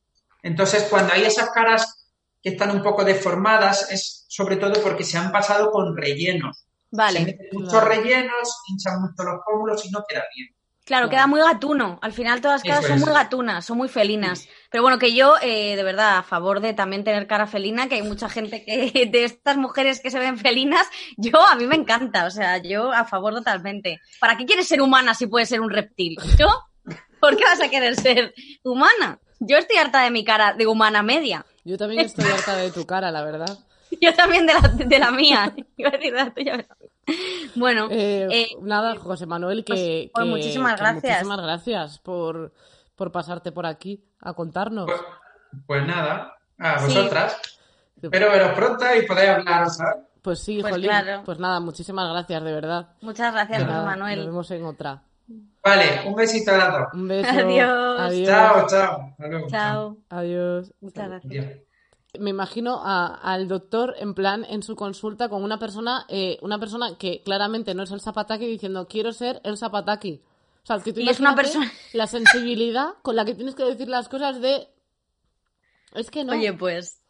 entonces, 0.41 0.88
cuando 0.89 1.14
hay 1.14 1.24
esas 1.24 1.52
caras 1.52 2.10
que 2.41 2.49
están 2.49 2.72
un 2.72 2.82
poco 2.82 3.06
deformadas, 3.06 3.91
es 3.91 4.26
sobre 4.28 4.58
todo 4.58 4.82
porque 4.82 5.04
se 5.04 5.20
han 5.20 5.32
pasado 5.32 5.70
con 5.70 5.95
rellenos. 5.95 6.66
Se 6.89 6.97
Vale. 6.97 7.20
meten 7.20 7.47
muchos 7.52 7.84
rellenos, 7.84 8.62
hinchan 8.68 9.02
mucho 9.02 9.24
los 9.24 9.41
pómulos 9.45 9.86
y 9.86 9.91
no 9.91 10.04
queda 10.10 10.24
bien. 10.36 10.49
Claro, 10.84 11.10
queda 11.10 11.28
muy 11.28 11.39
gatuno. 11.39 11.99
Al 12.02 12.12
final 12.12 12.41
todas 12.41 12.64
las 12.64 12.74
caras 12.74 12.88
son 12.88 12.99
muy 12.99 13.14
gatunas, 13.14 13.64
son 13.64 13.78
muy 13.78 13.88
felinas. 13.88 14.49
Pero 14.72 14.82
bueno, 14.82 14.97
que 14.97 15.14
yo, 15.14 15.36
eh, 15.39 15.76
de 15.76 15.84
verdad, 15.84 16.18
a 16.18 16.24
favor 16.24 16.60
de 16.60 16.74
también 16.74 17.04
tener 17.04 17.28
cara 17.28 17.45
felina, 17.45 17.88
que 17.88 17.95
hay 17.95 18.02
mucha 18.02 18.30
gente 18.30 18.66
que 18.66 19.06
de 19.12 19.24
estas 19.24 19.58
mujeres 19.58 20.02
que 20.02 20.10
se 20.10 20.18
ven 20.18 20.39
felinas, 20.39 20.88
yo 21.18 21.39
a 21.47 21.56
mí 21.56 21.68
me 21.68 21.76
encanta. 21.76 22.26
O 22.26 22.32
sea, 22.32 22.58
yo 22.58 22.91
a 22.91 23.06
favor 23.06 23.36
totalmente. 23.36 24.02
¿Para 24.20 24.36
qué 24.38 24.45
quieres 24.45 24.68
ser 24.68 24.82
humana 24.82 25.14
si 25.14 25.28
puedes 25.28 25.49
ser 25.49 25.62
un 25.62 25.70
reptil? 25.70 26.18
¿Yo? 26.38 26.47
¿Por 27.22 27.38
qué 27.38 27.44
vas 27.46 27.62
a 27.62 27.70
querer 27.70 27.96
ser 27.96 28.34
humana? 28.64 29.20
Yo 29.40 29.58
estoy 29.58 29.78
harta 29.78 30.04
de 30.04 30.12
mi 30.12 30.24
cara 30.26 30.54
de 30.54 30.68
humana 30.68 31.02
media. 31.04 31.46
Yo 31.64 31.78
también 31.78 32.02
estoy 32.02 32.26
harta 32.30 32.56
de 32.58 32.72
tu 32.72 32.86
cara, 32.86 33.12
la 33.12 33.24
verdad. 33.24 33.58
Yo 34.02 34.14
también 34.16 34.46
de 34.48 34.54
la, 34.54 34.60
de 34.70 35.00
la 35.00 35.12
mía. 35.12 35.54
Iba 35.78 35.90
a 35.90 35.92
decir 35.94 36.14
de 36.14 36.18
la 36.24 36.34
tuya. 36.34 36.58
pero- 36.58 36.92
Bueno, 37.56 37.88
Eh, 37.92 38.28
eh, 38.32 38.48
nada, 38.62 38.96
José 38.98 39.26
Manuel, 39.26 39.64
que, 39.66 39.74
pues, 39.74 40.10
pues 40.14 40.24
que- 40.26 40.30
muchísimas 40.30 40.74
que 40.76 40.80
gracias. 40.82 41.04
Muchísimas 41.24 41.42
gracias 41.42 42.00
por, 42.00 42.54
por 42.96 43.12
pasarte 43.12 43.52
por 43.52 43.66
aquí 43.66 44.04
a 44.22 44.34
contarnos. 44.34 44.86
Pues, 44.86 45.02
pues 45.68 45.86
nada, 45.88 46.36
a 46.58 46.80
Sí. 46.80 46.86
vosotras. 46.96 47.38
Espero 48.02 48.32
veros 48.32 48.54
pronto 48.54 48.86
y 48.96 49.06
podáis 49.06 49.30
hablar, 49.30 49.70
¿sabes? 49.70 50.04
Pues 50.22 50.40
sí, 50.40 50.60
Pues 50.62 50.72
Jolín. 50.74 50.88
claro. 50.90 51.24
Pues 51.26 51.40
nada, 51.40 51.60
muchísimas 51.60 52.10
gracias, 52.10 52.44
de 52.44 52.52
verdad. 52.54 52.90
muchas 53.02 53.34
gracias, 53.34 53.60
José 53.60 53.72
nada, 53.72 53.86
Nos 53.86 53.98
Manuel. 53.98 54.26
vemos 54.28 54.52
en 54.52 54.66
otra. 54.66 55.04
Vale, 55.64 56.07
un 56.07 56.16
besito 56.16 56.51
a 56.51 56.57
las 56.57 56.72
dos. 56.74 56.88
Un 56.93 57.07
beso. 57.07 57.30
Adiós. 57.30 57.99
Adiós. 57.99 58.28
Chao, 58.28 58.68
chao. 58.68 59.01
Hasta 59.12 59.28
luego. 59.28 59.47
Chao. 59.49 59.97
Adiós. 60.09 60.74
Muchas 60.82 61.07
gracias. 61.07 61.32
Adiós. 61.45 61.57
Me 62.20 62.30
imagino 62.32 62.82
a- 62.84 63.16
al 63.16 63.47
doctor 63.47 63.93
en 63.97 64.14
plan 64.14 64.43
en 64.49 64.64
su 64.64 64.76
consulta 64.76 65.30
con 65.30 65.43
una 65.43 65.59
persona, 65.59 66.05
eh, 66.09 66.38
una 66.41 66.59
persona 66.59 66.97
que 66.97 67.22
claramente 67.24 67.74
no 67.74 67.84
es 67.84 67.91
el 67.91 68.01
Zapataki 68.01 68.45
diciendo 68.47 68.88
quiero 68.89 69.14
ser 69.14 69.39
el 69.43 69.57
Zapataki. 69.57 70.22
O 70.64 70.66
sea, 70.66 70.80
que 70.80 70.91
tú 70.93 70.99
Y 70.99 71.07
es 71.09 71.20
una 71.20 71.36
persona- 71.36 71.72
la 71.93 72.07
sensibilidad 72.07 72.95
con 73.01 73.16
la 73.16 73.24
que 73.24 73.34
tienes 73.36 73.55
que 73.55 73.64
decir 73.64 73.88
las 73.88 74.09
cosas 74.09 74.41
de 74.41 74.68
es 75.93 76.09
que 76.12 76.24
no. 76.24 76.34
Oye, 76.34 76.53
pues. 76.53 77.01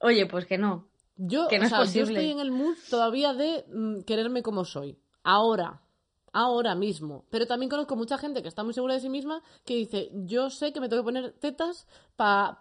Oye, 0.00 0.26
pues 0.26 0.46
que 0.46 0.58
no. 0.58 0.86
yo, 1.16 1.48
que 1.48 1.58
no 1.58 1.64
o 1.64 1.66
es 1.66 1.70
sea, 1.70 1.78
yo 1.80 1.84
posible. 1.84 2.20
estoy 2.20 2.30
en 2.32 2.38
el 2.40 2.50
mood 2.52 2.76
todavía 2.90 3.34
de 3.34 3.64
mm, 3.72 4.00
quererme 4.02 4.42
como 4.42 4.64
soy. 4.64 4.98
Ahora. 5.24 5.80
Ahora 6.32 6.74
mismo. 6.74 7.24
Pero 7.30 7.46
también 7.46 7.70
conozco 7.70 7.96
mucha 7.96 8.18
gente 8.18 8.42
que 8.42 8.48
está 8.48 8.64
muy 8.64 8.74
segura 8.74 8.94
de 8.94 9.00
sí 9.00 9.08
misma 9.08 9.42
que 9.64 9.74
dice, 9.74 10.10
yo 10.12 10.50
sé 10.50 10.72
que 10.72 10.80
me 10.80 10.88
tengo 10.88 11.02
que 11.02 11.06
poner 11.06 11.32
tetas 11.32 11.86
para 12.16 12.58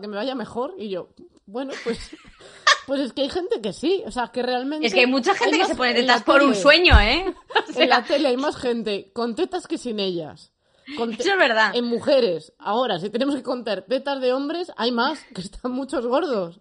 que 0.00 0.08
me 0.08 0.16
vaya 0.16 0.34
mejor. 0.34 0.74
Y 0.78 0.88
yo, 0.88 1.10
bueno, 1.46 1.72
pues, 1.84 1.98
pues 2.86 3.00
es 3.00 3.12
que 3.12 3.22
hay 3.22 3.30
gente 3.30 3.60
que 3.60 3.72
sí. 3.72 4.02
O 4.06 4.10
sea, 4.10 4.28
que 4.28 4.42
realmente... 4.42 4.86
Es 4.86 4.94
que 4.94 5.00
hay 5.00 5.06
mucha 5.06 5.34
gente 5.34 5.58
que 5.58 5.66
se 5.66 5.74
pone 5.74 5.94
tetas 5.94 6.22
por 6.22 6.42
un 6.42 6.54
sueño, 6.54 6.98
¿eh? 7.00 7.34
O 7.76 7.80
En 7.80 7.88
la 7.88 8.04
tele 8.04 8.28
hay 8.28 8.36
más 8.36 8.56
gente 8.56 9.10
con 9.12 9.34
tetas 9.34 9.66
que 9.66 9.78
sin 9.78 10.00
ellas. 10.00 10.52
Con 10.96 11.12
Eso 11.12 11.30
es 11.30 11.38
verdad. 11.38 11.72
En 11.74 11.84
mujeres. 11.84 12.52
Ahora, 12.58 12.98
si 12.98 13.10
tenemos 13.10 13.36
que 13.36 13.42
contar 13.42 13.82
tetas 13.82 14.20
de 14.20 14.32
hombres, 14.32 14.72
hay 14.76 14.90
más, 14.92 15.22
que 15.34 15.40
están 15.40 15.72
muchos 15.72 16.06
gordos. 16.06 16.60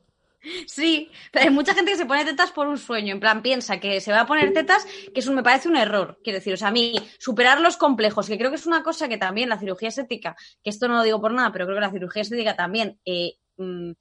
Sí, 0.67 1.11
pero 1.31 1.45
hay 1.45 1.51
mucha 1.51 1.73
gente 1.73 1.91
que 1.91 1.97
se 1.97 2.05
pone 2.05 2.23
tetas 2.23 2.51
por 2.51 2.67
un 2.67 2.77
sueño. 2.77 3.13
En 3.13 3.19
plan, 3.19 3.41
piensa 3.41 3.79
que 3.79 3.99
se 3.99 4.11
va 4.11 4.21
a 4.21 4.25
poner 4.25 4.53
tetas, 4.53 4.85
que 5.13 5.19
eso 5.19 5.33
me 5.33 5.43
parece 5.43 5.67
un 5.67 5.75
error. 5.75 6.19
Quiero 6.23 6.39
decir, 6.39 6.53
o 6.53 6.57
sea, 6.57 6.69
a 6.69 6.71
mí, 6.71 6.93
superar 7.19 7.59
los 7.59 7.77
complejos, 7.77 8.27
que 8.27 8.37
creo 8.37 8.49
que 8.49 8.55
es 8.55 8.65
una 8.65 8.83
cosa 8.83 9.09
que 9.09 9.17
también 9.17 9.49
la 9.49 9.59
cirugía 9.59 9.89
estética, 9.89 10.35
que 10.63 10.69
esto 10.69 10.87
no 10.87 10.95
lo 10.95 11.03
digo 11.03 11.19
por 11.19 11.33
nada, 11.33 11.51
pero 11.51 11.65
creo 11.65 11.77
que 11.77 11.81
la 11.81 11.91
cirugía 11.91 12.21
estética 12.21 12.55
también, 12.55 12.99
eh, 13.05 13.33
mm, 13.57 13.91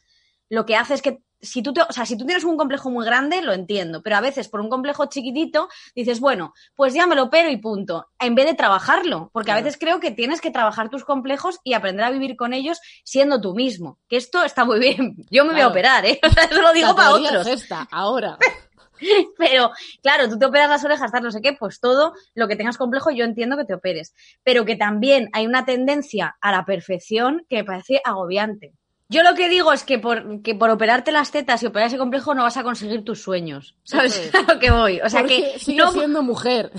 lo 0.51 0.65
que 0.65 0.77
hace 0.77 0.95
es 0.95 1.03
que 1.03 1.19
si 1.41 1.63
tú, 1.63 1.73
te- 1.73 1.83
o 1.83 1.93
sea, 1.93 2.05
si 2.05 2.17
tú 2.17 2.25
tienes 2.27 2.45
un 2.45 2.57
complejo 2.57 2.91
muy 2.91 3.05
grande, 3.05 3.43
lo 3.43 3.53
entiendo, 3.53 4.03
pero 4.03 4.17
a 4.17 4.21
veces 4.21 4.49
por 4.49 4.61
un 4.61 4.69
complejo 4.69 5.07
chiquitito 5.07 5.69
dices, 5.95 6.21
bueno, 6.21 6.53
pues 6.75 6.95
ya 6.95 7.07
me 7.07 7.15
lo 7.15 7.25
opero 7.25 7.51
y 7.51 7.57
punto, 7.57 8.09
en 8.19 8.35
vez 8.35 8.47
de 8.47 8.55
trabajarlo, 8.55 9.31
porque 9.33 9.53
a 9.53 9.57
veces 9.57 9.77
creo 9.79 10.01
que 10.01 10.11
tienes 10.11 10.41
que 10.41 10.51
trabajar 10.51 10.89
tus 10.91 11.05
complejos 11.05 11.61
y 11.65 11.75
aprender 11.75 12.05
a 12.05 12.11
vivir 12.11 12.37
con 12.37 12.53
ellos 12.53 12.81
siendo 13.05 13.41
tú 13.41 13.55
mismo, 13.55 13.99
que 14.09 14.17
esto 14.17 14.43
está 14.43 14.65
muy 14.65 14.81
bien, 14.81 15.15
yo 15.31 15.45
me 15.45 15.53
voy 15.53 15.61
a 15.63 15.69
operar, 15.69 16.05
¿eh? 16.07 16.19
O 16.29 16.31
sea, 16.31 16.45
eso 16.45 16.61
lo 16.61 16.73
digo 16.73 16.89
La 16.89 16.95
para 16.95 17.11
otros, 17.13 17.47
es 17.47 17.63
esta, 17.63 17.87
ahora. 17.91 18.39
pero 19.39 19.71
claro, 20.03 20.29
tú 20.29 20.39
te 20.39 20.47
operas 20.47 20.69
las 20.69 20.85
orejas, 20.85 21.13
tal, 21.13 21.23
no 21.23 21.31
sé 21.31 21.41
qué, 21.41 21.53
pues 21.53 21.81
todo 21.81 22.15
lo 22.35 22.49
que 22.49 22.57
tengas 22.57 22.77
complejo 22.77 23.11
yo 23.11 23.25
entiendo 23.25 23.57
que 23.57 23.65
te 23.65 23.75
operes, 23.75 24.15
pero 24.43 24.65
que 24.65 24.77
también 24.77 25.29
hay 25.33 25.47
una 25.47 25.65
tendencia 25.65 26.37
a 26.41 26.53
la 26.53 26.65
perfección 26.65 27.47
que 27.49 27.57
me 27.57 27.65
parece 27.65 28.01
agobiante. 28.05 28.73
Yo 29.11 29.23
lo 29.23 29.35
que 29.35 29.49
digo 29.49 29.73
es 29.73 29.85
que 29.85 29.99
por, 29.99 30.43
que 30.43 30.55
por 30.55 30.69
operarte 30.71 31.13
las 31.13 31.31
tetas 31.31 31.63
y 31.63 31.67
operar 31.67 31.89
ese 31.89 31.97
complejo 31.97 32.35
no 32.35 32.43
vas 32.43 32.59
a 32.59 32.63
conseguir 32.63 33.05
tus 33.05 33.23
sueños. 33.23 33.75
¿Sabes 33.83 34.17
es. 34.19 34.35
a 34.35 34.43
lo 34.43 34.59
que 34.59 34.71
voy? 34.71 35.01
O 35.01 35.09
sea, 35.09 35.21
Porque 35.21 35.53
que 35.53 35.59
sigue 35.59 35.79
no, 35.79 35.93
siendo 35.93 36.23
mujer. 36.23 36.71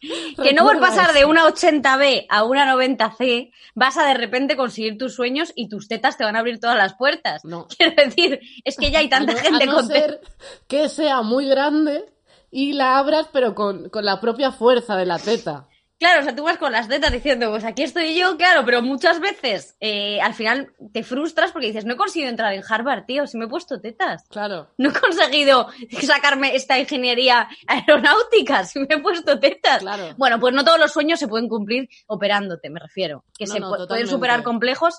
que 0.42 0.54
no 0.54 0.64
por 0.64 0.80
pasar 0.80 1.12
de 1.12 1.26
una 1.26 1.44
80B 1.44 2.26
a 2.30 2.44
una 2.44 2.72
90C 2.74 3.52
vas 3.74 3.98
a 3.98 4.06
de 4.06 4.14
repente 4.14 4.56
conseguir 4.56 4.96
tus 4.96 5.14
sueños 5.14 5.52
y 5.54 5.68
tus 5.68 5.88
tetas 5.88 6.16
te 6.16 6.24
van 6.24 6.36
a 6.36 6.38
abrir 6.38 6.60
todas 6.60 6.78
las 6.78 6.94
puertas. 6.94 7.44
No. 7.44 7.66
Quiero 7.76 7.94
decir, 8.02 8.40
es 8.64 8.76
que 8.76 8.90
ya 8.90 9.00
hay 9.00 9.10
tanta 9.10 9.32
a 9.32 9.34
no, 9.34 9.40
gente 9.42 9.64
a 9.64 9.66
no 9.66 9.74
con 9.74 9.86
ser 9.86 10.20
que 10.66 10.88
sea 10.88 11.20
muy 11.20 11.46
grande 11.46 12.06
y 12.50 12.72
la 12.72 12.98
abras, 12.98 13.28
pero 13.32 13.54
con, 13.54 13.90
con 13.90 14.06
la 14.06 14.20
propia 14.20 14.50
fuerza 14.50 14.96
de 14.96 15.06
la 15.06 15.18
teta. 15.18 15.68
Claro, 16.00 16.20
o 16.20 16.24
sea, 16.24 16.34
tú 16.34 16.42
vas 16.44 16.56
con 16.58 16.72
las 16.72 16.88
tetas 16.88 17.12
diciendo, 17.12 17.50
pues 17.50 17.62
aquí 17.62 17.82
estoy 17.82 18.18
yo, 18.18 18.36
claro, 18.38 18.64
pero 18.64 18.80
muchas 18.82 19.20
veces 19.20 19.76
eh, 19.80 20.18
al 20.22 20.32
final 20.34 20.72
te 20.92 21.02
frustras 21.04 21.52
porque 21.52 21.66
dices, 21.68 21.84
no 21.84 21.92
he 21.92 21.96
conseguido 21.98 22.30
entrar 22.30 22.52
en 22.54 22.62
Harvard, 22.66 23.04
tío, 23.04 23.26
si 23.26 23.36
me 23.36 23.44
he 23.44 23.48
puesto 23.48 23.80
tetas. 23.82 24.24
Claro. 24.30 24.70
No 24.78 24.88
he 24.88 24.92
conseguido 24.98 25.68
sacarme 26.02 26.56
esta 26.56 26.78
ingeniería 26.78 27.48
aeronáutica, 27.66 28.64
si 28.64 28.78
me 28.80 28.86
he 28.88 28.98
puesto 28.98 29.38
tetas. 29.38 29.80
Claro. 29.80 30.14
Bueno, 30.16 30.40
pues 30.40 30.54
no 30.54 30.64
todos 30.64 30.80
los 30.80 30.90
sueños 30.90 31.18
se 31.18 31.28
pueden 31.28 31.48
cumplir 31.48 31.88
operándote, 32.06 32.70
me 32.70 32.80
refiero. 32.80 33.24
Que 33.36 33.44
No, 33.44 33.52
se 33.52 33.60
no, 33.60 33.68
pueden 33.68 33.82
totalmente. 33.84 34.10
superar 34.10 34.42
complejos 34.42 34.98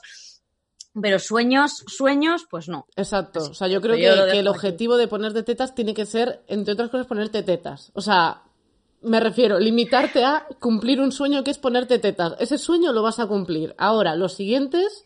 Pero 1.02 1.18
sueños, 1.20 1.84
sueños, 1.88 2.46
pues 2.50 2.68
no. 2.68 2.86
Exacto. 2.96 3.40
O 3.40 3.54
sea, 3.54 3.68
yo 3.70 3.82
creo 3.82 3.96
que, 3.96 4.32
que 4.34 4.40
el 4.40 4.48
objetivo 4.48 4.98
de 4.98 5.08
ponerte 5.08 5.42
tetas 5.42 5.74
tiene 5.74 5.94
que 5.94 6.06
ser, 6.06 6.44
entre 6.48 6.74
otras 6.74 6.90
cosas, 6.90 7.08
ponerte 7.08 7.42
tetas. 7.44 7.92
O 7.96 8.02
sea, 8.02 8.44
me 9.02 9.20
refiero, 9.20 9.60
limitarte 9.60 10.24
a 10.24 10.48
cumplir 10.60 11.00
un 11.02 11.12
sueño 11.12 11.44
que 11.44 11.52
es 11.52 11.58
ponerte 11.58 12.00
tetas. 12.00 12.36
Ese 12.40 12.58
sueño 12.58 12.94
lo 12.94 13.02
vas 13.04 13.20
a 13.20 13.28
cumplir. 13.28 13.74
Ahora, 13.78 14.16
los 14.16 14.34
siguientes. 14.34 15.06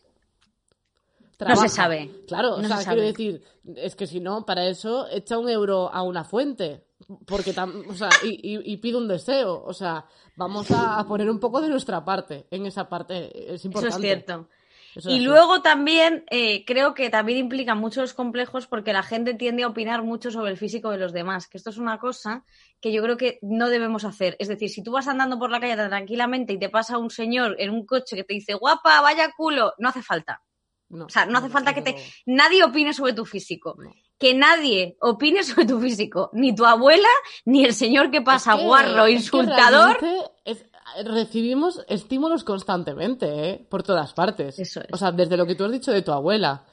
No 1.39 1.55
se 1.57 1.67
sabe. 1.69 2.23
Claro, 2.27 2.51
No 2.57 2.63
o 2.63 2.67
sea, 2.67 2.77
se 2.77 2.85
quiero 2.85 3.01
decir, 3.01 3.43
es 3.75 3.95
que 3.95 4.07
si 4.07 4.21
no, 4.21 4.45
para 4.45 4.67
eso 4.67 5.07
echa 5.11 5.37
un 5.37 5.49
euro 5.49 5.93
a 5.93 6.01
una 6.01 6.23
fuente. 6.23 6.85
Porque 7.25 7.53
tam- 7.53 7.85
o 7.89 7.93
sea, 7.93 8.09
y, 8.23 8.55
y- 8.55 8.73
y 8.73 8.77
pide 8.77 8.97
un 8.97 9.07
deseo. 9.07 9.61
O 9.65 9.73
sea, 9.73 10.05
vamos 10.37 10.71
a, 10.71 10.97
a 10.97 11.05
poner 11.05 11.29
un 11.29 11.39
poco 11.39 11.59
de 11.61 11.67
nuestra 11.67 12.05
parte. 12.05 12.47
En 12.51 12.65
esa 12.65 12.87
parte 12.87 13.53
es 13.53 13.59
Eso 13.59 13.67
importante. 13.67 13.95
es 13.97 14.01
cierto. 14.25 14.47
Eso 14.95 15.09
Y 15.09 15.19
luego 15.19 15.61
también 15.61 16.23
eh, 16.31 16.63
creo 16.65 16.93
que 16.93 17.09
también 17.09 17.37
implica 17.37 17.75
muchos 17.75 18.13
complejos 18.13 18.65
porque 18.67 18.93
la 18.93 19.03
gente 19.03 19.33
tiende 19.33 19.63
a 19.63 19.67
opinar 19.67 20.03
mucho 20.03 20.31
sobre 20.31 20.51
el 20.51 20.57
físico 20.57 20.89
de 20.91 20.97
los 20.97 21.11
demás, 21.11 21.47
que 21.47 21.57
esto 21.57 21.69
es 21.69 21.77
una 21.77 21.99
cosa 21.99 22.45
que 22.79 22.93
yo 22.93 23.03
creo 23.03 23.17
que 23.17 23.39
no 23.41 23.67
debemos 23.69 24.05
hacer. 24.05 24.35
Es 24.39 24.47
decir, 24.47 24.69
si 24.69 24.81
tú 24.83 24.91
vas 24.93 25.07
andando 25.07 25.37
por 25.37 25.49
la 25.51 25.59
calle 25.59 25.75
tan 25.75 25.89
tranquilamente 25.89 26.53
y 26.53 26.59
te 26.59 26.69
pasa 26.69 26.97
un 26.97 27.09
señor 27.09 27.55
en 27.59 27.71
un 27.71 27.85
coche 27.85 28.15
que 28.15 28.23
te 28.23 28.33
dice 28.35 28.53
guapa, 28.53 29.01
vaya 29.01 29.31
culo, 29.35 29.73
no 29.79 29.89
hace 29.89 30.01
falta. 30.01 30.41
No, 30.87 31.05
O 31.05 31.09
sea, 31.09 31.25
no 31.25 31.39
hace 31.39 31.49
falta 31.49 31.73
que 31.73 31.81
te... 31.81 31.95
Nadie 32.27 32.63
opine 32.63 32.93
sobre 32.93 33.13
tu 33.13 33.25
físico. 33.25 33.75
No. 33.77 33.91
Que 34.19 34.33
nadie 34.35 34.95
opine 35.01 35.43
sobre 35.43 35.65
tu 35.65 35.79
físico. 35.81 36.29
Ni 36.33 36.53
tu 36.55 36.63
abuela, 36.65 37.09
ni 37.43 37.65
el 37.65 37.73
señor 37.73 38.11
que 38.11 38.21
pasa 38.21 38.53
Es 38.53 38.59
que- 38.59 38.65
guarro, 38.65 39.05
es 39.07 39.13
insultador. 39.13 39.97
es- 40.45 40.63
recibimos 41.03 41.83
estímulos 41.87 42.43
constantemente, 42.43 43.49
¿eh? 43.49 43.65
Por 43.69 43.83
todas 43.83 44.13
partes. 44.13 44.57
Eso 44.59 44.81
es. 44.81 44.87
O 44.91 44.97
sea, 44.97 45.11
desde 45.11 45.37
lo 45.37 45.45
que 45.45 45.55
tú 45.55 45.65
has 45.65 45.71
dicho 45.71 45.91
de 45.91 46.01
tu 46.01 46.11
abuela. 46.11 46.63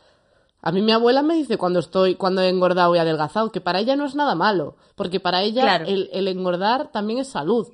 A 0.65 0.71
mí 0.71 0.81
mi 0.81 0.93
abuela 0.93 1.23
me 1.23 1.35
dice 1.35 1.59
cuando 1.59 1.81
estoy, 1.81 2.15
cuando 2.15 2.41
he 2.41 2.49
engordado 2.49 2.95
y 2.95 2.99
adelgazado, 2.99 3.51
que 3.51 3.61
para 3.61 3.81
ella 3.81 3.97
no 3.97 4.05
es 4.05 4.15
nada 4.15 4.37
malo, 4.37 4.77
porque 4.95 5.19
para 5.19 5.43
ella 5.43 5.63
Claro. 5.63 5.87
el, 5.87 6.09
el 6.13 6.29
engordar 6.29 6.93
también 6.93 7.19
es 7.19 7.29
salud. 7.29 7.67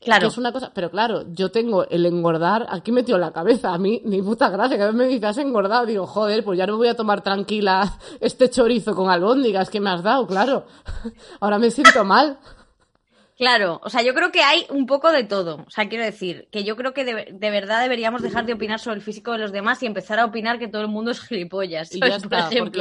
Claro. 0.00 0.20
Que 0.22 0.26
es 0.28 0.38
una 0.38 0.50
cosa, 0.52 0.70
pero 0.72 0.90
claro, 0.90 1.24
yo 1.32 1.50
tengo 1.50 1.84
el 1.84 2.06
engordar 2.06 2.66
aquí 2.70 2.90
metido 2.90 3.16
en 3.16 3.20
la 3.20 3.32
cabeza. 3.32 3.74
A 3.74 3.78
mí, 3.78 4.00
ni 4.04 4.22
puta 4.22 4.48
gracia, 4.48 4.78
cada 4.78 4.92
vez 4.92 4.96
me 4.96 5.06
dices 5.06 5.24
has 5.24 5.38
engordado. 5.38 5.84
Digo, 5.84 6.06
joder, 6.06 6.42
pues 6.42 6.56
ya 6.58 6.66
no 6.66 6.72
me 6.74 6.78
voy 6.78 6.88
a 6.88 6.94
tomar 6.96 7.22
tranquila 7.22 7.98
este 8.20 8.48
chorizo 8.48 8.94
con 8.94 9.10
albóndigas 9.10 9.68
que 9.68 9.80
me 9.80 9.90
has 9.90 10.02
dado, 10.02 10.26
claro. 10.26 10.64
Ahora 11.40 11.58
me 11.58 11.70
siento 11.70 12.02
mal. 12.04 12.38
Claro, 13.40 13.80
o 13.82 13.88
sea, 13.88 14.02
yo 14.02 14.12
creo 14.12 14.30
que 14.30 14.42
hay 14.42 14.66
un 14.68 14.84
poco 14.84 15.10
de 15.10 15.24
todo. 15.24 15.64
O 15.66 15.70
sea, 15.70 15.88
quiero 15.88 16.04
decir 16.04 16.46
que 16.52 16.62
yo 16.62 16.76
creo 16.76 16.92
que 16.92 17.06
de, 17.06 17.28
de 17.32 17.50
verdad 17.50 17.80
deberíamos 17.80 18.20
dejar 18.20 18.44
de 18.44 18.52
opinar 18.52 18.78
sobre 18.80 18.96
el 18.96 19.02
físico 19.02 19.32
de 19.32 19.38
los 19.38 19.50
demás 19.50 19.82
y 19.82 19.86
empezar 19.86 20.18
a 20.18 20.26
opinar 20.26 20.58
que 20.58 20.68
todo 20.68 20.82
el 20.82 20.88
mundo 20.88 21.10
es 21.10 21.20
gilipollas. 21.22 21.90
Y 21.94 22.00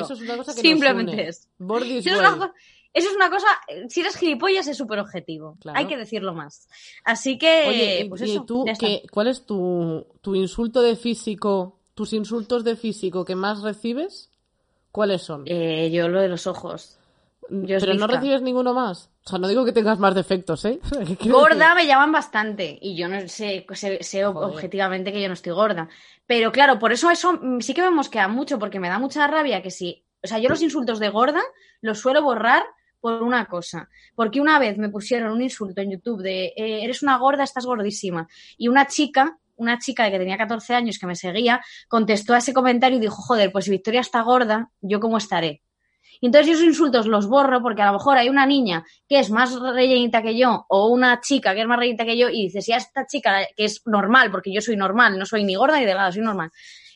eso 0.01 0.13
es 0.15 0.19
una 0.21 0.35
cosa 0.35 0.53
que 0.53 0.59
Simplemente 0.61 1.11
nos 1.13 1.21
une. 1.21 1.29
es. 1.29 1.47
Eso 1.99 2.09
es, 2.09 2.19
una, 2.19 2.29
way. 2.31 2.39
co- 2.39 2.53
eso 2.93 3.09
es 3.09 3.15
una 3.15 3.29
cosa, 3.29 3.47
si 3.87 4.01
eres 4.01 4.17
gilipollas 4.17 4.67
es 4.67 4.75
súper 4.75 4.99
objetivo. 4.99 5.55
Claro. 5.61 5.79
Hay 5.79 5.85
que 5.87 5.95
decirlo 5.95 6.33
más. 6.33 6.67
Así 7.05 7.37
que, 7.37 7.65
Oye, 7.69 8.01
y, 8.01 8.09
pues 8.09 8.21
y 8.23 8.31
eso, 8.31 8.43
tú, 8.43 8.65
qué- 8.77 9.03
¿cuál 9.13 9.27
es 9.29 9.45
tu, 9.45 10.05
tu 10.19 10.35
insulto 10.35 10.81
de 10.81 10.97
físico, 10.97 11.79
tus 11.95 12.11
insultos 12.11 12.65
de 12.65 12.75
físico 12.75 13.23
que 13.23 13.35
más 13.35 13.61
recibes? 13.61 14.29
¿Cuáles 14.91 15.21
son? 15.21 15.43
Eh, 15.45 15.89
yo 15.93 16.09
lo 16.09 16.19
de 16.19 16.27
los 16.27 16.47
ojos. 16.47 16.98
Yo 17.49 17.77
es 17.77 17.83
Pero 17.83 17.95
no 17.95 18.07
recibes 18.07 18.41
ninguno 18.41 18.73
más. 18.73 19.09
O 19.25 19.29
sea, 19.29 19.39
no 19.39 19.47
digo 19.47 19.65
que 19.65 19.71
tengas 19.71 19.99
más 19.99 20.15
defectos, 20.15 20.65
¿eh? 20.65 20.79
¿Qué 21.07 21.17
quiero 21.17 21.39
Gorda 21.39 21.75
me 21.75 21.85
llaman 21.85 22.11
bastante 22.11 22.77
y 22.81 22.95
yo 22.95 23.07
no 23.07 23.27
sé, 23.27 23.65
sé, 23.73 24.01
sé 24.01 24.25
objetivamente 24.25 25.11
que 25.11 25.21
yo 25.21 25.27
no 25.27 25.33
estoy 25.33 25.53
gorda. 25.53 25.89
Pero 26.25 26.51
claro, 26.51 26.79
por 26.79 26.91
eso 26.91 27.09
eso 27.11 27.33
mm, 27.33 27.59
sí 27.61 27.73
que 27.73 27.81
me 27.81 27.89
mosquea 27.89 28.27
mucho 28.27 28.59
porque 28.59 28.79
me 28.79 28.89
da 28.89 28.99
mucha 28.99 29.27
rabia 29.27 29.61
que 29.61 29.71
si, 29.71 30.03
o 30.23 30.27
sea, 30.27 30.39
yo 30.39 30.49
los 30.49 30.61
insultos 30.61 30.99
de 30.99 31.09
gorda 31.09 31.41
los 31.81 31.99
suelo 31.99 32.21
borrar 32.21 32.63
por 32.99 33.23
una 33.23 33.45
cosa. 33.45 33.89
Porque 34.15 34.41
una 34.41 34.59
vez 34.59 34.77
me 34.77 34.89
pusieron 34.89 35.31
un 35.31 35.41
insulto 35.41 35.81
en 35.81 35.91
YouTube 35.91 36.21
de 36.21 36.53
eh, 36.55 36.83
eres 36.83 37.01
una 37.03 37.17
gorda, 37.17 37.43
estás 37.43 37.65
gordísima. 37.65 38.27
Y 38.57 38.67
una 38.67 38.87
chica, 38.87 39.37
una 39.55 39.79
chica 39.79 40.09
que 40.11 40.17
tenía 40.17 40.37
14 40.37 40.75
años 40.75 40.99
que 40.99 41.07
me 41.07 41.15
seguía, 41.15 41.61
contestó 41.87 42.33
a 42.33 42.39
ese 42.39 42.53
comentario 42.53 42.97
y 42.97 43.01
dijo, 43.01 43.15
joder, 43.15 43.51
pues 43.51 43.65
si 43.65 43.71
Victoria 43.71 44.01
está 44.01 44.21
gorda, 44.21 44.71
¿yo 44.81 44.99
cómo 44.99 45.17
estaré? 45.17 45.61
Y 46.21 46.25
entonces 46.27 46.47
yo 46.47 46.53
esos 46.53 46.65
insultos 46.65 47.07
los 47.07 47.27
borro 47.27 47.61
porque 47.61 47.81
a 47.81 47.85
lo 47.87 47.93
mejor 47.93 48.17
hay 48.17 48.27
una 48.29 48.45
niña 48.45 48.83
que 49.07 49.19
es 49.19 49.29
más 49.31 49.57
rellenita 49.59 50.21
que 50.21 50.37
yo 50.37 50.65
o 50.67 50.87
una 50.89 51.21
chica 51.21 51.53
que 51.55 51.61
es 51.61 51.67
más 51.67 51.79
rellenita 51.79 52.05
que 52.05 52.17
yo 52.17 52.29
y 52.29 52.43
dices, 52.43 52.65
si 52.65 52.73
a 52.73 52.77
esta 52.77 53.05
chica 53.05 53.39
que 53.55 53.65
es 53.65 53.81
normal, 53.85 54.29
porque 54.31 54.51
yo 54.53 54.59
soy 54.61 54.75
normal, 54.75 55.17
no 55.17 55.25
soy 55.25 55.43
ni 55.45 55.55
gorda 55.55 55.79
ni 55.79 55.85
delgada, 55.85 56.11
soy 56.11 56.21
normal, 56.21 56.51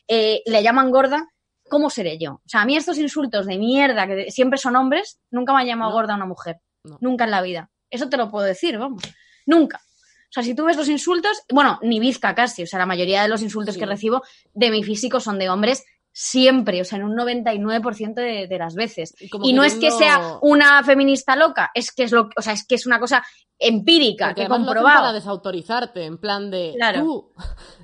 eh, 0.08 0.42
le 0.44 0.62
llaman 0.62 0.90
gorda, 0.90 1.26
¿cómo 1.70 1.88
seré 1.88 2.18
yo? 2.18 2.32
O 2.34 2.42
sea, 2.48 2.60
a 2.62 2.66
mí 2.66 2.76
estos 2.76 2.98
insultos 2.98 3.46
de 3.46 3.56
mierda 3.56 4.06
que 4.06 4.30
siempre 4.30 4.58
son 4.58 4.76
hombres, 4.76 5.18
nunca 5.30 5.54
me 5.54 5.62
ha 5.62 5.64
llamado 5.64 5.90
No. 5.90 5.96
gorda 5.96 6.14
una 6.14 6.26
mujer. 6.26 6.58
No. 6.84 6.98
Nunca 7.00 7.24
en 7.24 7.30
la 7.30 7.40
vida. 7.40 7.70
Eso 7.90 8.10
te 8.10 8.18
lo 8.18 8.30
puedo 8.30 8.44
decir, 8.44 8.76
vamos. 8.78 9.02
Nunca. 9.46 9.78
O 9.78 10.32
sea, 10.34 10.42
si 10.42 10.54
tú 10.54 10.64
ves 10.64 10.76
los 10.76 10.88
insultos, 10.88 11.42
bueno, 11.50 11.78
ni 11.82 12.00
bizca 12.00 12.34
casi, 12.34 12.64
o 12.64 12.66
sea, 12.66 12.78
la 12.80 12.86
mayoría 12.86 13.22
de 13.22 13.28
los 13.28 13.40
insultos 13.40 13.74
Sí. 13.76 13.80
que 13.80 13.86
recibo 13.86 14.22
de 14.52 14.70
mi 14.70 14.82
físico 14.82 15.20
son 15.20 15.38
de 15.38 15.48
hombres 15.48 15.84
siempre, 16.16 16.80
o 16.80 16.84
sea, 16.84 16.98
en 16.98 17.04
un 17.04 17.16
99% 17.16 18.14
de, 18.14 18.46
de 18.46 18.58
las 18.58 18.74
veces. 18.76 19.14
Y 19.20 19.28
como 19.28 19.44
Y 19.44 19.52
no 19.52 19.64
es 19.64 19.74
que 19.74 19.90
sea 19.90 20.38
una 20.42 20.82
feminista 20.84 21.34
loca, 21.34 21.72
es 21.74 21.90
que 21.92 22.04
es 22.04 22.12
lo, 22.12 22.28
o 22.36 22.40
sea, 22.40 22.52
es 22.52 22.64
que 22.64 22.76
es 22.76 22.86
una 22.86 23.00
cosa 23.00 23.24
empírica, 23.58 24.26
Porque 24.28 24.42
que 24.42 24.46
he 24.46 24.48
comprobado. 24.48 25.00
para 25.00 25.12
desautorizarte, 25.12 26.04
en 26.04 26.18
plan 26.18 26.50
de 26.50 26.72
Claro. 26.76 27.00
tú, 27.02 27.32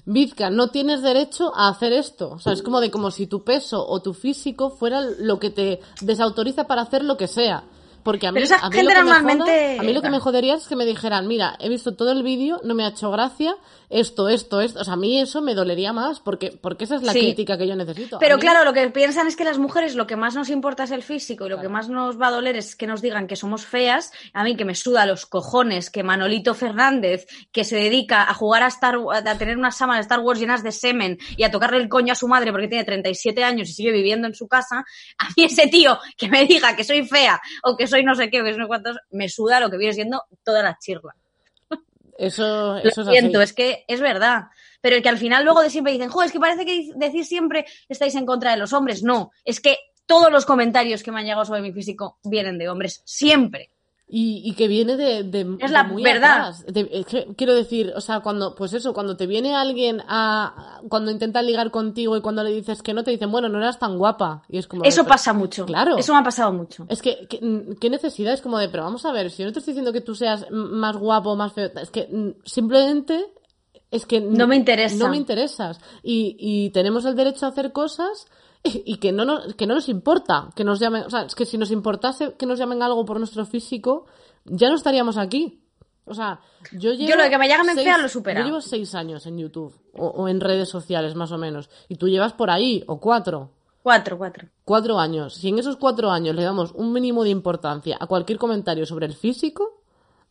Vizca, 0.05 0.49
no 0.49 0.69
tienes 0.71 1.03
derecho 1.03 1.53
a 1.57 1.69
hacer 1.69 1.93
esto. 1.93 2.31
O 2.31 2.39
sea, 2.39 2.53
es 2.53 2.63
como 2.63 2.81
de 2.81 2.91
como 2.91 3.11
si 3.11 3.27
tu 3.27 3.43
peso 3.45 3.85
o 3.87 4.01
tu 4.01 4.15
físico 4.15 4.71
fuera 4.71 5.01
lo 5.19 5.39
que 5.41 5.51
te 5.51 5.81
desautoriza 6.01 6.67
para 6.67 6.83
hacer 6.83 7.05
lo 7.05 7.17
que 7.17 7.27
sea. 7.27 7.65
Porque 8.03 8.27
a 8.27 8.33
mí, 8.33 8.37
Pero 8.41 8.47
esa 8.47 8.65
a 8.65 8.71
mí 8.71 8.77
gente 8.77 8.95
lo 8.95 8.99
que 9.01 9.05
me 9.05 9.11
normalmente- 9.11 9.45
joda- 9.75 9.81
a 9.81 9.83
mí 9.85 9.93
lo 9.93 10.03
que 10.03 10.11
me 10.11 10.21
jodería 10.21 10.55
es 10.55 10.67
que 10.67 10.75
me 10.77 10.87
dijeran, 10.87 11.27
mira, 11.29 11.57
he 11.61 11.69
visto 11.69 11.95
todo 11.97 12.13
el 12.13 12.23
vídeo, 12.23 12.59
no 12.65 12.75
me 12.75 12.85
ha 12.85 12.89
hecho 12.89 13.11
gracia, 13.11 13.55
esto, 13.91 14.29
esto, 14.29 14.61
esto. 14.61 14.81
O 14.81 14.85
sea, 14.85 14.95
a 14.95 14.97
mí 14.97 15.21
eso 15.21 15.43
me 15.43 15.55
dolería 15.55 15.93
más 15.93 16.21
porque, 16.21 16.53
porque 16.63 16.85
esa 16.85 16.97
es 16.97 17.03
la 17.03 17.13
Sí. 17.13 17.19
crítica 17.21 17.59
que 17.59 17.67
yo 17.69 17.77
necesito. 17.77 18.19
Pero 18.21 18.37
mí- 18.37 18.41
claro, 18.41 18.65
lo 18.65 18.73
que 18.73 18.89
piensan 18.91 19.27
es 19.27 19.37
que 19.37 19.45
las 19.45 19.59
mujeres 19.59 19.95
lo 19.97 20.07
que 20.07 20.17
más 20.17 20.35
nos 20.35 20.49
importa 20.49 20.85
es 20.85 20.93
el 20.93 21.03
físico 21.03 21.47
y 21.47 21.51
lo 21.51 21.57
Claro. 21.57 21.69
que 21.69 21.73
más 21.73 21.89
nos 21.89 22.21
va 22.21 22.29
a 22.29 22.31
doler 22.31 22.57
es 22.57 22.77
que 22.77 22.87
nos 22.87 23.03
digan 23.03 23.27
que 23.27 23.37
somos 23.37 23.67
feas. 23.67 24.13
A 24.33 24.45
mí 24.45 24.57
que 24.57 24.65
me 24.65 24.75
suda 24.75 25.05
los 25.07 25.27
cojones 25.27 25.91
que 25.91 26.03
Manolito 26.03 26.55
Fernández, 26.55 27.27
que 27.53 27.65
se 27.65 27.77
dedica 27.77 28.23
a 28.31 28.33
jugar 28.35 28.63
a, 28.63 28.69
Star, 28.69 28.97
a 29.13 29.39
tener 29.39 29.59
unas 29.59 29.77
sábanas 29.77 29.99
de 29.99 30.03
Star 30.15 30.21
Wars 30.21 30.39
llenas 30.41 30.63
de 30.63 30.73
semen 30.73 31.19
y 31.37 31.43
a 31.43 31.51
tocarle 31.51 31.79
el 31.79 31.89
coño 31.89 32.13
a 32.13 32.17
su 32.17 32.29
madre 32.29 32.53
porque 32.53 32.69
tiene 32.69 32.85
37 32.85 33.43
años 33.43 33.69
y 33.69 33.73
sigue 33.73 33.91
viviendo 33.91 34.27
en 34.29 34.35
su 34.35 34.47
casa, 34.47 34.85
a 35.19 35.29
mí 35.37 35.45
ese 35.45 35.67
tío 35.67 35.99
que 36.17 36.29
me 36.29 36.45
diga 36.47 36.77
que 36.77 36.85
soy 36.85 37.05
fea 37.07 37.41
o 37.65 37.77
que 37.77 37.87
soy 37.87 38.05
no 38.05 38.15
sé 38.15 38.31
qué 38.31 38.41
o 38.41 38.45
que 38.45 38.51
soy 38.53 38.59
no 38.59 38.65
sé 38.65 38.69
cuántos, 38.69 38.97
me 39.11 39.29
suda 39.29 39.59
lo 39.61 39.69
que 39.69 39.77
viene 39.79 39.95
siendo 39.95 40.23
toda 40.45 40.63
la 40.63 40.79
chirla. 40.81 41.15
Eso, 42.21 42.81
Lo 42.83 42.91
eso 42.91 43.03
es 43.03 43.09
siento, 43.09 43.39
así. 43.39 43.45
es 43.45 43.53
que 43.55 43.85
es 43.89 44.01
verdad. 44.01 44.45
Pero 44.81 44.97
el 44.97 45.03
que 45.03 45.09
al 45.09 45.19
final 45.19 45.45
luego 45.45 45.63
de 45.63 45.71
siempre 45.71 45.93
dicen, 45.93 46.11
joder, 46.11 46.27
es 46.27 46.33
que 46.33 46.41
parece 46.41 46.65
que 46.65 46.91
decís 46.97 47.29
siempre 47.29 47.67
estáis 47.89 48.15
en 48.15 48.27
contra 48.27 48.51
de 48.53 48.57
los 48.59 48.73
hombres. 48.73 49.03
No, 49.03 49.31
es 49.45 49.61
que 49.61 49.79
todos 50.07 50.31
los 50.31 50.45
comentarios 50.45 51.03
que 51.03 51.13
me 51.13 51.21
han 51.21 51.27
llegado 51.27 51.45
sobre 51.45 51.63
mi 51.63 51.73
físico 51.73 52.19
vienen 52.25 52.59
de 52.59 52.69
hombres, 52.69 53.03
siempre. 53.05 53.71
Y, 54.13 54.43
y 54.45 54.55
que 54.55 54.67
viene 54.67 54.97
de, 54.97 55.23
de- 55.23 55.57
Es 55.61 55.69
de 55.69 55.69
la 55.69 55.85
muy 55.85 56.03
verdad. 56.03 56.49
atrás. 56.49 56.65
De- 56.67 57.07
quiero 57.37 57.55
decir, 57.55 57.93
o 57.95 58.01
sea, 58.01 58.19
cuando, 58.21 58.57
pues 58.57 58.73
eso, 58.73 58.93
cuando 58.93 59.17
te 59.17 59.29
viene 59.29 59.55
alguien 59.55 60.03
a, 60.09 60.81
cuando 60.89 61.13
intenta 61.13 61.43
ligar 61.43 61.71
contigo 61.71 62.17
y 62.17 62.21
cuando 62.21 62.43
le 62.43 62.51
dices 62.51 62.83
que 62.83 62.93
no, 62.93 63.05
te 63.05 63.13
dicen, 63.13 63.31
bueno, 63.31 63.49
no 63.49 63.59
eras 63.59 63.79
tan 63.79 63.99
guapa. 63.99 64.43
Y 64.49 64.59
es 64.59 64.67
como, 64.67 64.83
de, 64.83 64.89
Eso 64.89 65.03
pero- 65.03 65.11
pasa 65.11 65.33
mucho. 65.33 65.65
Claro. 65.65 65.97
Eso 65.97 66.13
me 66.13 66.19
ha 66.19 66.25
pasado 66.25 66.53
mucho. 66.53 66.87
Es 66.89 67.03
que, 67.03 67.29
mm, 67.41 67.75
¿qué 67.81 67.89
necesidad? 67.89 68.33
Es 68.35 68.41
como 68.43 68.59
de, 68.59 68.69
pero 68.69 68.83
vamos 68.83 69.05
a 69.07 69.13
ver, 69.13 69.31
si 69.31 69.43
yo 69.43 69.47
no 69.47 69.53
te 69.53 69.61
estoy 69.61 69.75
diciendo 69.75 69.93
que 69.93 70.01
tú 70.01 70.17
seas 70.17 70.45
más 70.51 70.97
guapo 70.97 71.37
más 71.37 71.53
feo, 71.53 71.71
es 71.81 71.91
que 71.91 72.09
mm, 72.11 72.43
simplemente 72.45 73.27
es 73.93 74.07
que 74.07 74.21
No 74.21 74.49
me 74.49 74.57
interesa. 74.57 74.97
No 74.97 75.09
me 75.11 75.17
interesas. 75.19 75.79
Y, 76.03 76.37
y 76.39 76.71
tenemos 76.71 77.05
el 77.05 77.15
derecho 77.15 77.47
a 77.47 77.51
hacer 77.51 77.71
cosas 77.73 78.27
y, 78.63 78.97
que 78.99 79.11
no 79.13 79.25
nos, 79.25 79.55
que 79.55 79.67
no 79.67 79.75
nos 79.75 79.89
importa 79.89 80.51
que 80.55 80.65
nos 80.65 80.79
llamen, 80.81 81.05
o 81.05 81.11
sea, 81.11 81.23
es 81.23 81.35
que 81.35 81.47
si 81.47 81.57
nos 81.57 81.71
importase 81.71 82.35
que 82.35 82.47
nos 82.47 82.59
llamen 82.59 82.83
algo 82.83 83.05
por 83.05 83.19
nuestro 83.19 83.47
físico, 83.47 84.07
ya 84.45 84.69
no 84.69 84.75
estaríamos 84.77 85.17
aquí. 85.17 85.63
O 86.07 86.15
sea, 86.15 86.41
yo 86.73 86.93
llevo. 86.93 87.09
Yo 87.11 87.17
lo 87.17 87.29
que 87.31 87.39
me 87.39 87.49
llamen 87.49 87.75
seis- 87.75 87.89
lo 87.99 88.07
he 88.07 88.09
superado. 88.09 88.45
Yo 88.45 88.49
llevo 88.51 88.61
seis 88.61 88.95
años 88.95 89.27
en 89.27 89.39
YouTube 89.39 89.73
o, 89.95 90.07
o 90.09 90.29
en 90.29 90.41
redes 90.41 90.69
sociales, 90.69 91.15
más 91.15 91.31
o 91.33 91.39
menos. 91.39 91.71
Y 91.89 91.97
tú 91.97 92.09
llevas 92.09 92.33
por 92.33 92.51
ahí, 92.51 92.83
o 92.87 92.99
cuatro. 93.01 93.51
Cuatro, 93.83 94.19
cuatro. 94.19 94.49
Cuatro 94.65 94.99
años. 94.99 95.35
Si 95.35 95.49
en 95.49 95.59
esos 95.59 95.77
cuatro 95.77 96.11
años 96.11 96.35
le 96.35 96.43
damos 96.43 96.73
un 96.73 96.93
mínimo 96.93 97.23
de 97.25 97.31
importancia 97.31 97.97
a 98.01 98.07
cualquier 98.07 98.39
comentario 98.39 98.85
sobre 98.87 99.07
el 99.07 99.15
físico, 99.15 99.81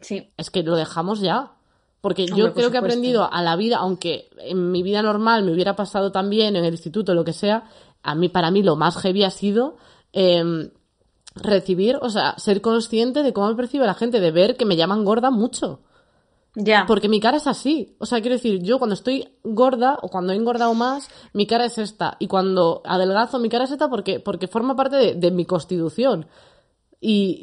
Sí. 0.01 0.29
es 0.37 0.49
que 0.51 0.63
lo 0.63 0.75
dejamos 0.75 1.19
ya. 1.21 1.53
Porque 2.01 2.25
yo 2.27 2.45
por 2.45 2.53
creo 2.53 2.71
que 2.71 2.77
he 2.77 2.79
aprendido 2.79 3.29
a 3.31 3.41
la 3.41 3.55
vida, 3.57 3.77
aunque 3.77 4.29
en 4.37 4.71
mi 4.71 4.83
vida 4.83 5.01
normal 5.01 5.43
me 5.43 5.51
hubiera 5.51 5.75
pasado 5.75 6.11
también 6.13 6.55
en 6.55 6.63
el 6.63 6.73
instituto, 6.73 7.13
lo 7.13 7.25
que 7.25 7.33
sea, 7.33 7.65
a 8.03 8.15
mí, 8.15 8.29
para 8.29 8.51
mí, 8.51 8.63
lo 8.63 8.75
más 8.75 8.97
heavy 8.97 9.23
ha 9.23 9.29
sido 9.29 9.77
em, 10.13 10.71
recibir, 11.35 11.97
o 12.01 12.09
sea, 12.09 12.35
ser 12.37 12.61
consciente 12.61 13.23
de 13.23 13.33
cómo 13.33 13.49
me 13.49 13.55
percibe 13.55 13.85
la 13.85 13.93
gente, 13.93 14.19
de 14.19 14.31
ver 14.31 14.57
que 14.57 14.65
me 14.65 14.75
llaman 14.75 15.05
gorda 15.05 15.31
mucho. 15.31 15.81
Ya. 16.55 16.85
Porque 16.87 17.09
mi 17.09 17.19
cara 17.19 17.37
es 17.37 17.47
así. 17.47 17.95
O 17.99 18.05
sea, 18.05 18.21
quiero 18.21 18.35
decir, 18.35 18.61
yo 18.61 18.79
cuando 18.79 18.95
estoy 18.95 19.29
gorda 19.43 19.97
o 20.01 20.09
cuando 20.09 20.33
he 20.33 20.35
engordado 20.35 20.73
más, 20.73 21.09
mi 21.33 21.45
cara 21.45 21.65
es 21.65 21.77
esta. 21.77 22.17
Y 22.19 22.27
cuando 22.27 22.81
adelgazo, 22.85 23.39
mi 23.39 23.49
cara 23.49 23.65
es 23.65 23.71
esta 23.71 23.89
porque, 23.89 24.19
porque 24.19 24.47
forma 24.47 24.75
parte 24.75 24.95
de, 24.95 25.13
de 25.13 25.31
mi 25.31 25.45
constitución. 25.45 26.27
Y, 26.99 27.39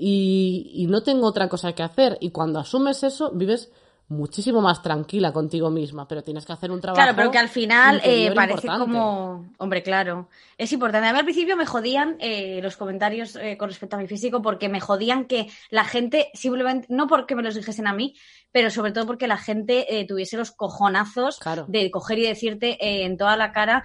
y, 0.74 0.82
y 0.82 0.86
no 0.88 1.02
tengo 1.02 1.26
otra 1.26 1.48
cosa 1.48 1.72
que 1.72 1.82
hacer. 1.82 2.18
Y 2.20 2.30
cuando 2.30 2.58
asumes 2.58 3.02
eso, 3.04 3.30
vives 3.32 3.70
muchísimo 4.08 4.60
más 4.60 4.82
tranquila 4.82 5.32
contigo 5.32 5.68
misma, 5.70 6.06
pero 6.06 6.22
tienes 6.22 6.46
que 6.46 6.52
hacer 6.52 6.70
un 6.70 6.80
trabajo. 6.80 7.02
Claro, 7.02 7.16
pero 7.16 7.30
que 7.30 7.38
al 7.38 7.48
final 7.48 8.00
eh, 8.04 8.30
parece 8.34 8.66
importante. 8.66 8.84
como. 8.92 9.50
Hombre, 9.58 9.82
claro. 9.82 10.28
Es 10.56 10.72
importante. 10.72 11.08
A 11.08 11.12
mí 11.12 11.18
al 11.18 11.24
principio 11.24 11.56
me 11.56 11.66
jodían 11.66 12.16
eh, 12.20 12.60
los 12.62 12.76
comentarios 12.76 13.36
eh, 13.36 13.56
con 13.56 13.68
respecto 13.68 13.96
a 13.96 13.98
mi 13.98 14.06
físico 14.06 14.42
porque 14.42 14.68
me 14.68 14.80
jodían 14.80 15.24
que 15.24 15.48
la 15.70 15.84
gente 15.84 16.30
simplemente. 16.34 16.86
No 16.88 17.08
porque 17.08 17.34
me 17.34 17.42
los 17.42 17.54
dijesen 17.54 17.86
a 17.86 17.92
mí, 17.92 18.14
pero 18.52 18.70
sobre 18.70 18.92
todo 18.92 19.06
porque 19.06 19.26
la 19.26 19.38
gente 19.38 19.98
eh, 19.98 20.06
tuviese 20.06 20.36
los 20.36 20.52
cojonazos 20.52 21.38
Claro. 21.40 21.64
de 21.68 21.90
coger 21.90 22.18
y 22.20 22.26
decirte 22.26 23.04
en 23.04 23.16
toda 23.16 23.36
la 23.36 23.52
cara 23.52 23.82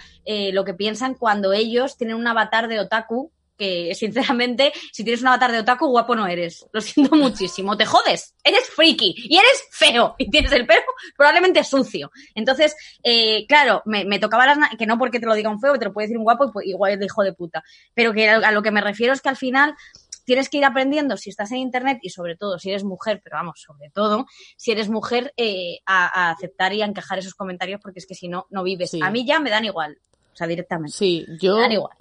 lo 0.54 0.64
que 0.64 0.74
piensan 0.74 1.16
cuando 1.16 1.52
ellos 1.54 1.98
tienen 1.98 2.16
un 2.16 2.28
avatar 2.28 2.68
de 2.68 2.80
otaku. 2.80 3.32
Que 3.62 3.94
sinceramente, 3.94 4.74
si 4.92 5.04
tienes 5.04 5.22
un 5.22 5.28
avatar 5.28 5.52
de 5.52 5.60
otaku, 5.60 5.88
guapo 5.88 6.16
no 6.16 6.26
eres. 6.26 6.66
Lo 6.74 6.82
siento 6.82 7.16
muchísimo. 7.16 7.78
Te 7.78 7.86
jodes. 7.86 8.34
Eres 8.44 8.68
friki 8.70 9.14
y 9.16 9.38
eres 9.38 9.68
feo 9.72 10.16
y 10.18 10.32
tienes 10.32 10.52
el 10.52 10.66
pelo 10.66 10.82
probablemente 11.16 11.64
sucio. 11.64 12.12
Entonces, 12.34 12.76
eh, 13.04 13.46
claro, 13.48 13.84
me, 13.86 14.04
me 14.06 14.18
tocaba 14.18 14.48
las. 14.48 14.58
Que 14.80 14.88
no 14.88 14.98
porque 14.98 15.20
te 15.20 15.28
lo 15.28 15.36
diga 15.36 15.52
un 15.52 15.60
feo, 15.60 15.78
te 15.78 15.86
lo 15.86 15.94
puede 15.94 16.08
decir 16.08 16.18
un 16.18 16.24
guapo 16.24 16.46
y 16.46 16.52
pues, 16.52 16.68
igual 16.68 16.94
es 16.94 17.00
de 17.00 17.06
hijo 17.06 17.24
de 17.24 17.34
puta. 17.34 17.64
Pero 17.94 18.14
que 18.14 18.28
a 18.28 18.38
a 18.38 18.52
lo 18.52 18.64
que 18.64 18.72
me 18.72 18.82
refiero 18.82 19.14
es 19.14 19.22
que 19.22 19.30
al 19.30 19.38
final 19.38 19.76
tienes 20.26 20.50
que 20.50 20.58
ir 20.58 20.66
aprendiendo 20.66 21.18
si 21.18 21.30
estás 21.30 21.52
en 21.52 21.58
internet 21.58 22.00
y 22.02 22.10
sobre 22.10 22.36
todo 22.36 22.58
si 22.58 22.70
eres 22.70 22.84
mujer, 22.84 23.22
pero 23.24 23.38
vamos, 23.38 23.62
sobre 23.62 23.90
todo 23.90 24.26
si 24.58 24.72
eres 24.72 24.90
mujer, 24.90 25.34
eh, 25.38 25.80
a, 25.86 26.28
a 26.28 26.32
aceptar 26.32 26.74
y 26.74 26.82
a 26.82 26.86
encajar 26.86 27.20
esos 27.20 27.36
comentarios 27.36 27.80
porque 27.82 28.00
es 28.00 28.08
que 28.08 28.16
si 28.16 28.28
no, 28.28 28.48
no 28.50 28.64
vives. 28.64 28.92
Sí. 28.92 29.00
A 29.04 29.12
mí 29.12 29.26
ya 29.26 29.40
me 29.40 29.50
dan 29.50 29.66
igual. 29.66 30.00
O 30.34 30.36
sea, 30.36 30.48
directamente. 30.48 30.96
Sí, 30.96 31.26
yo 31.40 31.58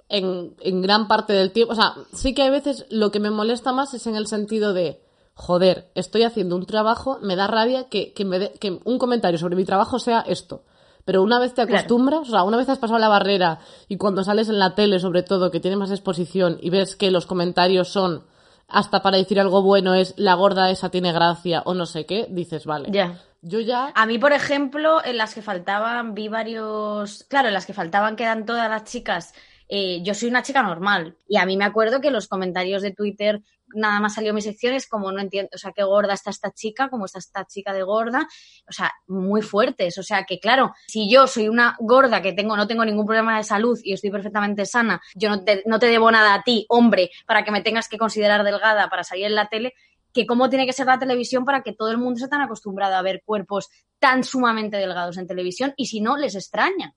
en, 0.09 0.55
en 0.59 0.81
gran 0.81 1.07
parte 1.07 1.33
del 1.33 1.51
tiempo, 1.51 1.73
o 1.73 1.75
sea, 1.75 1.93
sí 2.13 2.33
que 2.33 2.43
hay 2.43 2.49
veces 2.49 2.85
lo 2.89 3.11
que 3.11 3.19
me 3.19 3.29
molesta 3.29 3.71
más 3.73 3.93
es 3.93 4.07
en 4.07 4.15
el 4.15 4.27
sentido 4.27 4.73
de, 4.73 5.01
joder, 5.33 5.89
estoy 5.95 6.23
haciendo 6.23 6.55
un 6.55 6.65
trabajo, 6.65 7.19
me 7.21 7.35
da 7.35 7.47
rabia 7.47 7.89
que, 7.89 8.13
que, 8.13 8.25
me 8.25 8.51
que 8.53 8.79
un 8.85 8.97
comentario 8.97 9.37
sobre 9.37 9.55
mi 9.55 9.65
trabajo 9.65 9.99
sea 9.99 10.21
esto. 10.21 10.63
Pero 11.03 11.23
una 11.23 11.39
vez 11.39 11.53
te 11.53 11.63
Claro. 11.65 11.77
acostumbras, 11.79 12.21
o 12.27 12.31
sea, 12.31 12.43
una 12.43 12.57
vez 12.57 12.69
has 12.69 12.77
pasado 12.79 12.99
la 12.99 13.09
barrera 13.09 13.59
y 13.87 13.97
cuando 13.97 14.23
sales 14.23 14.49
en 14.49 14.59
la 14.59 14.75
tele, 14.75 14.99
sobre 14.99 15.23
todo, 15.23 15.49
que 15.51 15.59
tiene 15.59 15.75
más 15.77 15.89
exposición 15.91 16.57
y 16.61 16.69
ves 16.69 16.95
que 16.95 17.09
los 17.11 17.25
comentarios 17.25 17.89
son, 17.89 18.23
hasta 18.71 19.01
para 19.01 19.17
decir 19.17 19.39
algo 19.39 19.61
bueno 19.61 19.93
es, 19.93 20.13
la 20.17 20.33
gorda 20.33 20.71
esa 20.71 20.89
tiene 20.89 21.11
gracia 21.11 21.61
o 21.65 21.73
no 21.73 21.85
sé 21.85 22.05
qué, 22.05 22.27
dices, 22.29 22.65
vale. 22.65 22.89
Ya. 22.91 23.19
Yo 23.43 23.59
ya... 23.59 23.91
A 23.95 24.05
mí, 24.05 24.19
por 24.19 24.33
ejemplo, 24.33 25.03
en 25.03 25.17
las 25.17 25.33
que 25.33 25.41
faltaban, 25.41 26.13
vi 26.13 26.27
varios. 26.27 27.23
Claro, 27.27 27.47
en 27.47 27.55
las 27.55 27.65
que 27.65 27.73
faltaban 27.73 28.15
quedan 28.15 28.45
todas 28.45 28.69
las 28.69 28.83
chicas. 28.83 29.33
eh, 29.67 30.03
yo 30.03 30.13
soy 30.13 30.29
una 30.29 30.43
chica 30.43 30.61
normal. 30.61 31.15
Y 31.27 31.37
a 31.37 31.45
mí 31.45 31.55
me 31.57 31.63
acuerdo 31.63 32.01
que 32.01 32.11
los 32.11 32.27
comentarios 32.27 32.81
de 32.81 32.91
Twitter, 32.91 33.41
nada 33.73 33.99
más 33.99 34.15
salió 34.15 34.33
mi 34.33 34.41
sección, 34.41 34.73
es 34.73 34.87
como 34.87 35.11
no 35.11 35.19
entiendo, 35.19 35.49
o 35.53 35.57
sea, 35.57 35.71
qué 35.71 35.83
gorda 35.83 36.13
está 36.13 36.29
esta 36.29 36.51
chica, 36.51 36.89
cómo 36.89 37.05
está 37.05 37.19
esta 37.19 37.45
chica 37.45 37.73
de 37.73 37.83
gorda. 37.83 38.27
O 38.67 38.71
sea, 38.71 38.91
muy 39.07 39.41
fuertes. 39.41 39.97
O 39.97 40.03
sea, 40.03 40.23
que 40.23 40.39
claro, 40.39 40.73
si 40.87 41.09
yo 41.11 41.27
soy 41.27 41.49
una 41.49 41.75
gorda 41.79 42.21
que 42.21 42.33
tengo, 42.33 42.55
no 42.55 42.67
tengo 42.67 42.85
ningún 42.85 43.05
problema 43.05 43.37
de 43.37 43.43
salud 43.43 43.79
y 43.83 43.93
estoy 43.93 44.11
perfectamente 44.11 44.65
sana, 44.65 45.01
yo 45.15 45.29
no 45.29 45.43
te, 45.43 45.63
no 45.65 45.79
te 45.79 45.87
debo 45.87 46.11
nada 46.11 46.33
a 46.33 46.43
ti, 46.43 46.65
hombre, 46.69 47.11
para 47.25 47.43
que 47.43 47.51
me 47.51 47.61
tengas 47.61 47.87
que 47.87 47.97
considerar 47.97 48.43
delgada 48.43 48.89
para 48.89 49.03
salir 49.03 49.25
en 49.25 49.35
la 49.35 49.49
tele 49.49 49.73
que 50.13 50.25
cómo 50.25 50.49
tiene 50.49 50.65
que 50.65 50.73
ser 50.73 50.87
la 50.87 50.99
televisión 50.99 51.45
para 51.45 51.63
que 51.63 51.73
todo 51.73 51.89
el 51.89 51.97
mundo 51.97 52.15
esté 52.17 52.27
tan 52.27 52.41
acostumbrado 52.41 52.95
a 52.95 53.01
ver 53.01 53.23
cuerpos 53.23 53.69
tan 53.99 54.23
sumamente 54.23 54.77
delgados 54.77 55.17
en 55.17 55.27
televisión 55.27 55.73
y 55.77 55.85
si 55.85 56.01
no, 56.01 56.17
les 56.17 56.35
extraña. 56.35 56.95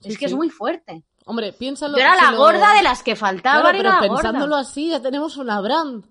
Sí, 0.00 0.10
es 0.10 0.18
que 0.18 0.28
sí. 0.28 0.32
es 0.32 0.36
muy 0.36 0.48
fuerte. 0.48 1.04
Hombre, 1.28 1.52
piénsalo. 1.52 1.96
Yo 1.98 2.02
era 2.02 2.16
si 2.16 2.24
la 2.24 2.30
lo- 2.32 2.38
gorda 2.38 2.74
de 2.74 2.82
las 2.82 3.02
que 3.02 3.14
faltaban, 3.14 3.60
Claro, 3.62 3.78
era 3.78 3.78
pero 3.78 3.90
la 4.08 4.14
pensándolo 4.14 4.56
gorda. 4.56 4.60
así, 4.68 4.88
ya 4.90 5.00
tenemos 5.02 5.36
una 5.36 5.60
brand. 5.60 6.04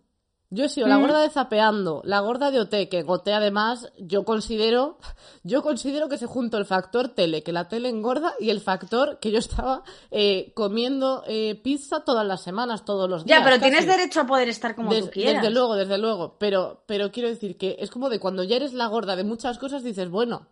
Yo 0.50 0.64
he 0.64 0.70
sido 0.70 0.88
la 0.88 0.98
Mm. 0.98 1.02
gorda 1.02 1.20
de 1.20 1.30
Zapeando, 1.30 2.02
la 2.06 2.22
gorda 2.22 2.52
de 2.52 2.62
OT, 2.62 2.88
que 2.88 3.04
además, 3.34 3.92
yo 3.98 4.24
considero, 4.24 4.98
yo 5.44 5.62
considero 5.62 6.08
que 6.08 6.18
se 6.18 6.26
juntó 6.26 6.58
el 6.58 6.64
factor 6.66 7.10
tele, 7.10 7.44
que 7.44 7.52
la 7.52 7.68
tele 7.68 7.90
engorda, 7.90 8.34
y 8.40 8.50
el 8.50 8.62
factor 8.62 9.20
que 9.20 9.30
yo 9.32 9.40
estaba 9.40 9.84
eh, 10.10 10.54
comiendo 10.56 11.24
eh, 11.28 11.60
pizza 11.62 12.06
todas 12.06 12.26
las 12.26 12.44
semanas, 12.44 12.86
todos 12.86 13.10
los 13.10 13.26
días. 13.26 13.40
Ya, 13.40 13.44
pero 13.44 13.58
casi. 13.60 13.72
tienes 13.72 13.88
derecho 13.88 14.22
a 14.22 14.26
poder 14.26 14.48
estar 14.48 14.74
como 14.74 14.90
Des- 14.90 15.04
tú 15.04 15.12
quieras. 15.12 15.42
Desde 15.42 15.54
luego, 15.54 15.76
desde 15.76 15.98
luego. 15.98 16.38
Pero, 16.40 16.84
pero 16.86 17.12
quiero 17.12 17.28
decir 17.28 17.58
que 17.58 17.76
es 17.80 17.92
como 17.92 18.08
de 18.10 18.22
cuando 18.22 18.44
ya 18.44 18.56
eres 18.56 18.72
la 18.74 18.88
gorda 18.88 19.18
de 19.18 19.26
muchas 19.26 19.58
cosas, 19.58 19.84
dices, 19.84 20.10
bueno, 20.10 20.48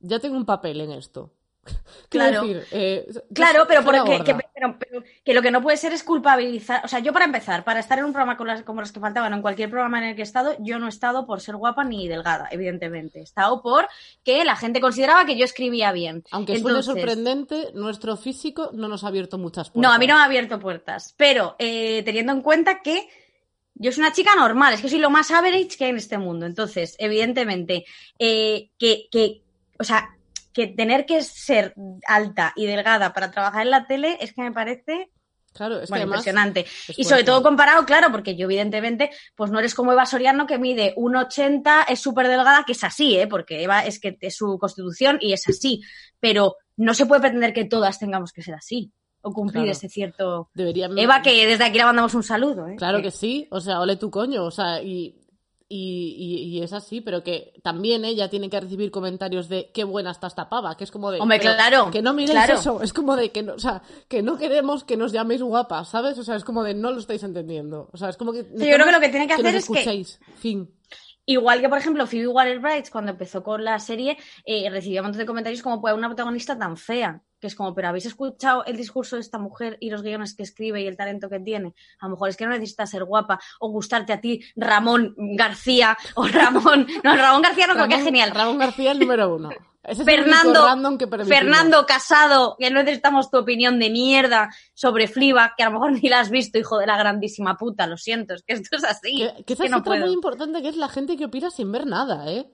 ya 0.00 0.18
tengo 0.18 0.36
un 0.36 0.44
papel 0.46 0.80
en 0.80 0.90
esto. 0.90 1.30
Claro. 2.08 2.42
decir, 2.42 2.66
eh, 2.72 3.06
Claro, 3.32 3.66
pero, 3.68 3.84
porque, 3.84 4.24
que, 4.24 4.34
pero- 4.34 4.76
pero 4.80 5.04
que 5.24 5.32
lo 5.32 5.42
que 5.42 5.52
no 5.52 5.62
puede 5.62 5.76
ser 5.76 5.92
es 5.92 6.02
culpabilizar. 6.02 6.84
O 6.84 6.88
sea, 6.88 6.98
yo 6.98 7.12
para 7.12 7.24
empezar, 7.24 7.62
para 7.62 7.78
estar 7.78 7.98
en 8.00 8.04
un 8.04 8.12
programa 8.12 8.36
como 8.64 8.80
los 8.80 8.90
que 8.90 8.98
faltaban, 8.98 9.32
en 9.32 9.42
cualquier 9.42 9.70
programa 9.70 9.98
en 9.98 10.04
el 10.10 10.14
que 10.16 10.22
he 10.22 10.24
estado, 10.24 10.56
yo 10.58 10.80
no 10.80 10.86
he 10.86 10.88
estado 10.88 11.24
por 11.24 11.40
ser 11.40 11.54
guapa 11.54 11.84
ni 11.84 12.08
delgada, 12.08 12.48
evidentemente. 12.50 13.20
He 13.20 13.22
estado 13.22 13.62
por 13.62 13.86
que 14.24 14.44
la 14.44 14.56
gente 14.56 14.80
consideraba 14.80 15.24
que 15.24 15.36
yo 15.36 15.44
escribía 15.44 15.92
bien. 15.92 16.24
Aunque 16.32 16.58
suene 16.58 16.78
Entonces- 16.78 16.94
sorprendente, 16.94 17.68
nuestro 17.74 18.16
físico 18.16 18.70
no 18.72 18.88
nos 18.88 19.04
ha 19.04 19.08
abierto 19.08 19.38
muchas 19.38 19.70
puertas. 19.70 19.88
No, 19.88 19.94
a 19.94 19.98
mí 19.98 20.06
no 20.08 20.14
me 20.16 20.20
ha 20.22 20.24
abierto 20.24 20.58
puertas. 20.58 21.14
Pero 21.16 21.54
eh, 21.60 22.02
teniendo 22.04 22.32
en 22.32 22.42
cuenta 22.42 22.80
que 22.82 23.08
yo 23.74 23.92
soy 23.92 24.02
una 24.02 24.12
chica 24.12 24.34
normal, 24.34 24.74
es 24.74 24.80
que 24.82 24.88
soy 24.88 24.98
lo 24.98 25.10
más 25.10 25.30
average 25.30 25.76
que 25.78 25.84
hay 25.84 25.90
en 25.90 25.96
este 25.98 26.18
mundo. 26.18 26.44
Entonces, 26.44 26.96
evidentemente, 26.98 27.84
eh, 28.18 28.70
que, 28.78 29.06
que, 29.12 29.42
o 29.78 29.84
sea, 29.84 30.10
que 30.66 30.74
tener 30.74 31.06
que 31.06 31.22
ser 31.22 31.74
alta 32.06 32.52
y 32.56 32.66
delgada 32.66 33.12
para 33.12 33.30
trabajar 33.30 33.62
en 33.62 33.70
la 33.70 33.86
tele 33.86 34.18
es 34.20 34.32
que 34.32 34.42
me 34.42 34.52
parece 34.52 35.10
Claro, 35.52 35.80
es 35.80 35.82
que 35.82 35.90
bueno, 35.90 36.02
además 36.04 36.18
impresionante. 36.20 36.60
es 36.88 36.98
Y 36.98 37.04
sobre 37.04 37.24
todo 37.24 37.42
comparado, 37.42 37.84
claro, 37.84 38.12
porque 38.12 38.36
yo 38.36 38.44
evidentemente, 38.44 39.10
pues 39.34 39.50
no 39.50 39.58
eres 39.58 39.74
como 39.74 39.92
Eva 39.92 40.06
Soriano 40.06 40.46
que 40.46 40.58
mide 40.58 40.94
1,80, 40.96 41.86
es 41.88 42.00
súper 42.00 42.28
delgada, 42.28 42.64
que 42.64 42.72
es 42.72 42.84
así, 42.84 43.18
¿eh? 43.18 43.26
Porque 43.26 43.62
Eva 43.62 43.84
es 43.84 43.98
que 43.98 44.16
es 44.20 44.36
su 44.36 44.58
constitución 44.58 45.18
y 45.20 45.32
es 45.32 45.48
así. 45.48 45.82
Pero 46.20 46.56
no 46.76 46.94
se 46.94 47.06
puede 47.06 47.20
pretender 47.20 47.52
que 47.52 47.64
todas 47.64 47.98
tengamos 47.98 48.32
que 48.32 48.42
ser 48.42 48.54
así 48.54 48.92
o 49.22 49.32
cumplir 49.32 49.64
Claro. 49.64 49.72
ese 49.72 49.88
cierto... 49.88 50.50
deberían... 50.54 50.96
Eva, 50.96 51.20
que 51.20 51.46
desde 51.46 51.64
aquí 51.64 51.78
le 51.78 51.84
mandamos 51.84 52.14
un 52.14 52.22
saludo, 52.22 52.68
¿eh? 52.68 52.76
Claro 52.76 53.02
que 53.02 53.10
sí, 53.10 53.46
o 53.50 53.60
sea, 53.60 53.80
ole 53.80 53.96
tu 53.96 54.10
coño, 54.10 54.44
o 54.44 54.50
sea, 54.50 54.82
y, 54.82 55.19
y, 55.72 56.16
y- 56.18 56.58
y 56.58 56.62
es 56.62 56.72
así, 56.72 57.00
pero 57.00 57.22
que 57.22 57.52
también 57.62 58.04
ella 58.04 58.28
tiene 58.28 58.50
que 58.50 58.58
recibir 58.60 58.90
comentarios 58.90 59.48
de 59.48 59.70
qué 59.72 59.84
buena 59.84 60.10
está 60.10 60.26
esta 60.26 60.48
pava, 60.48 60.76
que 60.76 60.82
es 60.82 60.90
como 60.90 61.12
de... 61.12 61.20
Hombre, 61.20 61.38
claro, 61.38 61.90
Que 61.92 62.02
no 62.02 62.12
miréis 62.12 62.32
claro. 62.32 62.54
eso, 62.54 62.82
es 62.82 62.92
como 62.92 63.14
de 63.14 63.30
que 63.30 63.44
no, 63.44 63.54
o 63.54 63.58
sea, 63.60 63.80
que 64.08 64.20
no 64.20 64.36
queremos 64.36 64.82
que 64.82 64.96
nos 64.96 65.12
llaméis 65.12 65.42
guapas, 65.42 65.88
¿sabes? 65.88 66.18
O 66.18 66.24
sea, 66.24 66.34
es 66.34 66.42
como 66.44 66.64
de 66.64 66.74
no 66.74 66.90
lo 66.90 66.98
estáis 66.98 67.22
entendiendo, 67.22 67.88
o 67.92 67.96
sea, 67.96 68.08
es 68.08 68.16
como 68.16 68.32
que... 68.32 68.38
yo 68.42 68.56
creo 68.58 68.84
que 68.84 68.92
lo 68.92 69.00
que 69.00 69.08
tiene 69.10 69.28
que 69.28 69.34
hacer 69.34 69.46
es 69.54 69.66
que- 69.68 69.78
escuchéis, 69.78 70.18
fin. 70.38 70.68
Igual 71.26 71.60
que, 71.60 71.68
por 71.68 71.78
ejemplo, 71.78 72.06
Phoebe 72.08 72.26
Waller-Bridge, 72.26 72.90
cuando 72.90 73.12
empezó 73.12 73.44
con 73.44 73.62
la 73.62 73.78
serie, 73.78 74.18
eh, 74.44 74.68
recibía 74.68 75.00
un 75.00 75.06
montón 75.06 75.20
de 75.20 75.26
comentarios 75.26 75.62
como, 75.62 75.80
pues, 75.80 75.94
una 75.94 76.08
protagonista 76.08 76.58
tan 76.58 76.76
fea. 76.76 77.22
Que 77.40 77.46
es 77.46 77.54
como, 77.54 77.74
pero 77.74 77.88
¿habéis 77.88 78.06
escuchado 78.06 78.64
el 78.66 78.76
discurso 78.76 79.16
de 79.16 79.22
esta 79.22 79.38
mujer 79.38 79.78
y 79.80 79.90
los 79.90 80.02
guiones 80.02 80.34
que 80.34 80.42
escribe 80.42 80.82
y 80.82 80.86
el 80.86 80.96
talento 80.96 81.28
que 81.28 81.40
tiene? 81.40 81.74
A 82.00 82.06
lo 82.06 82.12
mejor 82.12 82.28
es 82.28 82.36
que 82.36 82.44
no 82.44 82.52
necesita 82.52 82.86
ser 82.86 83.04
guapa 83.04 83.40
o 83.58 83.70
gustarte 83.70 84.12
a 84.12 84.20
ti, 84.20 84.42
Ramón 84.56 85.14
García 85.16 85.96
o 86.14 86.26
Ramón... 86.26 86.86
No, 87.02 87.16
Ramón 87.16 87.42
García 87.42 87.66
no, 87.66 87.74
creo 87.74 87.88
que 87.88 87.94
es 87.94 88.04
genial. 88.04 88.32
Ramón 88.32 88.58
García 88.58 88.92
el 88.92 88.98
número 88.98 89.34
uno. 89.34 89.50
Ese 89.82 90.02
es 90.02 90.06
Fernando. 90.06 90.66
Fernando 91.26 91.86
Casado, 91.86 92.56
que 92.58 92.70
no 92.70 92.82
necesitamos 92.82 93.30
tu 93.30 93.38
opinión 93.38 93.78
de 93.78 93.88
mierda 93.88 94.50
sobre 94.74 95.08
Fliba, 95.08 95.54
que 95.56 95.62
a 95.62 95.66
lo 95.66 95.72
mejor 95.72 95.92
ni 95.92 96.08
la 96.08 96.20
has 96.20 96.30
visto, 96.30 96.58
hijo 96.58 96.78
de 96.78 96.86
la 96.86 96.98
grandísima 96.98 97.56
puta, 97.56 97.86
lo 97.86 97.96
siento, 97.96 98.34
es 98.34 98.42
que 98.42 98.52
esto 98.54 98.76
es 98.76 98.84
así. 98.84 99.16
Que, 99.16 99.44
que 99.44 99.52
esa 99.54 99.62
que 99.62 99.66
es 99.66 99.70
no 99.70 99.78
otra 99.78 99.92
puedo. 99.92 100.06
muy 100.06 100.14
importante, 100.14 100.60
que 100.60 100.68
es 100.68 100.76
la 100.76 100.88
gente 100.88 101.16
que 101.16 101.24
opina 101.24 101.50
sin 101.50 101.72
ver 101.72 101.86
nada, 101.86 102.30
¿eh? 102.30 102.46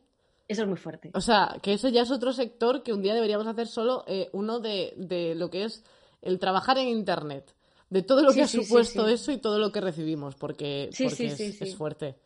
Eso 0.49 0.63
es 0.63 0.69
muy 0.69 0.77
fuerte. 0.77 1.11
O 1.15 1.21
sea, 1.21 1.57
que 1.61 1.73
eso 1.73 1.89
ya 1.89 2.03
es 2.03 2.11
otro 2.11 2.33
sector 2.33 2.83
que 2.83 2.93
un 2.93 3.03
día 3.03 3.15
deberíamos 3.15 3.47
hacer 3.47 3.67
solo 3.67 4.05
eh, 4.07 4.31
uno 4.33 4.61
de, 4.61 4.95
de 4.97 5.35
lo 5.35 5.51
que 5.51 5.65
es 5.65 5.85
el 6.23 6.39
trabajar 6.39 6.79
en 6.79 6.89
Internet. 6.89 7.55
De 7.89 8.03
todo 8.03 8.23
lo 8.23 8.31
Sí, 8.31 8.37
que 8.37 8.43
ha 8.43 8.49
sí, 8.49 8.65
supuesto 8.65 9.07
sí. 9.07 9.13
eso 9.13 9.33
y 9.33 9.39
todo 9.39 9.59
lo 9.59 9.71
que 9.71 9.81
recibimos, 9.81 10.35
porque, 10.35 10.91
porque 10.99 11.27
es, 11.61 11.77
fuerte. 11.77 12.17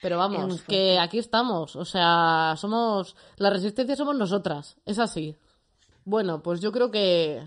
Pero 0.00 0.18
vamos, 0.18 0.62
que 0.62 0.98
aquí 0.98 1.18
estamos. 1.18 1.76
O 1.76 1.84
sea, 1.84 2.54
somos. 2.56 3.16
La 3.36 3.50
resistencia 3.50 3.96
somos 3.96 4.16
nosotras. 4.16 4.76
Es 4.84 4.98
así. 4.98 5.36
Bueno, 6.04 6.42
pues 6.42 6.60
yo 6.60 6.72
creo 6.72 6.90
que. 6.90 7.42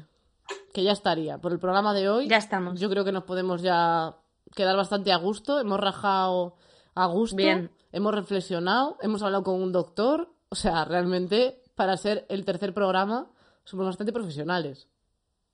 Que 0.73 0.83
ya 0.83 0.91
estaría. 0.91 1.38
Por 1.39 1.51
el 1.51 1.59
programa 1.59 1.93
de 1.93 2.09
hoy. 2.09 2.27
Ya 2.27 2.38
estamos. 2.38 2.79
Yo 2.79 2.89
creo 2.89 3.03
que 3.03 3.11
nos 3.11 3.23
podemos 3.23 3.61
ya 3.61 4.15
quedar 4.55 4.75
bastante 4.75 5.11
a 5.11 5.17
gusto. 5.17 5.59
Hemos 5.59 5.79
rajado 5.79 6.55
a 6.95 7.05
gusto. 7.07 7.35
Bien. 7.35 7.71
Hemos 7.91 8.13
reflexionado. 8.13 8.97
Hemos 9.01 9.22
hablado 9.23 9.43
con 9.43 9.61
un 9.61 9.72
doctor. 9.72 10.30
O 10.49 10.55
sea, 10.55 10.85
realmente, 10.85 11.61
para 11.76 11.95
ser 11.97 12.26
el 12.30 12.45
tercer 12.45 12.73
programa, 12.73 13.27
somos 13.63 13.85
bastante 13.85 14.11
profesionales. 14.13 14.88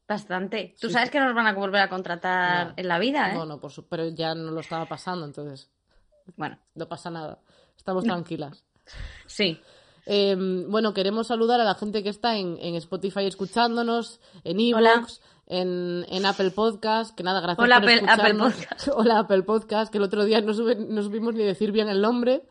Bastante. 0.08 0.74
Tú 0.80 0.88
Sí, 0.88 0.94
sabes 0.94 1.10
que 1.10 1.20
nos 1.20 1.36
van 1.36 1.48
a 1.48 1.54
volver 1.54 1.82
a 1.82 1.90
contratar 1.90 2.68
No. 2.68 2.74
en 2.78 2.88
la 2.88 2.98
vida, 3.00 3.32
¿eh? 3.32 3.36
No, 3.36 3.46
no, 3.46 3.60
por 3.60 3.72
su- 3.72 3.88
pero 3.88 4.08
ya 4.08 4.34
no 4.34 4.52
lo 4.52 4.62
estaba 4.62 4.86
pasando, 4.86 5.26
entonces 5.26 5.70
Bueno, 6.36 6.58
no 6.76 6.88
pasa 6.88 7.10
nada. 7.10 7.40
Estamos 7.78 8.04
tranquilas. 8.06 8.64
sí. 9.28 9.60
Eh, 10.06 10.36
bueno, 10.70 10.94
queremos 10.94 11.28
saludar 11.28 11.60
a 11.60 11.66
la 11.66 11.76
gente 11.76 12.02
que 12.04 12.10
está 12.10 12.38
en, 12.38 12.58
en 12.62 12.76
Spotify 12.76 13.26
escuchándonos, 13.26 14.22
en 14.46 14.58
Hola. 14.74 14.94
Evox, 14.94 15.22
en, 15.48 16.06
en 16.10 16.26
Apple 16.26 16.52
Podcast, 16.52 17.16
que 17.16 17.24
nada, 17.24 17.40
gracias 17.42 17.64
Hola, 17.64 17.80
por 17.82 17.90
Apple- 17.90 18.00
Apple 18.10 18.14
escucharnos. 18.30 18.54
Podcast. 18.54 18.88
Hola, 18.96 19.20
Apple 19.20 19.44
Podcast, 19.44 19.92
que 19.92 19.98
el 19.98 20.04
otro 20.04 20.24
día 20.26 20.42
no, 20.42 20.54
sube- 20.54 20.76
no 20.78 21.02
supimos 21.02 21.34
ni 21.34 21.44
decir 21.44 21.72
bien 21.72 21.90
el 21.90 22.02
nombre. 22.02 22.44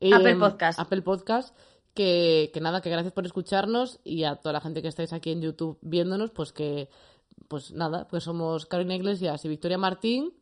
Eh, 0.00 0.12
Apple 0.14 0.36
Podcast. 0.36 0.78
Apple 0.78 1.02
Podcast. 1.02 1.56
Que, 1.94 2.50
que 2.52 2.60
nada, 2.60 2.80
que 2.80 2.90
gracias 2.90 3.12
por 3.12 3.24
escucharnos 3.24 4.00
y 4.02 4.24
a 4.24 4.34
toda 4.34 4.52
la 4.54 4.60
gente 4.60 4.82
que 4.82 4.88
estáis 4.88 5.12
aquí 5.12 5.30
en 5.30 5.40
YouTube 5.42 5.78
viéndonos, 5.80 6.32
pues 6.32 6.52
que, 6.52 6.88
pues 7.46 7.70
nada, 7.70 8.08
pues 8.08 8.24
somos 8.24 8.66
Carolina 8.66 8.96
Iglesias 8.96 9.44
y 9.44 9.48
Victoria 9.48 9.78
Martín, 9.78 10.32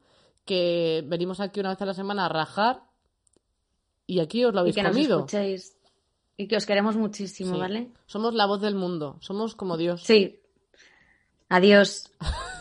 que 0.46 1.04
venimos 1.06 1.40
aquí 1.40 1.60
una 1.60 1.68
vez 1.68 1.82
a 1.82 1.84
la 1.84 1.92
semana 1.92 2.24
a 2.24 2.28
rajar 2.30 2.80
y 4.06 4.20
aquí 4.20 4.44
os 4.46 4.54
lo 4.54 4.60
Y 4.60 4.62
habéis 4.62 4.76
que 4.76 4.82
nos 4.82 4.92
comido. 4.92 5.16
escuchéis. 5.18 5.76
Y 6.38 6.48
que 6.48 6.56
os 6.56 6.64
queremos 6.64 6.96
muchísimo, 6.96 7.52
Sí. 7.54 7.60
¿vale? 7.60 7.90
Somos 8.06 8.32
la 8.32 8.46
voz 8.46 8.62
del 8.62 8.74
mundo, 8.74 9.18
somos 9.20 9.54
como 9.54 9.76
Dios. 9.76 10.02
Sí. 10.04 10.40
Adiós. 11.52 12.10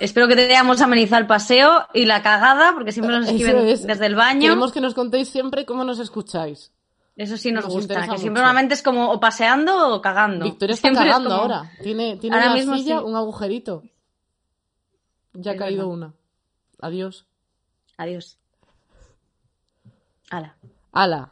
Espero 0.02 0.28
que 0.28 0.36
te 0.36 0.44
hayamos 0.46 0.82
amenizado 0.82 1.22
el 1.22 1.28
paseo 1.28 1.88
y 1.94 2.04
la 2.06 2.22
cagada, 2.22 2.74
porque 2.74 2.92
siempre 2.92 3.18
nos 3.18 3.30
escriben 3.30 3.68
es. 3.70 3.88
desde 3.88 4.06
el 4.06 4.16
baño. 4.16 4.42
Queremos 4.42 4.74
que 4.74 4.82
nos 4.82 4.94
contéis 4.94 5.30
siempre 5.30 5.66
cómo 5.66 5.86
nos 5.86 6.00
escucáis. 6.00 6.74
Eso 7.16 7.38
sí 7.38 7.52
nos, 7.54 7.64
Nos 7.66 7.74
gusta, 7.74 8.02
que 8.08 8.18
siempre 8.18 8.42
normalmente 8.42 8.74
es 8.74 8.82
como 8.84 9.10
o 9.12 9.20
paseando 9.20 9.94
o 9.96 10.02
cagando. 10.02 10.44
Victoria 10.44 10.74
está 10.74 10.88
Siempre 10.90 11.06
es 11.06 11.10
cagando 11.16 11.30
como- 11.30 11.42
ahora. 11.42 11.72
Tiene, 11.82 12.18
tiene 12.18 12.36
Ahora 12.36 12.48
en 12.48 12.52
la 12.52 12.58
mismo 12.58 12.76
silla 12.76 12.98
sí. 13.00 13.04
un 13.06 13.16
agujerito. 13.16 13.84
Ya 15.34 15.52
ha 15.52 15.56
caído 15.56 15.88
una. 15.88 16.14
Adiós. 16.82 17.26
Adiós. 17.98 18.38
Hala. 20.30 20.56
Ala. 20.92 21.30